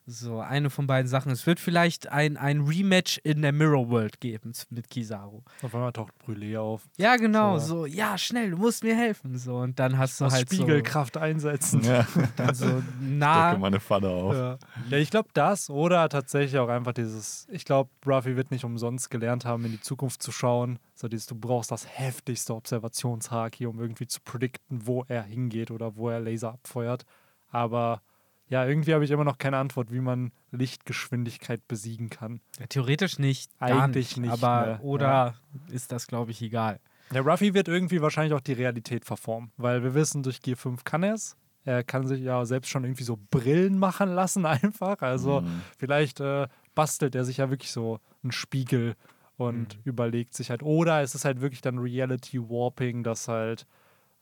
So, 0.09 0.39
eine 0.39 0.71
von 0.71 0.87
beiden 0.87 1.09
Sachen. 1.09 1.33
Es 1.33 1.49
wird 1.49 1.59
vielleicht 1.59 2.07
ein, 2.13 2.37
ein 2.37 2.61
Rematch 2.61 3.19
in 3.25 3.43
der 3.43 3.51
Mirror 3.51 3.91
World 3.91 4.21
geben 4.21 4.53
mit 4.71 4.89
Kizaru. 4.89 5.43
Auf 5.63 5.75
einmal 5.75 5.93
taucht 5.93 6.13
Brûlé 6.25 6.61
auf. 6.61 6.89
Ja, 6.97 7.17
genau, 7.17 7.59
So. 7.59 7.79
so, 7.79 7.87
ja, 7.87 8.17
schnell, 8.17 8.53
du 8.53 8.57
musst 8.57 8.85
mir 8.85 8.95
helfen. 8.95 9.37
So, 9.37 9.57
und 9.57 9.81
dann 9.81 9.99
hast 9.99 10.21
du 10.21 10.27
Aus 10.27 10.33
halt 10.33 10.47
Spiegelkraft 10.47 11.17
einsetzen. 11.17 11.83
Ja, 11.83 12.05
so, 12.05 12.23
dann 12.37 12.55
so 12.55 12.83
nah. 13.01 13.59
meine 13.59 13.81
Falle 13.81 14.09
auf. 14.09 14.35
Ja, 14.35 14.59
ja 14.91 14.99
ich 14.99 15.11
glaube 15.11 15.31
das 15.35 15.71
oder 15.71 16.09
tatsächlich 16.09 16.61
auch 16.61 16.69
einfach 16.69 16.93
dieses, 16.93 17.49
ich 17.51 17.65
glaube, 17.65 17.91
Ruffy 18.07 18.37
wird 18.37 18.53
nicht 18.53 18.65
umsonst 18.65 19.11
gelernt 19.11 19.45
haben, 19.45 19.65
in 19.65 19.73
die 19.73 19.81
Zukunft 19.81 20.23
zu 20.23 20.31
schauen. 20.31 20.79
So 20.95 21.09
dieses, 21.09 21.27
du 21.27 21.35
brauchst 21.35 21.73
das 21.73 21.85
heftigste 21.99 22.55
Observationshaki, 22.55 23.67
um 23.67 23.81
irgendwie 23.81 24.07
zu 24.07 24.21
predikten, 24.21 24.87
wo 24.87 25.05
er 25.09 25.25
hingeht 25.25 25.73
oder 25.73 25.97
wo 25.97 26.11
er 26.11 26.21
Laser 26.21 26.53
abfeuert. 26.53 27.05
Aber 27.51 28.03
ja, 28.49 28.67
irgendwie 28.67 28.95
habe 28.95 29.05
ich 29.05 29.11
immer 29.11 29.25
noch 29.25 29.39
keine 29.39 29.57
Antwort, 29.59 29.93
wie 29.93 30.01
man 30.01 30.33
Lichtgeschwindigkeit 30.53 31.67
besiegen 31.69 32.11
kann. 32.11 32.41
Ja, 32.61 32.67
theoretisch 32.67 33.19
nicht. 33.19 33.57
Gar 33.59 33.85
Eigentlich 33.85 34.17
nicht. 34.17 34.31
nicht, 34.31 34.45
Aber, 34.45 34.67
ne? 34.67 34.79
oder 34.81 35.35
ist 35.71 35.93
das, 35.93 36.07
glaube 36.07 36.31
ich, 36.31 36.43
egal. 36.43 36.81
Der 37.13 37.23
Ruffy 37.23 37.55
wird 37.55 37.69
irgendwie 37.69 38.03
wahrscheinlich 38.03 38.35
auch 38.35 38.41
die 38.41 38.53
Realität 38.53 39.05
verformen, 39.05 39.53
weil 39.57 39.83
wir 39.83 39.95
wissen, 39.95 40.23
durch 40.23 40.39
G5 40.39 40.81
kann 40.85 41.03
er 41.03 41.15
es. 41.15 41.37
Er 41.65 41.83
kann 41.83 42.07
sich 42.07 42.21
ja 42.21 42.45
selbst 42.45 42.69
schon 42.71 42.85
irgendwie 42.85 43.03
so 43.05 43.19
Brillen 43.31 43.79
machen 43.79 44.11
lassen, 44.15 44.45
einfach. 44.47 45.01
Also 45.03 45.41
Mhm. 45.41 45.63
vielleicht 45.79 46.21
äh, 46.21 46.47
bastelt 46.75 47.15
er 47.15 47.25
sich 47.25 47.39
ja 47.39 47.51
wirklich 47.51 47.71
so 47.73 48.01
einen 48.23 48.33
Spiegel 48.33 48.95
und 49.37 49.79
überlegt 49.85 50.35
sich 50.35 50.51
halt. 50.51 50.63
Oder 50.63 51.03
es 51.03 51.15
ist 51.15 51.25
halt 51.25 51.41
wirklich 51.41 51.61
dann 51.61 51.79
Reality 51.79 52.41
Warping, 52.41 53.03
dass 53.03 53.29
halt 53.29 53.67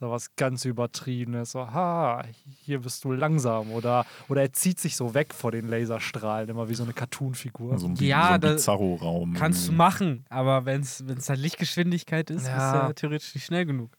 so 0.04 0.10
was 0.10 0.36
ganz 0.36 0.66
Übertriebenes, 0.66 1.52
so, 1.52 1.60
ha, 1.60 2.22
hier 2.44 2.80
bist 2.80 3.04
du 3.04 3.12
langsam. 3.12 3.70
Oder, 3.70 4.04
oder 4.28 4.42
er 4.42 4.52
zieht 4.52 4.78
sich 4.78 4.96
so 4.96 5.14
weg 5.14 5.32
vor 5.32 5.50
den 5.50 5.66
Laserstrahlen, 5.66 6.50
immer 6.50 6.68
wie 6.68 6.74
so 6.74 6.82
eine 6.82 6.92
Cartoon-Figur. 6.92 7.78
So 7.78 7.86
ein, 7.86 7.94
Ja, 7.96 8.28
so 8.28 8.34
ein 8.34 8.40
Bizarro-Raum. 8.40 9.32
Kannst 9.32 9.68
du 9.68 9.72
machen, 9.72 10.26
aber 10.28 10.66
wenn 10.66 10.82
es 10.82 11.02
halt 11.28 11.38
Lichtgeschwindigkeit 11.40 12.28
ist, 12.28 12.46
Ja. 12.46 12.56
ist 12.56 12.74
er 12.88 12.94
theoretisch 12.94 13.34
nicht 13.34 13.46
schnell 13.46 13.64
genug. 13.64 13.96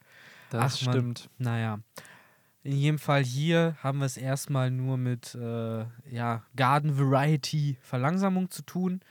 Das 0.51 0.75
Ach, 0.75 0.91
stimmt. 0.91 1.27
Naja. 1.39 1.79
In 2.61 2.73
jedem 2.77 2.99
Fall 2.99 3.23
hier 3.23 3.75
haben 3.81 3.99
wir 3.99 4.05
es 4.05 4.17
erstmal 4.17 4.69
nur 4.69 4.97
mit 4.97 5.33
äh, 5.35 5.85
ja, 6.11 6.43
Garden 6.55 6.99
Variety 6.99 7.77
Verlangsamung 7.81 8.51
zu 8.51 8.61
tun. 8.61 9.01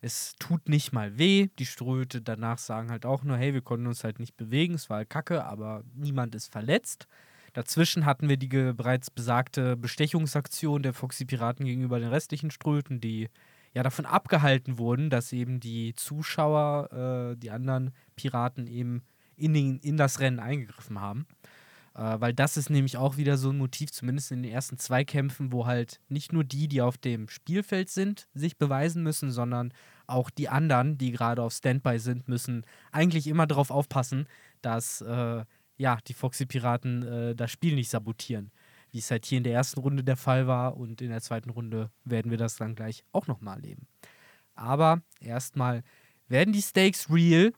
Es 0.00 0.34
tut 0.38 0.68
nicht 0.68 0.92
mal 0.92 1.18
weh. 1.18 1.48
Die 1.58 1.66
Ströte 1.66 2.22
danach 2.22 2.58
sagen 2.58 2.90
halt 2.90 3.04
auch 3.04 3.22
nur, 3.22 3.36
hey, 3.36 3.52
wir 3.52 3.60
konnten 3.60 3.86
uns 3.86 4.02
halt 4.02 4.18
nicht 4.18 4.36
bewegen, 4.36 4.74
es 4.74 4.88
war 4.88 4.98
halt 4.98 5.10
kacke, 5.10 5.44
aber 5.44 5.84
niemand 5.94 6.34
ist 6.34 6.50
verletzt. 6.50 7.06
Dazwischen 7.52 8.06
hatten 8.06 8.28
wir 8.28 8.36
die 8.36 8.48
bereits 8.48 9.10
besagte 9.10 9.76
Bestechungsaktion 9.76 10.82
der 10.82 10.94
Foxy-Piraten 10.94 11.66
gegenüber 11.66 11.98
den 11.98 12.08
restlichen 12.08 12.50
Ströten, 12.50 13.00
die 13.00 13.28
ja 13.74 13.82
davon 13.82 14.06
abgehalten 14.06 14.78
wurden, 14.78 15.10
dass 15.10 15.32
eben 15.32 15.60
die 15.60 15.94
Zuschauer, 15.94 17.32
äh, 17.32 17.36
die 17.36 17.50
anderen 17.50 17.92
Piraten 18.16 18.66
eben 18.66 19.02
in, 19.36 19.54
den, 19.54 19.78
in 19.80 19.96
das 19.96 20.20
Rennen 20.20 20.38
eingegriffen 20.38 21.00
haben. 21.00 21.26
Äh, 21.94 22.20
weil 22.20 22.32
das 22.32 22.56
ist 22.56 22.70
nämlich 22.70 22.96
auch 22.96 23.16
wieder 23.16 23.36
so 23.36 23.50
ein 23.50 23.58
Motiv, 23.58 23.90
zumindest 23.90 24.32
in 24.32 24.42
den 24.42 24.52
ersten 24.52 24.78
zwei 24.78 25.04
Kämpfen, 25.04 25.52
wo 25.52 25.66
halt 25.66 26.00
nicht 26.08 26.32
nur 26.32 26.44
die, 26.44 26.68
die 26.68 26.82
auf 26.82 26.98
dem 26.98 27.28
Spielfeld 27.28 27.90
sind, 27.90 28.28
sich 28.34 28.56
beweisen 28.58 29.02
müssen, 29.02 29.30
sondern 29.30 29.72
auch 30.06 30.30
die 30.30 30.48
anderen, 30.48 30.98
die 30.98 31.12
gerade 31.12 31.42
auf 31.42 31.52
Standby 31.52 31.98
sind, 31.98 32.28
müssen 32.28 32.64
eigentlich 32.92 33.26
immer 33.26 33.46
darauf 33.46 33.70
aufpassen, 33.70 34.26
dass 34.62 35.00
äh, 35.00 35.44
ja, 35.76 35.98
die 36.06 36.14
Foxy-Piraten 36.14 37.02
äh, 37.02 37.34
das 37.34 37.50
Spiel 37.50 37.74
nicht 37.74 37.90
sabotieren. 37.90 38.52
Wie 38.92 38.98
es 38.98 39.10
halt 39.10 39.24
hier 39.24 39.38
in 39.38 39.44
der 39.44 39.54
ersten 39.54 39.80
Runde 39.80 40.02
der 40.02 40.16
Fall 40.16 40.46
war 40.46 40.76
und 40.76 41.00
in 41.00 41.10
der 41.10 41.22
zweiten 41.22 41.50
Runde 41.50 41.90
werden 42.04 42.30
wir 42.30 42.38
das 42.38 42.56
dann 42.56 42.74
gleich 42.74 43.04
auch 43.12 43.28
nochmal 43.28 43.56
erleben. 43.56 43.86
Aber 44.54 45.00
erstmal 45.20 45.82
werden 46.28 46.52
die 46.52 46.62
Stakes 46.62 47.08
real, 47.10 47.52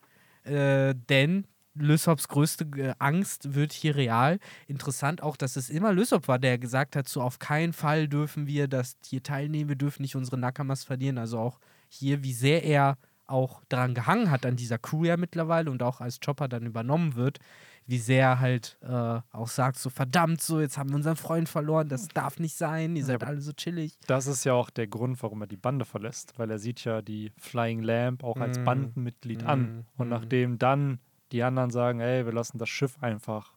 äh, 0.45 0.95
denn 1.09 1.47
Lysops 1.75 2.29
größte 2.29 2.65
äh, 2.77 2.95
Angst 2.99 3.55
wird 3.55 3.73
hier 3.73 3.97
real. 3.97 4.39
Interessant 4.67 5.23
auch, 5.23 5.37
dass 5.37 5.57
es 5.57 5.71
immer 5.71 5.93
Lysop 5.93 6.29
war, 6.29 6.39
der 6.39 6.59
gesagt 6.59 6.97
hat, 6.97 7.09
so 7.09 7.23
auf 7.23 7.39
keinen 7.39 7.73
Fall 7.73 8.09
dürfen 8.09 8.47
wir 8.47 8.69
das 8.69 8.97
hier 9.07 9.23
teilnehmen, 9.23 9.69
wir 9.71 9.77
dürfen 9.77 10.03
nicht 10.03 10.17
unsere 10.17 10.39
Nakamas 10.39 10.85
verlieren. 10.85 11.19
Also 11.19 11.39
auch 11.39 11.59
hier, 11.89 12.23
wie 12.23 12.33
sehr 12.35 12.63
er 12.65 12.99
auch 13.27 13.63
daran 13.69 13.95
gehangen 13.95 14.31
hat 14.31 14.45
an 14.45 14.57
dieser 14.57 14.79
Crew 14.79 15.05
ja 15.05 15.17
mittlerweile 15.17 15.71
und 15.71 15.83
auch 15.83 16.01
als 16.03 16.21
Chopper 16.21 16.49
dann 16.49 16.67
übernommen 16.67 17.15
wird, 17.15 17.39
wie 17.87 17.99
sehr 17.99 18.23
er 18.23 18.41
halt 18.41 18.77
äh, 18.83 19.21
auch 19.33 19.49
sagt, 19.49 19.79
so 19.79 19.89
verdammt, 19.91 20.43
so 20.43 20.61
jetzt 20.61 20.77
haben 20.77 20.91
wir 20.91 20.97
unseren 20.97 21.17
Freund 21.17 21.49
verloren, 21.49 21.89
das 21.89 22.09
darf 22.09 22.39
nicht 22.39 22.55
sein, 22.57 22.95
ihr 22.95 23.05
seid 23.05 23.17
aber- 23.23 23.29
alle 23.29 23.41
so 23.41 23.53
chillig. 23.53 23.99
Das 24.07 24.27
ist 24.27 24.45
ja 24.45 24.53
auch 24.53 24.69
der 24.71 24.87
Grund, 24.87 25.23
warum 25.23 25.41
er 25.41 25.47
die 25.47 25.57
Bande 25.57 25.85
verlässt, 25.85 26.39
weil 26.39 26.51
er 26.51 26.59
sieht 26.59 26.85
ja 26.85 27.01
die 27.01 27.33
Flying 27.39 27.81
Lamp 27.83 28.23
auch 28.23 28.37
als 28.37 28.59
Mm. 28.59 28.65
Bandenmitglied 28.65 29.43
Mm, 29.45 29.49
an. 29.49 29.87
Und 29.97 30.09
mm. 30.09 30.11
nachdem 30.11 30.59
dann 30.59 30.99
die 31.33 31.43
anderen 31.43 31.71
sagen, 31.71 32.01
ey, 32.01 32.25
wir 32.27 32.33
lassen 32.33 32.59
das 32.59 32.69
Schiff 32.69 32.97
einfach 33.03 33.53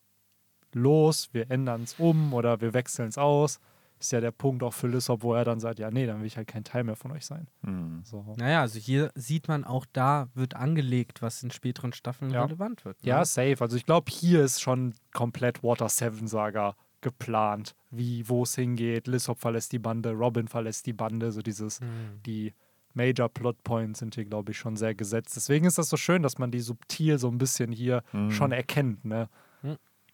los, 0.73 1.29
wir 1.33 1.49
ändern 1.51 1.83
es 1.83 1.95
um 1.97 2.33
oder 2.33 2.61
wir 2.61 2.73
wechseln 2.73 3.09
es 3.09 3.17
aus, 3.17 3.59
ist 3.99 4.11
ja 4.11 4.19
der 4.19 4.31
Punkt 4.31 4.61
auch 4.61 4.73
für 4.73 4.87
Lissop, 4.87 5.23
wo 5.23 5.33
er 5.33 5.45
dann 5.45 5.59
sagt, 5.61 5.79
ja, 5.79 5.89
nee, 5.89 6.05
dann 6.05 6.19
will 6.19 6.27
ich 6.27 6.35
halt 6.35 6.47
kein 6.47 6.65
Teil 6.65 6.83
mehr 6.83 6.97
von 6.97 7.11
euch 7.11 7.25
sein. 7.25 7.47
Hm. 7.63 8.01
So. 8.03 8.35
Naja, 8.37 8.61
also 8.61 8.77
hier 8.77 9.09
sieht 9.15 9.47
man 9.47 9.63
auch 9.63 9.85
da 9.93 10.27
wird 10.33 10.55
angelegt, 10.55 11.21
was 11.21 11.41
in 11.43 11.51
späteren 11.51 11.93
Staffeln 11.93 12.31
Ja. 12.31 12.43
relevant 12.43 12.83
wird. 12.83 13.01
ne? 13.01 13.09
Ja, 13.09 13.23
safe. 13.25 13.55
Also 13.61 13.77
ich 13.77 13.85
glaube, 13.85 14.11
hier 14.11 14.43
ist 14.43 14.61
schon 14.61 14.93
komplett 15.13 15.63
Water 15.63 15.87
7 15.87 16.27
Saga 16.27 16.75
geplant, 16.99 17.73
wie 17.89 18.27
wo 18.27 18.43
es 18.43 18.55
hingeht. 18.55 19.07
Lissop 19.07 19.39
verlässt 19.39 19.71
die 19.71 19.79
Bande, 19.79 20.11
Robin 20.11 20.47
verlässt 20.49 20.85
die 20.87 20.93
Bande, 20.93 21.31
so 21.31 21.41
dieses 21.41 21.79
Hm. 21.79 21.87
die 22.25 22.53
Major 22.95 23.29
Plot 23.29 23.63
Points 23.63 23.99
sind 23.99 24.15
hier, 24.15 24.25
glaube 24.25 24.51
ich, 24.51 24.57
schon 24.57 24.75
sehr 24.75 24.95
gesetzt. 24.95 25.35
Deswegen 25.35 25.65
ist 25.65 25.77
das 25.77 25.89
so 25.89 25.97
schön, 25.97 26.23
dass 26.23 26.37
man 26.37 26.49
die 26.51 26.61
subtil 26.61 27.17
so 27.19 27.29
ein 27.29 27.37
bisschen 27.37 27.71
hier 27.71 28.03
Mhm. 28.13 28.31
schon 28.31 28.51
erkennt. 28.51 29.05
Ne? 29.05 29.29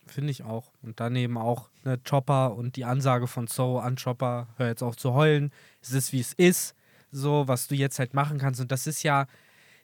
Finde 0.07 0.31
ich 0.31 0.43
auch. 0.43 0.71
Und 0.81 0.99
dann 0.99 1.15
eben 1.15 1.37
auch 1.37 1.69
ne, 1.85 1.99
Chopper 1.99 2.55
und 2.55 2.75
die 2.75 2.85
Ansage 2.85 3.27
von 3.27 3.45
Zorro 3.47 3.79
an 3.79 3.95
Chopper, 3.95 4.47
hör 4.57 4.67
jetzt 4.67 4.81
auf 4.81 4.97
zu 4.97 5.13
heulen, 5.13 5.51
es 5.79 5.91
ist 5.91 6.11
wie 6.11 6.19
es 6.19 6.33
ist, 6.33 6.73
so, 7.11 7.47
was 7.47 7.67
du 7.67 7.75
jetzt 7.75 7.99
halt 7.99 8.15
machen 8.15 8.39
kannst. 8.39 8.59
Und 8.59 8.71
das 8.71 8.87
ist 8.87 9.03
ja 9.03 9.27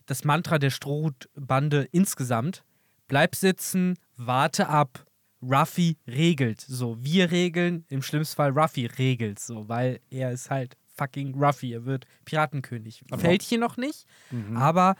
das 0.08 0.24
Mantra 0.24 0.58
der 0.58 0.72
Strohbande 0.72 1.88
insgesamt. 1.92 2.64
Bleib 3.08 3.36
sitzen, 3.36 3.98
warte 4.16 4.68
ab. 4.70 5.06
Ruffy 5.42 5.98
regelt. 6.08 6.62
So, 6.62 6.98
wir 7.00 7.30
regeln, 7.30 7.86
im 7.90 8.02
schlimmsten 8.02 8.36
Fall 8.38 8.50
Ruffy 8.58 8.88
regelt, 8.88 9.38
so, 9.40 9.70
weil 9.70 10.00
er 10.10 10.32
ist 10.32 10.50
halt 10.50 10.76
fucking 10.98 11.36
Ruffy. 11.42 11.74
Er 11.74 11.86
wird 11.86 12.06
Piratenkönig. 12.26 13.04
Aber- 13.12 13.22
Fällt 13.22 13.42
hier 13.42 13.60
noch 13.60 13.78
nicht, 13.78 14.06
Mhm. 14.32 14.58
aber 14.58 14.96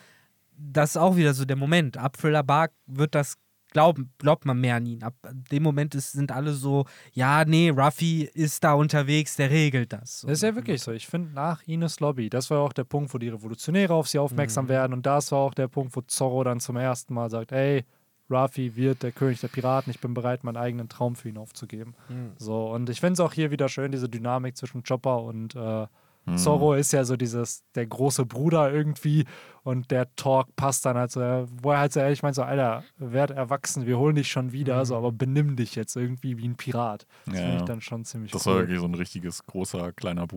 das 0.58 0.92
ist 0.92 0.98
auch 0.98 1.16
wieder 1.16 1.34
so 1.34 1.46
der 1.46 1.56
Moment. 1.58 1.98
Ab 1.98 2.18
Thriller 2.18 2.44
Bark 2.44 2.72
wird 2.88 3.14
das 3.16 3.38
glauben, 3.74 4.12
glaubt 4.18 4.46
man 4.46 4.60
mehr 4.62 4.76
an 4.76 4.86
ihn. 4.86 5.04
Ab 5.04 5.14
dem 5.52 5.62
Moment 5.62 5.94
ist, 5.94 6.14
sind 6.14 6.32
alle 6.32 6.54
so, 6.54 6.86
ja, 7.12 7.44
nee, 7.46 7.70
Ruffy 7.70 8.24
ist 8.34 8.64
da 8.64 8.74
unterwegs, 8.74 9.36
der 9.36 9.50
regelt 9.52 9.92
das. 9.94 10.22
Das 10.22 10.32
ist 10.32 10.42
ja 10.44 10.56
wirklich 10.56 10.82
so. 10.82 10.92
Ich 10.94 11.06
finde, 11.06 11.32
nach 11.34 11.62
Ines 11.68 12.00
Lobby, 12.00 12.30
das 12.30 12.50
war 12.50 12.62
auch 12.62 12.74
der 12.74 12.86
Punkt, 12.86 13.14
wo 13.14 13.18
die 13.18 13.28
Revolutionäre 13.30 13.94
auf 13.94 14.08
sie 14.08 14.20
aufmerksam 14.20 14.66
Mhm. 14.66 14.70
werden. 14.70 14.94
Und 14.94 15.06
das 15.06 15.32
war 15.32 15.40
auch 15.40 15.54
der 15.54 15.68
Punkt, 15.68 15.96
wo 15.96 16.02
Zorro 16.02 16.44
dann 16.46 16.60
zum 16.62 16.78
ersten 16.78 17.14
Mal 17.14 17.30
sagt: 17.30 17.52
Ey, 17.52 17.84
Ruffy 18.30 18.76
wird 18.76 19.04
der 19.04 19.12
König 19.12 19.40
der 19.42 19.48
Piraten. 19.48 19.90
Ich 19.92 20.00
bin 20.00 20.14
bereit, 20.14 20.44
meinen 20.44 20.58
eigenen 20.58 20.90
Traum 20.90 21.16
für 21.16 21.30
ihn 21.30 21.38
aufzugeben. 21.38 21.96
Mhm. 22.10 22.32
So, 22.38 22.72
und 22.74 22.90
ich 22.90 23.00
finde 23.00 23.14
es 23.14 23.20
auch 23.20 23.34
hier 23.34 23.52
wieder 23.52 23.70
schön, 23.70 23.92
diese 23.92 24.10
Dynamik 24.10 24.58
zwischen 24.58 24.84
Chopper 24.84 25.22
und 25.24 25.56
äh, 25.56 25.88
Hm. 26.26 26.36
Zorro 26.38 26.74
ist 26.74 26.92
ja 26.92 27.06
so 27.06 27.16
dieses, 27.16 27.64
der 27.76 27.86
große 27.88 28.26
Bruder 28.26 28.70
irgendwie 28.70 29.24
und 29.64 29.92
der 29.92 30.14
Talk 30.18 30.54
passt 30.58 30.86
dann 30.86 30.98
halt 30.98 31.10
so, 31.10 31.22
wo 31.62 31.72
er 31.72 31.80
halt 31.80 31.94
so 31.94 32.02
ehrlich 32.02 32.22
meint, 32.22 32.36
so, 32.36 32.44
Alter, 32.44 32.84
werd 32.98 33.32
erwachsen, 33.32 33.86
wir 33.86 33.98
holen 33.98 34.16
dich 34.18 34.28
schon 34.30 34.52
wieder, 34.52 34.80
Mhm. 34.82 34.86
so, 34.86 34.98
aber 34.98 35.14
benimm 35.14 35.56
dich 35.56 35.76
jetzt 35.76 35.96
irgendwie 35.96 36.38
wie 36.38 36.46
ein 36.46 36.58
Pirat. 36.58 37.08
Das 37.28 37.36
Ja, 37.36 37.42
finde 37.44 37.56
ich 37.60 37.64
dann 37.64 37.80
schon 37.80 38.04
ziemlich 38.04 38.34
Das 38.34 38.46
war 38.46 38.56
cool. 38.56 38.60
wirklich 38.64 38.80
so 38.82 38.86
ein 38.88 38.94
richtiges 38.96 39.46
großer 39.46 39.94
kleiner 39.94 40.28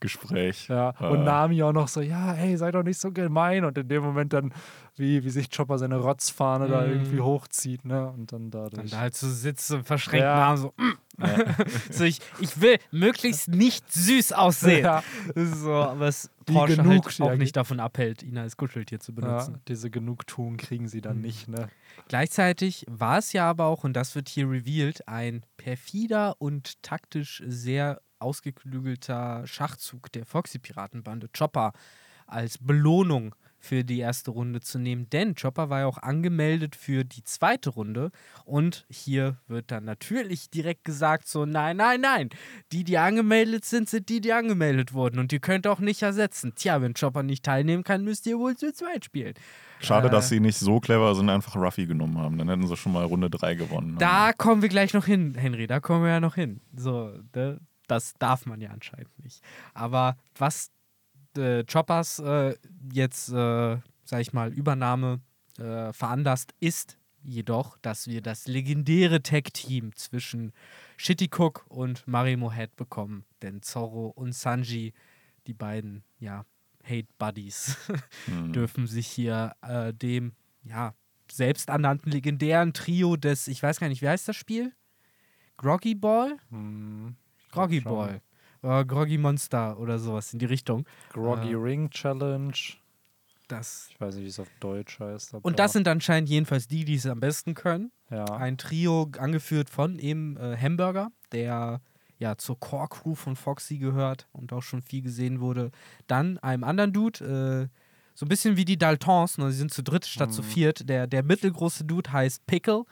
Bruder-Gespräch. 0.00 0.68
Ja, 0.68 0.94
Äh, 1.00 1.06
und 1.08 1.24
Nami 1.24 1.62
auch 1.62 1.72
noch 1.72 1.88
so, 1.88 2.00
ja, 2.00 2.32
hey, 2.32 2.56
sei 2.56 2.70
doch 2.70 2.82
nicht 2.82 3.00
so 3.00 3.10
gemein. 3.12 3.64
Und 3.64 3.78
in 3.78 3.88
dem 3.88 4.02
Moment 4.02 4.32
dann, 4.32 4.52
wie, 4.96 5.24
wie 5.24 5.30
sich 5.30 5.50
Chopper 5.50 5.78
seine 5.78 5.96
Rotzfahne 5.96 6.68
da 6.68 6.82
Mhm. 6.82 6.92
irgendwie 6.92 7.20
hochzieht, 7.20 7.84
ne? 7.84 8.08
Und 8.10 8.32
dann 8.32 8.50
Dann 8.50 8.70
dadurch. 8.70 8.90
da 8.90 8.98
halt 9.00 9.14
so 9.14 9.28
sitzt 9.28 9.70
und 9.72 9.84
verschränkt 9.86 10.22
Ja. 10.24 10.34
Arm 10.34 10.56
so, 10.56 10.74
mm. 10.76 10.92
so 11.90 12.04
ich, 12.04 12.20
ich 12.40 12.60
will 12.60 12.78
möglichst 12.90 13.48
nicht 13.48 13.90
süß 13.92 14.32
aussehen. 14.32 14.84
ja, 14.84 15.02
So, 15.34 15.94
Die 16.48 16.52
Porsche 16.52 16.76
genug, 16.76 17.06
halt 17.06 17.20
auch 17.20 17.30
ja- 17.30 17.36
nicht 17.36 17.56
davon 17.56 17.80
abhält, 17.80 18.22
ihn 18.22 18.38
als 18.38 18.56
Kuscheltier 18.56 19.00
zu 19.00 19.12
ja, 19.12 19.16
benutzen. 19.20 19.60
diese 19.68 19.90
Genugtuung 19.90 20.56
kriegen 20.58 20.88
sie 20.88 21.00
dann 21.00 21.16
Mhm. 21.16 21.22
nicht, 21.22 21.48
ne? 21.48 21.68
Gleichzeitig 22.08 22.84
war 22.88 23.18
es 23.18 23.32
ja 23.32 23.48
aber 23.50 23.64
auch, 23.66 23.82
und 23.84 23.94
das 23.94 24.14
wird 24.14 24.28
hier 24.28 24.48
revealed, 24.48 25.08
ein 25.08 25.44
perfider 25.56 26.36
und 26.38 26.82
taktisch 26.82 27.42
sehr 27.46 28.00
ausgeklügelter 28.18 29.46
Schachzug 29.46 30.10
der 30.12 30.26
Foxy-Piratenbande, 30.26 31.28
Chopper 31.36 31.72
als 32.26 32.58
Belohnung 32.58 33.34
für 33.58 33.84
die 33.84 33.98
erste 33.98 34.30
Runde 34.30 34.60
zu 34.60 34.78
nehmen. 34.78 35.08
Denn 35.10 35.34
Chopper 35.34 35.70
war 35.70 35.80
ja 35.80 35.86
auch 35.86 35.98
angemeldet 35.98 36.76
für 36.76 37.04
die 37.04 37.24
zweite 37.24 37.70
Runde. 37.70 38.10
Und 38.44 38.86
hier 38.88 39.38
wird 39.48 39.70
dann 39.70 39.84
natürlich 39.84 40.50
direkt 40.50 40.84
gesagt: 40.84 41.26
so, 41.26 41.46
nein, 41.46 41.78
nein, 41.78 42.00
nein. 42.00 42.30
Die, 42.72 42.84
die 42.84 42.98
angemeldet 42.98 43.64
sind, 43.64 43.88
sind 43.88 44.08
die, 44.08 44.20
die 44.20 44.32
angemeldet 44.32 44.92
wurden. 44.92 45.18
Und 45.18 45.32
die 45.32 45.40
könnt 45.40 45.66
ihr 45.66 45.72
auch 45.72 45.80
nicht 45.80 46.02
ersetzen. 46.02 46.52
Tja, 46.54 46.80
wenn 46.80 46.94
Chopper 46.94 47.22
nicht 47.22 47.44
teilnehmen 47.44 47.82
kann, 47.82 48.04
müsst 48.04 48.26
ihr 48.26 48.38
wohl 48.38 48.56
zu 48.56 48.72
zweit 48.72 49.04
spielen. 49.04 49.34
Schade, 49.80 50.08
Äh, 50.08 50.10
dass 50.10 50.28
sie 50.28 50.38
nicht 50.40 50.58
so 50.58 50.78
clever 50.78 51.14
sind, 51.14 51.28
einfach 51.28 51.56
Ruffy 51.56 51.86
genommen 51.86 52.18
haben. 52.18 52.38
Dann 52.38 52.48
hätten 52.48 52.66
sie 52.66 52.76
schon 52.76 52.92
mal 52.92 53.04
Runde 53.04 53.30
3 53.30 53.54
gewonnen. 53.54 53.96
Da 53.98 54.32
kommen 54.32 54.62
wir 54.62 54.68
gleich 54.68 54.94
noch 54.94 55.06
hin, 55.06 55.34
Henry, 55.34 55.66
da 55.66 55.80
kommen 55.80 56.04
wir 56.04 56.10
ja 56.10 56.20
noch 56.20 56.34
hin. 56.34 56.60
So, 56.74 57.12
ne? 57.34 57.60
Das 57.86 58.14
darf 58.18 58.46
man 58.46 58.60
ja 58.60 58.70
anscheinend 58.70 59.18
nicht. 59.22 59.42
Aber 59.74 60.16
was 60.36 60.70
äh, 61.36 61.64
Choppers 61.64 62.18
äh, 62.18 62.56
jetzt, 62.92 63.28
äh, 63.30 63.78
sag 64.04 64.20
ich 64.20 64.32
mal, 64.32 64.52
Übernahme 64.52 65.20
äh, 65.58 65.92
veranlasst, 65.92 66.54
ist 66.60 66.98
jedoch, 67.22 67.76
dass 67.78 68.06
wir 68.06 68.22
das 68.22 68.46
legendäre 68.46 69.22
Tag-Team 69.22 69.94
zwischen 69.96 70.52
Shitty 70.96 71.28
Cook 71.36 71.64
und 71.68 72.06
Marimo 72.06 72.52
Head 72.52 72.76
bekommen. 72.76 73.24
Denn 73.42 73.62
Zorro 73.62 74.08
und 74.08 74.32
Sanji, 74.32 74.92
die 75.46 75.54
beiden, 75.54 76.04
ja, 76.18 76.44
Hate 76.84 77.08
Buddies, 77.18 77.76
Hm. 78.26 78.52
dürfen 78.52 78.86
sich 78.86 79.08
hier 79.08 79.54
äh, 79.62 79.92
dem, 79.92 80.32
ja, 80.62 80.94
selbsternannten 81.30 82.12
legendären 82.12 82.72
Trio 82.72 83.16
des, 83.16 83.48
ich 83.48 83.60
weiß 83.60 83.80
gar 83.80 83.88
nicht, 83.88 84.02
wie 84.02 84.08
heißt 84.08 84.28
das 84.28 84.36
Spiel? 84.36 84.72
Groggy 85.56 85.94
Ball? 85.96 86.36
Hm, 86.50 87.16
glaub 87.16 87.25
Groggy. 87.56 87.80
Ball. 87.80 88.20
Oder 88.62 88.84
Groggy 88.84 89.18
Monster 89.18 89.78
oder 89.78 89.98
sowas 89.98 90.32
in 90.32 90.38
die 90.38 90.46
Richtung. 90.46 90.86
Groggy 91.12 91.52
Äh, 91.52 91.56
Ring 91.56 91.90
Challenge. 91.90 92.52
Das. 93.48 93.88
Ich 93.90 94.00
weiß 94.00 94.16
nicht, 94.16 94.24
wie 94.24 94.28
es 94.28 94.40
auf 94.40 94.48
Deutsch 94.58 94.98
heißt. 94.98 95.34
Und 95.34 95.58
das 95.58 95.72
sind 95.72 95.86
anscheinend 95.86 96.28
jedenfalls 96.28 96.66
die, 96.66 96.84
die 96.84 96.96
es 96.96 97.06
am 97.06 97.20
besten 97.20 97.54
können. 97.54 97.92
ja. 98.10 98.24
Ein 98.24 98.58
Trio 98.58 99.08
angeführt 99.18 99.70
von 99.70 99.98
eben 100.00 100.36
äh, 100.36 100.56
Hamburger, 100.56 101.12
der 101.30 101.80
ja 102.18 102.36
zur 102.36 102.58
Core-Crew 102.58 103.14
von 103.14 103.36
Foxy 103.36 103.78
gehört 103.78 104.26
und 104.32 104.52
auch 104.52 104.62
schon 104.62 104.82
viel 104.82 105.02
gesehen 105.02 105.40
wurde. 105.40 105.70
Dann 106.06 106.38
einem 106.38 106.64
anderen 106.64 106.92
Dude, 106.92 107.70
äh, 107.70 107.78
so 108.18 108.24
ein 108.24 108.28
bisschen 108.30 108.56
wie 108.56 108.64
die 108.64 108.78
Daltons, 108.78 109.36
ne? 109.36 109.52
sie 109.52 109.58
sind 109.58 109.72
zu 109.74 109.82
dritt 109.82 110.06
statt 110.06 110.32
zu 110.32 110.42
viert. 110.42 110.88
Der, 110.88 111.06
der 111.06 111.22
mittelgroße 111.22 111.84
Dude 111.84 112.10
heißt 112.10 112.46
Pickle. 112.46 112.84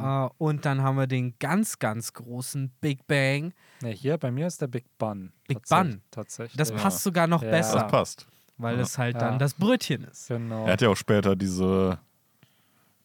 Äh, 0.00 0.28
und 0.38 0.64
dann 0.66 0.82
haben 0.82 0.96
wir 0.98 1.06
den 1.06 1.34
ganz, 1.38 1.78
ganz 1.78 2.12
großen 2.12 2.72
Big 2.80 3.06
Bang. 3.06 3.52
Ne, 3.82 3.90
hier 3.90 4.18
bei 4.18 4.32
mir 4.32 4.48
ist 4.48 4.60
der 4.60 4.66
Big 4.66 4.84
Bun. 4.98 5.32
Big 5.46 5.62
Bun. 5.68 6.00
Tatsächlich. 6.10 6.56
Das 6.56 6.72
passt 6.72 7.04
sogar 7.04 7.28
noch 7.28 7.42
Ja. 7.42 7.50
besser, 7.50 7.80
Das 7.82 7.90
passt. 7.90 8.26
weil 8.58 8.74
Ja. 8.76 8.82
es 8.82 8.98
halt 8.98 9.14
Ja. 9.14 9.20
dann 9.20 9.38
das 9.38 9.54
Brötchen 9.54 10.02
ist. 10.04 10.26
Genau. 10.26 10.66
Er 10.66 10.72
hat 10.72 10.80
ja 10.82 10.88
auch 10.88 10.96
später 10.96 11.36
diese 11.36 11.98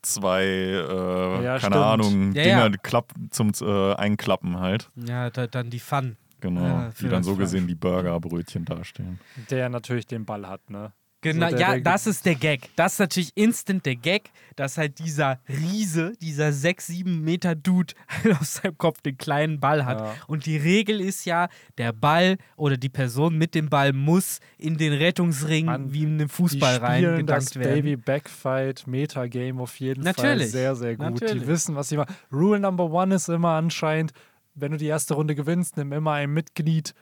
zwei, 0.01 0.43
äh, 0.43 1.43
Ja, 1.43 1.59
keine 1.59 1.59
stimmt. 1.59 1.75
Ahnung, 1.75 2.31
Ja, 2.33 2.43
Dinger 2.43 2.69
ja. 2.71 2.77
Klapp, 2.81 3.13
zum 3.29 3.51
äh, 3.61 3.93
Einklappen 3.95 4.59
halt. 4.59 4.89
Ja, 4.95 5.29
da, 5.29 5.45
dann 5.47 5.69
die 5.69 5.79
Fun. 5.79 6.17
Genau. 6.41 6.61
Ja, 6.63 6.89
die 6.99 7.09
dann 7.09 7.21
so 7.21 7.35
Fleisch. 7.35 7.45
gesehen 7.51 7.67
wie 7.67 7.75
Burgerbrötchen 7.75 8.63
dastehen. 8.63 9.19
Der 9.49 9.67
natürlich 9.67 10.07
den 10.07 10.23
Ball 10.25 10.47
hat, 10.47 10.69
ne? 10.69 10.93
Genau, 11.21 11.49
So 11.49 11.57
ja, 11.57 11.71
der- 11.73 11.81
das 11.81 12.07
ist 12.07 12.25
der 12.25 12.35
Gag. 12.35 12.69
Das 12.77 12.93
ist 12.93 12.99
natürlich 12.99 13.31
instant 13.35 13.85
der 13.85 13.97
Gag, 13.97 14.29
dass 14.55 14.77
halt 14.77 14.99
dieser 14.99 15.39
Riese, 15.49 16.13
dieser 16.21 16.53
6, 16.53 16.87
7 16.87 17.21
Meter 17.21 17.55
Dude 17.55 17.93
halt 18.07 18.35
auf 18.35 18.45
seinem 18.45 18.77
Kopf 18.77 19.01
den 19.01 19.17
kleinen 19.17 19.59
Ball 19.59 19.85
hat. 19.85 19.99
Ja. 19.99 20.15
Und 20.27 20.45
die 20.45 20.55
Regel 20.57 21.01
ist 21.01 21.25
ja, 21.25 21.49
der 21.77 21.91
Ball 21.91 22.37
oder 22.55 22.77
die 22.77 22.87
Person 22.89 23.37
mit 23.37 23.53
dem 23.53 23.69
Ball 23.69 23.91
muss 23.91 24.39
in 24.57 24.77
den 24.77 24.93
Rettungsring 24.93 25.65
Mann, 25.65 25.91
wie 25.93 26.03
in 26.03 26.17
den 26.19 26.29
Fußball 26.29 26.77
reingedankt 26.77 27.29
das 27.29 27.55
werden. 27.55 27.73
Baby 27.83 27.95
Backfight 27.97 28.87
Metagame 28.87 29.61
auf 29.61 29.77
jeden 29.79 30.03
Fall 30.03 30.13
Natürlich, 30.15 30.51
sehr, 30.51 30.75
sehr 30.75 30.95
gut. 30.95 31.05
natürlich. 31.05 31.43
Die 31.43 31.47
wissen, 31.47 31.75
was 31.75 31.89
sie 31.89 31.97
machen. 31.97 32.15
Rule 32.31 32.59
Number 32.59 32.85
One 32.91 33.15
ist 33.15 33.27
immer 33.29 33.51
anscheinend, 33.51 34.13
wenn 34.55 34.71
du 34.71 34.77
die 34.77 34.87
erste 34.87 35.13
Runde 35.15 35.35
gewinnst, 35.35 35.75
nimm 35.77 35.91
immer 35.93 36.13
ein 36.13 36.31
Mitglied, 36.31 36.93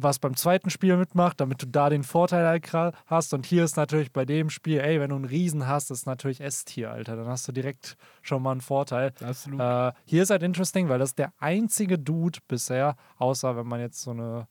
was 0.00 0.18
beim 0.18 0.36
zweiten 0.36 0.70
Spiel 0.70 0.96
mitmacht, 0.96 1.40
damit 1.40 1.62
du 1.62 1.66
da 1.66 1.90
den 1.90 2.04
Vorteil 2.04 2.46
halt 2.46 2.72
hast. 3.06 3.34
Und 3.34 3.46
hier 3.46 3.64
ist 3.64 3.76
natürlich 3.76 4.12
bei 4.12 4.24
dem 4.24 4.50
Spiel, 4.50 4.78
ey, 4.80 5.00
wenn 5.00 5.10
du 5.10 5.16
einen 5.16 5.24
Riesen 5.24 5.66
hast, 5.66 5.90
ist 5.90 6.06
natürlich 6.06 6.40
S-Tier, 6.40 6.90
Alter. 6.90 7.16
Dann 7.16 7.26
hast 7.26 7.48
du 7.48 7.52
direkt 7.52 7.96
schon 8.22 8.42
mal 8.42 8.52
einen 8.52 8.60
Vorteil. 8.60 9.12
Absolut. 9.22 9.60
Äh, 9.60 9.92
hier 10.04 10.22
ist 10.22 10.30
halt 10.30 10.42
interesting, 10.42 10.88
weil 10.88 10.98
das 10.98 11.10
ist 11.10 11.18
der 11.18 11.32
einzige 11.38 11.98
Dude 11.98 12.38
bisher, 12.48 12.96
außer 13.16 13.56
wenn 13.56 13.66
man 13.66 13.80
jetzt 13.80 14.00
so 14.00 14.12
eine 14.12 14.46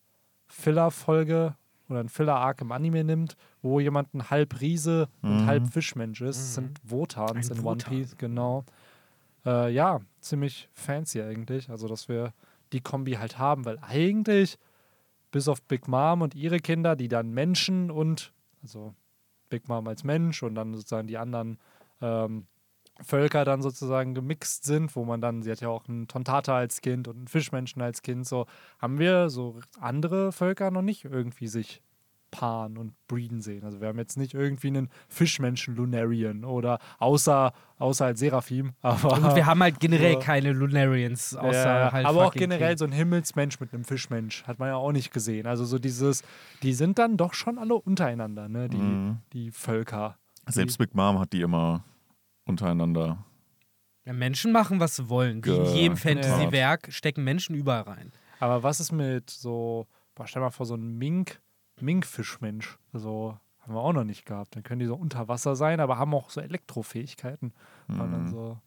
Filler-Folge 0.48 1.56
oder 1.90 2.00
ein 2.02 2.10
Filler-Arc 2.10 2.62
im 2.62 2.72
Anime 2.72 3.04
nimmt, 3.04 3.38
wo 3.62 3.80
jemand 3.80 4.14
ein 4.14 4.30
halb 4.30 4.60
Riese 4.60 5.08
und 5.22 5.46
halb 5.46 5.72
Fischmensch 5.72 6.22
ist. 6.22 6.38
Das 6.38 6.56
sind 6.56 6.78
Wotans 6.84 7.50
Ein 7.50 7.58
in 7.58 7.64
One 7.64 7.76
Wotan. 7.76 7.94
Piece, 7.94 8.18
genau. 8.18 8.66
Äh, 9.46 9.72
ja, 9.72 10.02
ziemlich 10.20 10.70
fancy 10.74 11.22
eigentlich. 11.22 11.70
Also, 11.70 11.88
dass 11.88 12.10
wir 12.10 12.34
die 12.74 12.82
Kombi 12.82 13.14
halt 13.14 13.40
haben, 13.40 13.64
weil 13.64 13.80
eigentlich, 13.82 14.58
bis 15.32 15.48
auf 15.48 15.62
Big 15.64 15.88
Mom 15.88 16.22
und 16.22 16.36
ihre 16.36 16.60
Kinder, 16.60 16.96
die 16.96 17.08
dann 17.08 17.32
Menschen 17.32 17.92
und, 17.92 18.34
also 18.62 18.94
Big 19.50 19.68
Mom 19.68 19.88
als 19.88 20.04
Mensch 20.04 20.44
und 20.44 20.56
dann 20.56 20.74
sozusagen 20.74 21.08
die 21.08 21.18
anderen 21.18 21.58
ähm, 22.02 22.48
Völker 23.02 23.46
dann 23.46 23.62
sozusagen 23.62 24.16
gemixt 24.16 24.64
sind, 24.64 24.96
wo 24.96 25.06
man 25.06 25.22
dann, 25.22 25.44
sie 25.44 25.52
hat 25.52 25.62
ja 25.62 25.70
auch 25.70 25.88
einen 25.88 26.08
Tontata 26.08 26.58
als 26.58 26.82
Kind 26.82 27.08
und 27.08 27.18
einen 27.18 27.28
Fischmenschen 27.28 27.82
als 27.82 28.02
Kind, 28.02 28.26
so 28.26 28.48
haben 28.80 28.98
wir 28.98 29.30
so 29.30 29.60
andere 29.80 30.32
Völker 30.32 30.72
noch 30.72 30.82
nicht 30.82 31.06
irgendwie 31.06 31.48
sich 31.48 31.82
paaren 32.32 32.78
und 32.78 32.94
breeden 33.08 33.42
sehen. 33.42 33.64
Also 33.64 33.80
wir 33.82 33.88
haben 33.88 33.98
jetzt 33.98 34.18
nicht 34.18 34.34
irgendwie 34.34 34.68
einen 34.68 34.90
Fischmenschen 35.08 35.76
Lunarian 35.76 36.44
oder 36.44 36.80
außer, 37.00 37.54
außer 37.80 38.06
als 38.06 38.20
Seraphim, 38.20 38.74
aber 38.82 39.14
Und 39.14 39.36
wir 39.36 39.46
haben 39.46 39.62
halt 39.64 39.80
generell 39.80 40.14
Ja. 40.14 40.20
keine 40.20 40.52
Lunarians, 40.52 41.36
außer 41.36 41.52
ja, 41.86 41.92
halt 41.92 42.06
aber 42.06 42.26
auch 42.26 42.34
generell 42.34 42.70
King. 42.70 42.78
so 42.78 42.86
ein 42.86 42.92
Himmelsmensch 42.92 43.60
mit 43.60 43.74
einem 43.74 43.84
Fischmensch 43.86 44.44
hat 44.46 44.60
man 44.60 44.70
ja 44.70 44.76
auch 44.76 44.92
nicht 44.92 45.12
gesehen. 45.14 45.48
Also 45.48 45.64
so 45.66 45.80
dieses, 45.80 46.24
die 46.64 46.74
sind 46.74 47.00
dann 47.00 47.18
doch 47.18 47.34
schon 47.34 47.58
alle 47.58 47.76
untereinander, 47.76 48.50
ne? 48.50 48.68
Die, 48.70 48.78
Mhm. 48.78 49.18
die 49.34 49.52
Völker. 49.52 50.18
Selbst 50.48 50.78
Big 50.78 50.94
Mom 50.96 51.20
hat 51.20 51.34
die 51.34 51.42
immer 51.42 51.84
untereinander. 52.46 53.24
Ja, 54.06 54.14
Menschen 54.14 54.52
machen, 54.52 54.80
was 54.80 54.96
sie 54.96 55.10
wollen. 55.10 55.44
Wie 55.44 55.50
in 55.50 55.66
jedem. 55.76 55.98
Fantasy-Werk 55.98 56.88
stecken 56.94 57.24
Menschen 57.24 57.56
überall 57.56 57.82
rein. 57.82 58.12
Aber 58.40 58.64
was 58.64 58.80
ist 58.80 58.92
mit 58.92 59.30
so, 59.30 59.88
boah, 60.16 60.28
stell 60.28 60.42
mal 60.42 60.50
vor, 60.52 60.66
so 60.66 60.76
ein 60.76 60.98
Mink, 60.98 61.42
Minkfischmensch. 61.82 62.78
Also 62.94 63.38
haben 63.60 63.74
wir 63.74 63.82
auch 63.82 63.94
noch 63.94 64.04
nicht 64.04 64.26
gehabt. 64.26 64.56
Dann 64.56 64.64
können 64.64 64.80
die 64.80 64.86
so 64.86 64.96
unter 64.96 65.28
Wasser 65.28 65.56
sein, 65.56 65.80
aber 65.80 65.98
haben 65.98 66.14
auch 66.14 66.30
so 66.30 66.42
Elektrofähigkeiten. 66.42 67.54
Mhm. 67.88 68.28
so, 68.30 68.58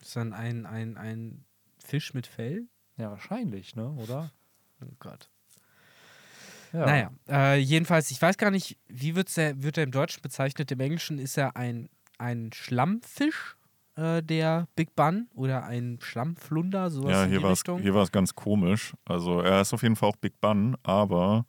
Ist 0.00 0.16
dann 0.16 0.32
ein, 0.32 0.64
ein, 0.66 0.96
ein 0.96 1.44
Fisch 1.78 2.14
mit 2.14 2.26
Fell? 2.26 2.66
ja, 2.96 3.10
wahrscheinlich, 3.10 3.76
ne? 3.76 3.90
Oder? 3.92 4.30
Oh 4.82 4.86
Gott. 4.98 5.28
Ja. 6.72 6.84
Naja, 6.86 7.10
äh, 7.28 7.58
jedenfalls, 7.58 8.10
ich 8.10 8.20
weiß 8.20 8.36
gar 8.36 8.50
nicht, 8.50 8.76
wie 8.88 9.14
wird's 9.16 9.34
der, 9.34 9.62
wird 9.62 9.78
er 9.78 9.84
im 9.84 9.90
Deutschen 9.90 10.20
bezeichnet? 10.20 10.70
Im 10.70 10.80
Englischen 10.80 11.18
ist 11.18 11.38
er 11.38 11.56
ein, 11.56 11.88
ein 12.18 12.50
Schlammfisch, 12.52 13.56
äh, 13.96 14.22
der 14.22 14.68
Big 14.76 14.94
Bun, 14.94 15.28
oder 15.34 15.64
ein 15.64 15.98
Schlammflunder, 16.02 16.90
sowas 16.90 17.10
Ja, 17.12 17.24
in 17.24 17.30
hier 17.30 17.38
die 17.38 17.44
war 17.44 17.52
es 17.52 17.60
Richtung. 17.60 17.80
hier 17.80 17.94
war's 17.94 18.12
ganz 18.12 18.34
komisch. 18.34 18.94
Also 19.06 19.40
er 19.40 19.60
ist 19.62 19.72
auf 19.72 19.82
jeden 19.82 19.96
Fall 19.96 20.10
auch 20.10 20.16
Big 20.16 20.40
Bun, 20.40 20.76
aber 20.82 21.46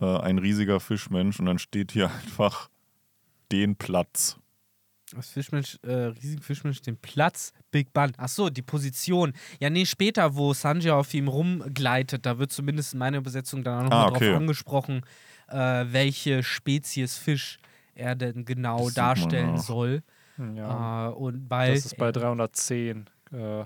äh, 0.00 0.18
ein 0.18 0.38
riesiger 0.38 0.80
Fischmensch 0.80 1.38
und 1.40 1.46
dann 1.46 1.58
steht 1.58 1.92
hier 1.92 2.10
einfach 2.22 2.68
den 3.52 3.76
Platz. 3.76 4.36
Das 5.12 5.30
Fischmensch, 5.30 5.76
äh, 5.82 5.92
riesigen 5.92 6.40
Fischmensch, 6.40 6.82
den 6.82 6.96
Platz, 6.96 7.52
Big 7.72 7.92
Bun. 7.92 8.12
Ach 8.16 8.28
so, 8.28 8.48
die 8.48 8.62
Position. 8.62 9.32
Ja, 9.58 9.68
nee, 9.68 9.84
später, 9.84 10.36
wo 10.36 10.52
Sanji 10.54 10.90
auf 10.90 11.12
ihm 11.14 11.26
rumgleitet, 11.26 12.24
da 12.26 12.38
wird 12.38 12.52
zumindest 12.52 12.92
in 12.92 13.00
meiner 13.00 13.18
Übersetzung 13.18 13.64
dann 13.64 13.78
auch 13.78 13.82
nochmal 13.84 14.04
Ah, 14.06 14.10
drauf 14.10 14.16
okay. 14.18 14.34
angesprochen, 14.34 15.02
äh, 15.48 15.84
welche 15.90 16.44
Spezies 16.44 17.16
Fisch 17.16 17.58
er 17.96 18.14
denn 18.14 18.44
genau 18.44 18.84
Das 18.86 18.94
darstellen 18.94 19.58
soll. 19.58 20.04
Ja. 20.54 21.08
Äh, 21.08 21.12
und 21.12 21.48
bei, 21.48 21.70
das 21.74 21.86
ist 21.86 21.96
bei 21.96 22.12
310, 22.12 23.10
äh, 23.32 23.64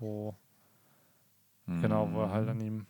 wo, 0.00 0.34
genau, 1.66 2.10
wo 2.12 2.22
er 2.22 2.30
halt 2.32 2.48
an 2.48 2.60
ihm 2.60 2.86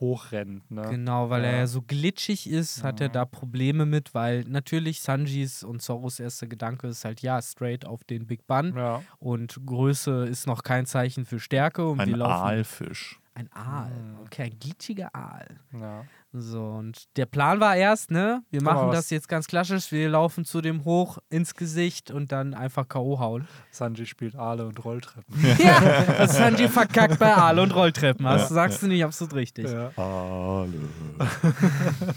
hochrennt, 0.00 0.70
ne? 0.70 0.82
Genau, 0.90 1.30
weil 1.30 1.44
er 1.44 1.52
Ja. 1.52 1.58
ja 1.58 1.66
so 1.66 1.82
glitschig 1.82 2.48
ist, 2.50 2.82
hat 2.82 3.00
er 3.00 3.06
Ja. 3.08 3.12
da 3.12 3.24
Probleme 3.24 3.86
mit, 3.86 4.14
weil 4.14 4.44
natürlich 4.44 5.00
Sanjis 5.02 5.62
und 5.62 5.82
Soros 5.82 6.18
erster 6.20 6.46
Gedanke 6.46 6.88
ist 6.88 7.04
halt, 7.04 7.22
ja, 7.22 7.40
straight 7.40 7.84
auf 7.86 8.04
den 8.04 8.26
Big 8.26 8.46
Bun. 8.46 8.74
Ja. 8.76 9.02
Und 9.18 9.58
Größe 9.64 10.26
ist 10.26 10.46
noch 10.46 10.62
kein 10.62 10.86
Zeichen 10.86 11.24
für 11.24 11.40
Stärke. 11.40 11.88
Und 11.88 12.00
Ein. 12.00 12.20
Aalfisch. 12.20 13.20
Ein 13.34 13.48
Aal. 13.52 13.90
Mhm. 13.90 14.18
Okay, 14.26 14.42
ein 14.44 14.58
glitschiger 14.58 15.14
Aal. 15.14 15.46
ja. 15.72 16.04
So, 16.32 16.62
und 16.62 17.04
der 17.16 17.24
Plan 17.24 17.58
war 17.58 17.74
erst, 17.74 18.10
ne? 18.10 18.42
Wir 18.50 18.62
machen 18.62 18.90
das 18.92 19.08
jetzt 19.08 19.28
ganz 19.28 19.46
klassisch. 19.46 19.90
Wir 19.92 20.10
laufen 20.10 20.44
zu 20.44 20.60
dem 20.60 20.84
hoch 20.84 21.18
ins 21.30 21.54
Gesicht 21.54 22.10
und 22.10 22.32
dann 22.32 22.52
einfach 22.52 22.86
K.O. 22.86 23.18
hauen. 23.18 23.48
Sanji 23.70 24.04
spielt 24.04 24.36
Aale 24.36 24.66
und 24.66 24.84
Rolltreppen. 24.84 25.34
ja, 25.58 26.04
das 26.04 26.36
Sanji 26.36 26.68
verkackt 26.68 27.18
bei 27.18 27.34
Aal 27.34 27.58
und 27.58 27.74
Rolltreppen. 27.74 28.26
Hast, 28.28 28.50
sagst 28.50 28.82
du 28.82 28.88
nicht 28.88 29.02
absolut 29.04 29.34
richtig. 29.34 29.70
ja. 29.70 29.90
Aale. 29.96 30.72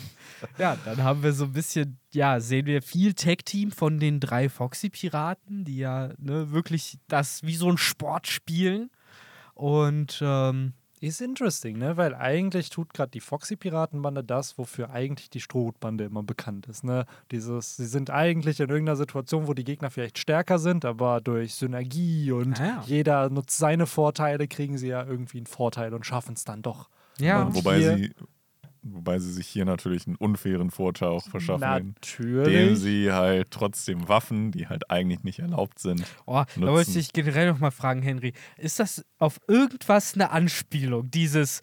Ja, 0.58 0.76
dann 0.86 1.04
haben 1.04 1.24
wir 1.24 1.34
so 1.34 1.46
ein 1.46 1.54
bisschen, 1.54 2.00
ja, 2.14 2.40
sehen 2.40 2.66
wir 2.66 2.82
viel 2.82 3.14
Tag-Team 3.14 3.72
von 3.72 4.00
den 4.00 4.20
drei 4.20 4.50
Foxy-Piraten, 4.50 5.66
die 5.66 5.78
ja 5.78 6.10
ne, 6.18 6.52
wirklich 6.52 6.98
das 7.08 7.44
wie 7.44 7.56
so 7.56 7.70
ein 7.70 7.78
Sport 7.78 8.28
spielen. 8.28 8.90
Und 9.54 10.20
ähm, 10.26 10.74
Ist 11.02 11.20
interesting, 11.20 11.80
ne? 11.80 11.98
Weil 11.98 12.14
eigentlich 12.14 12.70
tut 12.70 12.94
gerade 12.94 13.10
die 13.10 13.22
Foxy-Piratenbande 13.22 14.24
das, 14.24 14.60
wofür 14.60 14.92
eigentlich 14.92 15.32
die 15.32 15.42
Strohhutbande 15.42 16.04
immer 16.04 16.22
bekannt 16.22 16.68
ist, 16.68 16.84
ne? 16.84 17.06
Dieses, 17.32 17.76
sie 17.76 17.88
sind 17.88 18.12
eigentlich 18.12 18.60
in 18.60 18.70
irgendeiner 18.70 18.96
Situation, 18.96 19.48
wo 19.48 19.56
die 19.56 19.64
Gegner 19.64 19.90
vielleicht 19.90 20.20
stärker 20.20 20.60
sind, 20.60 20.86
aber 20.86 21.20
durch 21.20 21.56
Synergie 21.56 22.32
und 22.32 22.62
Ah, 22.62 22.66
ja. 22.66 22.84
jeder 22.86 23.30
nutzt 23.32 23.58
seine 23.58 23.88
Vorteile, 23.88 24.48
kriegen 24.48 24.78
sie 24.78 24.90
ja 24.90 25.04
irgendwie 25.04 25.38
einen 25.40 25.48
Vorteil 25.48 25.94
und 25.96 26.06
schaffen 26.06 26.36
es 26.36 26.44
dann 26.44 26.62
doch. 26.62 26.88
ja, 27.18 27.42
Und 27.42 27.56
Wobei 27.56 27.82
sie, 27.82 28.14
wobei 28.84 29.20
sie 29.20 29.32
sich 29.32 29.48
hier 29.48 29.66
natürlich 29.66 30.08
einen 30.08 30.16
unfairen 30.16 30.72
Vorteil 30.72 31.10
auch 31.10 31.28
verschaffen, 31.28 31.64
indem 31.64 31.94
Natürlich. 31.94 32.80
sie 32.80 33.12
halt 33.12 33.52
trotzdem 33.52 34.08
Waffen, 34.08 34.52
die 34.52 34.68
halt 34.68 34.90
eigentlich 34.90 35.24
nicht 35.24 35.40
erlaubt 35.40 35.80
sind. 35.80 36.04
oh, 36.26 36.34
da 36.34 36.46
nutzen. 36.60 36.74
wollte 36.74 37.00
ich 37.00 37.14
generell 37.14 37.48
noch 37.52 37.60
mal 37.60 37.72
fragen, 37.72 38.02
Henry, 38.02 38.34
ist 38.58 38.80
das 38.80 39.06
auf 39.20 39.40
irgendwas 39.48 40.16
eine 40.16 40.32
Anspielung? 40.32 41.10
Dieses, 41.12 41.62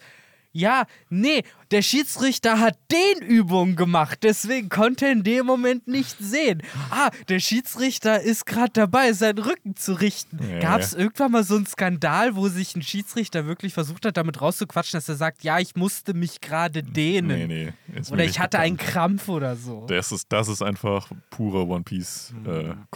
ja, 0.51 0.85
nee, 1.09 1.43
der 1.71 1.81
Schiedsrichter 1.81 2.59
hat 2.59 2.77
den 2.91 3.21
Übungen 3.27 3.75
gemacht, 3.75 4.19
deswegen 4.23 4.69
konnte 4.69 5.05
er 5.05 5.11
in 5.11 5.23
dem 5.23 5.45
Moment 5.45 5.87
nicht 5.87 6.17
sehen. 6.19 6.63
Ah, 6.89 7.11
der 7.27 7.39
Schiedsrichter 7.39 8.21
ist 8.21 8.45
gerade 8.45 8.71
dabei, 8.73 9.13
seinen 9.13 9.37
Rücken 9.39 9.75
zu 9.75 9.93
richten. 9.93 10.39
Ja, 10.49 10.59
Gab 10.59 10.81
es 10.81 10.93
ja. 10.93 10.99
irgendwann 10.99 11.31
mal 11.31 11.43
so 11.43 11.55
einen 11.55 11.67
Skandal, 11.67 12.35
wo 12.35 12.47
sich 12.47 12.75
ein 12.75 12.81
Schiedsrichter 12.81 13.45
wirklich 13.45 13.73
versucht 13.73 14.05
hat, 14.05 14.17
damit 14.17 14.41
rauszuquatschen, 14.41 14.97
dass 14.97 15.07
er 15.07 15.15
sagt, 15.15 15.43
ja, 15.43 15.59
ich 15.59 15.75
musste 15.75 16.13
mich 16.13 16.41
gerade 16.41 16.81
dehnen. 16.83 17.47
Nee, 17.47 17.73
nee. 17.87 18.01
Oder 18.11 18.23
ich 18.25 18.39
hatte 18.39 18.59
einen 18.59 18.77
bekannt. 18.77 18.93
Krampf 18.93 19.29
oder 19.29 19.55
so. 19.55 19.85
Das 19.87 20.11
ist, 20.11 20.31
das 20.31 20.47
ist 20.47 20.61
einfach 20.61 21.11
pure 21.29 21.65
One 21.67 21.83
Piece 21.83 22.33
äh, 22.45 22.63
Mhm. 22.63 22.87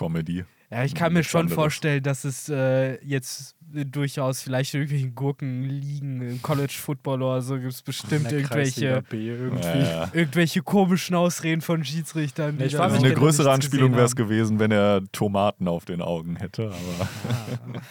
Ja, 0.74 0.84
ich 0.84 0.96
kann 0.96 1.14
mir 1.14 1.24
schon 1.24 1.50
vorstellen, 1.50 2.02
dass 2.02 2.24
es 2.24 2.50
äh, 2.50 2.96
jetzt 3.06 3.56
durchaus 3.62 4.42
vielleicht 4.42 4.74
in 4.74 4.82
irgendwelchen 4.82 5.14
Gurken 5.14 5.64
liegen, 5.64 6.22
im 6.22 6.42
College 6.42 6.74
Football 6.76 7.22
oder 7.22 7.42
so 7.44 7.60
gibt 7.60 7.74
es 7.74 7.84
bestimmt 7.84 8.32
irgendwelche. 8.32 9.04
Ja, 9.12 9.76
ja. 9.76 10.10
irgendwelche 10.14 10.64
komischen 10.64 11.16
Ausreden 11.16 11.62
von 11.62 11.86
Schiedsrichtern. 11.86 12.56
Nee, 12.58 12.66
ich 12.66 12.80
Also 12.80 12.98
eine 12.98 13.14
größere 13.14 13.52
Anspielung 13.52 13.92
wäre 13.92 14.06
es 14.06 14.16
gewesen, 14.16 14.58
wenn 14.58 14.72
er 14.72 15.02
Tomaten 15.12 15.68
auf 15.68 15.86
den 15.86 16.02
Augen 16.02 16.38
hätte, 16.38 16.72
aber 16.72 17.10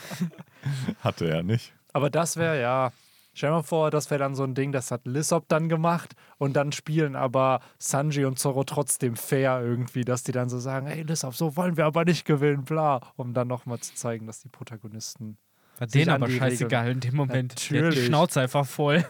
hatte 1.00 1.28
er 1.28 1.44
nicht. 1.44 1.72
Aber 1.92 2.10
das 2.10 2.36
wäre 2.36 2.60
ja. 2.60 2.92
Stell 3.34 3.48
dir 3.48 3.56
mal 3.56 3.62
vor, 3.62 3.90
das 3.90 4.10
wäre 4.10 4.18
dann 4.18 4.34
so 4.34 4.44
ein 4.44 4.54
Ding, 4.54 4.72
das 4.72 4.90
hat 4.90 5.06
Lissop 5.06 5.48
dann 5.48 5.70
gemacht 5.70 6.14
und 6.36 6.54
dann 6.54 6.70
spielen 6.70 7.16
aber 7.16 7.60
Sanji 7.78 8.26
und 8.26 8.38
Zorro 8.38 8.64
trotzdem 8.64 9.16
fair 9.16 9.62
irgendwie, 9.62 10.04
dass 10.04 10.22
die 10.22 10.32
dann 10.32 10.50
so 10.50 10.58
sagen, 10.58 10.86
ey 10.86 11.02
Lissop, 11.02 11.34
so 11.34 11.56
wollen 11.56 11.78
wir 11.78 11.86
aber 11.86 12.04
nicht 12.04 12.26
gewinnen, 12.26 12.64
bla, 12.64 13.00
um 13.16 13.32
dann 13.32 13.48
nochmal 13.48 13.78
zu 13.78 13.94
zeigen, 13.94 14.26
dass 14.26 14.40
die 14.40 14.50
Protagonisten, 14.50 15.38
War 15.78 15.86
denen 15.86 16.10
aber 16.10 16.26
die 16.26 16.36
scheißegal 16.36 16.90
in 16.90 17.00
dem 17.00 17.16
Moment. 17.16 17.52
Die 17.52 17.64
hatten 17.64 17.74
die 17.74 17.80
Natürlich. 17.80 18.06
Schnauze 18.06 18.40
einfach 18.42 18.66
voll. 18.66 19.02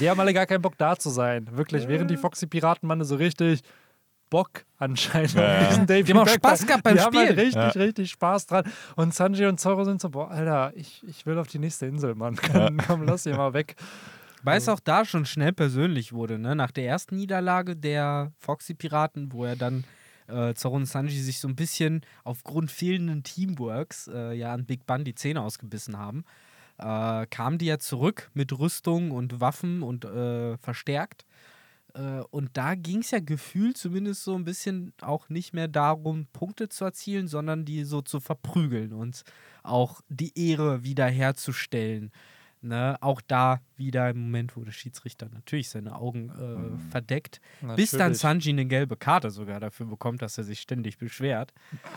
die 0.00 0.08
haben 0.08 0.18
alle 0.18 0.32
gar 0.32 0.46
keinen 0.46 0.62
Bock 0.62 0.78
da 0.78 0.96
zu 0.96 1.10
sein, 1.10 1.46
wirklich, 1.54 1.86
während 1.86 2.10
die 2.10 2.16
Foxy 2.16 2.46
Piratenbande 2.46 3.04
so 3.04 3.16
richtig 3.16 3.62
Bock 4.30 4.64
anscheinend 4.78 5.34
Ja, 5.34 5.40
auf 5.56 5.62
ja. 5.62 5.68
diesen 5.68 5.86
Davy 5.86 6.02
Die 6.04 6.12
haben 6.14 6.20
auch 6.20 6.28
Spaß 6.28 6.66
gehabt 6.66 6.82
beim 6.84 6.94
die 6.96 7.00
haben 7.02 7.16
halt 7.16 7.36
richtig, 7.36 7.54
Ja. 7.54 7.68
richtig 7.68 8.10
Spaß 8.12 8.46
dran. 8.46 8.64
Und 8.96 9.12
Sanji 9.14 9.46
und 9.46 9.60
Zorro 9.60 9.84
sind 9.84 10.00
so, 10.00 10.08
boah, 10.10 10.30
Alter, 10.30 10.72
ich, 10.74 11.02
ich 11.06 11.26
will 11.26 11.38
auf 11.38 11.48
die 11.48 11.58
nächste 11.58 11.86
Insel, 11.86 12.14
Mann. 12.14 12.36
Komm, 12.36 12.78
komm 12.86 13.02
lass 13.02 13.24
hier 13.24 13.36
mal 13.36 13.52
weg. 13.52 13.76
Weil 14.42 14.56
es 14.56 14.68
auch 14.70 14.80
da 14.80 15.04
schon 15.04 15.26
schnell 15.26 15.52
persönlich 15.52 16.14
wurde, 16.14 16.38
ne? 16.38 16.56
Nach 16.56 16.70
der 16.70 16.86
ersten 16.86 17.16
Niederlage 17.16 17.76
der 17.76 18.32
Foxy-Piraten, 18.38 19.32
wo 19.32 19.44
er 19.44 19.54
dann 19.54 19.84
äh, 20.28 20.54
Zorro 20.54 20.76
und 20.76 20.86
Sanji 20.86 21.18
sich 21.20 21.40
so 21.40 21.48
ein 21.48 21.56
bisschen 21.56 22.00
aufgrund 22.24 22.70
fehlenden 22.70 23.22
Teamworks 23.22 24.08
äh, 24.08 24.32
ja 24.32 24.54
an 24.54 24.64
Big 24.64 24.86
Bun 24.86 25.04
die 25.04 25.14
Zähne 25.14 25.42
ausgebissen 25.42 25.98
haben, 25.98 26.24
äh, 26.78 27.26
kamen 27.26 27.58
die 27.58 27.66
ja 27.66 27.78
zurück 27.78 28.30
mit 28.32 28.58
Rüstung 28.58 29.10
und 29.10 29.40
Waffen 29.40 29.82
und 29.82 30.06
äh, 30.06 30.56
verstärkt. 30.56 31.26
Äh, 31.94 32.20
und 32.30 32.50
da 32.54 32.74
ging 32.74 32.98
es 33.00 33.10
ja 33.10 33.20
gefühlt 33.20 33.76
zumindest 33.76 34.24
so 34.24 34.34
ein 34.34 34.44
bisschen 34.44 34.92
auch 35.00 35.28
nicht 35.28 35.52
mehr 35.52 35.68
darum, 35.68 36.26
Punkte 36.32 36.68
zu 36.68 36.84
erzielen, 36.84 37.28
sondern 37.28 37.64
die 37.64 37.84
so 37.84 38.02
zu 38.02 38.20
verprügeln 38.20 38.92
und 38.92 39.22
auch 39.62 40.00
die 40.08 40.32
Ehre 40.38 40.84
wiederherzustellen. 40.84 42.10
Ne, 42.62 42.98
auch 43.00 43.22
da 43.26 43.62
wieder 43.78 44.10
im 44.10 44.20
Moment, 44.24 44.54
wo 44.54 44.62
der 44.62 44.72
Schiedsrichter 44.72 45.30
natürlich 45.32 45.70
seine 45.70 45.94
Augen 45.96 46.28
äh, 46.28 46.90
verdeckt, 46.90 47.40
bis 47.74 47.92
dann 47.92 47.98
Natürlich. 48.12 48.18
Sanji 48.18 48.50
eine 48.50 48.66
gelbe 48.66 48.96
Karte 48.98 49.30
sogar 49.30 49.60
dafür 49.60 49.86
bekommt, 49.86 50.20
dass 50.20 50.36
er 50.36 50.44
sich 50.44 50.60
ständig 50.60 50.98
beschwert. 50.98 51.54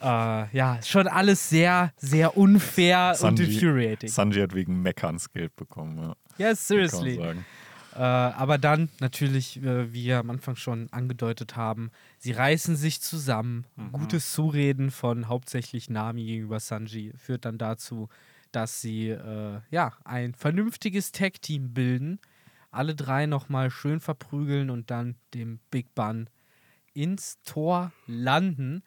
Äh, 0.00 0.56
ja, 0.56 0.78
schon 0.84 1.08
alles 1.08 1.48
sehr, 1.48 1.92
sehr 1.96 2.36
unfair 2.36 3.16
und 3.20 3.36
Sanji- 3.40 3.46
infuriating. 3.52 4.08
Sanji 4.08 4.40
hat 4.40 4.54
wegen 4.54 4.80
Meckerns 4.80 5.28
Geld 5.32 5.56
bekommen. 5.56 5.98
Ja, 5.98 6.14
Yes, 6.50 6.68
seriously. 6.68 7.18
Äh, 7.98 8.02
aber 8.02 8.58
dann 8.58 8.90
natürlich, 9.00 9.60
äh, 9.60 9.92
wie 9.92 10.04
wir 10.04 10.20
am 10.20 10.30
Anfang 10.30 10.54
schon 10.54 10.86
angedeutet 10.92 11.56
haben, 11.56 11.90
sie 12.18 12.30
reißen 12.30 12.76
sich 12.76 13.00
zusammen. 13.00 13.64
Gutes 13.90 14.30
Zureden 14.30 14.92
von 14.92 15.26
hauptsächlich 15.26 15.90
Nami 15.90 16.24
gegenüber 16.24 16.60
Sanji 16.60 17.12
führt 17.16 17.44
dann 17.44 17.58
dazu, 17.58 18.08
dass 18.52 18.80
sie 18.80 19.08
äh, 19.08 19.60
ja 19.72 19.94
ein 20.04 20.32
vernünftiges 20.34 21.10
Tag-Team 21.10 21.74
bilden. 21.74 22.20
Alle 22.70 22.94
drei 22.94 23.26
nochmal 23.26 23.68
schön 23.68 23.98
verprügeln 23.98 24.70
und 24.70 24.92
dann 24.92 25.16
dem 25.34 25.58
Big 25.72 25.92
Bun 25.96 26.30
ins 26.94 27.42
Tor 27.42 27.92
landen. 28.06 28.84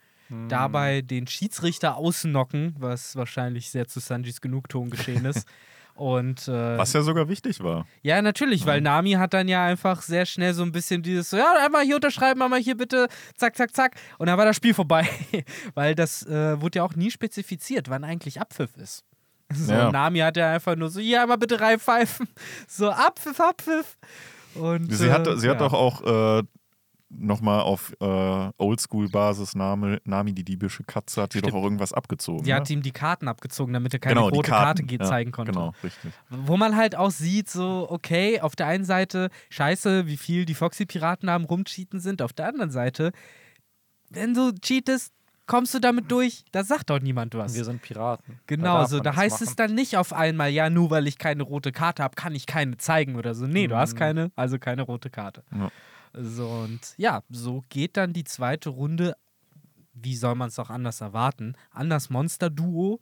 Dabei 0.47 1.01
den 1.01 1.27
Schiedsrichter 1.27 1.97
ausnocken, 1.97 2.73
was 2.79 3.17
wahrscheinlich 3.17 3.69
sehr 3.69 3.89
zu 3.89 3.99
Sanjis 3.99 4.39
Genugtuung 4.39 4.89
geschehen 4.89 5.25
ist. 5.25 5.45
Und 5.95 6.47
äh, 6.47 6.77
Was 6.77 6.93
ja 6.93 7.01
sogar 7.01 7.27
wichtig 7.29 7.61
war. 7.63 7.85
ja, 8.01 8.21
natürlich, 8.21 8.65
weil 8.65 8.81
Nami 8.81 9.11
hat 9.11 9.33
dann 9.33 9.47
ja 9.47 9.63
einfach 9.65 10.01
sehr 10.01 10.25
schnell 10.25 10.53
so 10.53 10.63
ein 10.63 10.71
bisschen 10.71 11.03
dieses 11.03 11.29
so, 11.29 11.37
ja, 11.37 11.53
einmal 11.63 11.83
hier 11.83 11.95
unterschreiben, 11.95 12.41
einmal 12.41 12.59
hier 12.59 12.75
bitte, 12.75 13.07
zack, 13.37 13.55
zack, 13.55 13.75
zack. 13.75 13.95
Und 14.17 14.27
dann 14.27 14.37
war 14.37 14.45
das 14.45 14.55
Spiel 14.55 14.73
vorbei. 14.73 15.07
weil 15.75 15.93
das 15.95 16.25
äh, 16.25 16.59
wurde 16.61 16.77
ja 16.79 16.83
auch 16.83 16.95
nie 16.95 17.11
spezifiziert, 17.11 17.89
wann 17.89 18.03
eigentlich 18.03 18.39
Abpfiff 18.41 18.75
ist. 18.77 19.03
So, 19.53 19.73
Ja. 19.73 19.91
Nami 19.91 20.19
hat 20.19 20.37
ja 20.37 20.53
einfach 20.53 20.77
nur 20.77 20.89
so, 20.89 21.01
hier 21.01 21.21
einmal 21.21 21.37
bitte 21.37 21.59
reinpfeifen. 21.59 22.27
So, 22.67 22.89
Abpfiff, 22.89 23.39
Abpfiff. 23.39 23.97
Und, 24.55 24.93
Sie 24.93 25.11
hat, 25.11 25.27
äh, 25.27 25.37
sie 25.37 25.49
hat 25.49 25.59
ja. 25.59 25.67
doch 25.67 25.73
auch 25.73 26.39
äh, 26.39 26.43
nochmal 27.17 27.61
auf 27.61 27.93
äh, 27.99 28.05
Oldschool-Basis 28.57 29.55
Name, 29.55 30.01
Nami 30.05 30.33
die 30.33 30.43
diebische 30.43 30.83
Katze, 30.83 31.23
hat 31.23 31.33
sie 31.33 31.39
Stimmt. 31.39 31.53
doch 31.53 31.59
auch 31.59 31.63
irgendwas 31.63 31.93
abgezogen. 31.93 32.43
Sie 32.43 32.51
ne? 32.51 32.55
hat 32.55 32.69
ihm 32.69 32.81
die 32.81 32.91
Karten 32.91 33.27
abgezogen, 33.27 33.73
damit 33.73 33.93
er 33.93 33.99
keine 33.99 34.15
genau, 34.15 34.29
die 34.29 34.37
rote. 34.37 34.49
Karte 34.51 34.83
ja, 34.89 34.99
zeigen 35.05 35.31
konnte. 35.31 35.51
Genau, 35.51 35.73
richtig. 35.83 36.11
Wo 36.29 36.57
man 36.57 36.75
halt 36.75 36.95
auch 36.95 37.11
sieht, 37.11 37.49
so, 37.49 37.87
okay, 37.89 38.39
auf 38.41 38.55
der 38.55 38.67
einen 38.67 38.85
Seite, 38.85 39.29
scheiße, 39.49 40.07
wie 40.07 40.17
viel 40.17 40.45
die 40.45 40.55
Foxy-Piraten 40.55 41.29
haben 41.29 41.45
rumcheaten 41.45 41.99
sind. 41.99 42.21
Auf 42.21 42.33
der 42.33 42.47
anderen 42.47 42.71
Seite, 42.71 43.11
wenn 44.09 44.33
du 44.33 44.51
cheatest, 44.53 45.13
kommst 45.47 45.73
du 45.73 45.79
damit 45.79 46.09
durch, 46.11 46.45
da 46.51 46.63
sagt 46.63 46.89
doch 46.89 47.01
niemand 47.01 47.35
was. 47.35 47.55
Wir 47.55 47.65
sind 47.65 47.81
Piraten. 47.81 48.39
Genau, 48.47 48.79
darf 48.79 48.89
so, 48.89 48.99
da 48.99 49.15
heißt 49.15 49.41
es 49.41 49.49
machen. 49.49 49.55
dann 49.57 49.75
nicht 49.75 49.97
auf 49.97 50.13
einmal, 50.13 50.49
ja, 50.49 50.69
nur 50.69 50.89
weil 50.91 51.07
ich 51.07 51.17
keine 51.17 51.43
rote 51.43 51.71
Karte 51.71 52.03
habe, 52.03 52.15
kann 52.15 52.33
ich 52.33 52.45
keine 52.45 52.77
zeigen 52.77 53.15
oder 53.15 53.35
so. 53.35 53.47
Nee, 53.47 53.67
du 53.67 53.75
hast 53.75 53.95
keine, 53.95 54.31
also 54.35 54.59
keine 54.59 54.83
rote 54.83 55.09
Karte. 55.09 55.43
Ja. 55.53 55.69
So, 56.13 56.49
und 56.49 56.93
ja, 56.97 57.23
so 57.29 57.63
geht 57.69 57.97
dann 57.97 58.13
die 58.13 58.23
zweite 58.23 58.69
Runde, 58.69 59.15
wie 59.93 60.15
soll 60.15 60.35
man 60.35 60.49
es 60.49 60.59
auch 60.59 60.69
anders 60.69 61.01
erwarten, 61.01 61.55
an 61.71 61.89
das 61.89 62.09
Monster-Duo. 62.09 62.99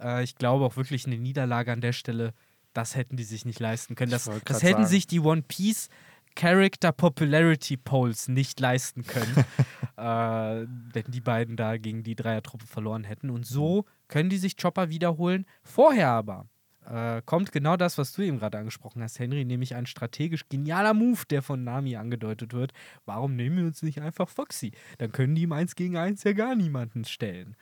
Äh, 0.00 0.24
ich 0.24 0.36
glaube 0.36 0.64
auch 0.64 0.76
wirklich 0.76 1.06
eine 1.06 1.18
Niederlage 1.18 1.72
an 1.72 1.80
der 1.80 1.92
Stelle, 1.92 2.34
das 2.72 2.94
hätten 2.96 3.16
die 3.16 3.24
sich 3.24 3.44
nicht 3.44 3.60
leisten 3.60 3.94
können. 3.94 4.10
Das, 4.10 4.24
das 4.44 4.62
hätten 4.62 4.82
sagen. 4.82 4.86
sich 4.86 5.06
die 5.06 5.20
One 5.20 5.42
Piece 5.42 5.88
Character 6.36 6.92
Popularity 6.92 7.76
Polls 7.76 8.28
nicht 8.28 8.60
leisten 8.60 9.04
können, 9.04 9.44
äh, 9.96 10.02
wenn 10.02 11.04
die 11.08 11.20
beiden 11.20 11.56
da 11.56 11.76
gegen 11.76 12.02
die 12.02 12.14
Dreiertruppe 12.14 12.66
verloren 12.66 13.04
hätten. 13.04 13.30
Und 13.30 13.46
so 13.46 13.84
können 14.08 14.30
die 14.30 14.38
sich 14.38 14.56
Chopper 14.56 14.90
wiederholen. 14.90 15.46
Vorher 15.62 16.10
aber 16.10 16.46
äh, 16.86 17.22
kommt 17.24 17.52
genau 17.52 17.76
das, 17.76 17.98
was 17.98 18.12
du 18.12 18.22
eben 18.22 18.38
gerade 18.38 18.58
angesprochen 18.58 19.02
hast, 19.02 19.18
Henry, 19.18 19.44
nämlich 19.44 19.74
ein 19.74 19.86
strategisch 19.86 20.48
genialer 20.48 20.94
Move, 20.94 21.22
der 21.28 21.42
von 21.42 21.62
Nami 21.62 21.96
angedeutet 21.96 22.52
wird. 22.52 22.72
Warum 23.04 23.36
nehmen 23.36 23.58
wir 23.58 23.64
uns 23.64 23.82
nicht 23.82 24.00
einfach 24.00 24.28
Foxy? 24.28 24.72
Dann 24.98 25.12
können 25.12 25.34
die 25.34 25.44
im 25.44 25.52
1 25.52 25.76
gegen 25.76 25.96
1 25.96 26.24
ja 26.24 26.32
gar 26.32 26.54
niemanden 26.54 27.04
stellen. 27.04 27.56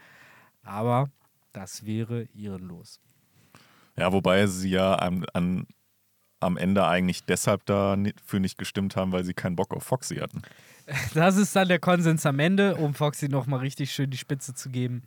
Aber 0.62 1.11
das 1.53 1.85
wäre 1.85 2.29
ehrenlos. 2.35 3.01
Ja, 3.97 4.12
wobei 4.12 4.47
sie 4.47 4.71
ja 4.71 4.99
am, 4.99 5.25
an, 5.33 5.66
am 6.41 6.57
Ende 6.57 6.87
eigentlich 6.87 7.25
deshalb 7.25 7.66
dafür 7.66 8.39
nicht 8.39 8.59
gestimmt 8.59 8.95
haben, 8.95 9.12
weil 9.12 9.25
sie 9.25 9.35
keinen 9.35 9.57
Bock 9.57 9.75
auf 9.75 9.83
Foxy 9.83 10.16
hatten. 10.16 10.43
Das 11.12 11.37
ist 11.37 11.55
dann 11.55 11.69
der 11.69 11.81
Konsens 11.81 12.25
am 12.25 12.39
Ende, 12.39 12.77
um 12.77 12.95
Foxy 12.95 13.29
nochmal 13.29 13.61
richtig 13.61 13.93
schön 13.93 14.09
die 14.09 14.16
Spitze 14.16 14.55
zu 14.55 14.71
geben. 14.71 15.03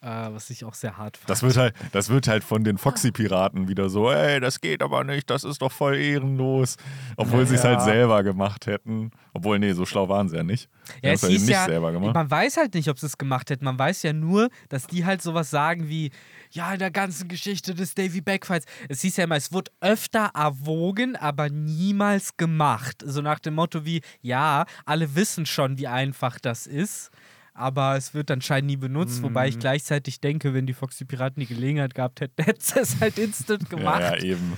Äh, 0.00 0.06
was 0.32 0.48
ich 0.50 0.64
auch 0.64 0.74
sehr 0.74 0.96
hart 0.96 1.16
fand. 1.16 1.28
Das 1.28 1.42
wird 1.42 1.56
halt, 1.56 1.74
das 1.90 2.08
wird 2.08 2.28
halt 2.28 2.44
von 2.44 2.62
den 2.62 2.78
Foxy-Piraten 2.78 3.66
wieder 3.66 3.88
so, 3.88 4.12
ey, 4.12 4.38
das 4.38 4.60
geht 4.60 4.80
aber 4.80 5.02
nicht, 5.02 5.28
das 5.28 5.42
ist 5.42 5.60
doch 5.60 5.72
voll 5.72 5.96
ehrenlos. 5.96 6.76
Obwohl 7.16 7.46
sie 7.48 7.56
es 7.56 7.64
halt 7.64 7.80
selber 7.80 8.22
gemacht 8.22 8.68
hätten. 8.68 9.10
Obwohl, 9.32 9.58
nee, 9.58 9.72
so 9.72 9.84
schlau 9.86 10.08
waren 10.08 10.28
sie 10.28 10.36
ja 10.36 10.44
nicht. 10.44 10.68
Ja, 11.02 11.12
es 11.12 11.26
hieß 11.26 11.40
nicht 11.40 11.50
ja, 11.50 11.64
selber 11.64 11.90
gemacht. 11.90 12.14
man 12.14 12.30
weiß 12.30 12.58
halt 12.58 12.74
nicht, 12.74 12.88
ob 12.88 13.00
sie 13.00 13.06
es 13.06 13.18
gemacht 13.18 13.50
hätten. 13.50 13.64
Man 13.64 13.76
weiß 13.76 14.04
ja 14.04 14.12
nur, 14.12 14.50
dass 14.68 14.86
die 14.86 15.04
halt 15.04 15.20
sowas 15.20 15.50
sagen 15.50 15.88
wie, 15.88 16.12
ja, 16.50 16.72
in 16.72 16.78
der 16.78 16.92
ganzen 16.92 17.26
Geschichte 17.26 17.74
des 17.74 17.94
Davy 17.96 18.20
Backfights. 18.20 18.66
Es 18.88 19.00
hieß 19.00 19.16
ja 19.16 19.24
immer, 19.24 19.36
es 19.36 19.52
wird 19.52 19.72
öfter 19.80 20.30
erwogen, 20.32 21.16
aber 21.16 21.50
niemals 21.50 22.36
gemacht. 22.36 23.02
So 23.04 23.20
nach 23.20 23.40
dem 23.40 23.54
Motto 23.54 23.84
wie, 23.84 24.02
ja, 24.22 24.64
alle 24.86 25.16
wissen 25.16 25.44
schon, 25.44 25.76
wie 25.76 25.88
einfach 25.88 26.38
das 26.38 26.68
ist. 26.68 27.10
Aber 27.58 27.96
es 27.96 28.14
wird 28.14 28.30
anscheinend 28.30 28.68
nie 28.68 28.76
benutzt, 28.76 29.20
wobei 29.22 29.44
Mhm. 29.46 29.48
ich 29.50 29.58
gleichzeitig 29.58 30.20
denke, 30.20 30.54
wenn 30.54 30.66
die 30.66 30.74
Foxy 30.74 31.04
Piraten 31.04 31.40
die 31.40 31.46
Gelegenheit 31.46 31.94
gehabt 31.94 32.20
hätten, 32.20 32.42
hätten 32.44 32.60
sie 32.60 32.78
es 32.78 33.00
halt 33.00 33.18
instant 33.18 33.68
gemacht. 33.68 34.00
Ja, 34.00 34.14
ja, 34.16 34.22
eben. 34.22 34.52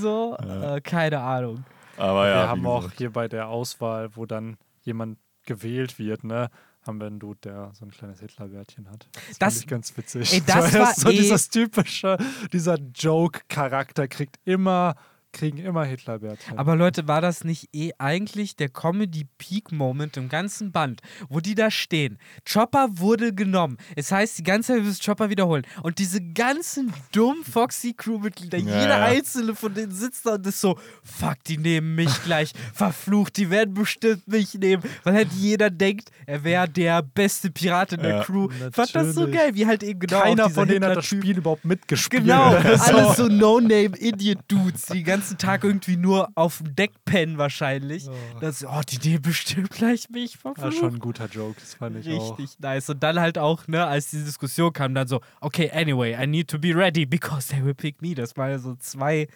So, 0.00 0.36
äh, 0.38 0.80
keine 0.80 1.20
Ahnung. 1.20 1.64
Aber 1.96 2.28
ja, 2.28 2.34
wir 2.44 2.48
haben 2.48 2.66
auch 2.66 2.92
hier 2.92 3.10
bei 3.10 3.26
der 3.26 3.48
Auswahl, 3.48 4.14
wo 4.16 4.26
dann 4.26 4.58
jemand 4.82 5.18
gewählt 5.44 5.98
wird, 5.98 6.22
ne, 6.24 6.50
haben 6.86 7.00
wir 7.00 7.06
einen 7.08 7.18
Dude, 7.18 7.40
der 7.42 7.70
so 7.74 7.84
ein 7.84 7.90
kleines 7.90 8.20
Hitlerbärtchen 8.20 8.88
hat. 8.90 9.08
Das, 9.30 9.38
Das- 9.38 9.60
ich 9.60 9.66
ganz 9.66 9.96
witzig. 9.96 10.32
Ey, 10.34 10.42
das 10.46 10.70
So, 10.72 10.78
war 10.78 10.90
ist 10.90 11.00
so 11.00 11.08
eh- 11.08 11.16
dieses 11.16 11.48
typische, 11.48 12.16
dieser 12.52 12.76
Joke-Charakter 12.94 14.06
kriegt 14.08 14.36
immer 14.44 14.94
kriegen 15.32 15.58
immer 15.58 15.84
Hitlerbärtchen. 15.84 16.58
Aber 16.58 16.76
Leute, 16.76 17.06
war 17.08 17.20
das 17.20 17.44
nicht 17.44 17.68
eh 17.74 17.90
eigentlich 17.98 18.56
der 18.56 18.68
Comedy-Peak-Moment 18.68 20.16
im 20.16 20.28
ganzen 20.28 20.72
Band, 20.72 21.00
wo 21.28 21.40
die 21.40 21.54
da 21.54 21.70
stehen? 21.70 22.18
Chopper 22.50 22.88
wurde 22.92 23.34
genommen. 23.34 23.76
Es 23.96 24.12
heißt, 24.12 24.38
die 24.38 24.42
ganze 24.42 24.68
Zeit 24.68 24.76
wir 24.76 24.84
müssen 24.84 25.02
Chopper 25.04 25.28
wiederholen. 25.30 25.66
Und 25.82 25.98
diese 25.98 26.20
ganzen 26.20 26.92
dummen 27.12 27.44
Foxy-Crew-Mitglieder, 27.44 28.58
Ja, 28.58 28.80
jeder 28.80 28.98
ja. 28.98 29.04
einzelne 29.06 29.54
von 29.54 29.74
denen 29.74 29.92
sitzt 29.92 30.26
da 30.26 30.34
und 30.34 30.46
ist 30.46 30.60
so, 30.60 30.78
fuck, 31.02 31.42
die 31.46 31.58
nehmen 31.58 31.94
mich 31.94 32.22
gleich. 32.24 32.52
Verflucht, 32.72 33.36
die 33.36 33.50
werden 33.50 33.74
bestimmt 33.74 34.26
mich 34.28 34.54
nehmen. 34.54 34.82
Weil 35.04 35.14
halt 35.14 35.32
jeder 35.32 35.70
denkt, 35.70 36.10
er 36.26 36.44
wäre 36.44 36.68
der 36.68 37.02
beste 37.02 37.50
Pirat 37.50 37.92
in 37.92 38.00
der 38.00 38.16
Ja. 38.16 38.22
Crew. 38.24 38.48
Ich 38.50 38.74
Fand 38.74 38.94
das 38.94 39.14
so 39.14 39.20
Natürlich. 39.22 39.34
geil, 39.40 39.54
wie 39.54 39.66
halt 39.66 39.82
eben 39.82 40.00
genau 40.00 40.20
Keiner 40.20 40.50
von 40.50 40.68
denen 40.68 40.84
hat 40.84 40.96
das 40.96 41.06
Spiel 41.06 41.38
überhaupt 41.38 41.64
mitgespielt. 41.64 42.22
Genau, 42.22 42.54
alles 42.54 43.16
so 43.16 43.26
No-Name-Idiot-Dudes, 43.28 44.86
die 44.86 45.02
den 45.02 45.15
ganzen 45.16 45.38
Tag 45.38 45.64
irgendwie 45.64 45.96
nur 45.96 46.28
auf 46.34 46.58
dem 46.58 46.74
Deck 46.74 46.92
pennen 47.04 47.38
wahrscheinlich. 47.38 48.08
Oh. 48.08 48.38
Das, 48.40 48.64
oh, 48.64 48.80
die 48.88 48.98
nehmen 49.08 49.22
bestimmt 49.22 49.70
gleich 49.70 50.10
mich. 50.10 50.32
Das 50.32 50.40
Verflucht. 50.40 50.72
ist 50.72 50.78
schon 50.78 50.94
ein 50.94 50.98
guter 50.98 51.26
Joke, 51.26 51.56
das 51.58 51.74
fand 51.74 51.96
ich 51.96 52.12
auch. 52.12 52.38
Richtig 52.38 52.58
nice. 52.60 52.90
Und 52.90 53.02
dann 53.02 53.18
halt 53.20 53.38
auch, 53.38 53.66
ne, 53.66 53.84
als 53.84 54.10
die 54.10 54.22
Diskussion 54.22 54.72
kam, 54.72 54.94
dann 54.94 55.08
so, 55.08 55.20
okay, 55.40 55.70
anyway, 55.70 56.16
I 56.22 56.26
need 56.26 56.48
to 56.48 56.58
be 56.58 56.74
ready 56.74 57.06
because 57.06 57.48
they 57.48 57.64
will 57.64 57.74
pick 57.74 58.02
me. 58.02 58.14
Das 58.14 58.36
war 58.36 58.50
ja 58.50 58.58
so 58.58 58.74
zwei 58.76 59.28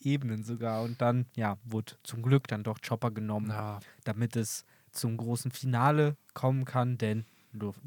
Ebenen 0.00 0.44
sogar. 0.44 0.82
Und 0.82 1.00
dann, 1.00 1.26
ja, 1.34 1.56
wurde 1.64 1.94
zum 2.02 2.22
Glück 2.22 2.46
dann 2.48 2.62
doch 2.62 2.78
Chopper 2.86 3.10
genommen, 3.10 3.50
Ja, 3.50 3.80
damit 4.04 4.36
es 4.36 4.64
zum 4.92 5.16
großen 5.16 5.50
Finale 5.50 6.16
kommen 6.34 6.64
kann, 6.64 6.98
denn 6.98 7.24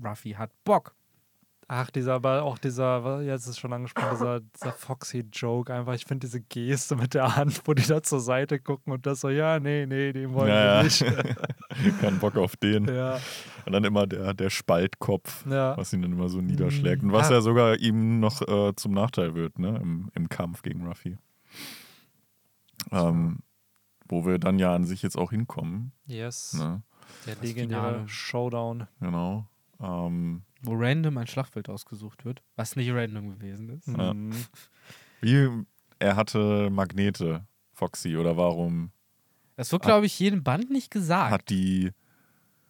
Ruffy 0.04 0.32
hat 0.32 0.52
Bock. 0.66 0.94
Ach, 1.70 1.90
dieser, 1.92 2.14
aber 2.14 2.44
auch 2.44 2.58
dieser, 2.58 3.22
jetzt 3.24 3.42
ist 3.44 3.50
es 3.50 3.60
schon 3.60 3.74
angesprochen, 3.74 4.08
dieser, 4.14 4.40
dieser 4.40 4.72
Foxy-Joke 4.72 5.74
einfach. 5.74 5.96
Ich 5.96 6.06
finde 6.06 6.26
diese 6.26 6.40
Geste 6.40 6.96
mit 6.96 7.14
der 7.14 7.36
Hand, 7.36 7.62
wo 7.66 7.74
die 7.74 7.86
da 7.86 8.02
zur 8.02 8.22
Seite 8.22 8.58
gucken 8.58 8.94
und 8.94 9.06
das 9.06 9.20
so, 9.20 9.28
ja, 9.30 9.60
nee, 9.60 9.86
nee, 9.86 10.14
den 10.14 10.34
wollen 10.34 10.48
Ja, 10.48 10.56
wir 10.56 10.66
ja. 10.76 10.84
nicht. 10.84 11.04
Kein 12.00 12.20
Bock 12.20 12.38
auf 12.38 12.56
den. 12.56 12.86
ja, 12.88 13.20
Und 13.66 13.74
dann 13.74 13.84
immer 13.84 14.08
der, 14.08 14.34
der 14.34 14.50
Spaltkopf, 14.50 15.46
ja. 15.46 15.76
was 15.78 15.92
ihn 15.92 16.02
dann 16.02 16.14
immer 16.14 16.30
so 16.30 16.40
niederschlägt. 16.40 17.04
Und 17.04 17.12
was 17.12 17.28
Ah. 17.30 17.34
ja 17.34 17.42
sogar 17.42 17.76
ihm 17.78 18.22
noch 18.22 18.42
äh, 18.48 18.74
zum 18.78 18.94
Nachteil 18.94 19.36
wird, 19.36 19.60
ne? 19.60 19.78
Im, 19.82 20.10
im 20.16 20.30
Kampf 20.30 20.62
gegen 20.62 20.88
Ruffy. 20.88 21.18
Ähm, 22.92 23.40
wo 24.08 24.26
wir 24.26 24.40
dann 24.40 24.58
ja 24.58 24.74
an 24.74 24.86
sich 24.86 25.02
jetzt 25.02 25.18
auch 25.18 25.32
hinkommen. 25.32 25.92
Yes. 26.06 26.54
Ne? 26.54 26.82
Der 27.26 27.36
legendäre. 27.42 28.08
Showdown. 28.08 28.88
Genau. 29.02 29.46
Ähm, 29.82 30.44
Wo 30.62 30.74
random 30.76 31.18
ein 31.18 31.28
Schlachtfeld 31.28 31.70
ausgesucht 31.70 32.26
wird, 32.26 32.42
was 32.56 32.76
nicht 32.76 32.92
random 32.92 33.30
gewesen 33.30 33.70
ist. 33.70 33.88
Ja. 33.88 34.14
Mhm. 34.14 34.34
wie 35.22 35.50
er 36.00 36.16
hatte 36.16 36.70
Magnete, 36.70 37.46
Foxy, 37.74 38.18
oder 38.18 38.38
warum 38.38 38.92
Das 39.56 39.72
wird, 39.72 39.84
glaube 39.84 40.06
ich, 40.06 40.18
jedem 40.20 40.44
Band 40.44 40.70
nicht 40.70 40.92
gesagt. 40.92 41.32
hat 41.32 41.50
die, 41.50 41.92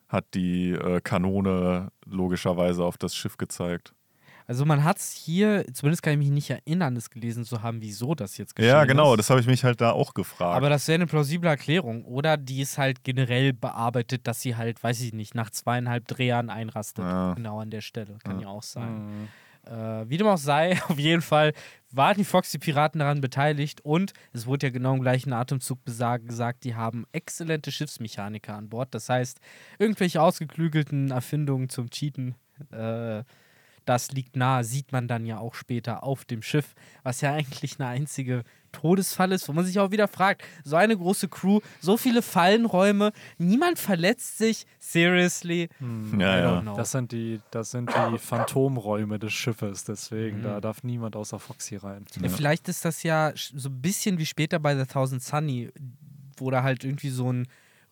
hat 0.08 0.34
die 0.34 0.72
äh, 0.72 1.02
Kanone 1.02 1.92
logischerweise 2.06 2.84
auf 2.84 2.98
das 2.98 3.16
Schiff 3.16 3.38
gezeigt? 3.38 3.94
Also 4.50 4.64
man 4.66 4.86
hat 4.86 4.98
es 4.98 5.12
hier, 5.12 5.66
zumindest 5.74 6.02
kann 6.04 6.14
ich 6.14 6.20
mich 6.20 6.30
nicht 6.30 6.50
erinnern, 6.50 6.96
es 6.96 7.10
gelesen 7.10 7.44
zu 7.44 7.62
haben, 7.62 7.82
wieso 7.82 8.16
das 8.16 8.38
jetzt 8.38 8.56
geschehen 8.56 8.70
Ja, 8.70 8.86
genau, 8.86 9.14
ist. 9.14 9.18
das 9.20 9.30
habe 9.30 9.42
ich 9.42 9.46
mich 9.48 9.66
halt 9.66 9.82
da 9.82 9.92
auch 9.92 10.14
gefragt. 10.14 10.56
Aber 10.56 10.70
das 10.70 10.88
wäre 10.88 10.96
eine 10.96 11.06
plausible 11.06 11.50
Erklärung. 11.50 12.06
Oder 12.06 12.38
die 12.38 12.62
ist 12.62 12.78
halt 12.78 13.04
generell 13.04 13.52
bearbeitet, 13.52 14.26
dass 14.26 14.40
sie 14.40 14.56
halt, 14.56 14.82
weiß 14.82 15.02
ich 15.02 15.12
nicht, 15.12 15.36
nach 15.36 15.50
zweieinhalb 15.50 16.08
Drehjahren 16.08 16.50
einrastet. 16.50 17.04
Ja. 17.04 17.34
Genau 17.34 17.60
an 17.60 17.72
der 17.72 17.82
Stelle. 17.82 18.18
Kann 18.24 18.40
ja, 18.40 18.48
auch 18.48 18.64
sein. 18.64 19.06
Mhm. 19.06 19.28
Äh, 19.70 20.10
wie 20.10 20.16
dem 20.16 20.28
auch 20.28 20.38
sei, 20.38 20.82
auf 20.88 20.98
jeden 20.98 21.22
Fall 21.22 21.52
waren 21.92 22.16
die 22.16 22.24
Foxy-Piraten 22.24 23.00
daran 23.00 23.20
beteiligt 23.20 23.82
und 23.82 24.14
es 24.32 24.46
wurde 24.46 24.68
ja 24.68 24.72
genau 24.72 24.94
im 24.94 25.02
gleichen 25.02 25.34
Atemzug 25.34 25.80
gesagt, 25.86 26.64
die 26.64 26.76
haben 26.76 27.06
exzellente 27.12 27.72
Schiffsmechaniker 27.72 28.56
an 28.56 28.70
Bord. 28.70 28.94
Das 28.96 29.10
heißt, 29.10 29.42
irgendwelche 29.78 30.22
ausgeklügelten 30.22 31.12
Erfindungen 31.12 31.68
zum 31.68 31.90
Cheaten, 31.90 32.36
äh, 32.72 33.24
das 33.88 34.12
liegt 34.12 34.36
nahe, 34.36 34.64
sieht 34.64 34.92
man 34.92 35.08
dann 35.08 35.26
ja 35.26 35.40
auch 35.40 35.56
später 35.56 36.04
auf 36.04 36.26
dem 36.26 36.42
Schiff, 36.42 36.76
was 37.04 37.22
ja 37.22 37.34
eigentlich 37.34 37.80
eine 37.80 37.90
einzige 37.90 38.44
Todesfall 38.74 39.32
ist, 39.32 39.48
wo 39.48 39.54
man 39.54 39.66
sich 39.66 39.80
auch 39.80 39.92
wieder 39.92 40.08
fragt, 40.08 40.44
so 40.64 40.76
eine 40.76 40.96
große 40.96 41.30
Crew, 41.30 41.62
so 41.80 41.96
viele 41.98 42.22
Fallenräume, 42.22 43.12
niemand 43.38 43.80
verletzt 43.80 44.38
sich, 44.38 44.66
seriously, 44.80 45.70
Mhm. 45.80 46.20
Ja, 46.20 46.36
I 46.38 46.40
ja. 46.42 46.58
don't 46.60 46.62
know. 46.62 46.76
Das 46.76 46.92
sind 46.92 47.12
die, 47.12 47.40
das 47.52 47.72
sind 47.72 47.90
die 47.90 48.18
Phantomräume 48.18 49.20
des 49.20 49.34
Schiffes, 49.34 49.84
deswegen, 49.86 50.40
Mhm. 50.40 50.44
da 50.44 50.62
darf 50.62 50.84
niemand 50.84 51.16
außer 51.16 51.40
Foxy 51.40 51.78
rein. 51.78 52.06
Ja, 52.22 52.30
vielleicht 52.30 52.68
ist 52.68 52.84
das 52.86 53.04
ja 53.04 53.32
so 53.36 53.70
ein 53.70 53.82
bisschen 53.82 54.18
wie 54.18 54.26
später 54.26 54.60
bei 54.60 54.76
The 54.78 54.86
Thousand 54.86 55.24
Sunny, 55.24 55.70
wo 56.38 56.52
da 56.52 56.62
halt 56.64 56.84
irgendwie 56.84 57.10
so 57.10 57.32
ein 57.32 57.48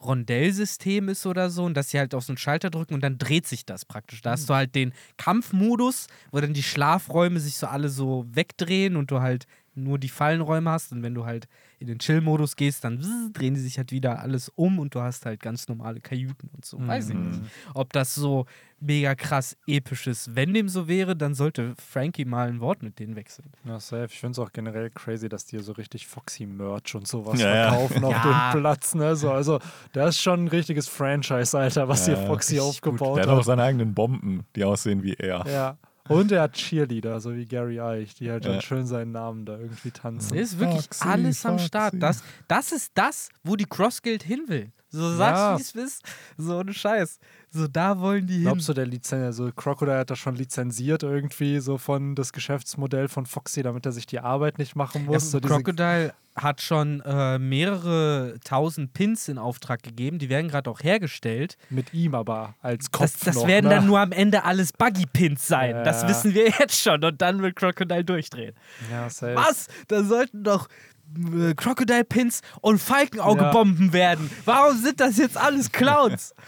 Rondellsystem 0.06 1.10
ist 1.10 1.26
oder 1.26 1.50
so 1.50 1.66
und 1.66 1.76
dass 1.76 1.90
sie 1.90 2.00
halt 2.00 2.14
auf 2.16 2.24
so 2.24 2.32
einen 2.32 2.38
Schalter 2.38 2.70
drücken 2.70 2.94
und 2.94 3.02
dann 3.02 3.18
dreht 3.18 3.48
sich 3.48 3.66
das 3.66 3.86
praktisch. 3.86 4.22
Da 4.22 4.32
hast 4.32 4.50
du 4.50 4.54
halt 4.54 4.76
den 4.76 4.94
Kampfmodus, 5.18 6.08
wo 6.32 6.40
dann 6.40 6.54
die 6.54 6.64
Schlafräume 6.64 7.40
sich 7.40 7.58
so 7.58 7.68
alle 7.68 7.90
so 7.90 8.26
wegdrehen 8.30 8.96
und 8.96 9.12
du 9.12 9.22
halt 9.22 9.46
nur 9.76 10.00
die 10.00 10.10
Fallenräume 10.10 10.70
hast 10.70 10.92
und 10.92 11.04
wenn 11.04 11.14
du 11.14 11.26
halt 11.26 11.48
in 11.80 11.88
den 11.88 12.00
Chill-Modus 12.00 12.56
gehst, 12.56 12.84
dann 12.84 13.00
wzzz, 13.00 13.34
drehen 13.34 13.54
die 13.54 13.60
sich 13.60 13.78
halt 13.78 13.92
wieder 13.92 14.20
alles 14.20 14.50
um 14.50 14.80
und 14.80 14.96
du 14.96 15.02
hast 15.02 15.26
halt 15.26 15.40
ganz 15.40 15.68
normale 15.68 16.00
Kajüten 16.02 16.50
und 16.54 16.66
so. 16.66 16.78
Weiß 16.80 17.10
ich 17.10 17.16
Mhm. 17.16 17.30
nicht, 17.30 17.42
ob 17.74 17.92
das 17.94 18.16
so 18.16 18.46
mega 18.80 19.16
krass 19.16 19.58
episch 19.68 20.06
ist. 20.08 20.36
Wenn 20.36 20.54
dem 20.54 20.70
so 20.70 20.88
wäre, 20.88 21.16
dann 21.16 21.34
sollte 21.34 21.74
Frankie 21.78 22.26
mal 22.26 22.48
ein 22.50 22.60
Wort 22.60 22.84
mit 22.84 23.00
denen 23.00 23.16
wechseln. 23.16 23.50
Ja, 23.64 23.80
safe. 23.80 24.06
Ich 24.12 24.20
finde 24.20 24.32
es 24.34 24.40
auch 24.40 24.52
generell 24.52 24.90
crazy, 24.92 25.28
dass 25.30 25.46
die 25.46 25.60
so 25.60 25.72
richtig 25.72 26.08
Foxy-Merch 26.08 26.96
und 26.96 27.08
sowas 27.08 27.40
Ja, 27.40 27.56
ja. 27.56 27.70
verkaufen 27.72 28.04
auf 28.04 28.12
Ja. 28.12 28.52
dem 28.52 28.60
Platz. 28.62 28.94
Ne? 28.96 29.16
So, 29.16 29.32
also, 29.32 29.60
das 29.94 30.16
ist 30.16 30.22
schon 30.22 30.46
ein 30.46 30.48
richtiges 30.50 30.88
Franchise, 30.88 31.58
Alter, 31.58 31.88
was 31.88 32.06
Ja, 32.08 32.16
hier 32.16 32.28
Foxy 32.28 32.60
aufgebaut 32.60 33.18
Der 33.18 33.24
hat 33.24 33.30
auch 33.32 33.38
hat. 33.40 33.46
seine 33.46 33.64
eigenen 33.64 33.94
Bomben, 33.94 34.46
die 34.56 34.64
aussehen 34.64 35.04
wie 35.04 35.14
er. 35.14 35.46
Ja. 35.48 35.78
Und 36.08 36.32
er 36.32 36.44
hat 36.44 36.54
Cheerleader, 36.54 37.20
so 37.20 37.36
wie 37.36 37.46
Gary 37.46 37.80
Eich, 37.80 38.14
die 38.16 38.30
halt 38.30 38.46
Ja. 38.46 38.52
dann 38.54 38.62
schön 38.62 38.86
seinen 38.86 39.12
Namen 39.12 39.46
da 39.46 39.58
irgendwie 39.58 39.92
tanzen. 39.92 40.36
Es 40.38 40.52
ist 40.54 40.60
wirklich 40.60 40.84
Foxy, 40.84 41.04
alles 41.08 41.46
am 41.46 41.54
Foxy. 41.54 41.68
Start. 41.68 41.94
Das, 41.98 42.24
das 42.48 42.72
ist 42.72 42.92
das, 42.94 43.30
wo 43.44 43.56
die 43.56 43.66
Cross 43.66 44.02
Guild 44.04 44.22
hin 44.24 44.44
will. 44.48 44.72
So 44.96 45.16
sagst 45.16 45.42
Ja. 45.42 45.58
wie 45.58 45.62
es 45.62 45.76
ist. 45.76 46.04
So 46.38 46.58
eine 46.60 46.74
Scheiß. 46.74 47.20
So 47.52 47.68
da 47.68 48.00
wollen 48.00 48.28
die 48.28 48.34
hin. 48.36 48.44
Glaubst 48.44 48.68
du, 48.70 48.74
der 48.74 48.86
Lizenz, 48.86 49.24
also 49.26 49.52
Crocodile 49.56 49.98
hat 50.00 50.10
das 50.10 50.20
schon 50.20 50.36
lizenziert 50.36 51.04
irgendwie 51.04 51.60
so 51.60 51.78
von 51.78 52.16
das 52.16 52.34
Geschäftsmodell 52.34 53.08
von 53.08 53.26
Foxy, 53.26 53.64
damit 53.64 53.86
er 53.86 53.92
sich 53.92 54.06
die 54.06 54.20
Arbeit 54.20 54.58
nicht 54.58 54.76
machen 54.76 55.06
Ja, 55.06 55.12
muss? 55.12 55.32
so 55.32 55.40
diese- 55.40 55.54
Crocodile 55.54 56.14
hat 56.38 56.60
schon 56.62 57.00
äh, 57.06 57.40
mehrere 57.40 58.36
tausend 58.44 58.94
Pins 58.94 59.30
in 59.30 59.38
Auftrag 59.38 59.84
gegeben. 59.84 60.20
Die 60.20 60.28
werden 60.30 60.50
gerade 60.50 60.70
auch 60.70 60.82
hergestellt. 60.84 61.58
mit 61.70 61.94
ihm 61.94 62.14
aber 62.14 62.56
als 62.62 62.92
Kopf. 62.92 63.04
Das, 63.14 63.20
das 63.20 63.36
noch, 63.36 63.48
werden 63.48 63.70
ne? 63.70 63.76
dann 63.76 63.86
nur 63.86 64.00
am 64.02 64.12
Ende 64.12 64.44
alles 64.44 64.74
Buggy-Pins 64.74 65.48
sein. 65.48 65.84
Das 65.86 66.02
Ja. 66.04 66.10
wissen 66.10 66.34
wir 66.34 66.50
jetzt 66.60 66.80
schon. 66.82 67.04
Und 67.06 67.22
dann 67.22 67.42
wird 67.42 67.56
Crocodile 67.56 68.04
durchdrehen. 68.04 68.54
Ja, 68.92 69.10
safe. 69.10 69.36
Was? 69.36 69.68
Da 69.88 70.04
sollten 70.04 70.44
doch 70.44 70.68
äh, 71.16 71.54
Crocodile-Pins 71.54 72.42
und 72.62 72.80
Falkenauge-Bomben 72.80 73.94
werden. 73.94 74.30
Warum 74.46 74.78
sind 74.78 75.00
das 75.00 75.18
jetzt 75.18 75.38
alles 75.38 75.72
Clowns? 75.72 76.34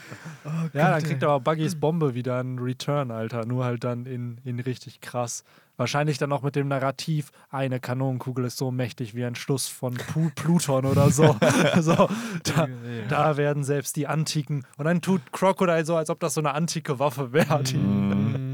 Oh 0.47 0.69
Ja, 0.71 0.91
dann 0.91 1.03
kriegt 1.03 1.25
aber 1.25 1.41
Buggys 1.41 1.75
Bombe 1.75 2.15
wieder 2.15 2.39
einen 2.39 2.57
Return, 2.57 3.11
Alter. 3.11 3.45
Nur 3.45 3.65
halt 3.65 3.84
dann 3.84 4.05
in, 4.05 4.38
in 4.45 4.61
richtig 4.61 5.01
krass. 5.01 5.43
Wahrscheinlich 5.75 6.17
dann 6.17 6.31
auch 6.31 6.41
mit 6.41 6.55
dem 6.55 6.69
Narrativ, 6.69 7.31
eine 7.49 7.81
Kanonenkugel 7.81 8.45
ist 8.45 8.57
so 8.57 8.71
mächtig 8.71 9.13
wie 9.13 9.25
ein 9.25 9.35
Schluss 9.35 9.67
von 9.67 9.93
Pu 9.93 10.31
Pluton 10.34 10.85
oder 10.85 11.11
so. 11.11 11.35
so 11.81 12.09
da, 12.43 12.67
da 13.09 13.35
werden 13.35 13.65
selbst 13.65 13.97
die 13.97 14.07
Antiken. 14.07 14.65
Und 14.77 14.85
dann 14.85 15.01
tut 15.01 15.34
Crocodile 15.34 15.85
so, 15.85 15.97
als 15.97 16.09
ob 16.09 16.21
das 16.21 16.34
so 16.34 16.41
eine 16.41 16.53
antike 16.53 16.97
Waffe 16.97 17.34
wäre. 17.34 17.61
Mhm. 17.73 18.47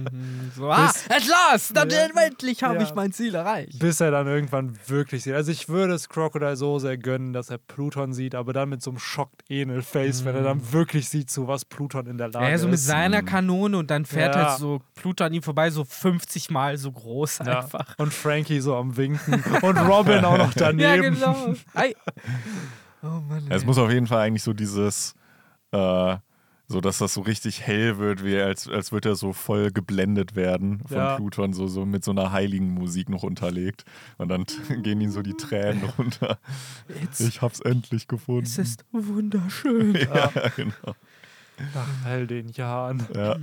So, 0.56 0.70
ah, 0.72 0.88
Bis- 0.88 1.10
at 1.10 1.28
last, 1.28 1.76
dann 1.78 1.90
Ja. 1.90 2.06
endlich 2.26 2.64
habe 2.64 2.76
Ja. 2.76 2.82
ich 2.84 2.94
mein 2.96 3.12
Ziel 3.12 3.36
erreicht. 3.36 3.80
Bis 3.80 4.00
er 4.02 4.12
dann 4.12 4.28
irgendwann 4.28 4.78
wirklich 4.88 5.24
sieht. 5.24 5.34
Also 5.34 5.52
ich 5.52 5.70
würde 5.70 5.94
es 5.94 6.10
Crocodile 6.10 6.56
so 6.56 6.80
sehr 6.80 6.98
gönnen, 6.98 7.34
dass 7.34 7.50
er 7.50 7.58
Pluton 7.58 8.14
sieht, 8.14 8.36
aber 8.36 8.54
dann 8.54 8.70
mit 8.70 8.82
so 8.82 8.92
einem 8.92 9.00
schockt 9.00 9.44
enel 9.50 9.82
face 9.82 10.26
wenn 10.26 10.36
er 10.36 10.44
dann 10.44 10.72
wirklich 10.72 11.10
sieht, 11.10 11.30
zu 11.30 11.48
was 11.48 11.66
Pluton 11.66 12.08
in 12.08 12.18
der 12.18 12.28
Lage 12.30 12.46
Mhm. 12.46 12.52
Ja, 12.52 12.58
so 12.58 12.66
mit 12.68 12.76
ist. 12.76 12.86
seiner 12.88 13.22
Kanone 13.24 13.78
und 13.78 13.90
dann 13.92 14.06
fährt 14.06 14.36
Ja. 14.36 14.50
halt 14.50 14.60
so 14.60 14.82
Pluto 14.96 15.24
an 15.24 15.34
ihm 15.34 15.42
vorbei, 15.44 15.70
so 15.70 15.84
50 15.84 16.50
Mal 16.50 16.78
so 16.78 16.92
groß 16.92 17.40
Ja. 17.40 17.60
einfach. 17.62 17.96
Und 17.98 18.14
Frankie 18.14 18.60
so 18.60 18.76
am 18.76 18.96
Winken 18.98 19.34
und 19.64 19.78
Robin 19.78 20.24
auch 20.26 20.38
noch 20.38 20.54
daneben. 20.54 20.80
Ja, 20.82 20.96
genau. 20.98 21.54
Oh 23.06 23.20
Mann. 23.28 23.46
Es 23.50 23.66
muss 23.66 23.78
auf 23.78 23.92
jeden 23.92 24.08
Fall 24.08 24.20
eigentlich 24.20 24.44
so 24.44 24.54
dieses, 24.54 25.14
äh, 25.72 26.16
so 26.74 26.82
dass 26.82 26.98
das 26.98 27.14
so 27.14 27.22
richtig 27.22 27.62
hell 27.62 28.00
wird, 28.00 28.24
wie 28.26 28.36
als, 28.40 28.68
als 28.68 28.92
würde 28.92 29.10
er 29.10 29.16
so 29.16 29.32
voll 29.32 29.72
geblendet 29.72 30.36
werden 30.36 30.80
von 30.88 30.98
Ja. 30.98 31.16
Pluton, 31.16 31.54
so, 31.54 31.68
so 31.68 31.86
mit 31.86 32.04
so 32.04 32.10
einer 32.12 32.32
heiligen 32.32 32.74
Musik 32.74 33.10
noch 33.10 33.22
unterlegt. 33.22 33.86
Und 34.18 34.30
dann 34.30 34.46
gehen 34.84 35.00
ihm 35.00 35.12
so 35.12 35.22
die 35.22 35.36
Tränen 35.36 35.84
runter. 35.98 36.40
It's, 37.04 37.20
Ich 37.20 37.42
hab's 37.44 37.60
endlich 37.60 38.08
gefunden. 38.08 38.46
es 38.46 38.58
ist 38.58 38.86
wunderschön. 38.92 39.94
ja, 40.14 40.32
genau. 40.56 40.96
Nach 41.76 42.06
all 42.06 42.26
den 42.26 42.50
Jahren. 42.50 43.06
Ja. 43.16 43.38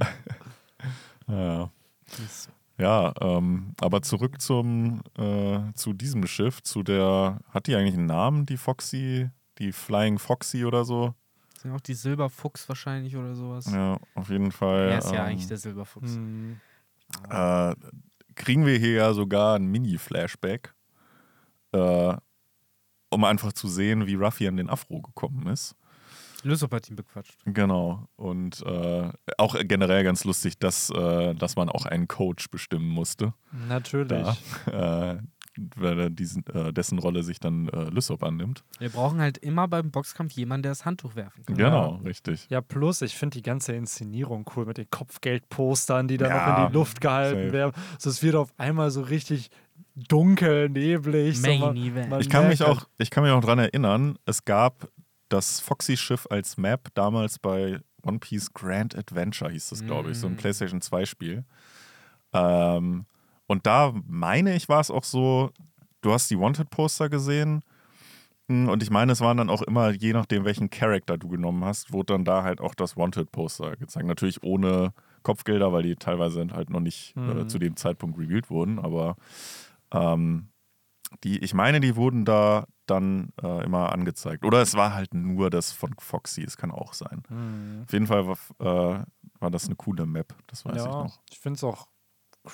ja. 1.28 1.70
Ja, 2.78 3.12
ähm, 3.20 3.74
aber 3.80 4.02
zurück 4.02 4.40
zum 4.40 5.02
äh, 5.16 5.58
zu 5.74 5.92
diesem 5.92 6.26
Schiff, 6.26 6.62
zu 6.62 6.82
der, 6.82 7.38
hat 7.50 7.68
die 7.68 7.76
eigentlich 7.76 7.94
einen 7.94 8.06
Namen, 8.06 8.46
die 8.46 8.56
Foxy, 8.56 9.28
die 9.58 9.70
Flying 9.70 10.18
Foxy 10.18 10.64
oder 10.64 10.84
so? 10.84 11.14
Sind 11.60 11.72
auch 11.72 11.80
die 11.80 11.92
Silberfuchs 11.92 12.66
wahrscheinlich 12.70 13.14
oder 13.16 13.34
sowas. 13.34 13.70
Ja, 13.70 13.98
auf 14.14 14.30
jeden 14.30 14.50
Fall. 14.50 14.88
Er 14.88 14.98
ist 14.98 15.12
ja 15.12 15.18
ähm, 15.18 15.26
eigentlich 15.26 15.46
der 15.46 15.58
Silberfuchs. 15.58 16.14
Hm. 16.14 16.58
äh, 17.28 17.74
kriegen 18.34 18.64
wir 18.64 18.78
hier 18.78 18.92
ja 18.92 19.12
sogar 19.12 19.56
ein 19.56 19.66
Mini-Flashback, 19.66 20.74
äh, 21.72 22.14
um 23.10 23.24
einfach 23.24 23.52
zu 23.52 23.68
sehen, 23.68 24.06
wie 24.06 24.14
Ruffy 24.14 24.48
an 24.48 24.56
den 24.56 24.70
Afro 24.70 25.02
gekommen 25.02 25.48
ist. 25.48 25.76
Lysop 26.44 26.72
hat 26.72 26.88
ihn 26.88 26.96
bequatscht. 26.96 27.36
Genau. 27.44 28.08
Und 28.16 28.62
äh, 28.62 29.12
auch 29.36 29.54
generell 29.60 30.02
ganz 30.02 30.24
lustig, 30.24 30.58
dass, 30.58 30.88
äh, 30.88 31.34
dass 31.34 31.56
man 31.56 31.68
auch 31.68 31.84
einen 31.84 32.08
Coach 32.08 32.50
bestimmen 32.50 32.88
musste. 32.88 33.34
Natürlich. 33.68 34.26
Da, 34.64 35.12
äh, 35.12 35.18
weil 35.76 35.98
er 35.98 36.10
diesen, 36.10 36.46
äh, 36.46 36.72
dessen 36.72 36.98
Rolle 36.98 37.22
sich 37.22 37.40
dann 37.40 37.68
äh, 37.68 37.84
Lysop 37.90 38.22
annimmt. 38.22 38.64
Wir 38.78 38.90
brauchen 38.90 39.20
halt 39.20 39.38
immer 39.38 39.68
beim 39.68 39.90
Boxkampf 39.90 40.32
jemanden, 40.32 40.62
der 40.64 40.72
das 40.72 40.84
Handtuch 40.84 41.14
werfen 41.16 41.44
kann. 41.44 41.56
Genau, 41.56 41.96
richtig. 42.04 42.46
Ja, 42.50 42.60
plus, 42.60 43.02
ich 43.02 43.16
finde 43.16 43.38
die 43.38 43.42
ganze 43.42 43.72
Inszenierung 43.72 44.48
cool 44.56 44.66
mit 44.66 44.78
den 44.78 44.88
Kopfgeldpostern, 44.90 46.08
die 46.08 46.16
dann 46.16 46.30
Ja, 46.30 46.46
noch 46.52 46.60
in 46.62 46.68
die 46.68 46.74
Luft 46.74 47.00
gehalten 47.00 47.42
safe. 47.44 47.52
werden. 47.52 47.72
So, 47.98 48.10
es 48.10 48.22
wird 48.22 48.34
auf 48.36 48.52
einmal 48.58 48.90
so 48.90 49.02
richtig 49.02 49.50
dunkel, 49.94 50.68
neblig. 50.68 51.40
So, 51.40 51.46
Main 51.48 51.60
man, 51.60 51.76
Event. 51.76 52.08
man 52.10 52.20
Ich 52.20 52.28
kann 52.30 52.48
mich 52.48 52.62
auch, 52.62 52.86
ich 52.98 53.10
kann 53.10 53.22
mich 53.24 53.32
auch 53.32 53.40
dran 53.40 53.58
erinnern, 53.58 54.18
es 54.26 54.44
gab 54.44 54.88
das 55.28 55.60
Foxy-Schiff 55.60 56.26
als 56.30 56.56
Map 56.56 56.88
damals 56.94 57.38
bei 57.38 57.80
One 58.02 58.18
Piece 58.18 58.52
Grand 58.52 58.96
Adventure, 58.96 59.50
hieß 59.50 59.68
das, 59.70 59.84
glaube 59.84 60.10
ich, 60.10 60.18
so 60.18 60.26
ein 60.26 60.32
Mm. 60.34 60.36
PlayStation 60.36 60.80
2-Spiel. 60.80 61.44
Ähm, 62.32 63.04
und 63.50 63.66
da 63.66 63.92
meine 64.06 64.54
ich, 64.54 64.68
war 64.68 64.80
es 64.80 64.90
auch 64.90 65.04
so, 65.04 65.50
du 66.02 66.12
hast 66.12 66.30
die 66.30 66.38
Wanted-Poster 66.38 67.08
gesehen. 67.08 67.62
mm, 68.48 68.68
Und 68.68 68.82
ich 68.82 68.90
meine, 68.90 69.12
es 69.12 69.20
waren 69.20 69.36
dann 69.36 69.50
auch 69.50 69.62
immer, 69.62 69.90
je 69.90 70.12
nachdem, 70.12 70.44
welchen 70.44 70.70
Charakter 70.70 71.18
du 71.18 71.28
genommen 71.28 71.64
hast, 71.64 71.92
wurde 71.92 72.14
dann 72.14 72.24
da 72.24 72.42
halt 72.44 72.60
auch 72.60 72.74
das 72.74 72.96
Wanted-Poster 72.96 73.76
gezeigt. 73.76 74.06
Natürlich 74.06 74.42
ohne 74.42 74.92
Kopfgelder, 75.22 75.72
weil 75.72 75.82
die 75.82 75.96
teilweise 75.96 76.46
halt 76.52 76.70
noch 76.70 76.80
nicht 76.80 77.14
äh, 77.16 77.20
Mhm. 77.20 77.48
zu 77.48 77.58
dem 77.58 77.76
Zeitpunkt 77.76 78.18
revealed 78.18 78.48
wurden. 78.50 78.78
Aber 78.78 79.16
ähm, 79.92 80.48
die, 81.24 81.38
ich 81.40 81.52
meine, 81.54 81.80
die 81.80 81.96
wurden 81.96 82.24
da 82.24 82.66
dann 82.86 83.32
äh, 83.42 83.64
immer 83.64 83.92
angezeigt. 83.92 84.44
Oder 84.44 84.62
es 84.62 84.74
war 84.74 84.94
halt 84.94 85.12
nur 85.12 85.50
das 85.50 85.72
von 85.72 85.92
Foxy, 85.98 86.42
es 86.42 86.56
kann 86.56 86.70
auch 86.70 86.92
sein. 86.92 87.22
Hm. 87.28 87.82
Auf 87.84 87.92
jeden 87.92 88.06
Fall 88.06 88.26
war, 88.26 88.36
äh, 88.60 89.04
war 89.40 89.50
das 89.50 89.66
eine 89.66 89.74
coole 89.76 90.06
Map, 90.06 90.34
das 90.46 90.64
weiß 90.64 90.76
ich 90.76 90.92
ja, 90.92 91.02
noch. 91.04 91.18
ich 91.30 91.38
finde 91.40 91.56
es 91.56 91.64
auch 91.64 91.86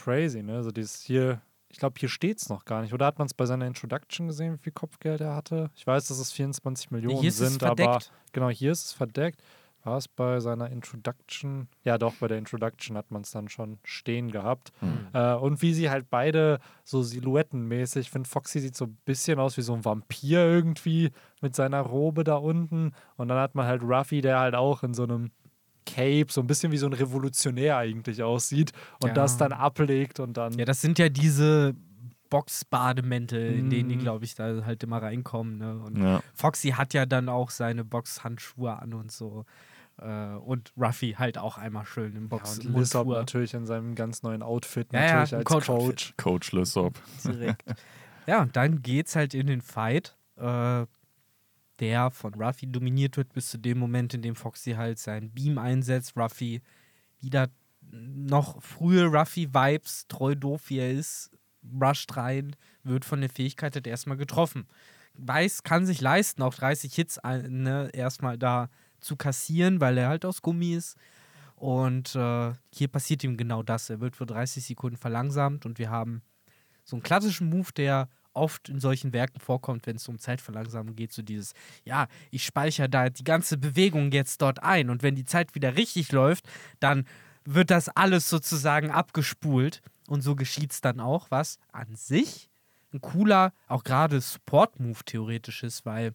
crazy, 0.05 0.43
ne? 0.43 0.57
Also 0.57 0.71
dieses 0.71 1.03
hier, 1.03 1.41
ich 1.69 1.79
glaube, 1.79 1.95
hier 1.99 2.09
steht 2.09 2.39
es 2.41 2.49
noch 2.49 2.65
gar 2.65 2.83
nicht. 2.83 2.93
Oder 2.93 3.07
hat 3.07 3.19
man 3.19 3.27
es 3.27 3.35
bei 3.35 3.47
seiner 3.47 3.67
Introduction 3.67 4.29
gesehen, 4.29 4.55
wie 4.55 4.63
viel 4.63 4.73
Kopfgeld 4.73 5.21
er 5.21 5.35
hatte? 5.35 5.71
Ich 5.75 5.87
weiß, 5.87 6.07
dass 6.09 6.19
es 6.19 6.33
24 6.33 6.91
Millionen 6.91 7.19
Hier 7.19 7.29
ist 7.29 7.41
es 7.41 7.51
sind, 7.51 7.63
aber 7.63 7.77
verdeckt. 7.77 8.13
genau, 8.33 8.49
hier 8.49 8.73
ist 8.73 8.85
es 8.87 8.93
verdeckt. 8.93 9.43
War 9.87 9.99
es 9.99 10.09
bei 10.09 10.41
seiner 10.41 10.69
Introduction? 10.71 11.69
Ja, 11.85 11.97
doch, 11.97 12.15
bei 12.15 12.27
der 12.27 12.39
Introduction 12.39 12.97
hat 12.97 13.13
man 13.13 13.23
es 13.23 13.31
dann 13.31 13.49
schon 13.49 13.79
stehen 13.85 14.33
gehabt. 14.33 14.73
Hm. 14.81 15.07
Äh, 15.13 15.35
und 15.35 15.63
wie 15.63 15.73
sie 15.75 15.91
halt 15.91 16.11
beide 16.11 16.59
so 16.83 17.03
silhouettenmäßig, 17.03 18.07
ich 18.07 18.11
finde, 18.11 18.29
Foxy 18.29 18.59
sieht 18.59 18.77
so 18.77 18.87
ein 18.87 18.99
bisschen 19.05 19.39
aus 19.39 19.57
wie 19.57 19.63
so 19.63 19.75
ein 19.75 19.85
Vampir 19.85 20.41
irgendwie 20.41 21.13
mit 21.41 21.55
seiner 21.55 21.83
Robe 21.83 22.25
da 22.25 22.35
unten. 22.35 22.95
Und 23.17 23.29
dann 23.29 23.39
hat 23.39 23.55
man 23.55 23.67
halt 23.67 23.85
Ruffy, 23.85 24.23
der 24.23 24.41
halt 24.41 24.57
auch 24.57 24.83
in 24.83 24.93
so 24.93 25.05
einem 25.05 25.31
Cape, 25.87 26.27
so 26.31 26.41
ein 26.43 26.47
bisschen 26.47 26.73
wie 26.73 26.77
so 26.77 26.87
ein 26.87 26.93
Revolutionär 26.93 27.79
eigentlich 27.79 28.23
aussieht 28.23 28.73
und 29.01 29.09
Ja. 29.09 29.15
das 29.15 29.37
dann 29.39 29.53
ablegt 29.53 30.21
und 30.21 30.37
dann. 30.37 30.53
Ja, 30.59 30.65
das 30.67 30.81
sind 30.83 30.99
ja 30.99 31.09
diese 31.09 31.75
Boxbademäntel, 32.29 33.59
in 33.59 33.71
denen 33.71 33.89
die, 33.89 33.97
Mhm. 33.97 34.01
glaube 34.01 34.25
ich, 34.25 34.35
da 34.35 34.65
halt 34.65 34.83
immer 34.83 35.03
reinkommen. 35.03 35.59
Ne? 35.59 35.79
Und 35.79 35.97
Ja. 36.03 36.21
Foxy 36.35 36.71
hat 36.71 36.95
ja 36.95 37.07
dann 37.07 37.29
auch 37.29 37.51
seine 37.51 37.85
Boxhandschuhe 37.85 38.79
an 38.81 38.95
und 38.95 39.11
so. 39.13 39.45
Äh, 39.99 40.35
und 40.37 40.73
Ruffy 40.77 41.15
halt 41.19 41.39
auch 41.39 41.57
einmal 41.57 41.87
schön 41.87 42.15
im 42.17 42.25
ja, 42.25 42.29
Box 42.29 42.59
und 42.59 42.75
Lissop 42.77 43.09
natürlich 43.09 43.55
in 43.55 43.65
seinem 43.65 43.95
ganz 43.95 44.23
neuen 44.23 44.43
Outfit, 44.43 44.93
Ja, 44.93 45.01
ja, 45.01 45.07
natürlich 45.15 45.33
ein 45.35 45.39
als 45.39 45.45
Coach-Outfit. 45.47 45.97
Coach. 45.97 46.15
Coach 46.19 46.53
Lysop. 46.53 47.01
direkt. 47.25 47.63
ja, 48.27 48.43
und 48.43 48.55
dann 48.57 48.83
geht's 48.83 49.17
halt 49.17 49.33
in 49.33 49.47
den 49.47 49.63
Fight, 49.63 50.17
äh, 50.37 50.85
der 51.81 52.11
von 52.11 52.35
Ruffy 52.35 52.67
dominiert 52.67 53.17
wird, 53.17 53.33
bis 53.33 53.51
zu 53.51 53.59
dem 53.59 53.79
Moment, 53.79 54.15
in 54.15 54.23
dem 54.23 54.37
Foxy 54.37 54.73
halt 54.73 54.99
seinen 54.99 55.31
Beam 55.31 55.59
einsetzt. 55.59 56.17
Ruffy 56.17 56.63
wieder 57.21 57.49
noch 57.91 58.63
frühe 58.63 59.07
Ruffy-Vibes, 59.07 60.07
treu 60.09 60.35
doof 60.35 60.63
wie 60.69 60.79
er 60.79 60.93
ist, 60.93 61.31
rusht 61.81 62.17
rein, 62.17 62.57
wird 62.83 63.05
von 63.05 63.21
der 63.21 63.31
Fähigkeit 63.31 63.75
halt 63.75 63.87
erstmal 63.87 64.17
getroffen. 64.17 64.67
Weiß, 65.15 65.63
kann 65.63 65.87
sich 65.87 66.01
leisten, 66.01 66.43
auch 66.43 66.55
30 66.55 66.95
Hits 66.95 67.21
ne, 67.23 67.91
erstmal 67.93 68.37
da 68.39 68.69
zu 69.01 69.17
kassieren, 69.17 69.81
weil 69.81 69.97
er 69.99 70.09
halt 70.09 70.25
aus 70.25 70.43
Gummi 70.43 70.75
ist. 70.75 70.97
Und 71.55 72.15
äh, 72.15 72.53
hier 72.71 72.89
passiert 72.89 73.25
ihm 73.25 73.39
genau 73.39 73.63
das. 73.63 73.89
Er 73.89 74.01
wird 74.01 74.15
für 74.15 74.27
30 74.27 74.65
Sekunden 74.65 74.99
verlangsamt 74.99 75.65
und 75.65 75.79
wir 75.79 75.91
haben 75.91 76.23
so 76.85 76.97
einen 76.97 77.03
klassischen 77.03 77.49
Move, 77.49 77.73
der 77.75 78.09
oft 78.37 78.69
in 78.69 78.81
solchen 78.81 79.13
Werken 79.13 79.41
vorkommt, 79.41 79.87
wenn 79.87 79.97
es 79.97 80.09
um 80.09 80.19
Zeitverlangsamung 80.19 80.95
geht, 80.95 81.13
so 81.13 81.23
dieses, 81.23 81.53
ja, 81.85 82.07
ich 82.31 82.45
speichere 82.45 82.89
da 82.89 83.09
die 83.09 83.25
ganze 83.25 83.57
Bewegung 83.57 84.13
jetzt 84.13 84.43
dort 84.43 84.63
ein 84.63 84.91
und 84.91 85.03
wenn 85.03 85.15
die 85.15 85.25
Zeit 85.25 85.55
wieder 85.55 85.77
richtig 85.77 86.13
läuft, 86.13 86.45
dann 86.81 87.07
wird 87.45 87.71
das 87.71 87.89
alles 87.89 88.29
sozusagen 88.29 88.91
abgespult 88.91 89.81
und 90.09 90.23
so 90.23 90.37
geschieht 90.37 90.73
es 90.73 90.81
dann 90.81 91.01
auch, 91.01 91.31
was 91.31 91.59
an 91.73 91.95
sich 91.95 92.51
ein 92.93 93.01
cooler, 93.01 93.53
auch 93.69 93.85
gerade 93.85 94.21
Support-Move 94.21 95.05
theoretisch 95.05 95.63
ist, 95.63 95.85
weil, 95.85 96.15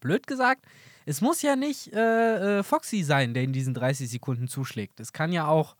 blöd 0.00 0.26
gesagt, 0.26 0.66
es 1.06 1.20
muss 1.20 1.42
ja 1.42 1.56
nicht 1.56 1.92
äh, 1.92 2.58
äh, 2.58 2.62
Foxy 2.62 3.02
sein, 3.02 3.34
der 3.34 3.42
in 3.42 3.52
diesen 3.52 3.74
30 3.74 4.08
Sekunden 4.08 4.48
zuschlägt. 4.48 5.00
Es 5.00 5.12
kann 5.12 5.32
ja 5.32 5.46
auch, 5.46 5.76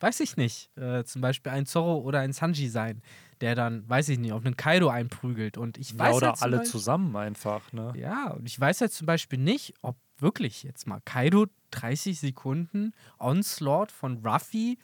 weiß 0.00 0.20
ich 0.20 0.36
nicht, 0.36 0.70
äh, 0.76 1.04
zum 1.04 1.22
Beispiel 1.22 1.52
ein 1.52 1.66
Zorro 1.66 1.98
oder 1.98 2.20
ein 2.20 2.32
Sanji 2.32 2.68
sein, 2.68 3.02
der 3.42 3.54
dann, 3.54 3.86
weiß 3.88 4.08
ich 4.08 4.18
nicht, 4.18 4.32
auf 4.32 4.44
einen 4.46 4.56
Kaido 4.56 4.88
einprügelt. 4.88 5.58
Und 5.58 5.76
ich 5.76 5.98
weiß 5.98 6.10
Ja, 6.12 6.16
oder 6.16 6.28
halt 6.28 6.42
alle 6.42 6.56
Beispiel- 6.58 6.70
zusammen 6.72 7.14
einfach, 7.16 7.72
ne? 7.72 7.92
ja, 7.96 8.30
und 8.30 8.46
ich 8.46 8.58
weiß 8.58 8.80
jetzt 8.80 8.96
zum 8.96 9.06
Beispiel 9.06 9.38
nicht, 9.38 9.74
ob 9.82 9.96
wirklich 10.18 10.62
jetzt 10.62 10.86
mal 10.86 11.00
Kaido 11.04 11.46
30 11.72 12.18
Sekunden 12.20 12.92
Onslaught 13.18 13.90
von 13.92 14.24
Ruffy, 14.24 14.78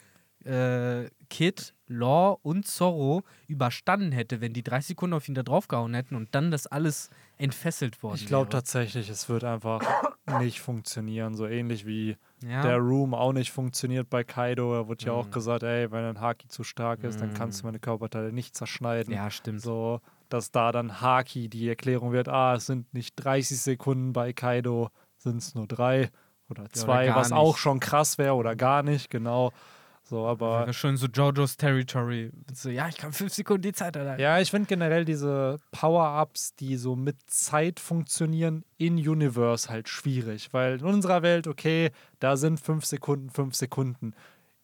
äh, 0.45 1.09
Kid, 1.31 1.75
Law 1.87 2.39
und 2.43 2.67
Zorro 2.67 3.23
überstanden 3.47 4.13
hätte, 4.13 4.41
wenn 4.41 4.53
die 4.53 4.63
30 4.63 4.89
Sekunden 4.89 5.15
auf 5.15 5.29
ihn 5.29 5.35
da 5.35 5.43
draufgehauen 5.43 5.95
hätten 5.95 6.15
und 6.17 6.35
dann 6.35 6.51
das 6.51 6.67
alles 6.67 7.11
entfesselt 7.39 8.03
worden 8.03 8.17
Ich 8.17 8.27
glaube 8.27 8.49
tatsächlich, 8.51 9.09
es 9.09 9.29
wird 9.29 9.45
einfach 9.45 9.81
nicht 10.41 10.61
funktionieren. 10.61 11.35
So 11.35 11.47
ähnlich 11.47 11.87
wie 11.87 12.17
ja. 12.43 12.63
der 12.63 12.77
Room 12.79 13.15
auch 13.15 13.33
nicht 13.33 13.51
funktioniert 13.51 14.09
bei 14.11 14.25
Kaido. 14.25 14.75
Da 14.75 14.89
wurde 14.89 15.05
ja 15.05 15.13
auch 15.13 15.27
Mhm. 15.27 15.31
gesagt, 15.31 15.63
ey, 15.63 15.91
wenn 15.91 16.05
ein 16.05 16.21
Haki 16.21 16.49
zu 16.49 16.65
stark 16.65 17.05
ist, 17.05 17.21
dann 17.21 17.31
Mhm. 17.31 17.35
kannst 17.35 17.63
du 17.63 17.67
meine 17.67 17.79
Körperteile 17.79 18.33
nicht 18.33 18.57
zerschneiden. 18.57 19.13
ja, 19.15 19.31
stimmt. 19.31 19.61
So, 19.61 20.01
dass 20.29 20.51
da 20.51 20.73
dann 20.73 21.01
Haki 21.01 21.49
die 21.49 21.69
Erklärung 21.69 22.13
wird, 22.13 22.29
ah, 22.29 22.55
es 22.55 22.67
sind 22.67 22.93
nicht 22.95 23.15
30 23.17 23.61
Sekunden 23.61 24.13
bei 24.13 24.33
Kaido, 24.33 24.91
sind 25.17 25.39
es 25.39 25.55
nur 25.55 25.67
drei 25.67 26.11
oder 26.51 26.69
zwei, 26.71 27.07
gar 27.07 27.17
was 27.17 27.33
auch 27.33 27.53
nicht. 27.55 27.59
schon 27.59 27.81
krass 27.81 28.19
wäre 28.19 28.35
oder 28.35 28.55
gar 28.57 28.83
nicht, 28.83 29.11
genau. 29.11 29.53
So, 30.09 30.27
aber 30.27 30.61
Wäre 30.61 30.73
schon 30.73 30.97
so 30.97 31.07
JoJo's 31.07 31.59
Territory. 31.59 32.31
So, 32.55 32.71
ja, 32.71 32.89
ich 32.89 32.97
kann 32.97 33.13
fünf 33.13 33.35
Sekunden 33.35 33.61
die 33.61 33.75
Zeit 33.75 33.95
erhalten. 33.95 34.23
Ja, 34.23 34.41
ich 34.41 34.51
finde 34.51 34.67
generell 34.67 35.05
diese 35.05 35.59
Power-Ups, 35.71 36.55
die 36.55 36.77
so 36.77 36.97
mit 36.97 37.17
Zeit 37.27 37.79
funktionieren, 37.79 38.65
in 38.79 38.95
Universe 38.95 39.69
halt 39.69 39.87
schwierig. 39.87 40.49
Weil 40.53 40.79
in 40.79 40.87
unserer 40.87 41.21
Welt, 41.21 41.47
okay, 41.47 41.91
da 42.21 42.39
sind 42.39 42.59
fünf 42.59 42.87
Sekunden, 42.87 43.29
fünf 43.29 43.55
Sekunden. 43.55 44.15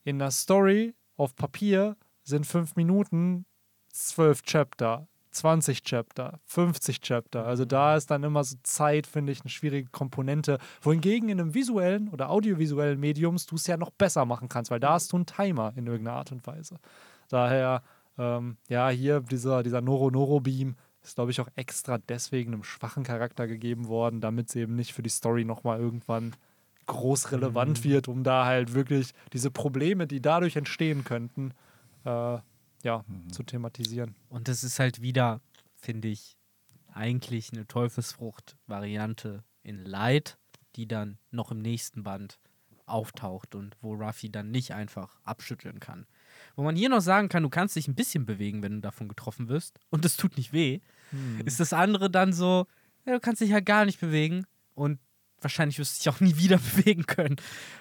In 0.02 0.18
der 0.18 0.30
Story 0.30 0.94
auf 1.18 1.36
Papier 1.36 1.96
sind 2.22 2.46
fünf 2.46 2.74
Minuten, 2.76 3.44
zwölf 3.90 4.40
Chapter, 4.42 5.06
20 5.34 5.82
Chapter, 5.82 6.40
50 6.46 7.00
Chapter. 7.00 7.46
Also 7.46 7.64
da 7.64 7.96
ist 7.96 8.10
dann 8.10 8.22
immer 8.22 8.44
so 8.44 8.56
Zeit, 8.62 9.06
finde 9.06 9.32
ich, 9.32 9.40
eine 9.40 9.50
schwierige 9.50 9.90
Komponente. 9.90 10.58
Wohingegen 10.80 11.28
in 11.28 11.40
einem 11.40 11.54
visuellen 11.54 12.08
oder 12.08 12.30
audiovisuellen 12.30 13.00
Mediums 13.00 13.46
du 13.46 13.56
es 13.56 13.66
ja 13.66 13.76
noch 13.76 13.90
besser 13.90 14.24
machen 14.24 14.48
kannst, 14.48 14.70
weil 14.70 14.80
da 14.80 14.92
hast 14.94 15.12
du 15.12 15.16
einen 15.16 15.26
Timer 15.26 15.72
in 15.76 15.86
irgendeiner 15.86 16.16
Art 16.18 16.32
und 16.32 16.46
Weise. 16.46 16.76
Daher, 17.28 17.82
ähm, 18.18 18.56
ja, 18.68 18.88
hier 18.88 19.20
dieser, 19.20 19.62
dieser 19.62 19.80
Noro-Noro-Beam 19.80 20.76
ist, 21.02 21.16
glaube 21.16 21.30
ich, 21.30 21.40
auch 21.40 21.48
extra 21.56 21.98
deswegen 21.98 22.54
einem 22.54 22.64
schwachen 22.64 23.04
Charakter 23.04 23.46
gegeben 23.46 23.88
worden, 23.88 24.20
damit 24.20 24.48
es 24.48 24.56
eben 24.56 24.74
nicht 24.74 24.94
für 24.94 25.02
die 25.02 25.10
Story 25.10 25.44
nochmal 25.44 25.78
irgendwann 25.78 26.32
groß 26.86 27.32
relevant 27.32 27.84
wird, 27.84 28.08
um 28.08 28.24
da 28.24 28.44
halt 28.44 28.74
wirklich 28.74 29.12
diese 29.32 29.50
Probleme, 29.50 30.06
die 30.06 30.20
dadurch 30.20 30.56
entstehen 30.56 31.04
könnten, 31.04 31.52
äh, 32.04 32.38
ja, 32.84 33.04
zu 33.32 33.42
thematisieren. 33.42 34.14
Und 34.28 34.46
das 34.48 34.62
ist 34.62 34.78
halt 34.78 35.02
wieder, 35.02 35.40
finde 35.74 36.08
ich, 36.08 36.36
eigentlich 36.92 37.52
eine 37.52 37.66
Teufelsfrucht-Variante 37.66 39.42
in 39.62 39.84
Light, 39.84 40.38
die 40.76 40.86
dann 40.86 41.18
noch 41.30 41.50
im 41.50 41.60
nächsten 41.60 42.02
Band 42.04 42.38
auftaucht 42.86 43.54
und 43.54 43.76
wo 43.80 43.94
Ruffy 43.94 44.30
dann 44.30 44.50
nicht 44.50 44.72
einfach 44.72 45.18
abschütteln 45.24 45.80
kann. 45.80 46.06
wo 46.56 46.62
man 46.62 46.76
hier 46.76 46.88
noch 46.88 47.00
sagen 47.00 47.28
kann, 47.28 47.42
du 47.44 47.48
kannst 47.48 47.76
dich 47.76 47.88
ein 47.88 47.94
bisschen 47.94 48.26
bewegen, 48.26 48.62
wenn 48.62 48.74
du 48.74 48.80
davon 48.80 49.08
getroffen 49.08 49.48
wirst 49.48 49.78
und 49.90 50.04
es 50.04 50.16
tut 50.16 50.36
nicht 50.36 50.52
weh, 50.52 50.80
Hm. 51.10 51.40
ist 51.46 51.60
das 51.60 51.72
andere 51.72 52.10
dann 52.10 52.32
so, 52.32 52.66
ja, 53.06 53.12
du 53.14 53.20
kannst 53.20 53.40
dich 53.40 53.52
halt 53.52 53.64
gar 53.66 53.84
nicht 53.84 54.00
bewegen 54.00 54.44
und 54.74 54.98
wahrscheinlich 55.44 55.78
wirst 55.78 55.98
du 55.98 56.02
dich 56.02 56.14
auch 56.14 56.20
nie 56.20 56.36
wieder 56.36 56.58
bewegen 56.76 57.06
können. 57.06 57.36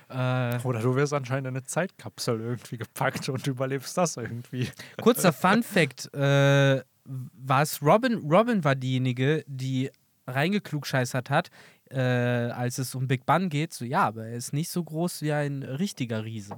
Äh, 0.09 0.59
Oder 0.63 0.81
du 0.81 0.95
wirst 0.95 1.13
anscheinend 1.13 1.47
in 1.47 1.55
eine 1.55 1.63
Zeitkapsel 1.63 2.39
irgendwie 2.39 2.77
gepackt 2.77 3.29
und 3.29 3.47
überlebst 3.47 3.97
das 3.97 4.17
irgendwie. 4.17 4.69
kurzer 5.01 5.33
Fun 5.33 5.63
Fact, 5.63 6.13
äh, 6.13 6.83
war 7.05 7.61
es 7.61 7.81
Robin, 7.81 8.15
Robin 8.29 8.63
war 8.63 8.75
diejenige, 8.75 9.43
die 9.47 9.89
reingeklugscheißert 10.27 11.29
hat, 11.29 11.49
äh, 11.89 11.99
als 11.99 12.77
es 12.77 12.95
um 12.95 13.07
Big 13.07 13.25
Bun 13.25 13.49
geht, 13.49 13.73
so 13.73 13.85
ja, 13.85 14.05
aber 14.07 14.27
er 14.27 14.37
ist 14.37 14.53
nicht 14.53 14.69
so 14.69 14.83
groß 14.83 15.21
wie 15.21 15.33
ein 15.33 15.63
richtiger 15.63 16.23
Riese. 16.23 16.57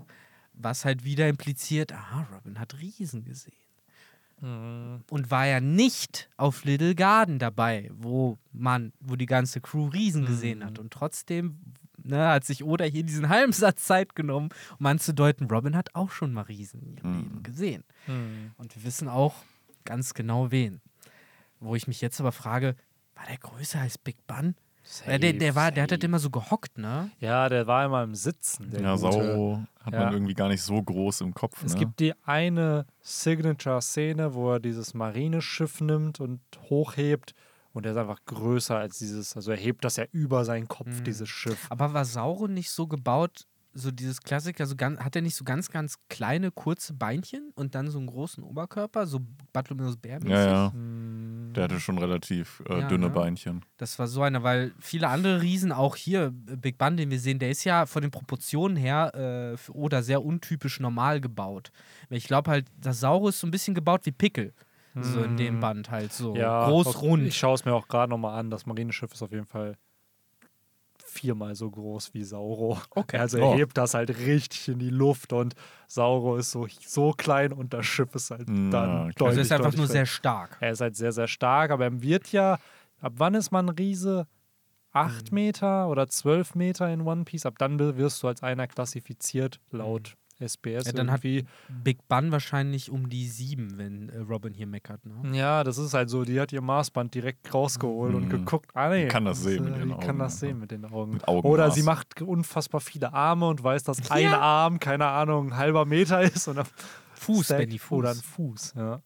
Was 0.54 0.86
halt 0.86 1.04
wieder 1.04 1.28
impliziert, 1.28 1.92
aha, 1.92 2.28
Robin 2.34 2.60
hat 2.60 2.80
Riesen 2.80 3.26
gesehen. 3.26 3.65
Und 4.42 5.32
war 5.32 5.48
ja 5.48 5.60
nicht 5.60 6.30
auf 6.38 6.66
Little 6.66 6.94
Garden 6.96 7.40
dabei, 7.40 7.90
wo 7.94 8.38
man, 8.52 8.92
wo 9.00 9.16
die 9.16 9.26
ganze 9.26 9.62
Crew 9.62 9.88
Riesen 9.88 10.26
gesehen 10.26 10.64
hat. 10.66 10.78
Und 10.78 10.92
trotzdem 10.92 11.58
ne, 12.04 12.28
hat 12.28 12.44
sich 12.44 12.64
Oda 12.64 12.86
hier 12.86 13.04
diesen 13.04 13.30
halben 13.30 13.54
Satz 13.54 13.86
Zeit 13.86 14.16
genommen, 14.16 14.50
um 14.78 14.86
anzudeuten, 14.86 15.48
Robin 15.50 15.76
hat 15.76 15.96
auch 15.96 16.12
schon 16.12 16.34
mal 16.34 16.44
Riesen 16.44 16.82
in 16.82 16.98
ihrem 16.98 17.14
Leben 17.24 17.44
gesehen. 17.44 17.84
Und 18.58 18.76
wir 18.76 18.84
wissen 18.84 19.08
auch 19.08 19.36
ganz 19.84 20.14
genau 20.14 20.52
wen. 20.52 20.82
Wo 21.60 21.76
ich 21.76 21.88
mich 21.88 22.02
jetzt 22.02 22.20
aber 22.20 22.32
frage, 22.32 22.76
war 23.16 23.26
der 23.28 23.38
größer 23.38 23.80
als 23.80 23.98
Big 23.98 24.18
Bun? 24.28 24.56
Äh, 25.06 25.20
der, 25.20 25.34
der, 25.34 25.56
war, 25.56 25.72
der 25.72 25.84
hat 25.84 25.92
halt 25.92 26.04
immer 26.04 26.20
so 26.20 26.30
gehockt, 26.30 26.78
ne? 26.78 27.10
Ja, 27.20 27.50
der 27.50 27.68
war 27.68 27.86
immer 27.86 28.04
im 28.04 28.16
Sitzen. 28.16 28.70
Der 28.72 28.82
Ja, 28.82 28.96
Gute. 28.96 29.02
Sauro 29.02 29.66
hat 29.84 29.94
Ja. 29.94 30.06
man 30.06 30.14
irgendwie 30.14 30.34
gar 30.34 30.48
nicht 30.48 30.62
so 30.62 30.82
groß 30.82 31.22
im 31.22 31.34
Kopf. 31.34 31.64
Es 31.64 31.74
ne? 31.74 31.80
gibt 31.80 32.00
die 32.00 32.14
eine 32.24 32.86
Signature-Szene, 33.02 34.34
wo 34.34 34.54
er 34.54 34.60
dieses 34.60 34.94
Marineschiff 34.94 35.82
nimmt 35.82 36.20
und 36.20 36.40
hochhebt 36.70 37.34
und 37.74 37.86
er 37.86 37.92
ist 37.92 37.98
einfach 37.98 38.20
größer 38.26 38.78
als 38.78 38.98
dieses, 39.00 39.36
also 39.36 39.52
er 39.52 39.58
hebt 39.58 39.84
das 39.84 39.98
ja 39.98 40.06
über 40.12 40.46
seinen 40.46 40.68
Kopf, 40.68 41.00
Mhm. 41.00 41.04
dieses 41.04 41.30
Schiff. 41.30 41.66
Aber 41.70 41.94
war 41.94 42.06
Sauron 42.06 42.54
nicht 42.54 42.70
so 42.72 42.88
gebaut, 42.88 43.46
so 43.78 43.92
dieses 43.92 44.22
Klassiker, 44.22 44.66
so 44.66 44.76
ganz, 44.76 45.00
hat 45.00 45.16
er 45.16 45.22
nicht 45.22 45.36
so 45.36 45.44
ganz, 45.44 45.70
ganz 45.70 45.98
kleine, 46.10 46.50
kurze 46.50 46.94
Beinchen 46.94 47.52
und 47.56 47.76
dann 47.76 47.90
so 47.90 47.98
einen 48.00 48.08
großen 48.08 48.42
Oberkörper, 48.44 49.06
so 49.06 49.20
Bartholomäus 49.54 49.98
Bär 49.98 50.16
mäßig? 50.16 50.30
ja, 50.32 50.46
ja. 50.46 50.72
Hm, 50.72 51.52
Der 51.54 51.66
hatte 51.66 51.80
schon 51.80 51.98
relativ 51.98 52.64
äh, 52.70 52.80
Ja, 52.80 52.88
dünne 52.88 53.08
ne? 53.08 53.12
Beinchen. 53.12 53.64
Das 53.78 54.00
war 54.00 54.08
so 54.08 54.22
einer, 54.22 54.44
weil 54.44 54.74
viele 54.80 55.10
andere 55.10 55.42
Riesen, 55.42 55.72
auch 55.74 55.96
hier, 55.98 56.34
äh, 56.50 56.56
Big 56.56 56.78
Bun, 56.78 56.96
den 56.98 57.12
wir 57.12 57.20
sehen, 57.20 57.38
der 57.38 57.50
ist 57.50 57.64
ja 57.66 57.86
von 57.86 58.02
den 58.02 58.12
Proportionen 58.12 58.78
her 58.78 59.56
äh, 59.58 59.72
Oda 59.72 60.02
sehr 60.02 60.24
untypisch 60.24 60.80
normal 60.80 61.20
gebaut. 61.20 61.72
Ich 62.10 62.26
glaube 62.28 62.50
halt, 62.52 62.68
das 62.80 63.02
Saurus 63.02 63.36
ist 63.36 63.42
so 63.42 63.48
ein 63.48 63.52
bisschen 63.52 63.76
gebaut 63.76 64.06
wie 64.06 64.12
Pickel. 64.12 64.54
So 64.98 65.24
in 65.24 65.36
dem 65.36 65.60
Band 65.60 65.92
halt 65.92 66.14
so. 66.14 66.34
Hm. 66.34 66.40
ja, 66.40 66.70
Groß, 66.70 67.02
rund. 67.02 67.28
Ich 67.28 67.38
schaue 67.38 67.56
es 67.56 67.66
mir 67.66 67.74
auch 67.74 67.90
gerade 67.90 68.10
nochmal 68.10 68.40
an. 68.40 68.50
Das 68.50 68.66
Marineschiff 68.66 69.12
ist 69.12 69.22
auf 69.22 69.34
jeden 69.34 69.46
Fall 69.46 69.76
viermal 71.18 71.56
so 71.56 71.70
groß 71.70 72.14
wie 72.14 72.24
Sauro. 72.24 72.80
Okay. 72.92 73.18
Also 73.18 73.38
er 73.38 73.46
Oh. 73.46 73.56
hebt 73.56 73.78
das 73.78 73.94
halt 73.94 74.10
richtig 74.18 74.68
in 74.68 74.80
die 74.80 74.90
Luft 74.90 75.34
und 75.34 75.56
Sauro 75.88 76.38
ist 76.38 76.52
so, 76.52 76.68
so 76.86 77.12
klein 77.12 77.54
und 77.54 77.74
das 77.74 77.86
Schiff 77.86 78.14
ist 78.16 78.32
halt 78.32 78.48
dann 78.70 79.10
okay. 79.10 79.14
deutlich, 79.18 79.26
also 79.26 79.42
ist 79.42 79.52
einfach 79.52 79.76
nur 79.76 79.88
sehr 79.88 80.06
stark. 80.06 80.58
Er 80.60 80.72
ist 80.72 80.82
halt 80.82 80.96
sehr, 80.96 81.12
sehr 81.12 81.28
stark, 81.28 81.72
aber 81.72 81.86
er 81.86 82.02
wird 82.02 82.32
ja, 82.32 82.60
ab 83.02 83.14
wann 83.18 83.36
ist 83.36 83.52
man 83.52 83.70
Riese? 83.70 84.28
Acht 84.92 85.32
Mhm. 85.32 85.36
Meter 85.36 85.90
oder 85.90 86.08
zwölf 86.08 86.56
Meter 86.56 86.90
in 86.90 87.02
One 87.02 87.26
Piece? 87.26 87.46
Ab 87.46 87.56
dann 87.58 87.80
wirst 87.98 88.24
du 88.24 88.28
als 88.30 88.44
einer 88.44 88.66
klassifiziert, 88.68 89.60
laut 89.72 90.16
SBS 90.40 90.86
Mhm. 90.86 90.88
Ja, 90.88 90.92
dann 90.94 91.12
hat 91.12 91.24
irgendwie. 91.24 91.48
Big 91.84 92.08
Bun 92.08 92.32
wahrscheinlich 92.32 92.90
um 92.92 93.10
die 93.10 93.28
sieben, 93.28 93.78
wenn 93.78 94.10
äh, 94.10 94.20
Robin 94.20 94.54
hier 94.54 94.68
meckert. 94.68 95.06
Ne? 95.06 95.38
Ja, 95.38 95.64
das 95.64 95.78
ist 95.78 95.94
halt 95.94 96.10
so, 96.10 96.24
die 96.26 96.40
hat 96.40 96.52
ihr 96.54 96.62
Maßband 96.62 97.14
direkt 97.14 97.54
rausgeholt 97.54 98.14
und 98.16 98.26
Mhm. 98.26 98.30
geguckt. 98.30 98.72
Ah, 98.74 98.90
nee, 98.90 99.04
Die 99.04 99.08
kann 99.08 99.26
das 99.26 99.42
sehen 99.44 99.66
äh, 99.66 99.70
mit 99.70 99.78
ihren 99.78 99.90
Die 99.90 99.96
kann 99.96 100.10
Augen 100.12 100.20
das 100.20 100.40
sehen 100.40 100.50
einfach. 100.50 100.62
mit 100.62 100.72
den 100.72 100.86
Augen. 100.86 101.14
Mit 101.14 101.28
Augenmaß. 101.28 101.52
Oder 101.54 101.72
sie 101.72 101.84
macht 101.84 102.22
unfassbar 102.22 102.82
viele 102.82 103.14
Arme 103.14 103.48
und 103.48 103.64
weiß, 103.64 103.84
dass 103.84 104.12
ein 104.12 104.24
Ja. 104.24 104.40
Arm, 104.40 104.80
keine 104.80 105.08
Ahnung, 105.08 105.48
ein 105.52 105.58
halber 105.58 105.86
Meter 105.86 106.22
ist. 106.22 106.48
Und 106.48 106.60
Fuß, 107.16 107.46
Stack 107.46 107.60
Benny, 107.60 107.78
Fuß. 107.80 107.98
Oder 108.00 108.10
ein 108.12 108.16
Fuß, 108.18 108.74
ja. 108.76 109.02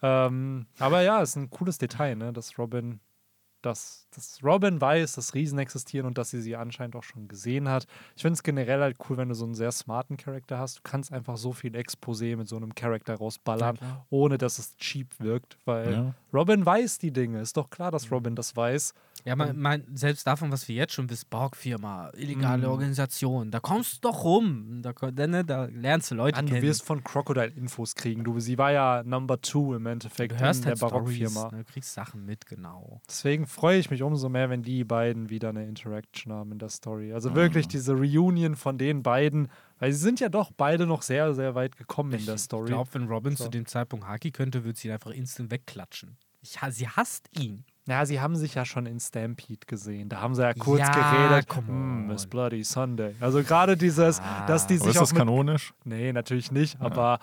Ähm, 0.00 0.66
aber 0.78 1.02
ja, 1.02 1.22
ist 1.22 1.36
ein 1.36 1.50
cooles 1.50 1.78
Detail, 1.78 2.14
ne? 2.16 2.32
dass 2.32 2.56
Robin, 2.58 3.00
dass, 3.62 4.06
dass 4.14 4.38
Robin 4.42 4.80
weiß, 4.80 5.14
dass 5.14 5.34
Riesen 5.34 5.58
existieren 5.58 6.06
und 6.06 6.16
dass 6.18 6.30
sie 6.30 6.40
sie 6.40 6.56
anscheinend 6.56 6.96
auch 6.96 7.02
schon 7.02 7.28
gesehen 7.28 7.68
hat. 7.68 7.86
Ich 8.16 8.22
finde 8.22 8.34
es 8.34 8.42
generell 8.42 8.80
halt 8.80 8.96
cool, 9.08 9.16
wenn 9.16 9.28
du 9.28 9.34
so 9.34 9.44
einen 9.44 9.54
sehr 9.54 9.72
smarten 9.72 10.16
Charakter 10.16 10.58
hast. 10.58 10.78
Du 10.78 10.80
kannst 10.84 11.12
einfach 11.12 11.36
so 11.36 11.52
viel 11.52 11.74
Exposé 11.74 12.36
mit 12.36 12.48
so 12.48 12.56
einem 12.56 12.74
Charakter 12.74 13.16
rausballern, 13.16 13.78
Ja, 13.80 14.06
ohne 14.10 14.38
dass 14.38 14.58
es 14.58 14.76
cheap 14.76 15.18
wirkt, 15.18 15.58
weil 15.64 15.92
Ja. 15.92 16.14
Robin 16.32 16.64
weiß 16.64 16.98
die 16.98 17.12
Dinge. 17.12 17.40
Ist 17.40 17.56
doch 17.56 17.70
klar, 17.70 17.90
dass 17.90 18.10
Robin 18.12 18.36
das 18.36 18.56
weiß. 18.56 18.94
Ja, 19.24 19.36
man, 19.36 19.58
man, 19.58 19.84
selbst 19.94 20.26
davon, 20.26 20.50
was 20.52 20.68
wir 20.68 20.74
jetzt 20.76 20.92
schon 20.94 21.10
wissen, 21.10 21.26
Borg-Firma, 21.28 22.10
illegale 22.16 22.66
Mhm. 22.66 22.72
Organisation, 22.72 23.50
da 23.50 23.60
kommst 23.60 23.94
du 23.96 24.08
doch 24.08 24.24
rum. 24.24 24.80
Da, 24.82 24.92
ko- 24.92 25.10
ne, 25.10 25.44
da 25.44 25.64
lernst 25.66 26.10
du 26.10 26.14
Leute 26.14 26.36
Mann, 26.36 26.46
du 26.46 26.52
kennen. 26.52 26.62
wirst 26.66 26.82
von 26.84 27.02
Crocodile 27.04 27.48
Infos 27.48 27.94
kriegen. 27.94 28.24
Du, 28.24 28.38
sie 28.40 28.56
war 28.58 28.72
ja 28.72 29.02
Number 29.04 29.40
Two 29.40 29.74
im 29.74 29.86
Endeffekt 29.86 30.32
du 30.32 30.38
hörst 30.40 30.60
in 30.60 30.62
der 30.64 30.70
halt 30.70 30.78
Stories, 30.78 31.18
Barockfirma. 31.32 31.50
ne, 31.56 31.64
du 31.64 31.72
kriegst 31.72 31.92
Sachen 31.94 32.24
mit, 32.24 32.46
genau. 32.46 33.00
Deswegen 33.08 33.46
freue 33.46 33.78
ich 33.78 33.90
mich 33.90 34.02
umso 34.02 34.28
mehr, 34.28 34.50
wenn 34.50 34.62
die 34.62 34.84
beiden 34.84 35.30
wieder 35.30 35.50
eine 35.50 35.66
Interaction 35.66 36.32
haben 36.32 36.52
in 36.52 36.58
der 36.58 36.68
Story. 36.70 37.12
Also 37.12 37.34
wirklich 37.34 37.68
diese 37.68 37.92
Reunion 37.94 38.56
von 38.56 38.78
den 38.78 39.02
beiden, 39.02 39.48
weil 39.78 39.92
sie 39.92 39.98
sind 40.00 40.20
ja 40.20 40.28
doch 40.28 40.52
beide 40.56 40.86
noch 40.86 41.02
sehr, 41.02 41.34
sehr 41.34 41.54
weit 41.54 41.76
gekommen 41.76 42.12
in 42.12 42.24
der 42.24 42.36
Ich 42.36 42.42
Story. 42.42 42.66
glaube, 42.68 42.88
wenn 42.94 43.08
Robin 43.08 43.36
So. 43.36 43.44
zu 43.44 43.50
dem 43.50 43.66
Zeitpunkt 43.66 44.06
Haki 44.06 44.30
könnte, 44.30 44.64
würde 44.64 44.78
sie 44.78 44.88
ihn 44.88 44.94
einfach 44.94 45.10
instant 45.10 45.50
wegklatschen. 45.50 46.16
Ich, 46.40 46.56
sie 46.70 46.88
hasst 46.88 47.28
ihn. 47.38 47.64
Ja, 47.88 48.04
sie 48.06 48.20
haben 48.20 48.36
sich 48.36 48.54
ja 48.54 48.64
schon 48.64 48.86
in 48.86 49.00
Stampede 49.00 49.66
gesehen. 49.66 50.08
Da 50.10 50.20
haben 50.20 50.34
sie 50.34 50.42
ja 50.42 50.52
kurz 50.54 50.80
Ja, 50.80 50.90
geredet. 51.30 51.48
"Hm, 51.66 52.04
on." 52.04 52.10
it's 52.10 52.26
Bloody 52.26 52.62
Sunday. 52.62 53.14
Also 53.20 53.42
gerade 53.42 53.76
dieses, 53.76 54.20
Ah. 54.20 54.44
dass 54.46 54.66
die 54.66 54.74
Aber 54.74 54.84
sich 54.84 54.90
ist 54.94 54.98
auch 54.98 55.02
das 55.02 55.14
kanonisch? 55.14 55.72
Nee, 55.84 56.12
natürlich 56.12 56.52
nicht, 56.52 56.80
aber 56.80 57.18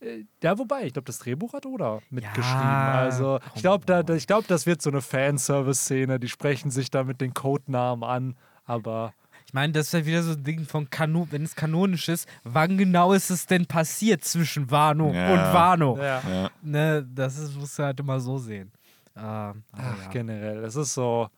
äh, 0.00 0.24
ja, 0.42 0.58
wobei, 0.58 0.84
ich 0.86 0.92
glaube, 0.92 1.06
das 1.06 1.18
Drehbuch 1.18 1.52
hat 1.54 1.64
Oda 1.66 2.00
mitgeschrieben. 2.10 2.60
Ja, 2.60 2.94
also, 2.94 3.40
ich 3.54 3.62
glaube, 3.62 3.84
da, 3.86 4.02
ich 4.14 4.26
glaub, 4.26 4.46
das 4.46 4.66
wird 4.66 4.82
so 4.82 4.90
eine 4.90 5.00
Fanservice-Szene, 5.00 6.18
die 6.20 6.28
sprechen 6.28 6.70
sich 6.70 6.90
da 6.90 7.04
mit 7.04 7.20
den 7.20 7.32
Codenamen 7.34 8.04
an, 8.04 8.36
aber 8.64 9.12
Ich 9.48 9.54
meine, 9.54 9.72
das 9.72 9.86
ist 9.86 9.92
ja 9.92 10.04
wieder 10.04 10.22
so 10.24 10.32
ein 10.32 10.42
Ding 10.42 10.64
von 10.64 10.90
Kanon, 10.90 11.28
wenn 11.30 11.44
es 11.44 11.54
kanonisch 11.54 12.08
ist, 12.08 12.28
wann 12.42 12.76
genau 12.76 13.12
ist 13.12 13.30
es 13.30 13.46
denn 13.46 13.64
passiert 13.64 14.24
zwischen 14.24 14.70
Wano 14.72 15.12
Ja. 15.12 15.32
und 15.32 15.38
Wano? 15.54 15.96
ja. 15.98 16.20
Ja. 16.28 16.50
Ne, 16.62 17.06
das 17.14 17.38
ist, 17.38 17.54
musst 17.56 17.78
du 17.78 17.84
halt 17.84 18.00
immer 18.00 18.18
so 18.18 18.38
sehen. 18.38 18.72
Ähm, 19.16 19.64
Ach, 19.72 20.02
ja. 20.04 20.10
generell, 20.10 20.62
es 20.64 20.76
ist 20.76 20.94
so, 20.94 21.28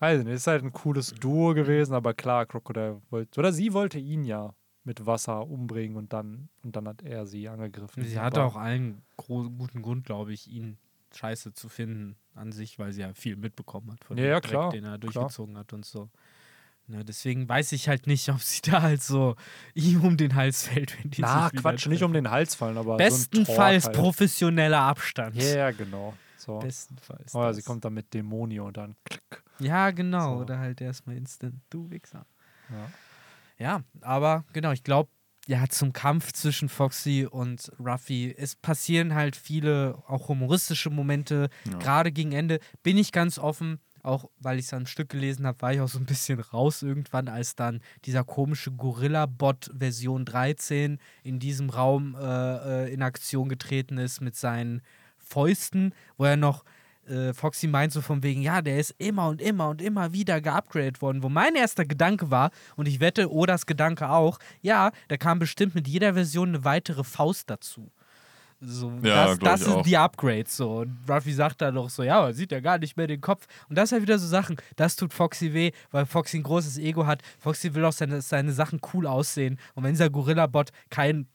weiß 0.00 0.20
ich 0.20 0.24
nicht, 0.24 0.34
es 0.34 0.40
ist 0.42 0.46
halt 0.48 0.64
ein 0.64 0.72
cooles 0.72 1.14
Duo 1.14 1.54
gewesen, 1.54 1.94
aber 1.94 2.14
klar, 2.14 2.46
Crocodile 2.46 3.00
wollte, 3.10 3.38
oder 3.38 3.52
sie 3.52 3.72
wollte 3.72 3.98
ihn 3.98 4.24
ja 4.24 4.54
mit 4.84 5.06
Wasser 5.06 5.46
umbringen 5.46 5.96
und 5.96 6.12
dann, 6.12 6.48
und 6.64 6.74
dann 6.74 6.88
hat 6.88 7.02
er 7.02 7.24
sie 7.26 7.48
angegriffen. 7.48 8.04
Sie 8.04 8.18
hatte 8.18 8.42
auch 8.42 8.56
allen 8.56 9.02
guten 9.16 9.82
Grund, 9.82 10.04
glaube 10.04 10.32
ich, 10.32 10.48
ihn 10.48 10.78
scheiße 11.14 11.52
zu 11.52 11.68
finden 11.68 12.16
an 12.34 12.50
sich, 12.52 12.78
weil 12.78 12.92
sie 12.92 13.02
ja 13.02 13.12
viel 13.14 13.36
mitbekommen 13.36 13.92
hat 13.92 14.02
von 14.04 14.16
Ja, 14.16 14.24
dem 14.24 14.30
ja, 14.30 14.40
Dreck, 14.40 14.50
klar, 14.50 14.72
den 14.72 14.84
er 14.84 14.98
klar. 14.98 14.98
durchgezogen 14.98 15.56
hat 15.58 15.72
und 15.72 15.84
so. 15.84 16.08
Ne, 16.88 17.04
deswegen 17.04 17.48
weiß 17.48 17.72
ich 17.72 17.88
halt 17.88 18.08
nicht, 18.08 18.28
ob 18.28 18.40
sie 18.40 18.60
da 18.68 18.82
halt 18.82 19.02
so 19.02 19.36
ihm 19.74 20.02
um 20.04 20.16
den 20.16 20.34
Hals 20.34 20.66
fällt, 20.66 20.98
wenn 21.02 21.10
die 21.12 21.22
Na, 21.22 21.48
sich 21.48 21.60
Quatsch, 21.60 21.86
nicht 21.86 22.02
um 22.02 22.12
den 22.12 22.30
Hals 22.30 22.54
fallen, 22.56 22.76
aber 22.76 22.96
Bestenfalls 22.98 23.84
so 23.84 23.88
halt. 23.90 23.98
professioneller 23.98 24.80
Abstand. 24.80 25.36
Ja, 25.36 25.54
ja, 25.54 25.70
genau. 25.70 26.14
So. 26.42 26.58
Bestenfalls. 26.58 27.34
Oh, 27.34 27.40
ja, 27.40 27.48
das. 27.48 27.56
sie 27.56 27.62
kommt 27.62 27.84
dann 27.84 27.94
mit 27.94 28.12
Dämonio 28.12 28.66
und 28.66 28.76
dann 28.76 28.96
klick. 29.04 29.44
Ja, 29.60 29.90
genau. 29.92 30.36
So. 30.36 30.42
Oder 30.42 30.58
halt 30.58 30.80
erstmal 30.80 31.16
instant, 31.16 31.60
du 31.70 31.88
Wichser. 31.90 32.26
Ja. 32.70 32.90
Ja, 33.58 33.82
aber 34.00 34.44
genau, 34.52 34.72
ich 34.72 34.82
glaube, 34.82 35.08
ja, 35.46 35.68
zum 35.68 35.92
Kampf 35.92 36.32
zwischen 36.32 36.68
Foxy 36.68 37.28
und 37.30 37.70
Ruffy, 37.78 38.34
es 38.36 38.56
passieren 38.56 39.14
halt 39.14 39.36
viele 39.36 40.02
auch 40.08 40.28
humoristische 40.28 40.90
Momente. 40.90 41.48
Ja. 41.64 41.78
Gerade 41.78 42.10
gegen 42.10 42.32
Ende 42.32 42.58
bin 42.82 42.96
ich 42.96 43.12
ganz 43.12 43.38
offen, 43.38 43.78
auch 44.02 44.30
weil 44.38 44.58
ich 44.58 44.66
es 44.66 44.74
am 44.74 44.86
Stück 44.86 45.10
gelesen 45.10 45.46
habe, 45.46 45.60
war 45.60 45.72
ich 45.72 45.80
auch 45.80 45.88
so 45.88 45.98
ein 45.98 46.06
bisschen 46.06 46.40
raus 46.40 46.82
irgendwann, 46.82 47.28
als 47.28 47.54
dann 47.54 47.80
dieser 48.04 48.24
komische 48.24 48.72
Gorilla-Bot 48.72 49.70
Version 49.76 50.24
13 50.24 50.98
in 51.22 51.38
diesem 51.38 51.70
Raum 51.70 52.16
äh, 52.18 52.86
äh, 52.86 52.92
in 52.92 53.02
Aktion 53.02 53.48
getreten 53.48 53.98
ist 53.98 54.20
mit 54.20 54.34
seinen 54.34 54.82
Fäusten, 55.32 55.94
wo 56.16 56.24
er 56.24 56.36
noch 56.36 56.64
äh, 57.08 57.32
Foxy 57.32 57.66
meint 57.66 57.92
so 57.92 58.00
von 58.00 58.22
wegen, 58.22 58.42
ja, 58.42 58.62
der 58.62 58.78
ist 58.78 58.94
immer 58.98 59.28
und 59.28 59.40
immer 59.40 59.68
und 59.70 59.82
immer 59.82 60.12
wieder 60.12 60.40
geupgradet 60.40 61.02
worden, 61.02 61.22
wo 61.22 61.28
mein 61.28 61.54
erster 61.54 61.84
Gedanke 61.84 62.30
war, 62.30 62.50
und 62.76 62.86
ich 62.86 63.00
wette, 63.00 63.32
Odas 63.32 63.66
Gedanke 63.66 64.10
auch, 64.10 64.38
ja, 64.60 64.92
da 65.08 65.16
kam 65.16 65.38
bestimmt 65.38 65.74
mit 65.74 65.88
jeder 65.88 66.14
Version 66.14 66.50
eine 66.50 66.64
weitere 66.64 67.02
Faust 67.02 67.50
dazu. 67.50 67.90
So, 68.64 68.92
Ja, 69.02 69.26
das, 69.26 69.38
das 69.40 69.64
sind 69.64 69.86
die 69.86 69.96
Upgrades 69.96 70.56
so. 70.56 70.78
Und 70.78 70.96
Ruffy 71.08 71.32
sagt 71.32 71.60
dann 71.62 71.74
doch 71.74 71.90
so, 71.90 72.04
ja, 72.04 72.22
man 72.22 72.32
sieht 72.32 72.52
ja 72.52 72.60
gar 72.60 72.78
nicht 72.78 72.96
mehr 72.96 73.08
den 73.08 73.20
Kopf. 73.20 73.46
Und 73.68 73.76
das 73.76 73.90
ist 73.90 73.98
ja 73.98 74.02
wieder 74.02 74.20
so 74.20 74.28
Sachen, 74.28 74.56
das 74.76 74.94
tut 74.94 75.12
Foxy 75.12 75.52
weh, 75.52 75.72
weil 75.90 76.06
Foxy 76.06 76.36
ein 76.36 76.44
großes 76.44 76.78
Ego 76.78 77.04
hat. 77.06 77.22
Foxy 77.40 77.74
will 77.74 77.84
auch 77.84 77.92
seine, 77.92 78.20
seine 78.20 78.52
Sachen 78.52 78.80
cool 78.94 79.08
aussehen. 79.08 79.58
Und 79.74 79.82
wenn 79.82 79.90
dieser 79.90 80.10
Gorilla-Bot 80.10 80.70
kein 80.90 81.26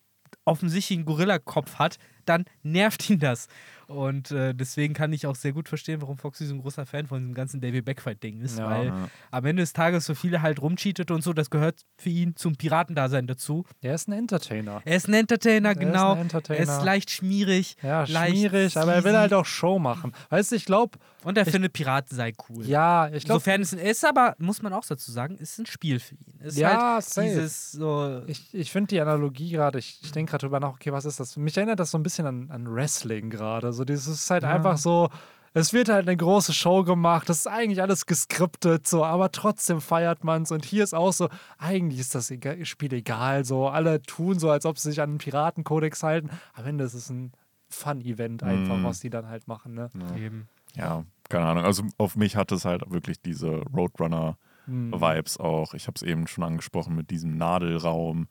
offensichtlich 0.45 0.99
einen 0.99 1.05
Gorilla-Kopf 1.05 1.75
hat, 1.75 1.97
dann 2.25 2.45
nervt 2.63 3.09
ihn 3.09 3.19
das. 3.19 3.47
Und 3.87 4.31
äh, 4.31 4.53
deswegen 4.53 4.93
kann 4.93 5.13
ich 5.13 5.25
auch 5.27 5.35
sehr 5.35 5.53
gut 5.53 5.69
verstehen, 5.69 6.01
warum 6.01 6.17
Foxy 6.17 6.45
so 6.45 6.53
ein 6.53 6.59
großer 6.61 6.85
Fan 6.85 7.07
von 7.07 7.19
diesem 7.19 7.33
ganzen 7.33 7.61
Davy 7.61 7.81
Backfight-Ding 7.81 8.41
ist, 8.41 8.59
Ja. 8.59 8.69
weil 8.69 8.85
Ja. 8.87 9.09
am 9.31 9.45
Ende 9.45 9.63
des 9.63 9.71
Tages 9.73 10.05
so 10.05 10.13
viele 10.13 10.41
halt 10.41 10.61
rumcheatet 10.61 11.09
und 11.09 11.23
so, 11.23 11.31
das 11.33 11.49
gehört 11.49 11.81
für 11.97 12.09
ihn 12.09 12.35
zum 12.35 12.55
Piratendasein 12.57 13.27
dazu. 13.27 13.65
Er 13.81 13.95
ist 13.95 14.07
ein 14.09 14.13
Entertainer. 14.13 14.81
Er 14.83 14.97
ist 14.97 15.07
ein 15.07 15.13
Entertainer, 15.13 15.69
Er 15.69 15.73
ist 15.73 15.79
genau. 15.79 16.13
ein 16.13 16.19
Entertainer. 16.19 16.59
Er 16.59 16.63
ist 16.77 16.83
leicht 16.83 17.11
schmierig. 17.11 17.77
Ja, 17.81 18.03
leicht 18.05 18.35
schwierig, 18.37 18.75
aber 18.77 18.93
er 18.93 19.03
will 19.05 19.17
halt 19.17 19.33
auch 19.33 19.45
Show 19.45 19.79
machen. 19.79 20.13
Weißt 20.29 20.51
du, 20.51 20.55
ich 20.57 20.65
glaube, 20.65 20.97
Und 21.27 21.37
er 21.37 21.45
findet 21.45 21.73
Piraten 21.73 22.15
sei 22.15 22.33
cool. 22.49 22.65
ja, 22.65 23.07
ich 23.07 23.25
glaube, 23.25 23.39
Insofern 23.39 23.61
ist 23.61 23.73
er 23.73 23.91
ist 23.91 24.05
aber, 24.05 24.35
muss 24.39 24.61
man 24.61 24.71
auch 24.73 24.85
dazu 24.85 25.11
sagen, 25.11 25.35
ist 25.37 25.59
ein 25.59 25.65
Spiel 25.65 25.99
für 25.99 26.15
ihn. 26.15 26.39
Ist 26.39 26.57
Ja, 26.57 26.93
halt 26.95 27.03
safe. 27.03 27.27
dieses 27.27 27.71
so. 27.73 28.21
ich, 28.27 28.53
ich 28.53 28.71
finde 28.71 28.87
die 28.87 29.01
Analogie 29.01 29.51
gerade, 29.51 29.77
ich, 29.79 29.99
ich 30.03 30.11
denke 30.13 30.31
gerade 30.31 30.45
drüber 30.45 30.59
nach, 30.59 30.69
okay, 30.73 30.91
was 30.93 31.05
ist 31.05 31.19
das? 31.19 31.35
Mich 31.35 31.57
erinnert 31.57 31.79
das 31.79 31.91
so 31.91 31.97
ein 31.97 32.03
bisschen 32.03 32.25
an, 32.27 32.49
an 32.49 32.73
Wrestling 32.73 33.29
gerade. 33.29 33.73
So, 33.73 33.83
dieses 33.83 34.07
ist 34.07 34.29
halt 34.29 34.43
einfach 34.45 34.77
so, 34.77 35.09
es 35.53 35.73
wird 35.73 35.89
halt 35.89 36.07
eine 36.07 36.15
große 36.15 36.53
Show 36.53 36.83
gemacht, 36.83 37.27
das 37.29 37.39
ist 37.39 37.47
eigentlich 37.47 37.81
alles 37.81 38.05
geskriptet, 38.05 38.87
so, 38.87 39.03
aber 39.03 39.31
trotzdem 39.31 39.81
feiert 39.81 40.23
man 40.23 40.43
es. 40.43 40.51
Und 40.51 40.63
hier 40.65 40.83
ist 40.83 40.93
auch 40.93 41.11
so, 41.11 41.29
eigentlich 41.57 41.99
ist 41.99 42.15
das 42.15 42.31
egal, 42.31 42.63
Spiel 42.65 42.93
egal, 42.93 43.43
so, 43.43 43.67
alle 43.67 44.01
tun 44.01 44.39
so, 44.39 44.49
als 44.49 44.65
ob 44.65 44.77
sie 44.79 44.91
sich 44.91 45.01
an 45.01 45.13
den 45.13 45.17
Piratenkodex 45.17 46.03
halten. 46.03 46.29
Am 46.53 46.65
Ende 46.65 46.83
ist 46.85 46.93
es 46.93 47.09
ein 47.09 47.31
Fun-Event 47.69 48.43
einfach, 48.43 48.77
Mm. 48.77 48.83
was 48.85 49.01
die 49.01 49.09
dann 49.09 49.27
halt 49.27 49.47
machen, 49.47 49.73
ne? 49.73 49.89
Eben. 50.17 50.47
Ja, 50.75 51.03
keine 51.29 51.45
Ahnung. 51.45 51.63
Also 51.63 51.83
auf 51.97 52.15
mich 52.15 52.35
hat 52.35 52.51
es 52.51 52.65
halt 52.65 52.89
wirklich 52.91 53.21
diese 53.21 53.61
Roadrunner-Vibes 53.75 55.39
auch. 55.39 55.73
Ich 55.73 55.87
habe 55.87 55.95
es 55.95 56.03
eben 56.03 56.27
schon 56.27 56.43
angesprochen 56.43 56.95
mit 56.95 57.09
diesem 57.09 57.37
Nadelraum 57.37 58.27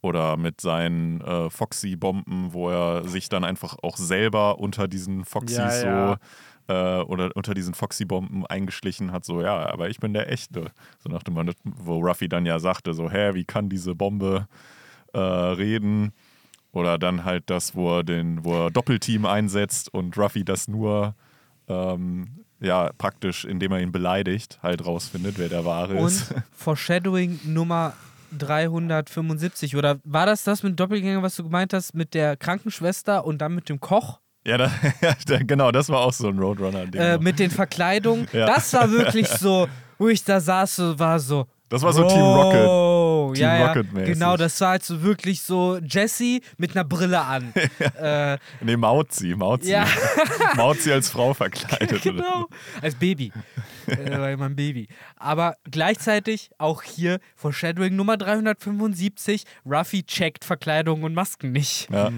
oder 0.00 0.36
mit 0.36 0.60
seinen 0.60 1.20
äh, 1.20 1.50
Foxy-Bomben, 1.50 2.52
wo 2.52 2.70
er 2.70 3.08
sich 3.08 3.28
dann 3.28 3.44
einfach 3.44 3.76
auch 3.82 3.96
selber 3.96 4.58
unter 4.58 4.86
diesen 4.86 5.24
Foxys 5.24 5.56
Ja, 5.56 6.18
so 6.68 6.72
äh, 6.72 7.00
oder 7.02 7.30
unter 7.34 7.54
diesen 7.54 7.74
Foxy-Bomben 7.74 8.46
eingeschlichen 8.46 9.10
hat, 9.10 9.24
so 9.24 9.40
ja, 9.40 9.70
aber 9.70 9.88
ich 9.88 9.98
bin 9.98 10.12
der 10.12 10.30
Echte. 10.30 10.70
So 10.98 11.08
nach 11.08 11.22
dem 11.22 11.34
Motto, 11.34 11.52
wo 11.64 11.98
Ruffy 11.98 12.28
dann 12.28 12.46
ja 12.46 12.58
sagte, 12.58 12.94
so, 12.94 13.10
hä, 13.10 13.34
wie 13.34 13.44
kann 13.44 13.68
diese 13.68 13.94
Bombe 13.94 14.46
äh, 15.12 15.18
reden? 15.18 16.12
Oder 16.70 16.98
dann 16.98 17.24
halt 17.24 17.48
das, 17.50 17.74
wo 17.74 17.98
er 17.98 18.04
den, 18.04 18.44
wo 18.44 18.66
er 18.66 18.70
Doppelteam 18.70 19.24
einsetzt 19.24 19.92
und 19.92 20.16
Ruffy 20.16 20.44
das 20.44 20.68
nur 20.68 21.14
ähm, 21.68 22.44
ja, 22.60 22.90
praktisch, 22.98 23.44
indem 23.44 23.72
er 23.72 23.80
ihn 23.80 23.92
beleidigt, 23.92 24.58
halt 24.62 24.84
rausfindet, 24.84 25.38
wer 25.38 25.48
der 25.48 25.64
wahre 25.64 25.94
Und 25.94 26.08
ist. 26.08 26.34
Foreshadowing 26.52 27.40
Nummer 27.44 27.94
375. 28.36 29.76
Oder 29.76 29.98
war 30.04 30.26
das 30.26 30.44
das 30.44 30.62
mit 30.62 30.78
Doppelgänger, 30.78 31.22
was 31.22 31.36
du 31.36 31.44
gemeint 31.44 31.72
hast, 31.72 31.94
mit 31.94 32.14
der 32.14 32.36
Krankenschwester 32.36 33.24
und 33.24 33.38
dann 33.38 33.54
mit 33.54 33.68
dem 33.68 33.80
Koch? 33.80 34.18
Ja, 34.46 34.56
da, 34.56 34.70
ja 35.28 35.38
genau, 35.42 35.70
das 35.70 35.88
war 35.88 36.00
auch 36.00 36.12
so 36.12 36.28
ein 36.28 36.38
Roadrunner-Ding. 36.38 37.00
Äh, 37.00 37.18
mit 37.18 37.38
den 37.38 37.50
Verkleidungen. 37.50 38.26
Ja. 38.32 38.46
Das 38.46 38.72
war 38.74 38.90
wirklich 38.90 39.26
so, 39.28 39.68
wo 39.98 40.08
ich 40.08 40.22
da 40.22 40.40
saß, 40.40 40.98
war 40.98 41.18
so. 41.18 41.46
das 41.68 41.82
war 41.82 41.92
so 41.92 42.06
Team 42.06 42.20
Rocket. 42.20 42.66
Team 43.34 43.42
ja, 43.42 43.74
ja. 43.74 43.82
Genau, 43.82 44.36
das 44.36 44.60
war 44.60 44.70
halt 44.70 44.84
so 44.84 45.02
wirklich 45.02 45.42
so 45.42 45.78
Jesse 45.78 46.40
mit 46.56 46.72
einer 46.76 46.84
Brille 46.84 47.20
an. 47.20 47.52
äh, 48.00 48.38
Nee, 48.60 48.76
Mauzi, 48.76 49.34
Mauzi. 49.36 49.70
ja, 49.70 49.86
Mauzi 50.56 50.92
als 50.92 51.08
Frau 51.10 51.34
verkleidet. 51.34 52.02
genau. 52.02 52.46
Als 52.82 52.94
Baby. 52.94 53.32
äh, 53.86 54.18
war 54.18 54.30
immer 54.30 54.46
ein 54.46 54.56
Baby. 54.56 54.88
Aber 55.16 55.56
gleichzeitig 55.70 56.50
auch 56.58 56.82
hier 56.82 57.18
Foreshadowing 57.36 57.96
Nummer 57.96 58.16
375. 58.16 59.44
Ruffy 59.64 60.02
checkt 60.04 60.44
Verkleidung 60.44 61.02
und 61.02 61.14
Masken 61.14 61.52
nicht. 61.52 61.88
Ja. 61.90 62.08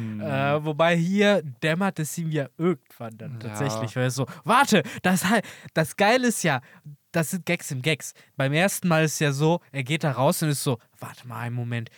Äh, 0.56 0.64
wobei 0.64 0.96
hier 0.96 1.42
dämmert 1.62 1.98
es 1.98 2.16
ihm 2.18 2.30
ja 2.30 2.46
irgendwann 2.58 3.16
dann 3.18 3.32
Ja. 3.42 3.48
tatsächlich, 3.48 3.94
weil 3.96 4.06
es 4.06 4.14
so, 4.14 4.26
warte, 4.44 4.82
das, 5.02 5.24
das 5.74 5.96
Geile 5.96 6.28
ist 6.28 6.42
ja, 6.42 6.60
das 7.12 7.30
sind 7.30 7.46
Gags 7.46 7.70
im 7.70 7.82
Gags. 7.82 8.14
Beim 8.36 8.52
ersten 8.52 8.88
Mal 8.88 9.04
ist 9.04 9.18
ja 9.20 9.32
so, 9.32 9.60
er 9.72 9.82
geht 9.84 10.04
da 10.04 10.12
raus 10.12 10.42
und 10.42 10.48
ist 10.50 10.62
so, 10.62 10.78
warte 10.98 11.26
mal 11.26 11.40
einen 11.40 11.54
Moment, 11.56 11.90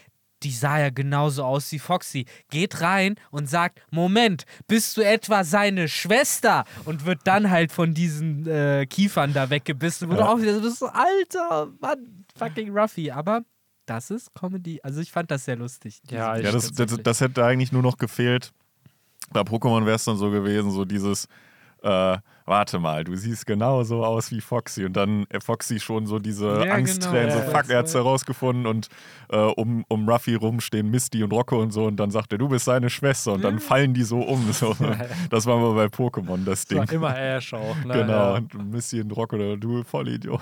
die 0.42 0.50
sah 0.50 0.78
ja 0.80 0.90
genauso 0.90 1.44
aus 1.44 1.70
wie 1.70 1.78
Foxy. 1.78 2.26
Geht 2.50 2.80
rein 2.80 3.14
und 3.30 3.48
sagt, 3.48 3.80
Moment, 3.92 4.44
bist 4.66 4.96
du 4.96 5.02
etwa 5.02 5.44
seine 5.44 5.86
Schwester? 5.88 6.64
Und 6.84 7.04
wird 7.06 7.20
dann 7.24 7.50
halt 7.50 7.70
von 7.70 7.94
diesen 7.94 8.46
äh, 8.48 8.86
Kiefern 8.86 9.32
da 9.32 9.50
weggebissen. 9.50 10.08
Wo 10.10 10.14
du 10.14 10.20
Ja. 10.20 10.28
auch 10.28 10.40
wieder 10.40 10.58
bist, 10.58 10.78
so, 10.80 10.86
alter 10.86 11.68
Mann, 11.80 12.24
fucking 12.36 12.76
Ruffy. 12.76 13.12
Aber 13.12 13.42
das 13.86 14.10
ist 14.10 14.34
Comedy. 14.34 14.80
Also 14.82 15.00
ich 15.00 15.12
fand 15.12 15.30
das 15.30 15.44
sehr 15.44 15.54
lustig. 15.56 16.00
Ja, 16.10 16.36
Ja, 16.36 16.50
das, 16.50 16.72
das, 16.72 16.96
das 17.00 17.20
hätte 17.20 17.44
eigentlich 17.44 17.70
nur 17.70 17.82
noch 17.82 17.96
gefehlt. 17.96 18.52
Bei 19.30 19.42
Pokémon 19.42 19.84
wäre 19.86 19.94
es 19.96 20.04
dann 20.04 20.16
so 20.16 20.30
gewesen, 20.30 20.72
so 20.72 20.84
dieses, 20.84 21.26
äh, 21.84 22.18
warte 22.44 22.78
mal, 22.78 23.04
du 23.04 23.14
siehst 23.16 23.46
genauso 23.46 24.04
aus 24.04 24.30
wie 24.30 24.40
Foxy 24.40 24.84
und 24.84 24.94
dann 24.94 25.26
äh, 25.30 25.40
Foxy 25.40 25.80
schon 25.80 26.06
so 26.06 26.18
diese 26.18 26.64
Ja, 26.66 26.74
Angsttränen, 26.74 27.28
genau, 27.30 27.44
so 27.46 27.50
ja. 27.52 27.58
fuck, 27.58 27.70
er 27.70 27.78
hat's 27.78 27.94
herausgefunden 27.94 28.66
und 28.66 28.88
äh, 29.30 29.36
um, 29.36 29.84
um 29.88 30.08
Ruffy 30.08 30.34
rum 30.34 30.60
stehen 30.60 30.90
Misty 30.90 31.22
und 31.22 31.32
Rocco 31.32 31.60
und 31.60 31.70
so 31.72 31.84
und 31.86 31.96
dann 31.96 32.10
sagt 32.10 32.32
er, 32.32 32.38
du 32.38 32.48
bist 32.48 32.64
seine 32.64 32.90
Schwester 32.90 33.32
und 33.34 33.42
dann 33.42 33.58
fallen 33.58 33.94
die 33.94 34.02
so 34.04 34.20
um. 34.20 34.52
So. 34.52 34.76
Das 35.30 35.46
war 35.46 35.58
mal 35.58 35.74
bei 35.74 35.86
Pokémon 35.86 36.44
das 36.44 36.64
Das 36.64 36.66
Ding. 36.66 36.78
war 36.78 36.92
immer 36.92 37.18
Ash 37.18 37.54
auch. 37.54 37.76
Ne? 37.84 37.94
Genau, 37.94 38.32
Ja. 38.32 38.34
und 38.34 38.70
Misty 38.70 39.00
und 39.00 39.10
Rocco, 39.12 39.56
du 39.56 39.82
Vollidiot. 39.84 40.40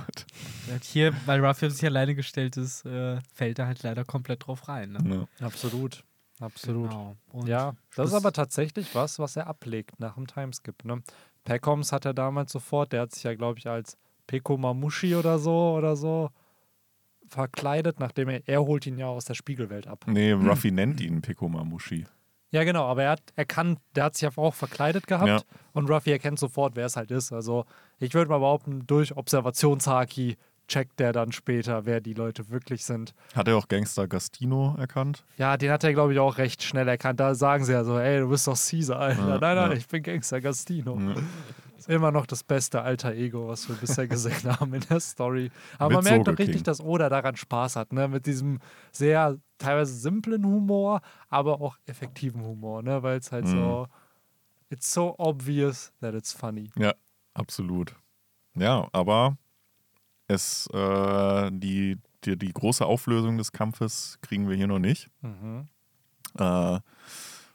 Hier, 0.83 1.13
weil 1.27 1.45
Ruffy 1.45 1.67
auf 1.67 1.73
sich 1.73 1.85
alleine 1.85 2.15
gestellt 2.15 2.57
ist, 2.57 2.85
äh, 2.87 3.19
fällt 3.35 3.59
er 3.59 3.67
halt 3.67 3.83
leider 3.83 4.05
komplett 4.05 4.47
drauf 4.47 4.69
rein. 4.69 4.93
Ne? 4.93 5.27
Ja. 5.41 5.47
Absolut. 5.47 6.05
Absolut. 6.41 6.89
Genau. 6.91 7.17
Und 7.33 7.49
Ja, 7.49 7.75
das 7.97 8.09
ist 8.09 8.15
aber 8.15 8.33
tatsächlich 8.33 8.95
was, 8.95 9.19
was 9.19 9.37
er 9.37 9.47
ablegt 9.47 10.01
nach 10.01 10.15
dem 10.15 10.27
Timeskip. 10.27 10.85
Ne? 10.85 11.03
Peckoms 11.45 11.93
hat 11.93 12.05
er 12.05 12.15
damals 12.15 12.53
sofort, 12.53 12.93
der 12.93 13.03
hat 13.03 13.13
sich 13.13 13.23
ja, 13.25 13.35
glaube 13.35 13.59
ich, 13.59 13.67
als 13.69 13.97
Peko 14.27 14.57
Mamushi 14.57 15.15
oder 15.17 15.39
so 15.39 15.75
oder 15.77 15.97
so 15.97 16.31
verkleidet, 17.29 18.01
nachdem 18.01 18.29
er, 18.29 18.47
er 18.49 18.61
holt 18.63 18.87
ihn 18.87 18.99
ja 18.99 19.07
aus 19.07 19.25
der 19.25 19.35
Spiegelwelt 19.35 19.87
ab. 19.87 20.05
Nee, 20.07 20.33
Ruffy 20.33 20.71
nennt 20.71 21.01
ihn 21.01 21.23
Pikomamushi. 21.23 22.07
Ja, 22.53 22.65
genau, 22.65 22.85
aber 22.87 23.05
er 23.05 23.11
hat 23.13 23.23
erkannt, 23.37 23.79
der 23.95 24.05
hat 24.05 24.15
sich 24.17 24.23
ja 24.23 24.31
auch 24.37 24.55
verkleidet 24.55 25.07
gehabt 25.07 25.29
Ja. 25.29 25.41
und 25.73 25.89
Ruffy 25.89 26.11
erkennt 26.11 26.41
sofort, 26.41 26.75
wer 26.75 26.87
es 26.87 26.97
halt 26.97 27.13
ist. 27.13 27.33
Also 27.33 27.65
ich 28.01 28.13
würde 28.15 28.29
mal 28.29 28.39
behaupten, 28.39 28.85
durch 28.89 29.17
Observationshaki 29.17 30.37
checkt 30.71 31.01
der 31.01 31.13
dann 31.13 31.33
später, 31.33 31.85
wer 31.85 32.01
die 32.01 32.15
Leute 32.15 32.49
wirklich 32.49 32.85
sind. 32.85 33.13
Hat 33.35 33.49
er 33.49 33.57
auch 33.57 33.69
Gangster 33.69 34.07
Gastino 34.07 34.77
erkannt? 34.79 35.25
Ja, 35.37 35.57
den 35.57 35.71
hat 35.71 35.83
er, 35.85 35.93
glaube 35.93 36.13
ich, 36.13 36.19
auch 36.19 36.39
recht 36.39 36.63
schnell 36.63 36.87
erkannt. 36.89 37.19
Da 37.21 37.35
sagen 37.35 37.65
sie 37.65 37.73
ja 37.73 37.85
so, 37.85 37.99
ey, 37.99 38.21
du 38.21 38.29
bist 38.29 38.47
doch 38.47 38.57
Caesar, 38.59 39.01
Alter. 39.01 39.29
Ja, 39.29 39.39
nein, 39.39 39.57
nein, 39.57 39.71
ja. 39.73 39.77
ich 39.77 39.89
bin 39.89 40.03
Gangster 40.03 40.41
Gastino. 40.41 40.99
Ja. 40.99 41.15
Ist 41.77 41.89
immer 41.89 42.13
noch 42.13 42.27
das 42.27 42.45
beste 42.45 42.83
alter 42.83 43.15
Ego, 43.15 43.49
was 43.49 43.69
wir 43.69 43.75
bisher 43.77 44.07
gesehen 44.07 44.45
haben 44.61 44.73
in 44.75 44.83
der 44.89 45.01
Story. 45.01 45.51
Aber 45.79 45.97
Mit 45.97 46.05
man 46.05 46.13
merkt 46.13 46.29
doch 46.29 46.39
richtig, 46.39 46.63
dass 46.63 46.81
Oda 46.81 47.09
daran 47.09 47.37
Spaß 47.37 47.77
hat, 47.77 47.93
ne? 47.93 48.07
Mit 48.07 48.27
diesem 48.27 48.61
sehr 48.93 49.39
teilweise 49.59 49.95
simplen 49.95 50.45
Humor, 50.45 51.01
aber 51.31 51.61
auch 51.61 51.79
effektiven 51.87 52.45
Humor, 52.45 52.83
ne? 52.83 53.03
Weil 53.03 53.19
es 53.19 53.33
halt 53.33 53.47
Mhm. 53.47 53.51
so, 53.51 53.87
it's 54.69 54.93
so 54.93 55.15
obvious 55.19 55.93
that 56.01 56.15
it's 56.15 56.33
funny. 56.33 56.71
Ja, 56.79 56.95
absolut. 57.35 57.95
Ja, 58.55 58.87
aber 58.93 59.39
es, 60.31 60.67
äh, 60.73 61.51
die, 61.53 61.99
die, 62.25 62.37
die 62.39 62.53
große 62.53 62.85
Auflösung 62.85 63.39
des 63.39 63.53
Kampfes 63.53 64.19
kriegen 64.23 64.49
wir 64.49 64.57
hier 64.57 64.67
noch 64.67 64.79
nicht. 64.79 65.11
Mhm. 65.23 65.69
Äh, 66.39 66.81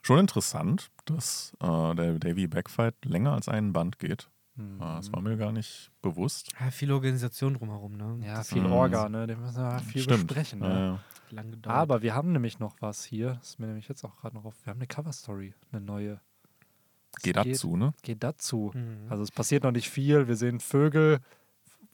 schon 0.02 0.20
interessant, 0.20 0.90
dass 1.06 1.54
äh, 1.62 1.96
der 1.96 2.20
Davy 2.20 2.48
Backfight 2.48 2.96
länger 3.06 3.34
als 3.34 3.48
einen 3.50 3.74
Band 3.74 4.00
geht. 4.00 4.30
Mhm. 4.56 4.78
Äh, 4.82 4.84
das 4.98 5.12
war 5.14 5.22
mir 5.22 5.38
gar 5.38 5.52
nicht 5.52 5.92
bewusst. 6.02 6.52
Ja, 6.60 6.72
viel 6.72 6.92
Organisation 6.92 7.54
drumherum, 7.56 7.96
ne? 7.98 8.20
Ja, 8.26 8.36
Das 8.36 8.50
viel 8.50 8.64
Mhm. 8.64 8.72
Orga, 8.72 9.10
ne? 9.10 9.28
Den 9.28 9.42
müssen 9.42 9.58
wir 9.58 9.80
viel 9.80 10.02
Stimmt. 10.02 10.28
besprechen. 10.28 10.62
Ja, 10.62 10.68
Ne? 10.70 11.00
ja. 11.32 11.42
gedauert. 11.42 11.76
Aber 11.76 12.02
wir 12.02 12.14
haben 12.16 12.32
nämlich 12.32 12.60
noch 12.60 12.76
was 12.82 13.04
hier. 13.04 13.36
Das 13.36 13.50
ist 13.50 13.60
mir 13.60 13.68
nämlich 13.68 13.88
jetzt 13.88 14.04
auch 14.04 14.16
gerade 14.18 14.36
noch 14.36 14.46
auf. 14.46 14.56
Wir 14.64 14.72
haben 14.72 14.78
eine 14.80 14.88
Cover-Story, 14.88 15.54
eine 15.72 15.82
neue. 15.82 16.20
Es 17.18 17.24
Geht 17.24 17.38
dazu, 17.38 17.78
ne? 17.78 17.94
Geht 18.04 18.24
dazu. 18.24 18.72
Mhm. 18.74 19.08
Also 19.10 19.24
es 19.24 19.32
passiert 19.32 19.64
noch 19.64 19.72
nicht 19.72 19.90
viel. 19.90 20.28
Wir 20.28 20.36
sehen 20.36 20.60
Vögel, 20.60 21.20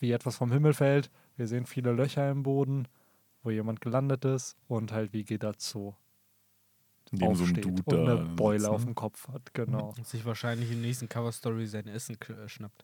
wie 0.01 0.11
etwas 0.11 0.35
vom 0.35 0.51
Himmel 0.51 0.73
fällt. 0.73 1.09
Wir 1.37 1.47
sehen 1.47 1.65
viele 1.65 1.93
Löcher 1.93 2.29
im 2.29 2.43
Boden, 2.43 2.87
wo 3.43 3.49
jemand 3.51 3.79
gelandet 3.79 4.25
ist. 4.25 4.57
Und 4.67 4.91
halt 4.91 5.13
wie 5.13 5.23
geht 5.23 5.43
dazu 5.43 5.95
In 7.11 7.19
dem 7.19 7.35
so 7.35 7.43
ein 7.43 7.49
aufsteht 7.51 7.65
Dude 7.65 7.83
und 7.85 8.05
da 8.05 8.15
eine 8.17 8.29
Beule 8.35 8.59
sitzt, 8.59 8.71
auf 8.71 8.83
dem 8.83 8.95
Kopf 8.95 9.27
hat. 9.29 9.53
Genau. 9.53 9.93
Und 9.97 10.05
sich 10.05 10.25
wahrscheinlich 10.25 10.71
im 10.71 10.81
nächsten 10.81 11.07
Cover-Story 11.07 11.65
sein 11.67 11.87
Essen 11.87 12.17
äh, 12.27 12.49
schnappt. 12.49 12.83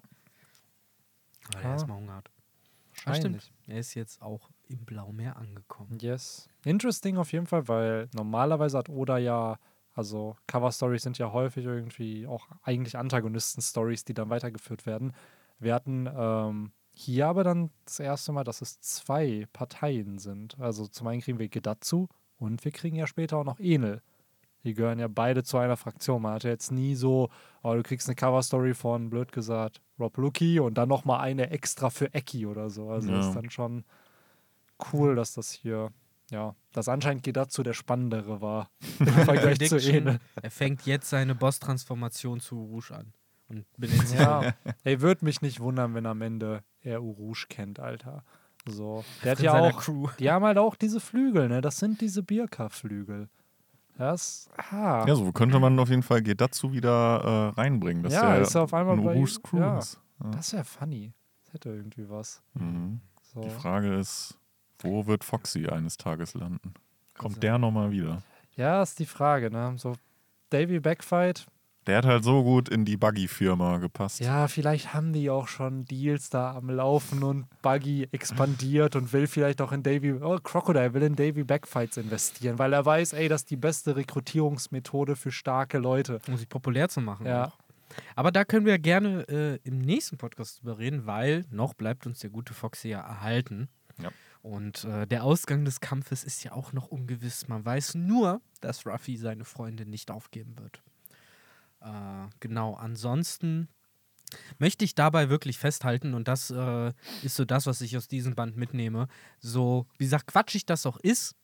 Weil 1.53 1.63
er 1.63 1.69
Ah. 1.69 1.71
erstmal 1.73 1.97
Hunger 1.97 2.15
hat. 2.15 2.29
Ah, 2.29 3.07
Wahrscheinlich. 3.09 3.43
stimmt. 3.43 3.57
Er 3.67 3.79
ist 3.79 3.93
jetzt 3.93 4.21
auch 4.21 4.49
im 4.67 4.85
Blaumeer 4.85 5.35
angekommen. 5.37 5.97
Yes. 6.01 6.49
Interesting 6.65 7.17
auf 7.17 7.31
jeden 7.31 7.45
Fall, 7.45 7.67
weil 7.67 8.09
normalerweise 8.13 8.77
hat 8.77 8.89
Oda 8.89 9.17
ja, 9.17 9.59
also 9.93 10.35
Cover-Stories 10.47 11.03
sind 11.03 11.17
ja 11.17 11.31
häufig 11.31 11.65
irgendwie 11.65 12.27
auch 12.27 12.47
eigentlich 12.63 12.97
Antagonisten-Stories, 12.97 14.03
die 14.05 14.13
dann 14.13 14.29
weitergeführt 14.29 14.85
werden. 14.85 15.13
Wir 15.59 15.73
hatten 15.73 16.07
ähm, 16.11 16.71
hier 16.99 17.27
aber 17.27 17.43
dann 17.43 17.69
das 17.85 17.99
erste 17.99 18.31
Mal, 18.31 18.43
dass 18.43 18.61
es 18.61 18.79
zwei 18.81 19.45
Parteien 19.53 20.17
sind. 20.19 20.59
Also 20.59 20.87
zum 20.87 21.07
einen 21.07 21.21
kriegen 21.21 21.39
wir 21.39 21.47
Gedatsu 21.49 22.07
und 22.37 22.63
wir 22.65 22.71
kriegen 22.71 22.95
ja 22.97 23.07
später 23.07 23.37
auch 23.37 23.43
noch 23.43 23.59
Enel. 23.59 24.01
Die 24.63 24.73
gehören 24.73 24.99
ja 24.99 25.07
beide 25.07 25.43
zu 25.43 25.57
einer 25.57 25.77
Fraktion. 25.77 26.21
Man 26.21 26.33
hatte 26.33 26.49
jetzt 26.49 26.71
nie 26.71 26.95
so, 26.95 27.29
oh, 27.63 27.73
du 27.75 27.83
kriegst 27.83 28.07
eine 28.07 28.15
Cover-Story 28.15 28.73
von, 28.73 29.09
blöd 29.09 29.31
gesagt, 29.31 29.79
Rob 29.99 30.17
Lucky 30.17 30.59
und 30.59 30.77
dann 30.77 30.89
nochmal 30.89 31.21
eine 31.21 31.51
extra 31.51 31.89
für 31.89 32.13
Eki 32.13 32.45
oder 32.47 32.69
so. 32.69 32.89
Also 32.89 33.11
Ja. 33.11 33.19
ist 33.19 33.33
dann 33.35 33.49
schon 33.49 33.85
cool, 34.91 35.15
dass 35.15 35.33
das 35.33 35.51
hier, 35.51 35.91
ja, 36.31 36.55
das 36.73 36.89
anscheinend 36.89 37.23
geht 37.23 37.37
dazu 37.37 37.63
der 37.63 37.73
spannendere 37.73 38.41
war. 38.41 38.69
Im 38.99 39.07
Vergleich 39.07 39.59
zu 39.59 39.75
Prediction, 39.75 39.95
Ene. 40.07 40.19
Er 40.41 40.51
fängt 40.51 40.85
jetzt 40.85 41.09
seine 41.09 41.35
Boss-Transformation 41.35 42.39
zu 42.39 42.61
Rouge 42.61 42.91
an. 42.95 43.13
Und 43.49 43.65
benennt 43.77 44.07
sich 44.09 44.19
Ja, 44.19 44.53
ey, 44.83 44.99
würde 44.99 45.23
mich 45.23 45.41
nicht 45.41 45.61
wundern, 45.61 45.93
wenn 45.95 46.05
am 46.05 46.21
Ende 46.21 46.63
er 46.87 47.03
Urouge 47.03 47.45
kennt, 47.49 47.79
Alter. 47.79 48.23
So. 48.67 49.03
Der 49.23 49.31
hat 49.31 49.39
ja 49.39 49.53
auch, 49.59 49.79
Crew. 49.79 50.07
die 50.19 50.29
haben 50.29 50.43
halt 50.43 50.57
auch 50.57 50.75
diese 50.75 50.99
Flügel, 50.99 51.47
ne? 51.47 51.61
Das 51.61 51.77
sind 51.79 52.01
diese 52.01 52.21
Birka-Flügel. 52.23 53.29
Das, 53.97 54.49
ah. 54.71 55.05
Ja, 55.07 55.15
so 55.15 55.31
könnte 55.31 55.59
man 55.59 55.79
auf 55.79 55.89
jeden 55.89 56.03
Fall 56.03 56.21
geht 56.21 56.39
dazu 56.41 56.71
wieder 56.71 57.53
äh, 57.55 57.59
reinbringen. 57.59 58.03
Dass 58.03 58.13
Ja, 58.13 58.33
der 58.33 58.41
ist 58.41 58.53
er 58.55 58.63
auf 58.63 58.73
einmal 58.73 58.97
ein 58.97 59.03
bei- 59.03 59.13
Rouge 59.13 59.39
Crew 59.41 59.59
ja. 59.59 59.77
ist. 59.79 59.99
Ja. 60.23 60.29
Das 60.31 60.53
wäre 60.53 60.63
funny. 60.65 61.13
Das 61.45 61.53
hätte 61.53 61.69
irgendwie 61.69 62.07
was. 62.09 62.41
Mhm. 62.53 62.99
So. 63.33 63.41
Die 63.41 63.49
Frage 63.49 63.95
ist, 63.95 64.37
wo 64.79 65.07
wird 65.07 65.23
Foxy 65.23 65.67
eines 65.67 65.97
Tages 65.97 66.33
landen? 66.35 66.73
Kommt 67.17 67.35
Also- 67.35 67.39
der 67.39 67.57
nochmal 67.57 67.89
wieder? 67.91 68.21
Ja, 68.55 68.83
ist 68.83 68.99
die 68.99 69.05
Frage, 69.05 69.49
ne? 69.49 69.73
So, 69.77 69.95
Davy 70.51 70.79
Backfight. 70.79 71.47
Der 71.87 71.97
hat 71.97 72.05
halt 72.05 72.23
so 72.23 72.43
gut 72.43 72.67
in 72.67 72.83
die 72.83 72.97
Buggy-Firma 72.97 73.77
gepasst. 73.77 74.19
Ja, 74.19 74.47
vielleicht 74.49 74.93
haben 74.93 75.13
die 75.13 75.29
auch 75.29 75.47
schon 75.47 75.85
Deals 75.85 76.29
da 76.29 76.53
am 76.53 76.69
Laufen 76.69 77.23
und 77.23 77.45
Buggy 77.61 78.09
expandiert 78.11 78.97
und 78.97 79.13
will 79.13 79.25
vielleicht 79.25 79.61
auch 79.61 79.71
in 79.71 79.83
Davy, 79.83 80.13
oh, 80.13 80.37
Crocodile 80.43 80.93
will 80.93 81.03
in 81.03 81.15
Davy 81.15 81.45
Backfights 81.45 81.95
investieren, 81.95 82.59
weil 82.59 82.73
er 82.73 82.85
weiß, 82.85 83.13
ey, 83.13 83.29
das 83.29 83.41
ist 83.41 83.51
die 83.51 83.55
beste 83.55 83.95
Rekrutierungsmethode 83.95 85.15
für 85.15 85.31
starke 85.31 85.77
Leute. 85.77 86.19
um 86.27 86.35
sich 86.35 86.49
populär 86.49 86.89
zu 86.89 86.99
machen. 86.99 87.25
Ja. 87.25 87.45
Auch. 87.45 87.57
Aber 88.15 88.31
da 88.31 88.43
können 88.43 88.65
wir 88.65 88.79
gerne 88.79 89.27
äh, 89.29 89.59
im 89.63 89.79
nächsten 89.79 90.17
Podcast 90.17 90.59
drüber 90.59 90.77
reden, 90.77 91.05
weil 91.05 91.45
noch 91.51 91.73
bleibt 91.73 92.05
uns 92.05 92.19
der 92.19 92.29
gute 92.29 92.53
Foxy 92.53 92.89
ja 92.89 92.99
erhalten. 92.99 93.69
Ja. 94.01 94.09
Und 94.41 94.83
äh, 94.85 95.07
der 95.07 95.23
Ausgang 95.23 95.65
des 95.65 95.79
Kampfes 95.79 96.23
ist 96.23 96.43
ja 96.43 96.51
auch 96.51 96.73
noch 96.73 96.87
ungewiss. 96.87 97.47
Man 97.47 97.65
weiß 97.65 97.95
nur, 97.95 98.41
dass 98.61 98.85
Ruffy 98.85 99.17
seine 99.17 99.45
Freundin 99.45 99.89
nicht 99.89 100.11
aufgeben 100.11 100.57
wird. 100.59 100.81
Äh, 101.81 102.27
genau, 102.39 102.75
ansonsten 102.75 103.69
möchte 104.59 104.83
ich 104.83 104.95
dabei 104.95 105.29
wirklich 105.29 105.57
festhalten, 105.57 106.13
und 106.13 106.27
das 106.27 106.49
äh, 106.51 106.93
ist 107.23 107.35
so 107.35 107.45
das, 107.45 107.65
was 107.65 107.81
ich 107.81 107.95
aus 107.95 108.07
diesem 108.07 108.35
Band 108.35 108.57
mitnehme. 108.57 109.07
So, 109.39 109.87
wie 109.97 110.05
gesagt, 110.05 110.27
quatschig 110.27 110.65
das 110.65 110.85
auch 110.85 110.97
ist, 110.97 111.35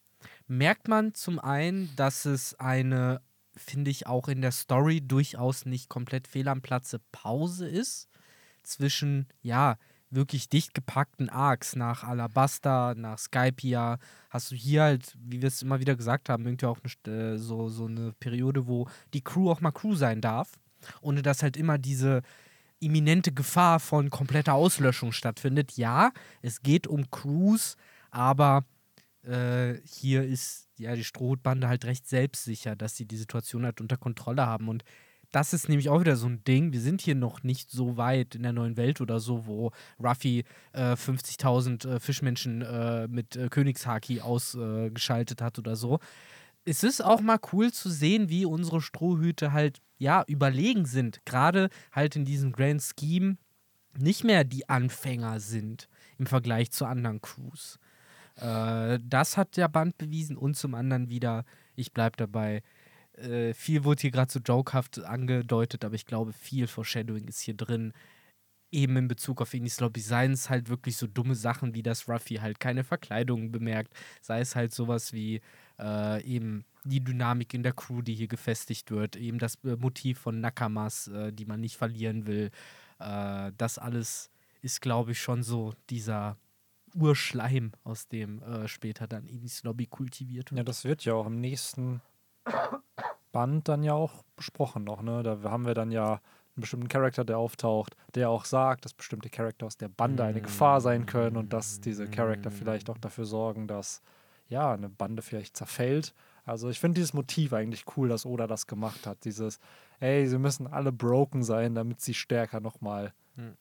merkt 0.48 0.88
man 0.88 1.14
zum 1.14 1.40
einen, 1.40 1.96
dass 1.96 2.26
es 2.26 2.60
eine, 2.60 3.22
finde 3.56 3.92
ich, 3.92 4.08
auch 4.08 4.28
in 4.28 4.42
der 4.42 4.52
Story 4.52 5.02
durchaus 5.02 5.66
nicht 5.66 5.90
komplett 5.90 6.28
fehl 6.28 6.48
am 6.48 6.62
Platze 6.62 7.00
Pause 7.12 7.68
ist 7.68 8.10
zwischen, 8.64 9.28
ja, 9.42 9.78
wirklich 10.16 10.50
dicht 10.50 10.74
gepackten 10.74 11.30
Arcs 11.30 11.76
nach 11.76 12.04
Alabasta, 12.04 12.94
nach 12.96 13.18
Skypia, 13.18 13.98
hast 14.30 14.52
du 14.52 14.56
hier 14.56 14.84
halt, 14.84 15.16
wie 15.20 15.42
wir 15.42 15.48
es 15.48 15.62
immer 15.62 15.80
wieder 15.80 15.96
gesagt 15.96 16.30
haben, 16.30 16.46
irgendwie 16.46 16.66
auch 16.66 16.80
eine, 17.06 17.16
äh, 17.16 17.38
so, 17.38 17.70
so 17.70 17.86
eine 17.86 18.14
Periode, 18.14 18.68
wo 18.68 18.88
die 19.14 19.22
Crew 19.22 19.50
auch 19.50 19.62
mal 19.62 19.72
Crew 19.72 19.96
sein 19.96 20.22
darf, 20.22 20.52
ohne 21.02 21.22
dass 21.22 21.44
halt 21.44 21.58
immer 21.58 21.78
diese 21.78 22.22
imminente 22.80 23.32
Gefahr 23.32 23.80
von 23.80 24.10
kompletter 24.10 24.54
Auslöschung 24.54 25.12
stattfindet. 25.12 25.78
Ja, 25.78 26.12
es 26.42 26.62
geht 26.62 26.86
um 26.86 27.10
Crews, 27.10 27.78
aber 28.12 28.66
äh, 29.24 29.76
hier 29.86 30.24
ist 30.24 30.70
ja 30.78 30.96
die 30.96 31.04
Strohhutbande 31.04 31.68
halt 31.68 31.86
recht 31.86 32.08
selbstsicher, 32.08 32.76
dass 32.76 32.98
sie 32.98 33.06
die 33.06 33.18
Situation 33.18 33.64
halt 33.64 33.80
unter 33.80 33.98
Kontrolle 33.98 34.46
haben. 34.46 34.68
Und 34.68 34.84
das 35.34 35.52
ist 35.52 35.68
nämlich 35.68 35.90
auch 35.90 36.00
wieder 36.00 36.16
so 36.16 36.28
ein 36.28 36.44
Ding. 36.44 36.74
Wir 36.74 36.80
sind 36.80 37.02
hier 37.02 37.16
noch 37.16 37.42
nicht 37.42 37.72
so 37.72 37.98
weit 37.98 38.36
in 38.36 38.44
der 38.44 38.54
neuen 38.54 38.78
Welt 38.78 39.02
oder 39.02 39.20
so, 39.20 39.48
wo 39.48 39.72
Ruffy 40.00 40.44
äh, 40.74 40.94
50.000 40.94 41.88
äh, 41.88 42.00
Fischmenschen 42.00 42.62
äh, 42.62 43.08
mit 43.08 43.36
äh, 43.36 43.50
Königshaki 43.50 44.22
ausgeschaltet 44.22 45.42
hat 45.42 45.58
oder 45.58 45.76
so. 45.76 45.98
Es 46.66 46.84
ist 46.84 47.04
auch 47.04 47.20
mal 47.20 47.40
cool 47.52 47.74
zu 47.74 47.90
sehen, 47.90 48.30
wie 48.30 48.46
unsere 48.46 48.80
Strohhüte 48.80 49.54
halt, 49.54 49.80
ja, 49.98 50.24
überlegen 50.28 50.86
sind. 50.86 51.26
Gerade 51.26 51.70
halt 51.92 52.16
in 52.16 52.26
diesem 52.26 52.52
Grand 52.52 52.84
Scheme 52.84 53.38
nicht 53.98 54.24
mehr 54.24 54.44
die 54.44 54.70
Anfänger 54.70 55.40
sind 55.40 55.90
im 56.20 56.28
Vergleich 56.28 56.72
zu 56.72 56.86
anderen 56.86 57.22
Crews. 57.22 57.80
Äh, 58.36 59.00
das 59.04 59.36
hat 59.36 59.58
der 59.58 59.68
Band 59.68 59.98
bewiesen 59.98 60.38
und 60.38 60.56
zum 60.56 60.76
anderen 60.76 61.10
wieder, 61.10 61.44
ich 61.76 61.92
bleibe 61.92 62.18
dabei, 62.18 62.62
äh, 63.18 63.54
viel 63.54 63.84
wurde 63.84 64.02
hier 64.02 64.12
gerade 64.12 64.32
so 64.32 64.40
jokehaft 64.40 65.04
angedeutet, 65.04 65.86
aber 65.86 65.96
ich 65.96 66.06
glaube, 66.06 66.34
viel 66.34 66.68
Foreshadowing 66.68 67.28
ist 67.28 67.42
hier 67.42 67.56
drin. 67.56 67.94
Eben 68.72 68.98
in 68.98 69.08
Bezug 69.08 69.40
auf 69.42 69.54
Inis 69.54 69.80
Lobby 69.80 70.00
seien 70.00 70.32
es 70.32 70.50
halt 70.50 70.68
wirklich 70.68 70.98
so 70.98 71.06
dumme 71.06 71.36
Sachen, 71.36 71.76
wie 71.76 71.84
dass 71.84 72.10
Ruffy 72.10 72.36
halt 72.38 72.60
keine 72.60 72.84
Verkleidungen 72.84 73.52
bemerkt. 73.52 73.94
Sei 74.22 74.40
es 74.40 74.56
halt 74.56 74.74
sowas 74.74 75.14
wie 75.14 75.42
äh, 75.80 76.24
eben 76.24 76.66
die 76.84 77.04
Dynamik 77.04 77.54
in 77.54 77.62
der 77.62 77.74
Crew, 77.74 78.02
die 78.02 78.16
hier 78.16 78.28
gefestigt 78.28 78.90
wird. 78.90 79.16
Eben 79.16 79.38
das 79.38 79.56
äh, 79.64 79.76
Motiv 79.76 80.20
von 80.20 80.42
Nakamas, 80.42 81.08
äh, 81.08 81.32
die 81.32 81.46
man 81.46 81.62
nicht 81.62 81.78
verlieren 81.78 82.26
will. 82.26 82.50
Äh, 83.00 83.52
das 83.58 83.78
alles 83.78 84.32
ist, 84.64 84.82
glaube 84.82 85.12
ich, 85.12 85.22
schon 85.22 85.44
so 85.44 85.74
dieser 85.92 86.38
Urschleim, 86.96 87.74
aus 87.84 88.08
dem 88.08 88.42
äh, 88.42 88.68
später 88.68 89.08
dann 89.08 89.28
Inis 89.28 89.64
Lobby 89.64 89.86
kultiviert 89.86 90.52
wird. 90.52 90.58
Ja, 90.58 90.64
das 90.64 90.84
wird 90.84 91.06
ja 91.06 91.14
auch 91.14 91.28
im 91.28 91.40
nächsten 91.40 92.02
Band 93.32 93.68
dann 93.68 93.84
ja 93.84 93.94
auch 93.94 94.24
besprochen 94.36 94.84
noch, 94.84 95.02
ne? 95.02 95.24
Da 95.24 95.40
haben 95.44 95.66
wir 95.66 95.74
dann 95.74 95.92
ja 95.92 96.14
einen 96.56 96.62
bestimmten 96.62 96.88
Charakter, 96.88 97.26
der 97.26 97.40
auftaucht, 97.40 97.96
der 98.14 98.30
auch 98.30 98.46
sagt, 98.46 98.86
dass 98.86 98.94
bestimmte 98.94 99.30
Charakter 99.30 99.66
aus 99.66 99.78
der 99.78 99.90
Bande 99.90 100.24
eine 100.24 100.42
Gefahr 100.42 100.82
sein 100.82 101.06
können 101.06 101.36
und 101.36 101.52
dass 101.52 101.82
diese 101.82 102.08
Charakter 102.08 102.52
vielleicht 102.52 102.90
auch 102.90 102.98
dafür 103.00 103.26
sorgen, 103.26 103.68
dass 103.68 104.02
ja, 104.50 104.72
eine 104.72 104.90
Bande 104.90 105.24
vielleicht 105.24 105.58
zerfällt. 105.58 106.14
Also 106.46 106.70
ich 106.70 106.80
finde 106.80 106.96
dieses 106.96 107.14
Motiv 107.14 107.54
eigentlich 107.54 107.86
cool, 107.98 108.10
dass 108.10 108.26
Oda 108.26 108.46
das 108.46 108.68
gemacht 108.68 109.08
hat. 109.08 109.24
Dieses, 109.24 109.60
ey, 110.00 110.28
sie 110.28 110.38
müssen 110.38 110.68
alle 110.68 110.92
broken 110.92 111.42
sein, 111.44 111.74
damit 111.74 112.02
sie 112.02 112.14
stärker 112.14 112.60
nochmal 112.60 113.14
Hm. 113.36 113.58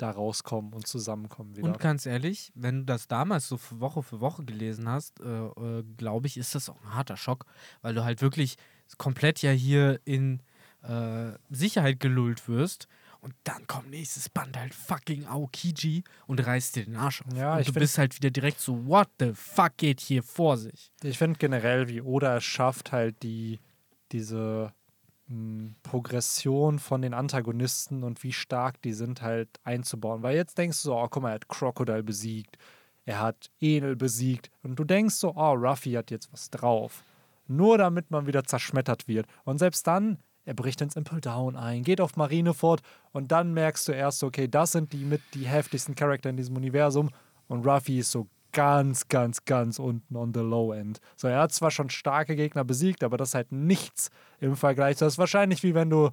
Da 0.00 0.10
rauskommen 0.10 0.72
und 0.72 0.86
zusammenkommen 0.86 1.56
wieder. 1.56 1.68
Und 1.68 1.78
ganz 1.78 2.06
ehrlich, 2.06 2.52
wenn 2.54 2.80
du 2.80 2.84
das 2.84 3.08
damals 3.08 3.48
so 3.48 3.56
für 3.56 3.80
Woche 3.80 4.02
für 4.02 4.20
Woche 4.20 4.44
gelesen 4.44 4.88
hast, 4.88 5.20
äh, 5.20 5.24
äh, 5.24 5.84
glaube 5.96 6.26
ich, 6.26 6.36
ist 6.36 6.54
das 6.54 6.68
auch 6.68 6.80
ein 6.82 6.94
harter 6.94 7.16
Schock, 7.16 7.46
weil 7.82 7.94
du 7.94 8.04
halt 8.04 8.22
wirklich 8.22 8.56
komplett 8.98 9.42
ja 9.42 9.50
hier 9.50 10.00
in 10.04 10.42
äh, 10.82 11.32
Sicherheit 11.50 12.00
gelullt 12.00 12.48
wirst. 12.48 12.88
Und 13.20 13.34
dann 13.44 13.66
kommt 13.66 13.90
nächstes 13.90 14.30
Band 14.30 14.56
halt 14.56 14.74
fucking 14.74 15.26
Aokiji 15.26 16.04
und 16.26 16.44
reißt 16.44 16.76
dir 16.76 16.86
den 16.86 16.96
Arsch 16.96 17.20
auf. 17.20 17.34
Ja, 17.34 17.54
und 17.54 17.60
ich 17.60 17.66
du 17.66 17.74
bist 17.74 17.98
halt 17.98 18.16
wieder 18.16 18.30
direkt 18.30 18.60
so, 18.60 18.86
what 18.86 19.08
the 19.18 19.32
fuck 19.34 19.76
geht 19.76 20.00
hier 20.00 20.22
vor 20.22 20.56
sich? 20.56 20.90
Ich 21.02 21.18
finde 21.18 21.38
generell, 21.38 21.88
wie 21.88 22.00
Oda 22.00 22.38
es 22.38 22.44
schafft, 22.44 22.92
halt 22.92 23.22
die, 23.22 23.60
diese 24.10 24.72
Progression 25.82 26.78
von 26.78 27.02
den 27.02 27.14
Antagonisten 27.14 28.02
und 28.02 28.22
wie 28.24 28.32
stark 28.32 28.82
die 28.82 28.92
sind, 28.92 29.22
halt 29.22 29.48
einzubauen. 29.62 30.22
Weil 30.22 30.36
jetzt 30.36 30.58
denkst 30.58 30.82
du 30.82 30.88
so, 30.88 30.96
oh, 30.96 31.06
guck 31.08 31.22
mal, 31.22 31.30
er 31.30 31.34
hat 31.36 31.48
Crocodile 31.48 32.02
besiegt, 32.02 32.56
er 33.04 33.20
hat 33.20 33.50
Enel 33.60 33.94
besiegt 33.96 34.50
und 34.62 34.76
du 34.76 34.84
denkst 34.84 35.14
so, 35.14 35.32
oh, 35.36 35.52
Ruffy 35.52 35.92
hat 35.92 36.10
jetzt 36.10 36.32
was 36.32 36.50
drauf. 36.50 37.04
Nur 37.46 37.78
damit 37.78 38.10
man 38.10 38.26
wieder 38.26 38.44
zerschmettert 38.44 39.08
wird. 39.08 39.26
Und 39.44 39.58
selbst 39.58 39.86
dann, 39.86 40.18
er 40.44 40.54
bricht 40.54 40.80
ins 40.80 40.96
Impel 40.96 41.20
Down 41.20 41.56
ein, 41.56 41.84
geht 41.84 42.00
auf 42.00 42.16
Marineford 42.16 42.82
und 43.12 43.30
dann 43.30 43.54
merkst 43.54 43.86
du 43.86 43.92
erst, 43.92 44.24
okay, 44.24 44.48
das 44.48 44.72
sind 44.72 44.92
die 44.92 45.04
mit 45.04 45.22
die 45.34 45.46
heftigsten 45.46 45.94
Charakter 45.94 46.30
in 46.30 46.36
diesem 46.36 46.56
Universum 46.56 47.10
und 47.46 47.66
Ruffy 47.66 48.00
ist 48.00 48.10
so 48.10 48.26
ganz, 48.52 49.08
ganz, 49.08 49.44
ganz 49.44 49.78
unten 49.78 50.16
on 50.16 50.32
the 50.34 50.40
low 50.40 50.72
end. 50.72 51.00
So, 51.16 51.28
er 51.28 51.40
hat 51.40 51.52
zwar 51.52 51.70
schon 51.70 51.90
starke 51.90 52.36
Gegner 52.36 52.64
besiegt, 52.64 53.04
aber 53.04 53.16
das 53.16 53.30
ist 53.30 53.34
halt 53.34 53.52
nichts 53.52 54.10
im 54.40 54.56
Vergleich. 54.56 54.98
Das 54.98 55.14
ist 55.14 55.18
wahrscheinlich 55.18 55.62
wie 55.62 55.74
wenn 55.74 55.90
du, 55.90 56.10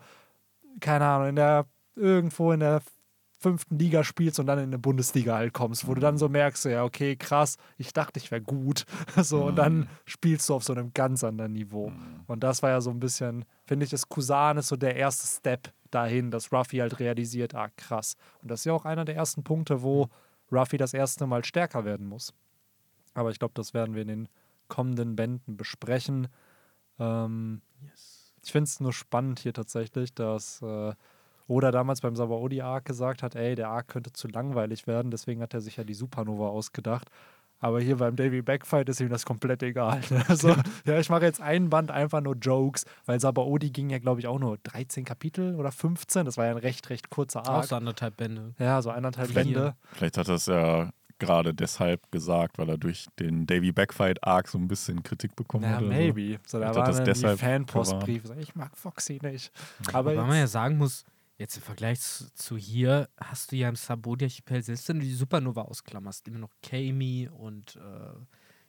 keine 0.80 1.05
Ahnung, 1.05 1.30
in 1.30 1.35
der, 1.35 1.65
irgendwo 1.95 2.51
in 2.51 2.59
der 2.59 2.81
fünften 3.39 3.77
Liga 3.77 4.03
spielst 4.03 4.39
und 4.39 4.47
dann 4.47 4.57
in 4.57 4.65
eine 4.65 4.80
Bundesliga 4.80 5.35
halt 5.35 5.53
kommst, 5.53 5.88
wo 5.88 5.93
du 5.93 6.01
dann 6.01 6.18
so 6.18 6.27
merkst, 6.27 6.64
so, 6.64 6.69
ja, 6.69 6.84
okay, 6.84 7.15
krass, 7.15 7.57
ich 7.77 7.93
dachte, 7.93 8.19
ich 8.19 8.31
wäre 8.31 8.41
gut. 8.41 8.85
So, 9.23 9.45
und 9.45 9.55
dann 9.55 9.89
spielst 10.05 10.47
du 10.49 10.53
auf 10.53 10.64
so 10.64 10.73
einem 10.73 10.91
ganz 10.93 11.23
anderen 11.23 11.53
Niveau. 11.53 11.91
Und 12.27 12.43
das 12.43 12.61
war 12.64 12.69
ja 12.69 12.81
so 12.81 12.89
ein 12.91 12.99
bisschen, 12.99 13.45
finde 13.65 13.84
ich, 13.84 13.89
das 13.89 14.09
Kusan 14.09 14.57
ist 14.57 14.68
so 14.68 14.76
der 14.76 14.95
erste 14.95 15.27
Step 15.27 15.72
dahin, 15.91 16.31
dass 16.31 16.51
Ruffy 16.51 16.77
halt 16.77 16.99
realisiert, 16.99 17.55
ah, 17.55 17.69
krass. 17.76 18.15
Und 18.41 18.51
das 18.51 18.61
ist 18.61 18.65
ja 18.65 18.73
auch 18.73 18.85
einer 18.85 19.05
der 19.05 19.15
ersten 19.15 19.43
Punkte, 19.43 19.81
wo 19.81 20.09
Ruffy 20.51 20.77
das 20.77 20.93
erste 20.93 21.27
Mal 21.27 21.43
stärker 21.43 21.85
werden 21.85 22.07
muss. 22.07 22.33
Aber 23.13 23.31
ich 23.31 23.39
glaube, 23.39 23.53
das 23.55 23.73
werden 23.73 23.95
wir 23.95 24.01
in 24.03 24.07
den 24.07 24.29
kommenden 24.67 25.15
Bänden 25.15 25.57
besprechen. 25.57 26.27
Ähm, 26.99 27.61
Ich 28.43 28.51
finde 28.51 28.67
es 28.67 28.79
nur 28.79 28.93
spannend 28.93 29.39
hier 29.39 29.53
tatsächlich, 29.53 30.13
dass 30.13 30.61
äh, 30.61 30.93
Oda 31.47 31.71
damals 31.71 32.01
beim 32.01 32.15
Sabaody 32.15 32.61
Arc 32.61 32.85
gesagt 32.85 33.23
hat, 33.23 33.35
ey, 33.35 33.55
der 33.55 33.69
Arc 33.69 33.87
könnte 33.89 34.13
zu 34.13 34.27
langweilig 34.27 34.87
werden, 34.87 35.11
deswegen 35.11 35.41
hat 35.41 35.53
er 35.53 35.61
sich 35.61 35.77
ja 35.77 35.83
die 35.83 35.93
Supernova 35.93 36.47
ausgedacht. 36.47 37.09
Aber 37.59 37.81
hier 37.81 37.97
beim 37.97 38.15
Davy 38.15 38.41
Backfight 38.41 38.88
ist 38.89 38.99
ihm 39.01 39.09
das 39.09 39.25
komplett 39.25 39.63
egal. 39.63 40.01
Also, 40.27 40.55
ja, 40.85 40.99
ich 40.99 41.09
mache 41.09 41.23
jetzt 41.25 41.41
einen 41.41 41.69
Band 41.69 41.89
einfach 41.91 42.21
nur 42.21 42.35
Jokes, 42.35 42.85
weil 43.05 43.19
Sabaody 43.19 43.71
ging 43.71 43.89
ja, 43.89 43.97
glaube 43.99 44.19
ich, 44.19 44.27
auch 44.27 44.38
nur 44.39 44.57
13 44.63 45.05
Kapitel 45.05 45.55
oder 45.55 45.71
15. 45.71 46.25
Das 46.25 46.38
war 46.38 46.45
ja 46.45 46.51
ein 46.51 46.57
recht, 46.57 46.89
recht 46.89 47.09
kurzer 47.09 47.41
Auch 47.41 47.47
Arc. 47.49 47.65
so 47.65 47.75
anderthalb 47.75 48.17
Bände. 48.17 48.53
Ja, 48.59 48.81
so 48.81 48.89
eineinhalb 48.91 49.27
Vier. 49.27 49.35
Bände. 49.35 49.75
Vielleicht 49.93 50.17
hat 50.17 50.27
er 50.27 50.35
es 50.35 50.45
ja 50.45 50.91
gerade 51.19 51.51
deshalb 51.55 52.11
gesagt, 52.11 52.59
weil 52.59 52.69
er 52.69 52.77
durch 52.77 53.07
den 53.19 53.47
Davy 53.47 53.71
Backfight 53.71 54.23
Arc 54.23 54.47
so 54.49 54.59
ein 54.59 54.67
bisschen 54.67 55.01
Kritik 55.01 55.35
bekommen 55.35 55.63
Ja, 55.63 55.71
hat. 55.71 55.79
so. 55.79 55.85
maybe. 55.88 56.39
So, 56.45 56.59
da 56.59 56.75
waren 56.75 56.85
das 56.85 57.03
deshalb 57.03 57.39
Fanpostbriefe. 57.39 58.27
So, 58.27 58.34
Ich 58.35 58.53
mag 58.55 58.77
Foxy 58.77 59.17
nicht. 59.23 59.51
Aber 59.93 60.11
Wobei 60.11 60.27
man 60.27 60.38
ja 60.38 60.45
sagen 60.47 60.77
muss, 60.77 61.05
jetzt 61.38 61.55
im 61.55 61.64
Vergleich 61.64 61.99
zu, 61.99 62.57
hier 62.57 63.09
hast 63.18 63.51
du 63.51 63.55
ja 63.55 63.69
im 63.69 63.76
Sabodi-Archipel, 63.76 64.64
selbst 64.64 64.89
wenn 64.89 64.99
du 64.99 65.05
die 65.05 65.14
Supernova 65.14 65.64
ausklammerst, 65.64 66.27
immer 66.27 66.39
noch 66.39 66.53
Kami 66.64 67.30
und 67.31 67.76
äh, 67.76 68.19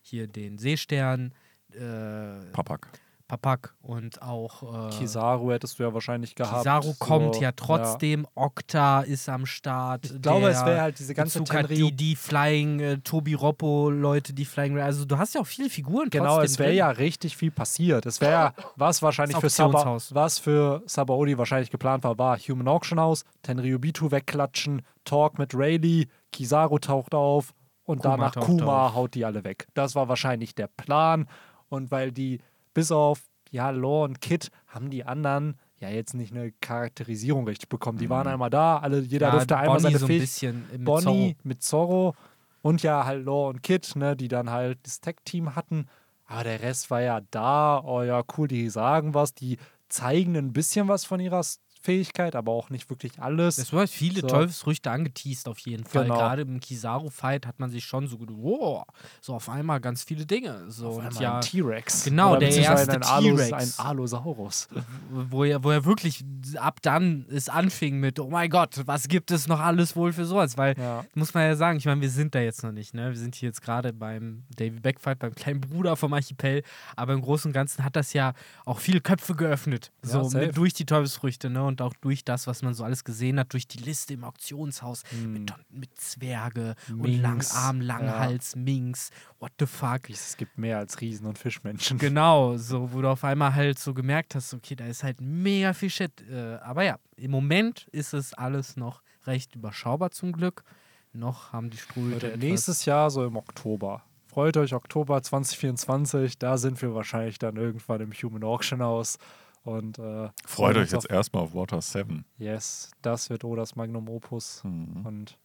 hier 0.02 0.26
den 0.26 0.58
Seestern, 0.58 1.34
äh, 1.72 2.50
Papak. 2.52 2.88
Papak 3.28 3.74
und 3.82 4.22
auch 4.22 4.88
äh, 4.88 4.90
Kizaru 4.90 5.52
hättest 5.52 5.78
du 5.78 5.82
ja 5.82 5.92
wahrscheinlich 5.92 6.34
gehabt. 6.34 6.60
Kizaru 6.60 6.94
kommt 6.98 7.34
so, 7.34 7.42
ja 7.42 7.52
trotzdem, 7.52 8.26
Okta 8.34 9.02
ist 9.02 9.28
am 9.28 9.44
Start. 9.44 10.06
Ich 10.06 10.22
glaube, 10.22 10.46
der 10.46 10.50
es 10.50 10.64
wäre 10.64 10.80
halt 10.80 10.98
diese 10.98 11.14
ganze 11.14 11.44
Tenryu 11.44 11.90
die, 11.90 11.92
die 11.92 12.16
Flying, 12.16 12.80
äh, 12.80 12.98
Tobi 12.98 13.34
Roppo, 13.34 13.90
Leute, 13.90 14.32
die 14.32 14.46
Flying, 14.46 14.78
also 14.78 15.04
du 15.04 15.18
hast 15.18 15.34
ja 15.34 15.42
auch 15.42 15.46
viele 15.46 15.68
Figuren 15.68 16.08
Genau, 16.08 16.40
es 16.40 16.58
wäre 16.58 16.72
ja 16.72 16.88
richtig 16.88 17.36
viel 17.36 17.50
passiert. 17.50 18.06
Es 18.06 18.22
wäre 18.22 18.32
ja, 18.32 18.54
was 18.76 19.02
wahrscheinlich 19.02 19.36
für 19.36 19.50
Saba, 19.50 19.98
was 20.10 20.38
für 20.38 20.82
Sabaody 20.86 21.36
wahrscheinlich 21.36 21.70
geplant 21.70 22.04
war, 22.04 22.16
war 22.16 22.38
Human 22.38 22.66
Auction 22.66 22.98
House, 22.98 23.26
Tenryubitu 23.42 24.10
wegklatschen, 24.10 24.80
Talk 25.04 25.38
mit 25.38 25.54
Rayleigh, 25.54 26.06
Kizaru 26.32 26.78
taucht 26.78 27.14
auf 27.14 27.52
und 27.84 28.00
Kuma 28.00 28.16
danach 28.16 28.34
Kuma 28.36 28.86
auf. 28.86 28.94
haut 28.94 29.14
die 29.14 29.26
alle 29.26 29.44
weg. 29.44 29.68
Das 29.74 29.94
war 29.94 30.08
wahrscheinlich 30.08 30.54
der 30.54 30.68
Plan. 30.68 31.28
Und 31.70 31.90
weil 31.90 32.12
die 32.12 32.40
bis 32.74 32.90
auf 32.92 33.20
ja, 33.50 33.70
Law 33.70 34.04
und 34.04 34.20
Kid 34.20 34.50
haben 34.66 34.90
die 34.90 35.04
anderen 35.04 35.58
ja 35.80 35.88
jetzt 35.88 36.12
nicht 36.14 36.34
eine 36.34 36.52
Charakterisierung 36.60 37.46
richtig 37.46 37.68
bekommen. 37.68 37.98
Die 37.98 38.10
waren 38.10 38.26
einmal 38.26 38.50
da, 38.50 38.78
alle, 38.78 39.00
jeder 39.00 39.28
ja, 39.28 39.32
durfte 39.32 39.56
einmal 39.56 39.76
Bonnie 39.78 39.82
seine 39.84 39.98
so 39.98 40.04
ein 40.04 40.08
Fähigkeit. 40.08 40.26
bisschen 40.28 40.66
mit 40.72 40.84
Bonnie 40.84 41.02
Zorro. 41.04 41.34
mit 41.44 41.62
Zorro 41.62 42.14
und 42.62 42.82
ja 42.82 43.04
halt 43.04 43.24
Law 43.24 43.48
und 43.48 43.62
Kid, 43.62 43.94
ne, 43.96 44.16
die 44.16 44.28
dann 44.28 44.50
halt 44.50 44.78
das 44.82 45.00
Tech-Team 45.00 45.54
hatten. 45.54 45.86
Aber 46.26 46.44
der 46.44 46.60
Rest 46.60 46.90
war 46.90 47.00
ja 47.00 47.20
da. 47.30 47.80
Oh 47.84 48.02
ja, 48.02 48.22
cool, 48.36 48.48
die 48.48 48.68
sagen 48.68 49.14
was, 49.14 49.32
die 49.34 49.56
zeigen 49.88 50.36
ein 50.36 50.52
bisschen 50.52 50.88
was 50.88 51.04
von 51.06 51.20
ihrer 51.20 51.38
S- 51.40 51.60
Fähigkeit, 51.80 52.34
aber 52.36 52.52
auch 52.52 52.70
nicht 52.70 52.88
wirklich 52.90 53.20
alles. 53.20 53.58
Es 53.58 53.72
wurde 53.72 53.86
viele 53.86 54.20
So. 54.22 54.26
Teufelsfrüchte 54.26 54.90
angeteased 54.90 55.48
auf 55.48 55.58
jeden 55.60 55.84
Fall. 55.84 56.04
Genau. 56.04 56.16
Gerade 56.16 56.42
im 56.42 56.60
Kizaru-Fight 56.60 57.46
hat 57.46 57.58
man 57.60 57.70
sich 57.70 57.84
schon 57.84 58.06
so 58.08 58.18
gedacht, 58.18 58.36
wow, 58.40 58.84
so 59.20 59.34
auf 59.34 59.48
einmal 59.48 59.80
ganz 59.80 60.02
viele 60.02 60.26
Dinge. 60.26 60.64
So, 60.70 60.88
Auf 60.88 60.96
und 60.98 61.20
ja, 61.20 61.36
ein 61.36 61.40
T-Rex. 61.42 62.04
Genau, 62.04 62.30
Oder 62.32 62.40
der 62.40 62.56
erste 62.56 63.00
T-Rex. 63.00 63.52
ein 63.78 63.86
Allosaurus. 63.86 64.68
wo 65.10 65.44
er, 65.44 65.62
wo 65.64 65.70
er 65.70 65.84
wirklich 65.84 66.24
ab 66.56 66.80
dann 66.82 67.26
es 67.30 67.48
anfing 67.48 67.98
mit, 68.00 68.18
oh 68.20 68.28
mein 68.30 68.50
Gott, 68.50 68.80
was 68.86 69.08
gibt 69.08 69.30
es 69.30 69.46
noch 69.48 69.60
alles 69.60 69.96
wohl 69.96 70.12
für 70.12 70.24
sowas? 70.24 70.56
Weil, 70.56 70.76
Ja. 70.78 71.04
muss 71.14 71.34
man 71.34 71.44
ja 71.44 71.56
sagen, 71.56 71.78
ich 71.78 71.84
meine, 71.86 72.00
wir 72.00 72.10
sind 72.10 72.34
da 72.34 72.40
jetzt 72.40 72.62
noch 72.62 72.72
nicht, 72.72 72.94
ne? 72.94 73.10
Wir 73.10 73.16
sind 73.18 73.34
hier 73.34 73.48
jetzt 73.48 73.62
gerade 73.62 73.92
beim 73.92 74.44
Davy 74.56 74.80
Backfight, 74.80 75.18
beim 75.18 75.34
kleinen 75.34 75.60
Bruder 75.60 75.96
vom 75.96 76.12
Archipel, 76.12 76.62
aber 76.96 77.12
im 77.14 77.20
Großen 77.22 77.48
und 77.50 77.52
Ganzen 77.52 77.84
hat 77.84 77.96
das 77.96 78.12
ja 78.12 78.32
auch 78.64 78.78
viele 78.78 79.00
Köpfe 79.00 79.34
geöffnet. 79.34 79.92
Ja, 80.04 80.24
so 80.24 80.36
mit, 80.38 80.56
durch 80.56 80.74
die 80.74 80.86
Teufelsfrüchte, 80.86 81.50
ne? 81.50 81.62
Und 81.64 81.77
auch 81.82 81.94
durch 82.00 82.24
das, 82.24 82.46
was 82.46 82.62
man 82.62 82.74
so 82.74 82.84
alles 82.84 83.04
gesehen 83.04 83.38
hat, 83.38 83.52
durch 83.52 83.66
die 83.66 83.78
Liste 83.78 84.14
im 84.14 84.24
Auktionshaus 84.24 85.02
Hm. 85.10 85.32
mit, 85.32 85.52
mit 85.70 86.00
Zwerge 86.00 86.74
und 86.88 87.02
Minks, 87.02 87.52
Langarm, 87.52 87.80
ja. 87.80 87.86
Langhals, 87.86 88.56
Minks, 88.56 89.10
what 89.38 89.52
the 89.58 89.66
fuck. 89.66 90.08
Es 90.10 90.36
gibt 90.36 90.58
mehr 90.58 90.78
als 90.78 91.00
Riesen 91.00 91.26
und 91.26 91.38
Fischmenschen. 91.38 91.98
Genau, 91.98 92.56
so, 92.56 92.92
wo 92.92 93.00
du 93.02 93.08
auf 93.08 93.24
einmal 93.24 93.54
halt 93.54 93.78
so 93.78 93.94
gemerkt 93.94 94.34
hast, 94.34 94.54
okay, 94.54 94.74
da 94.76 94.86
ist 94.86 95.02
halt 95.02 95.20
mega 95.20 95.72
viel 95.72 95.90
Shit. 95.90 96.22
Äh, 96.30 96.56
aber 96.62 96.84
ja, 96.84 96.98
im 97.16 97.30
Moment 97.30 97.86
ist 97.92 98.14
es 98.14 98.34
alles 98.34 98.76
noch 98.76 99.02
recht 99.26 99.54
überschaubar 99.54 100.10
zum 100.10 100.32
Glück. 100.32 100.64
Noch 101.12 101.52
haben 101.52 101.70
die 101.70 101.78
Strudel. 101.78 102.36
Nächstes 102.36 102.84
Jahr, 102.84 103.10
so 103.10 103.24
im 103.24 103.36
Oktober. 103.36 104.02
Freut 104.26 104.56
euch, 104.58 104.74
Oktober 104.74 105.22
2024, 105.22 106.38
da 106.38 106.58
sind 106.58 106.80
wir 106.82 106.94
wahrscheinlich 106.94 107.38
dann 107.38 107.56
irgendwann 107.56 108.00
im 108.02 108.12
Human 108.12 108.44
Auction 108.44 108.82
House. 108.82 109.18
Und 109.64 109.98
äh, 109.98 110.30
Freut 110.46 110.76
euch 110.76 110.92
jetzt 110.92 111.10
erstmal 111.10 111.42
auf 111.42 111.54
Water 111.54 111.80
7. 111.80 112.24
Yes, 112.38 112.90
das 113.02 113.28
wird 113.28 113.44
Odas 113.44 113.76
Magnum 113.76 114.08
Opus. 114.08 114.62
Mhm. 114.64 115.04
Und 115.04 115.38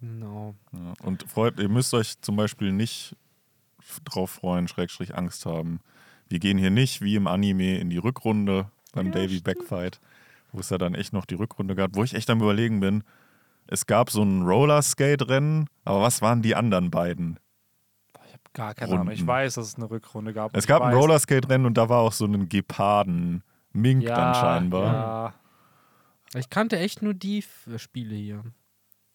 Genau. 0.00 0.54
Ja. 0.72 0.94
Und 1.02 1.24
freut, 1.24 1.58
ihr 1.60 1.68
müsst 1.68 1.92
euch 1.94 2.20
zum 2.20 2.36
Beispiel 2.36 2.72
nicht 2.72 3.16
drauf 4.04 4.30
freuen, 4.30 4.68
Schrägstrich 4.68 5.14
Angst 5.14 5.46
haben. 5.46 5.80
Wir 6.28 6.38
gehen 6.38 6.58
hier 6.58 6.70
nicht 6.70 7.02
wie 7.02 7.16
im 7.16 7.26
Anime 7.26 7.78
in 7.78 7.90
die 7.90 7.98
Rückrunde 7.98 8.70
beim 8.92 9.12
Davy 9.12 9.40
Backfight, 9.40 10.00
wo 10.52 10.60
es 10.60 10.70
ja 10.70 10.78
dann 10.78 10.94
echt 10.94 11.12
noch 11.12 11.26
die 11.26 11.34
Rückrunde 11.34 11.74
gab, 11.74 11.96
wo 11.96 12.04
ich 12.04 12.14
echt 12.14 12.30
am 12.30 12.40
überlegen 12.40 12.80
bin. 12.80 13.04
Es 13.66 13.86
gab 13.86 14.10
so 14.10 14.22
ein 14.22 14.42
Rollerskate-Rennen, 14.42 15.68
aber 15.84 16.02
was 16.02 16.22
waren 16.22 16.42
die 16.42 16.54
anderen 16.54 16.90
beiden? 16.90 17.38
ich 18.26 18.32
habe 18.32 18.42
gar 18.52 18.74
keine 18.74 18.92
Ahnung. 18.92 19.10
Ich 19.10 19.20
Runden. 19.20 19.26
weiß, 19.26 19.54
dass 19.54 19.66
es 19.68 19.74
eine 19.74 19.90
Rückrunde 19.90 20.32
gab. 20.32 20.56
Es 20.56 20.66
gab 20.66 20.82
ein 20.82 20.94
Rollerskate-Rennen 20.94 21.66
und 21.66 21.76
da 21.76 21.88
war 21.88 21.98
auch 21.98 22.12
so 22.12 22.24
ein 22.24 22.48
Geparden. 22.48 23.42
Mink 23.72 24.02
ja, 24.02 24.14
dann 24.16 24.34
scheinbar. 24.34 25.34
Ja, 26.32 26.40
Ich 26.40 26.50
kannte 26.50 26.78
echt 26.78 27.02
nur 27.02 27.14
die 27.14 27.38
F 27.38 27.68
Spiele 27.76 28.14
hier. 28.14 28.42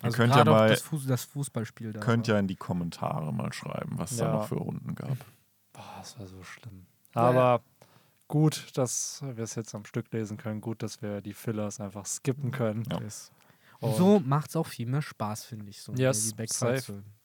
Also 0.02 0.18
könnt 0.18 0.36
ja 0.36 0.44
mal- 0.46 0.70
das, 0.70 0.82
Fuß 0.82 1.08
das 1.08 1.24
Fußballspiel 1.26 1.94
da. 1.94 2.00
Könnt 2.02 2.28
ja 2.28 2.38
in 2.38 2.48
die 2.48 2.56
Kommentare 2.56 3.34
mal 3.34 3.52
schreiben, 3.54 3.98
was 3.98 4.18
da 4.18 4.26
Ja. 4.26 4.34
noch 4.34 4.48
für 4.48 4.56
Runden 4.56 4.94
gab. 4.96 5.18
Boah, 5.74 5.96
das 6.00 6.20
war 6.20 6.28
so 6.28 6.44
schlimm. 6.44 6.86
Aber 7.14 7.62
gut, 8.28 8.68
dass 8.78 9.22
wir 9.24 9.44
es 9.44 9.56
jetzt 9.56 9.74
am 9.74 9.86
Stück 9.86 10.12
lesen 10.12 10.38
können. 10.38 10.62
Gut, 10.62 10.84
dass 10.84 11.02
wir 11.02 11.22
die 11.22 11.34
Fillers 11.34 11.80
einfach 11.80 12.06
skippen 12.06 12.52
können. 12.52 12.84
Ja. 12.92 13.00
Und 13.80 13.96
so 13.96 14.20
macht 14.20 14.50
es 14.50 14.56
auch 14.56 14.68
viel 14.68 14.86
mehr 14.88 15.02
Spaß, 15.02 15.46
finde 15.46 15.70
ich. 15.70 15.82
So 15.82 15.92
ein 15.92 15.98
Yes, 15.98 16.34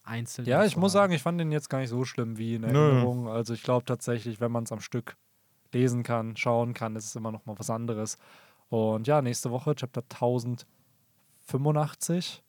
einzeln. 0.02 0.46
Ja, 0.46 0.64
ich 0.64 0.76
muss 0.76 0.92
sagen, 0.92 1.12
ich 1.12 1.22
fand 1.22 1.38
den 1.40 1.52
jetzt 1.52 1.68
gar 1.70 1.78
nicht 1.78 1.90
so 1.90 2.04
schlimm 2.04 2.38
wie 2.38 2.54
in 2.56 2.62
Nö. 2.62 2.68
Erinnerung. 2.68 3.28
Also 3.28 3.54
ich 3.54 3.62
glaube 3.62 3.84
tatsächlich, 3.84 4.40
wenn 4.40 4.50
man 4.52 4.64
es 4.64 4.72
am 4.72 4.80
Stück 4.80 5.16
lesen 5.72 6.02
kann, 6.02 6.36
schauen 6.36 6.74
kann, 6.74 6.96
ist 6.96 7.06
es 7.06 7.16
immer 7.16 7.32
noch 7.32 7.46
mal 7.46 7.58
was 7.58 7.70
anderes. 7.70 8.18
Und 8.68 9.06
ja, 9.06 9.20
nächste 9.22 9.50
Woche 9.50 9.74
Chapter 9.74 10.02
1085. 11.46 12.42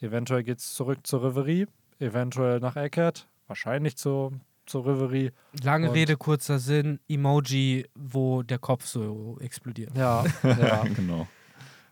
Eventuell 0.00 0.42
geht 0.44 0.58
es 0.58 0.74
zurück 0.74 1.06
zur 1.06 1.22
Reverie, 1.22 1.66
eventuell 1.98 2.60
nach 2.60 2.76
Eckert, 2.76 3.28
wahrscheinlich 3.46 3.96
zur, 3.96 4.32
zur 4.66 4.86
Reverie. 4.86 5.32
Lange 5.62 5.88
Und- 5.88 5.94
Rede, 5.94 6.16
kurzer 6.16 6.58
Sinn, 6.58 7.00
Emoji, 7.08 7.86
wo 7.94 8.42
der 8.42 8.58
Kopf 8.58 8.86
so 8.86 9.36
explodiert. 9.40 9.94
Ja, 9.96 10.24
ja, 10.42 10.82
genau. 10.84 11.28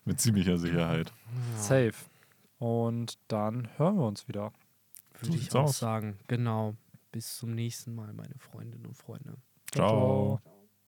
Mit 0.05 0.21
ziemlicher 0.21 0.57
Sicherheit. 0.57 1.13
safe. 1.57 1.93
Und 2.59 3.19
dann 3.29 3.69
hören 3.77 3.97
wir 3.99 4.07
uns 4.07 4.27
wieder. 4.27 4.53
Würde 5.21 5.37
ich 5.37 5.55
auch 5.55 5.65
aus. 5.65 5.79
sagen. 5.79 6.17
Genau. 6.29 6.75
Bis 7.13 7.37
zum 7.37 7.55
nächsten 7.55 7.95
Mal, 7.95 8.13
meine 8.13 8.35
Freundinnen 8.39 8.87
und 8.87 8.97
Freunde. 8.97 9.35
早。 9.73 10.58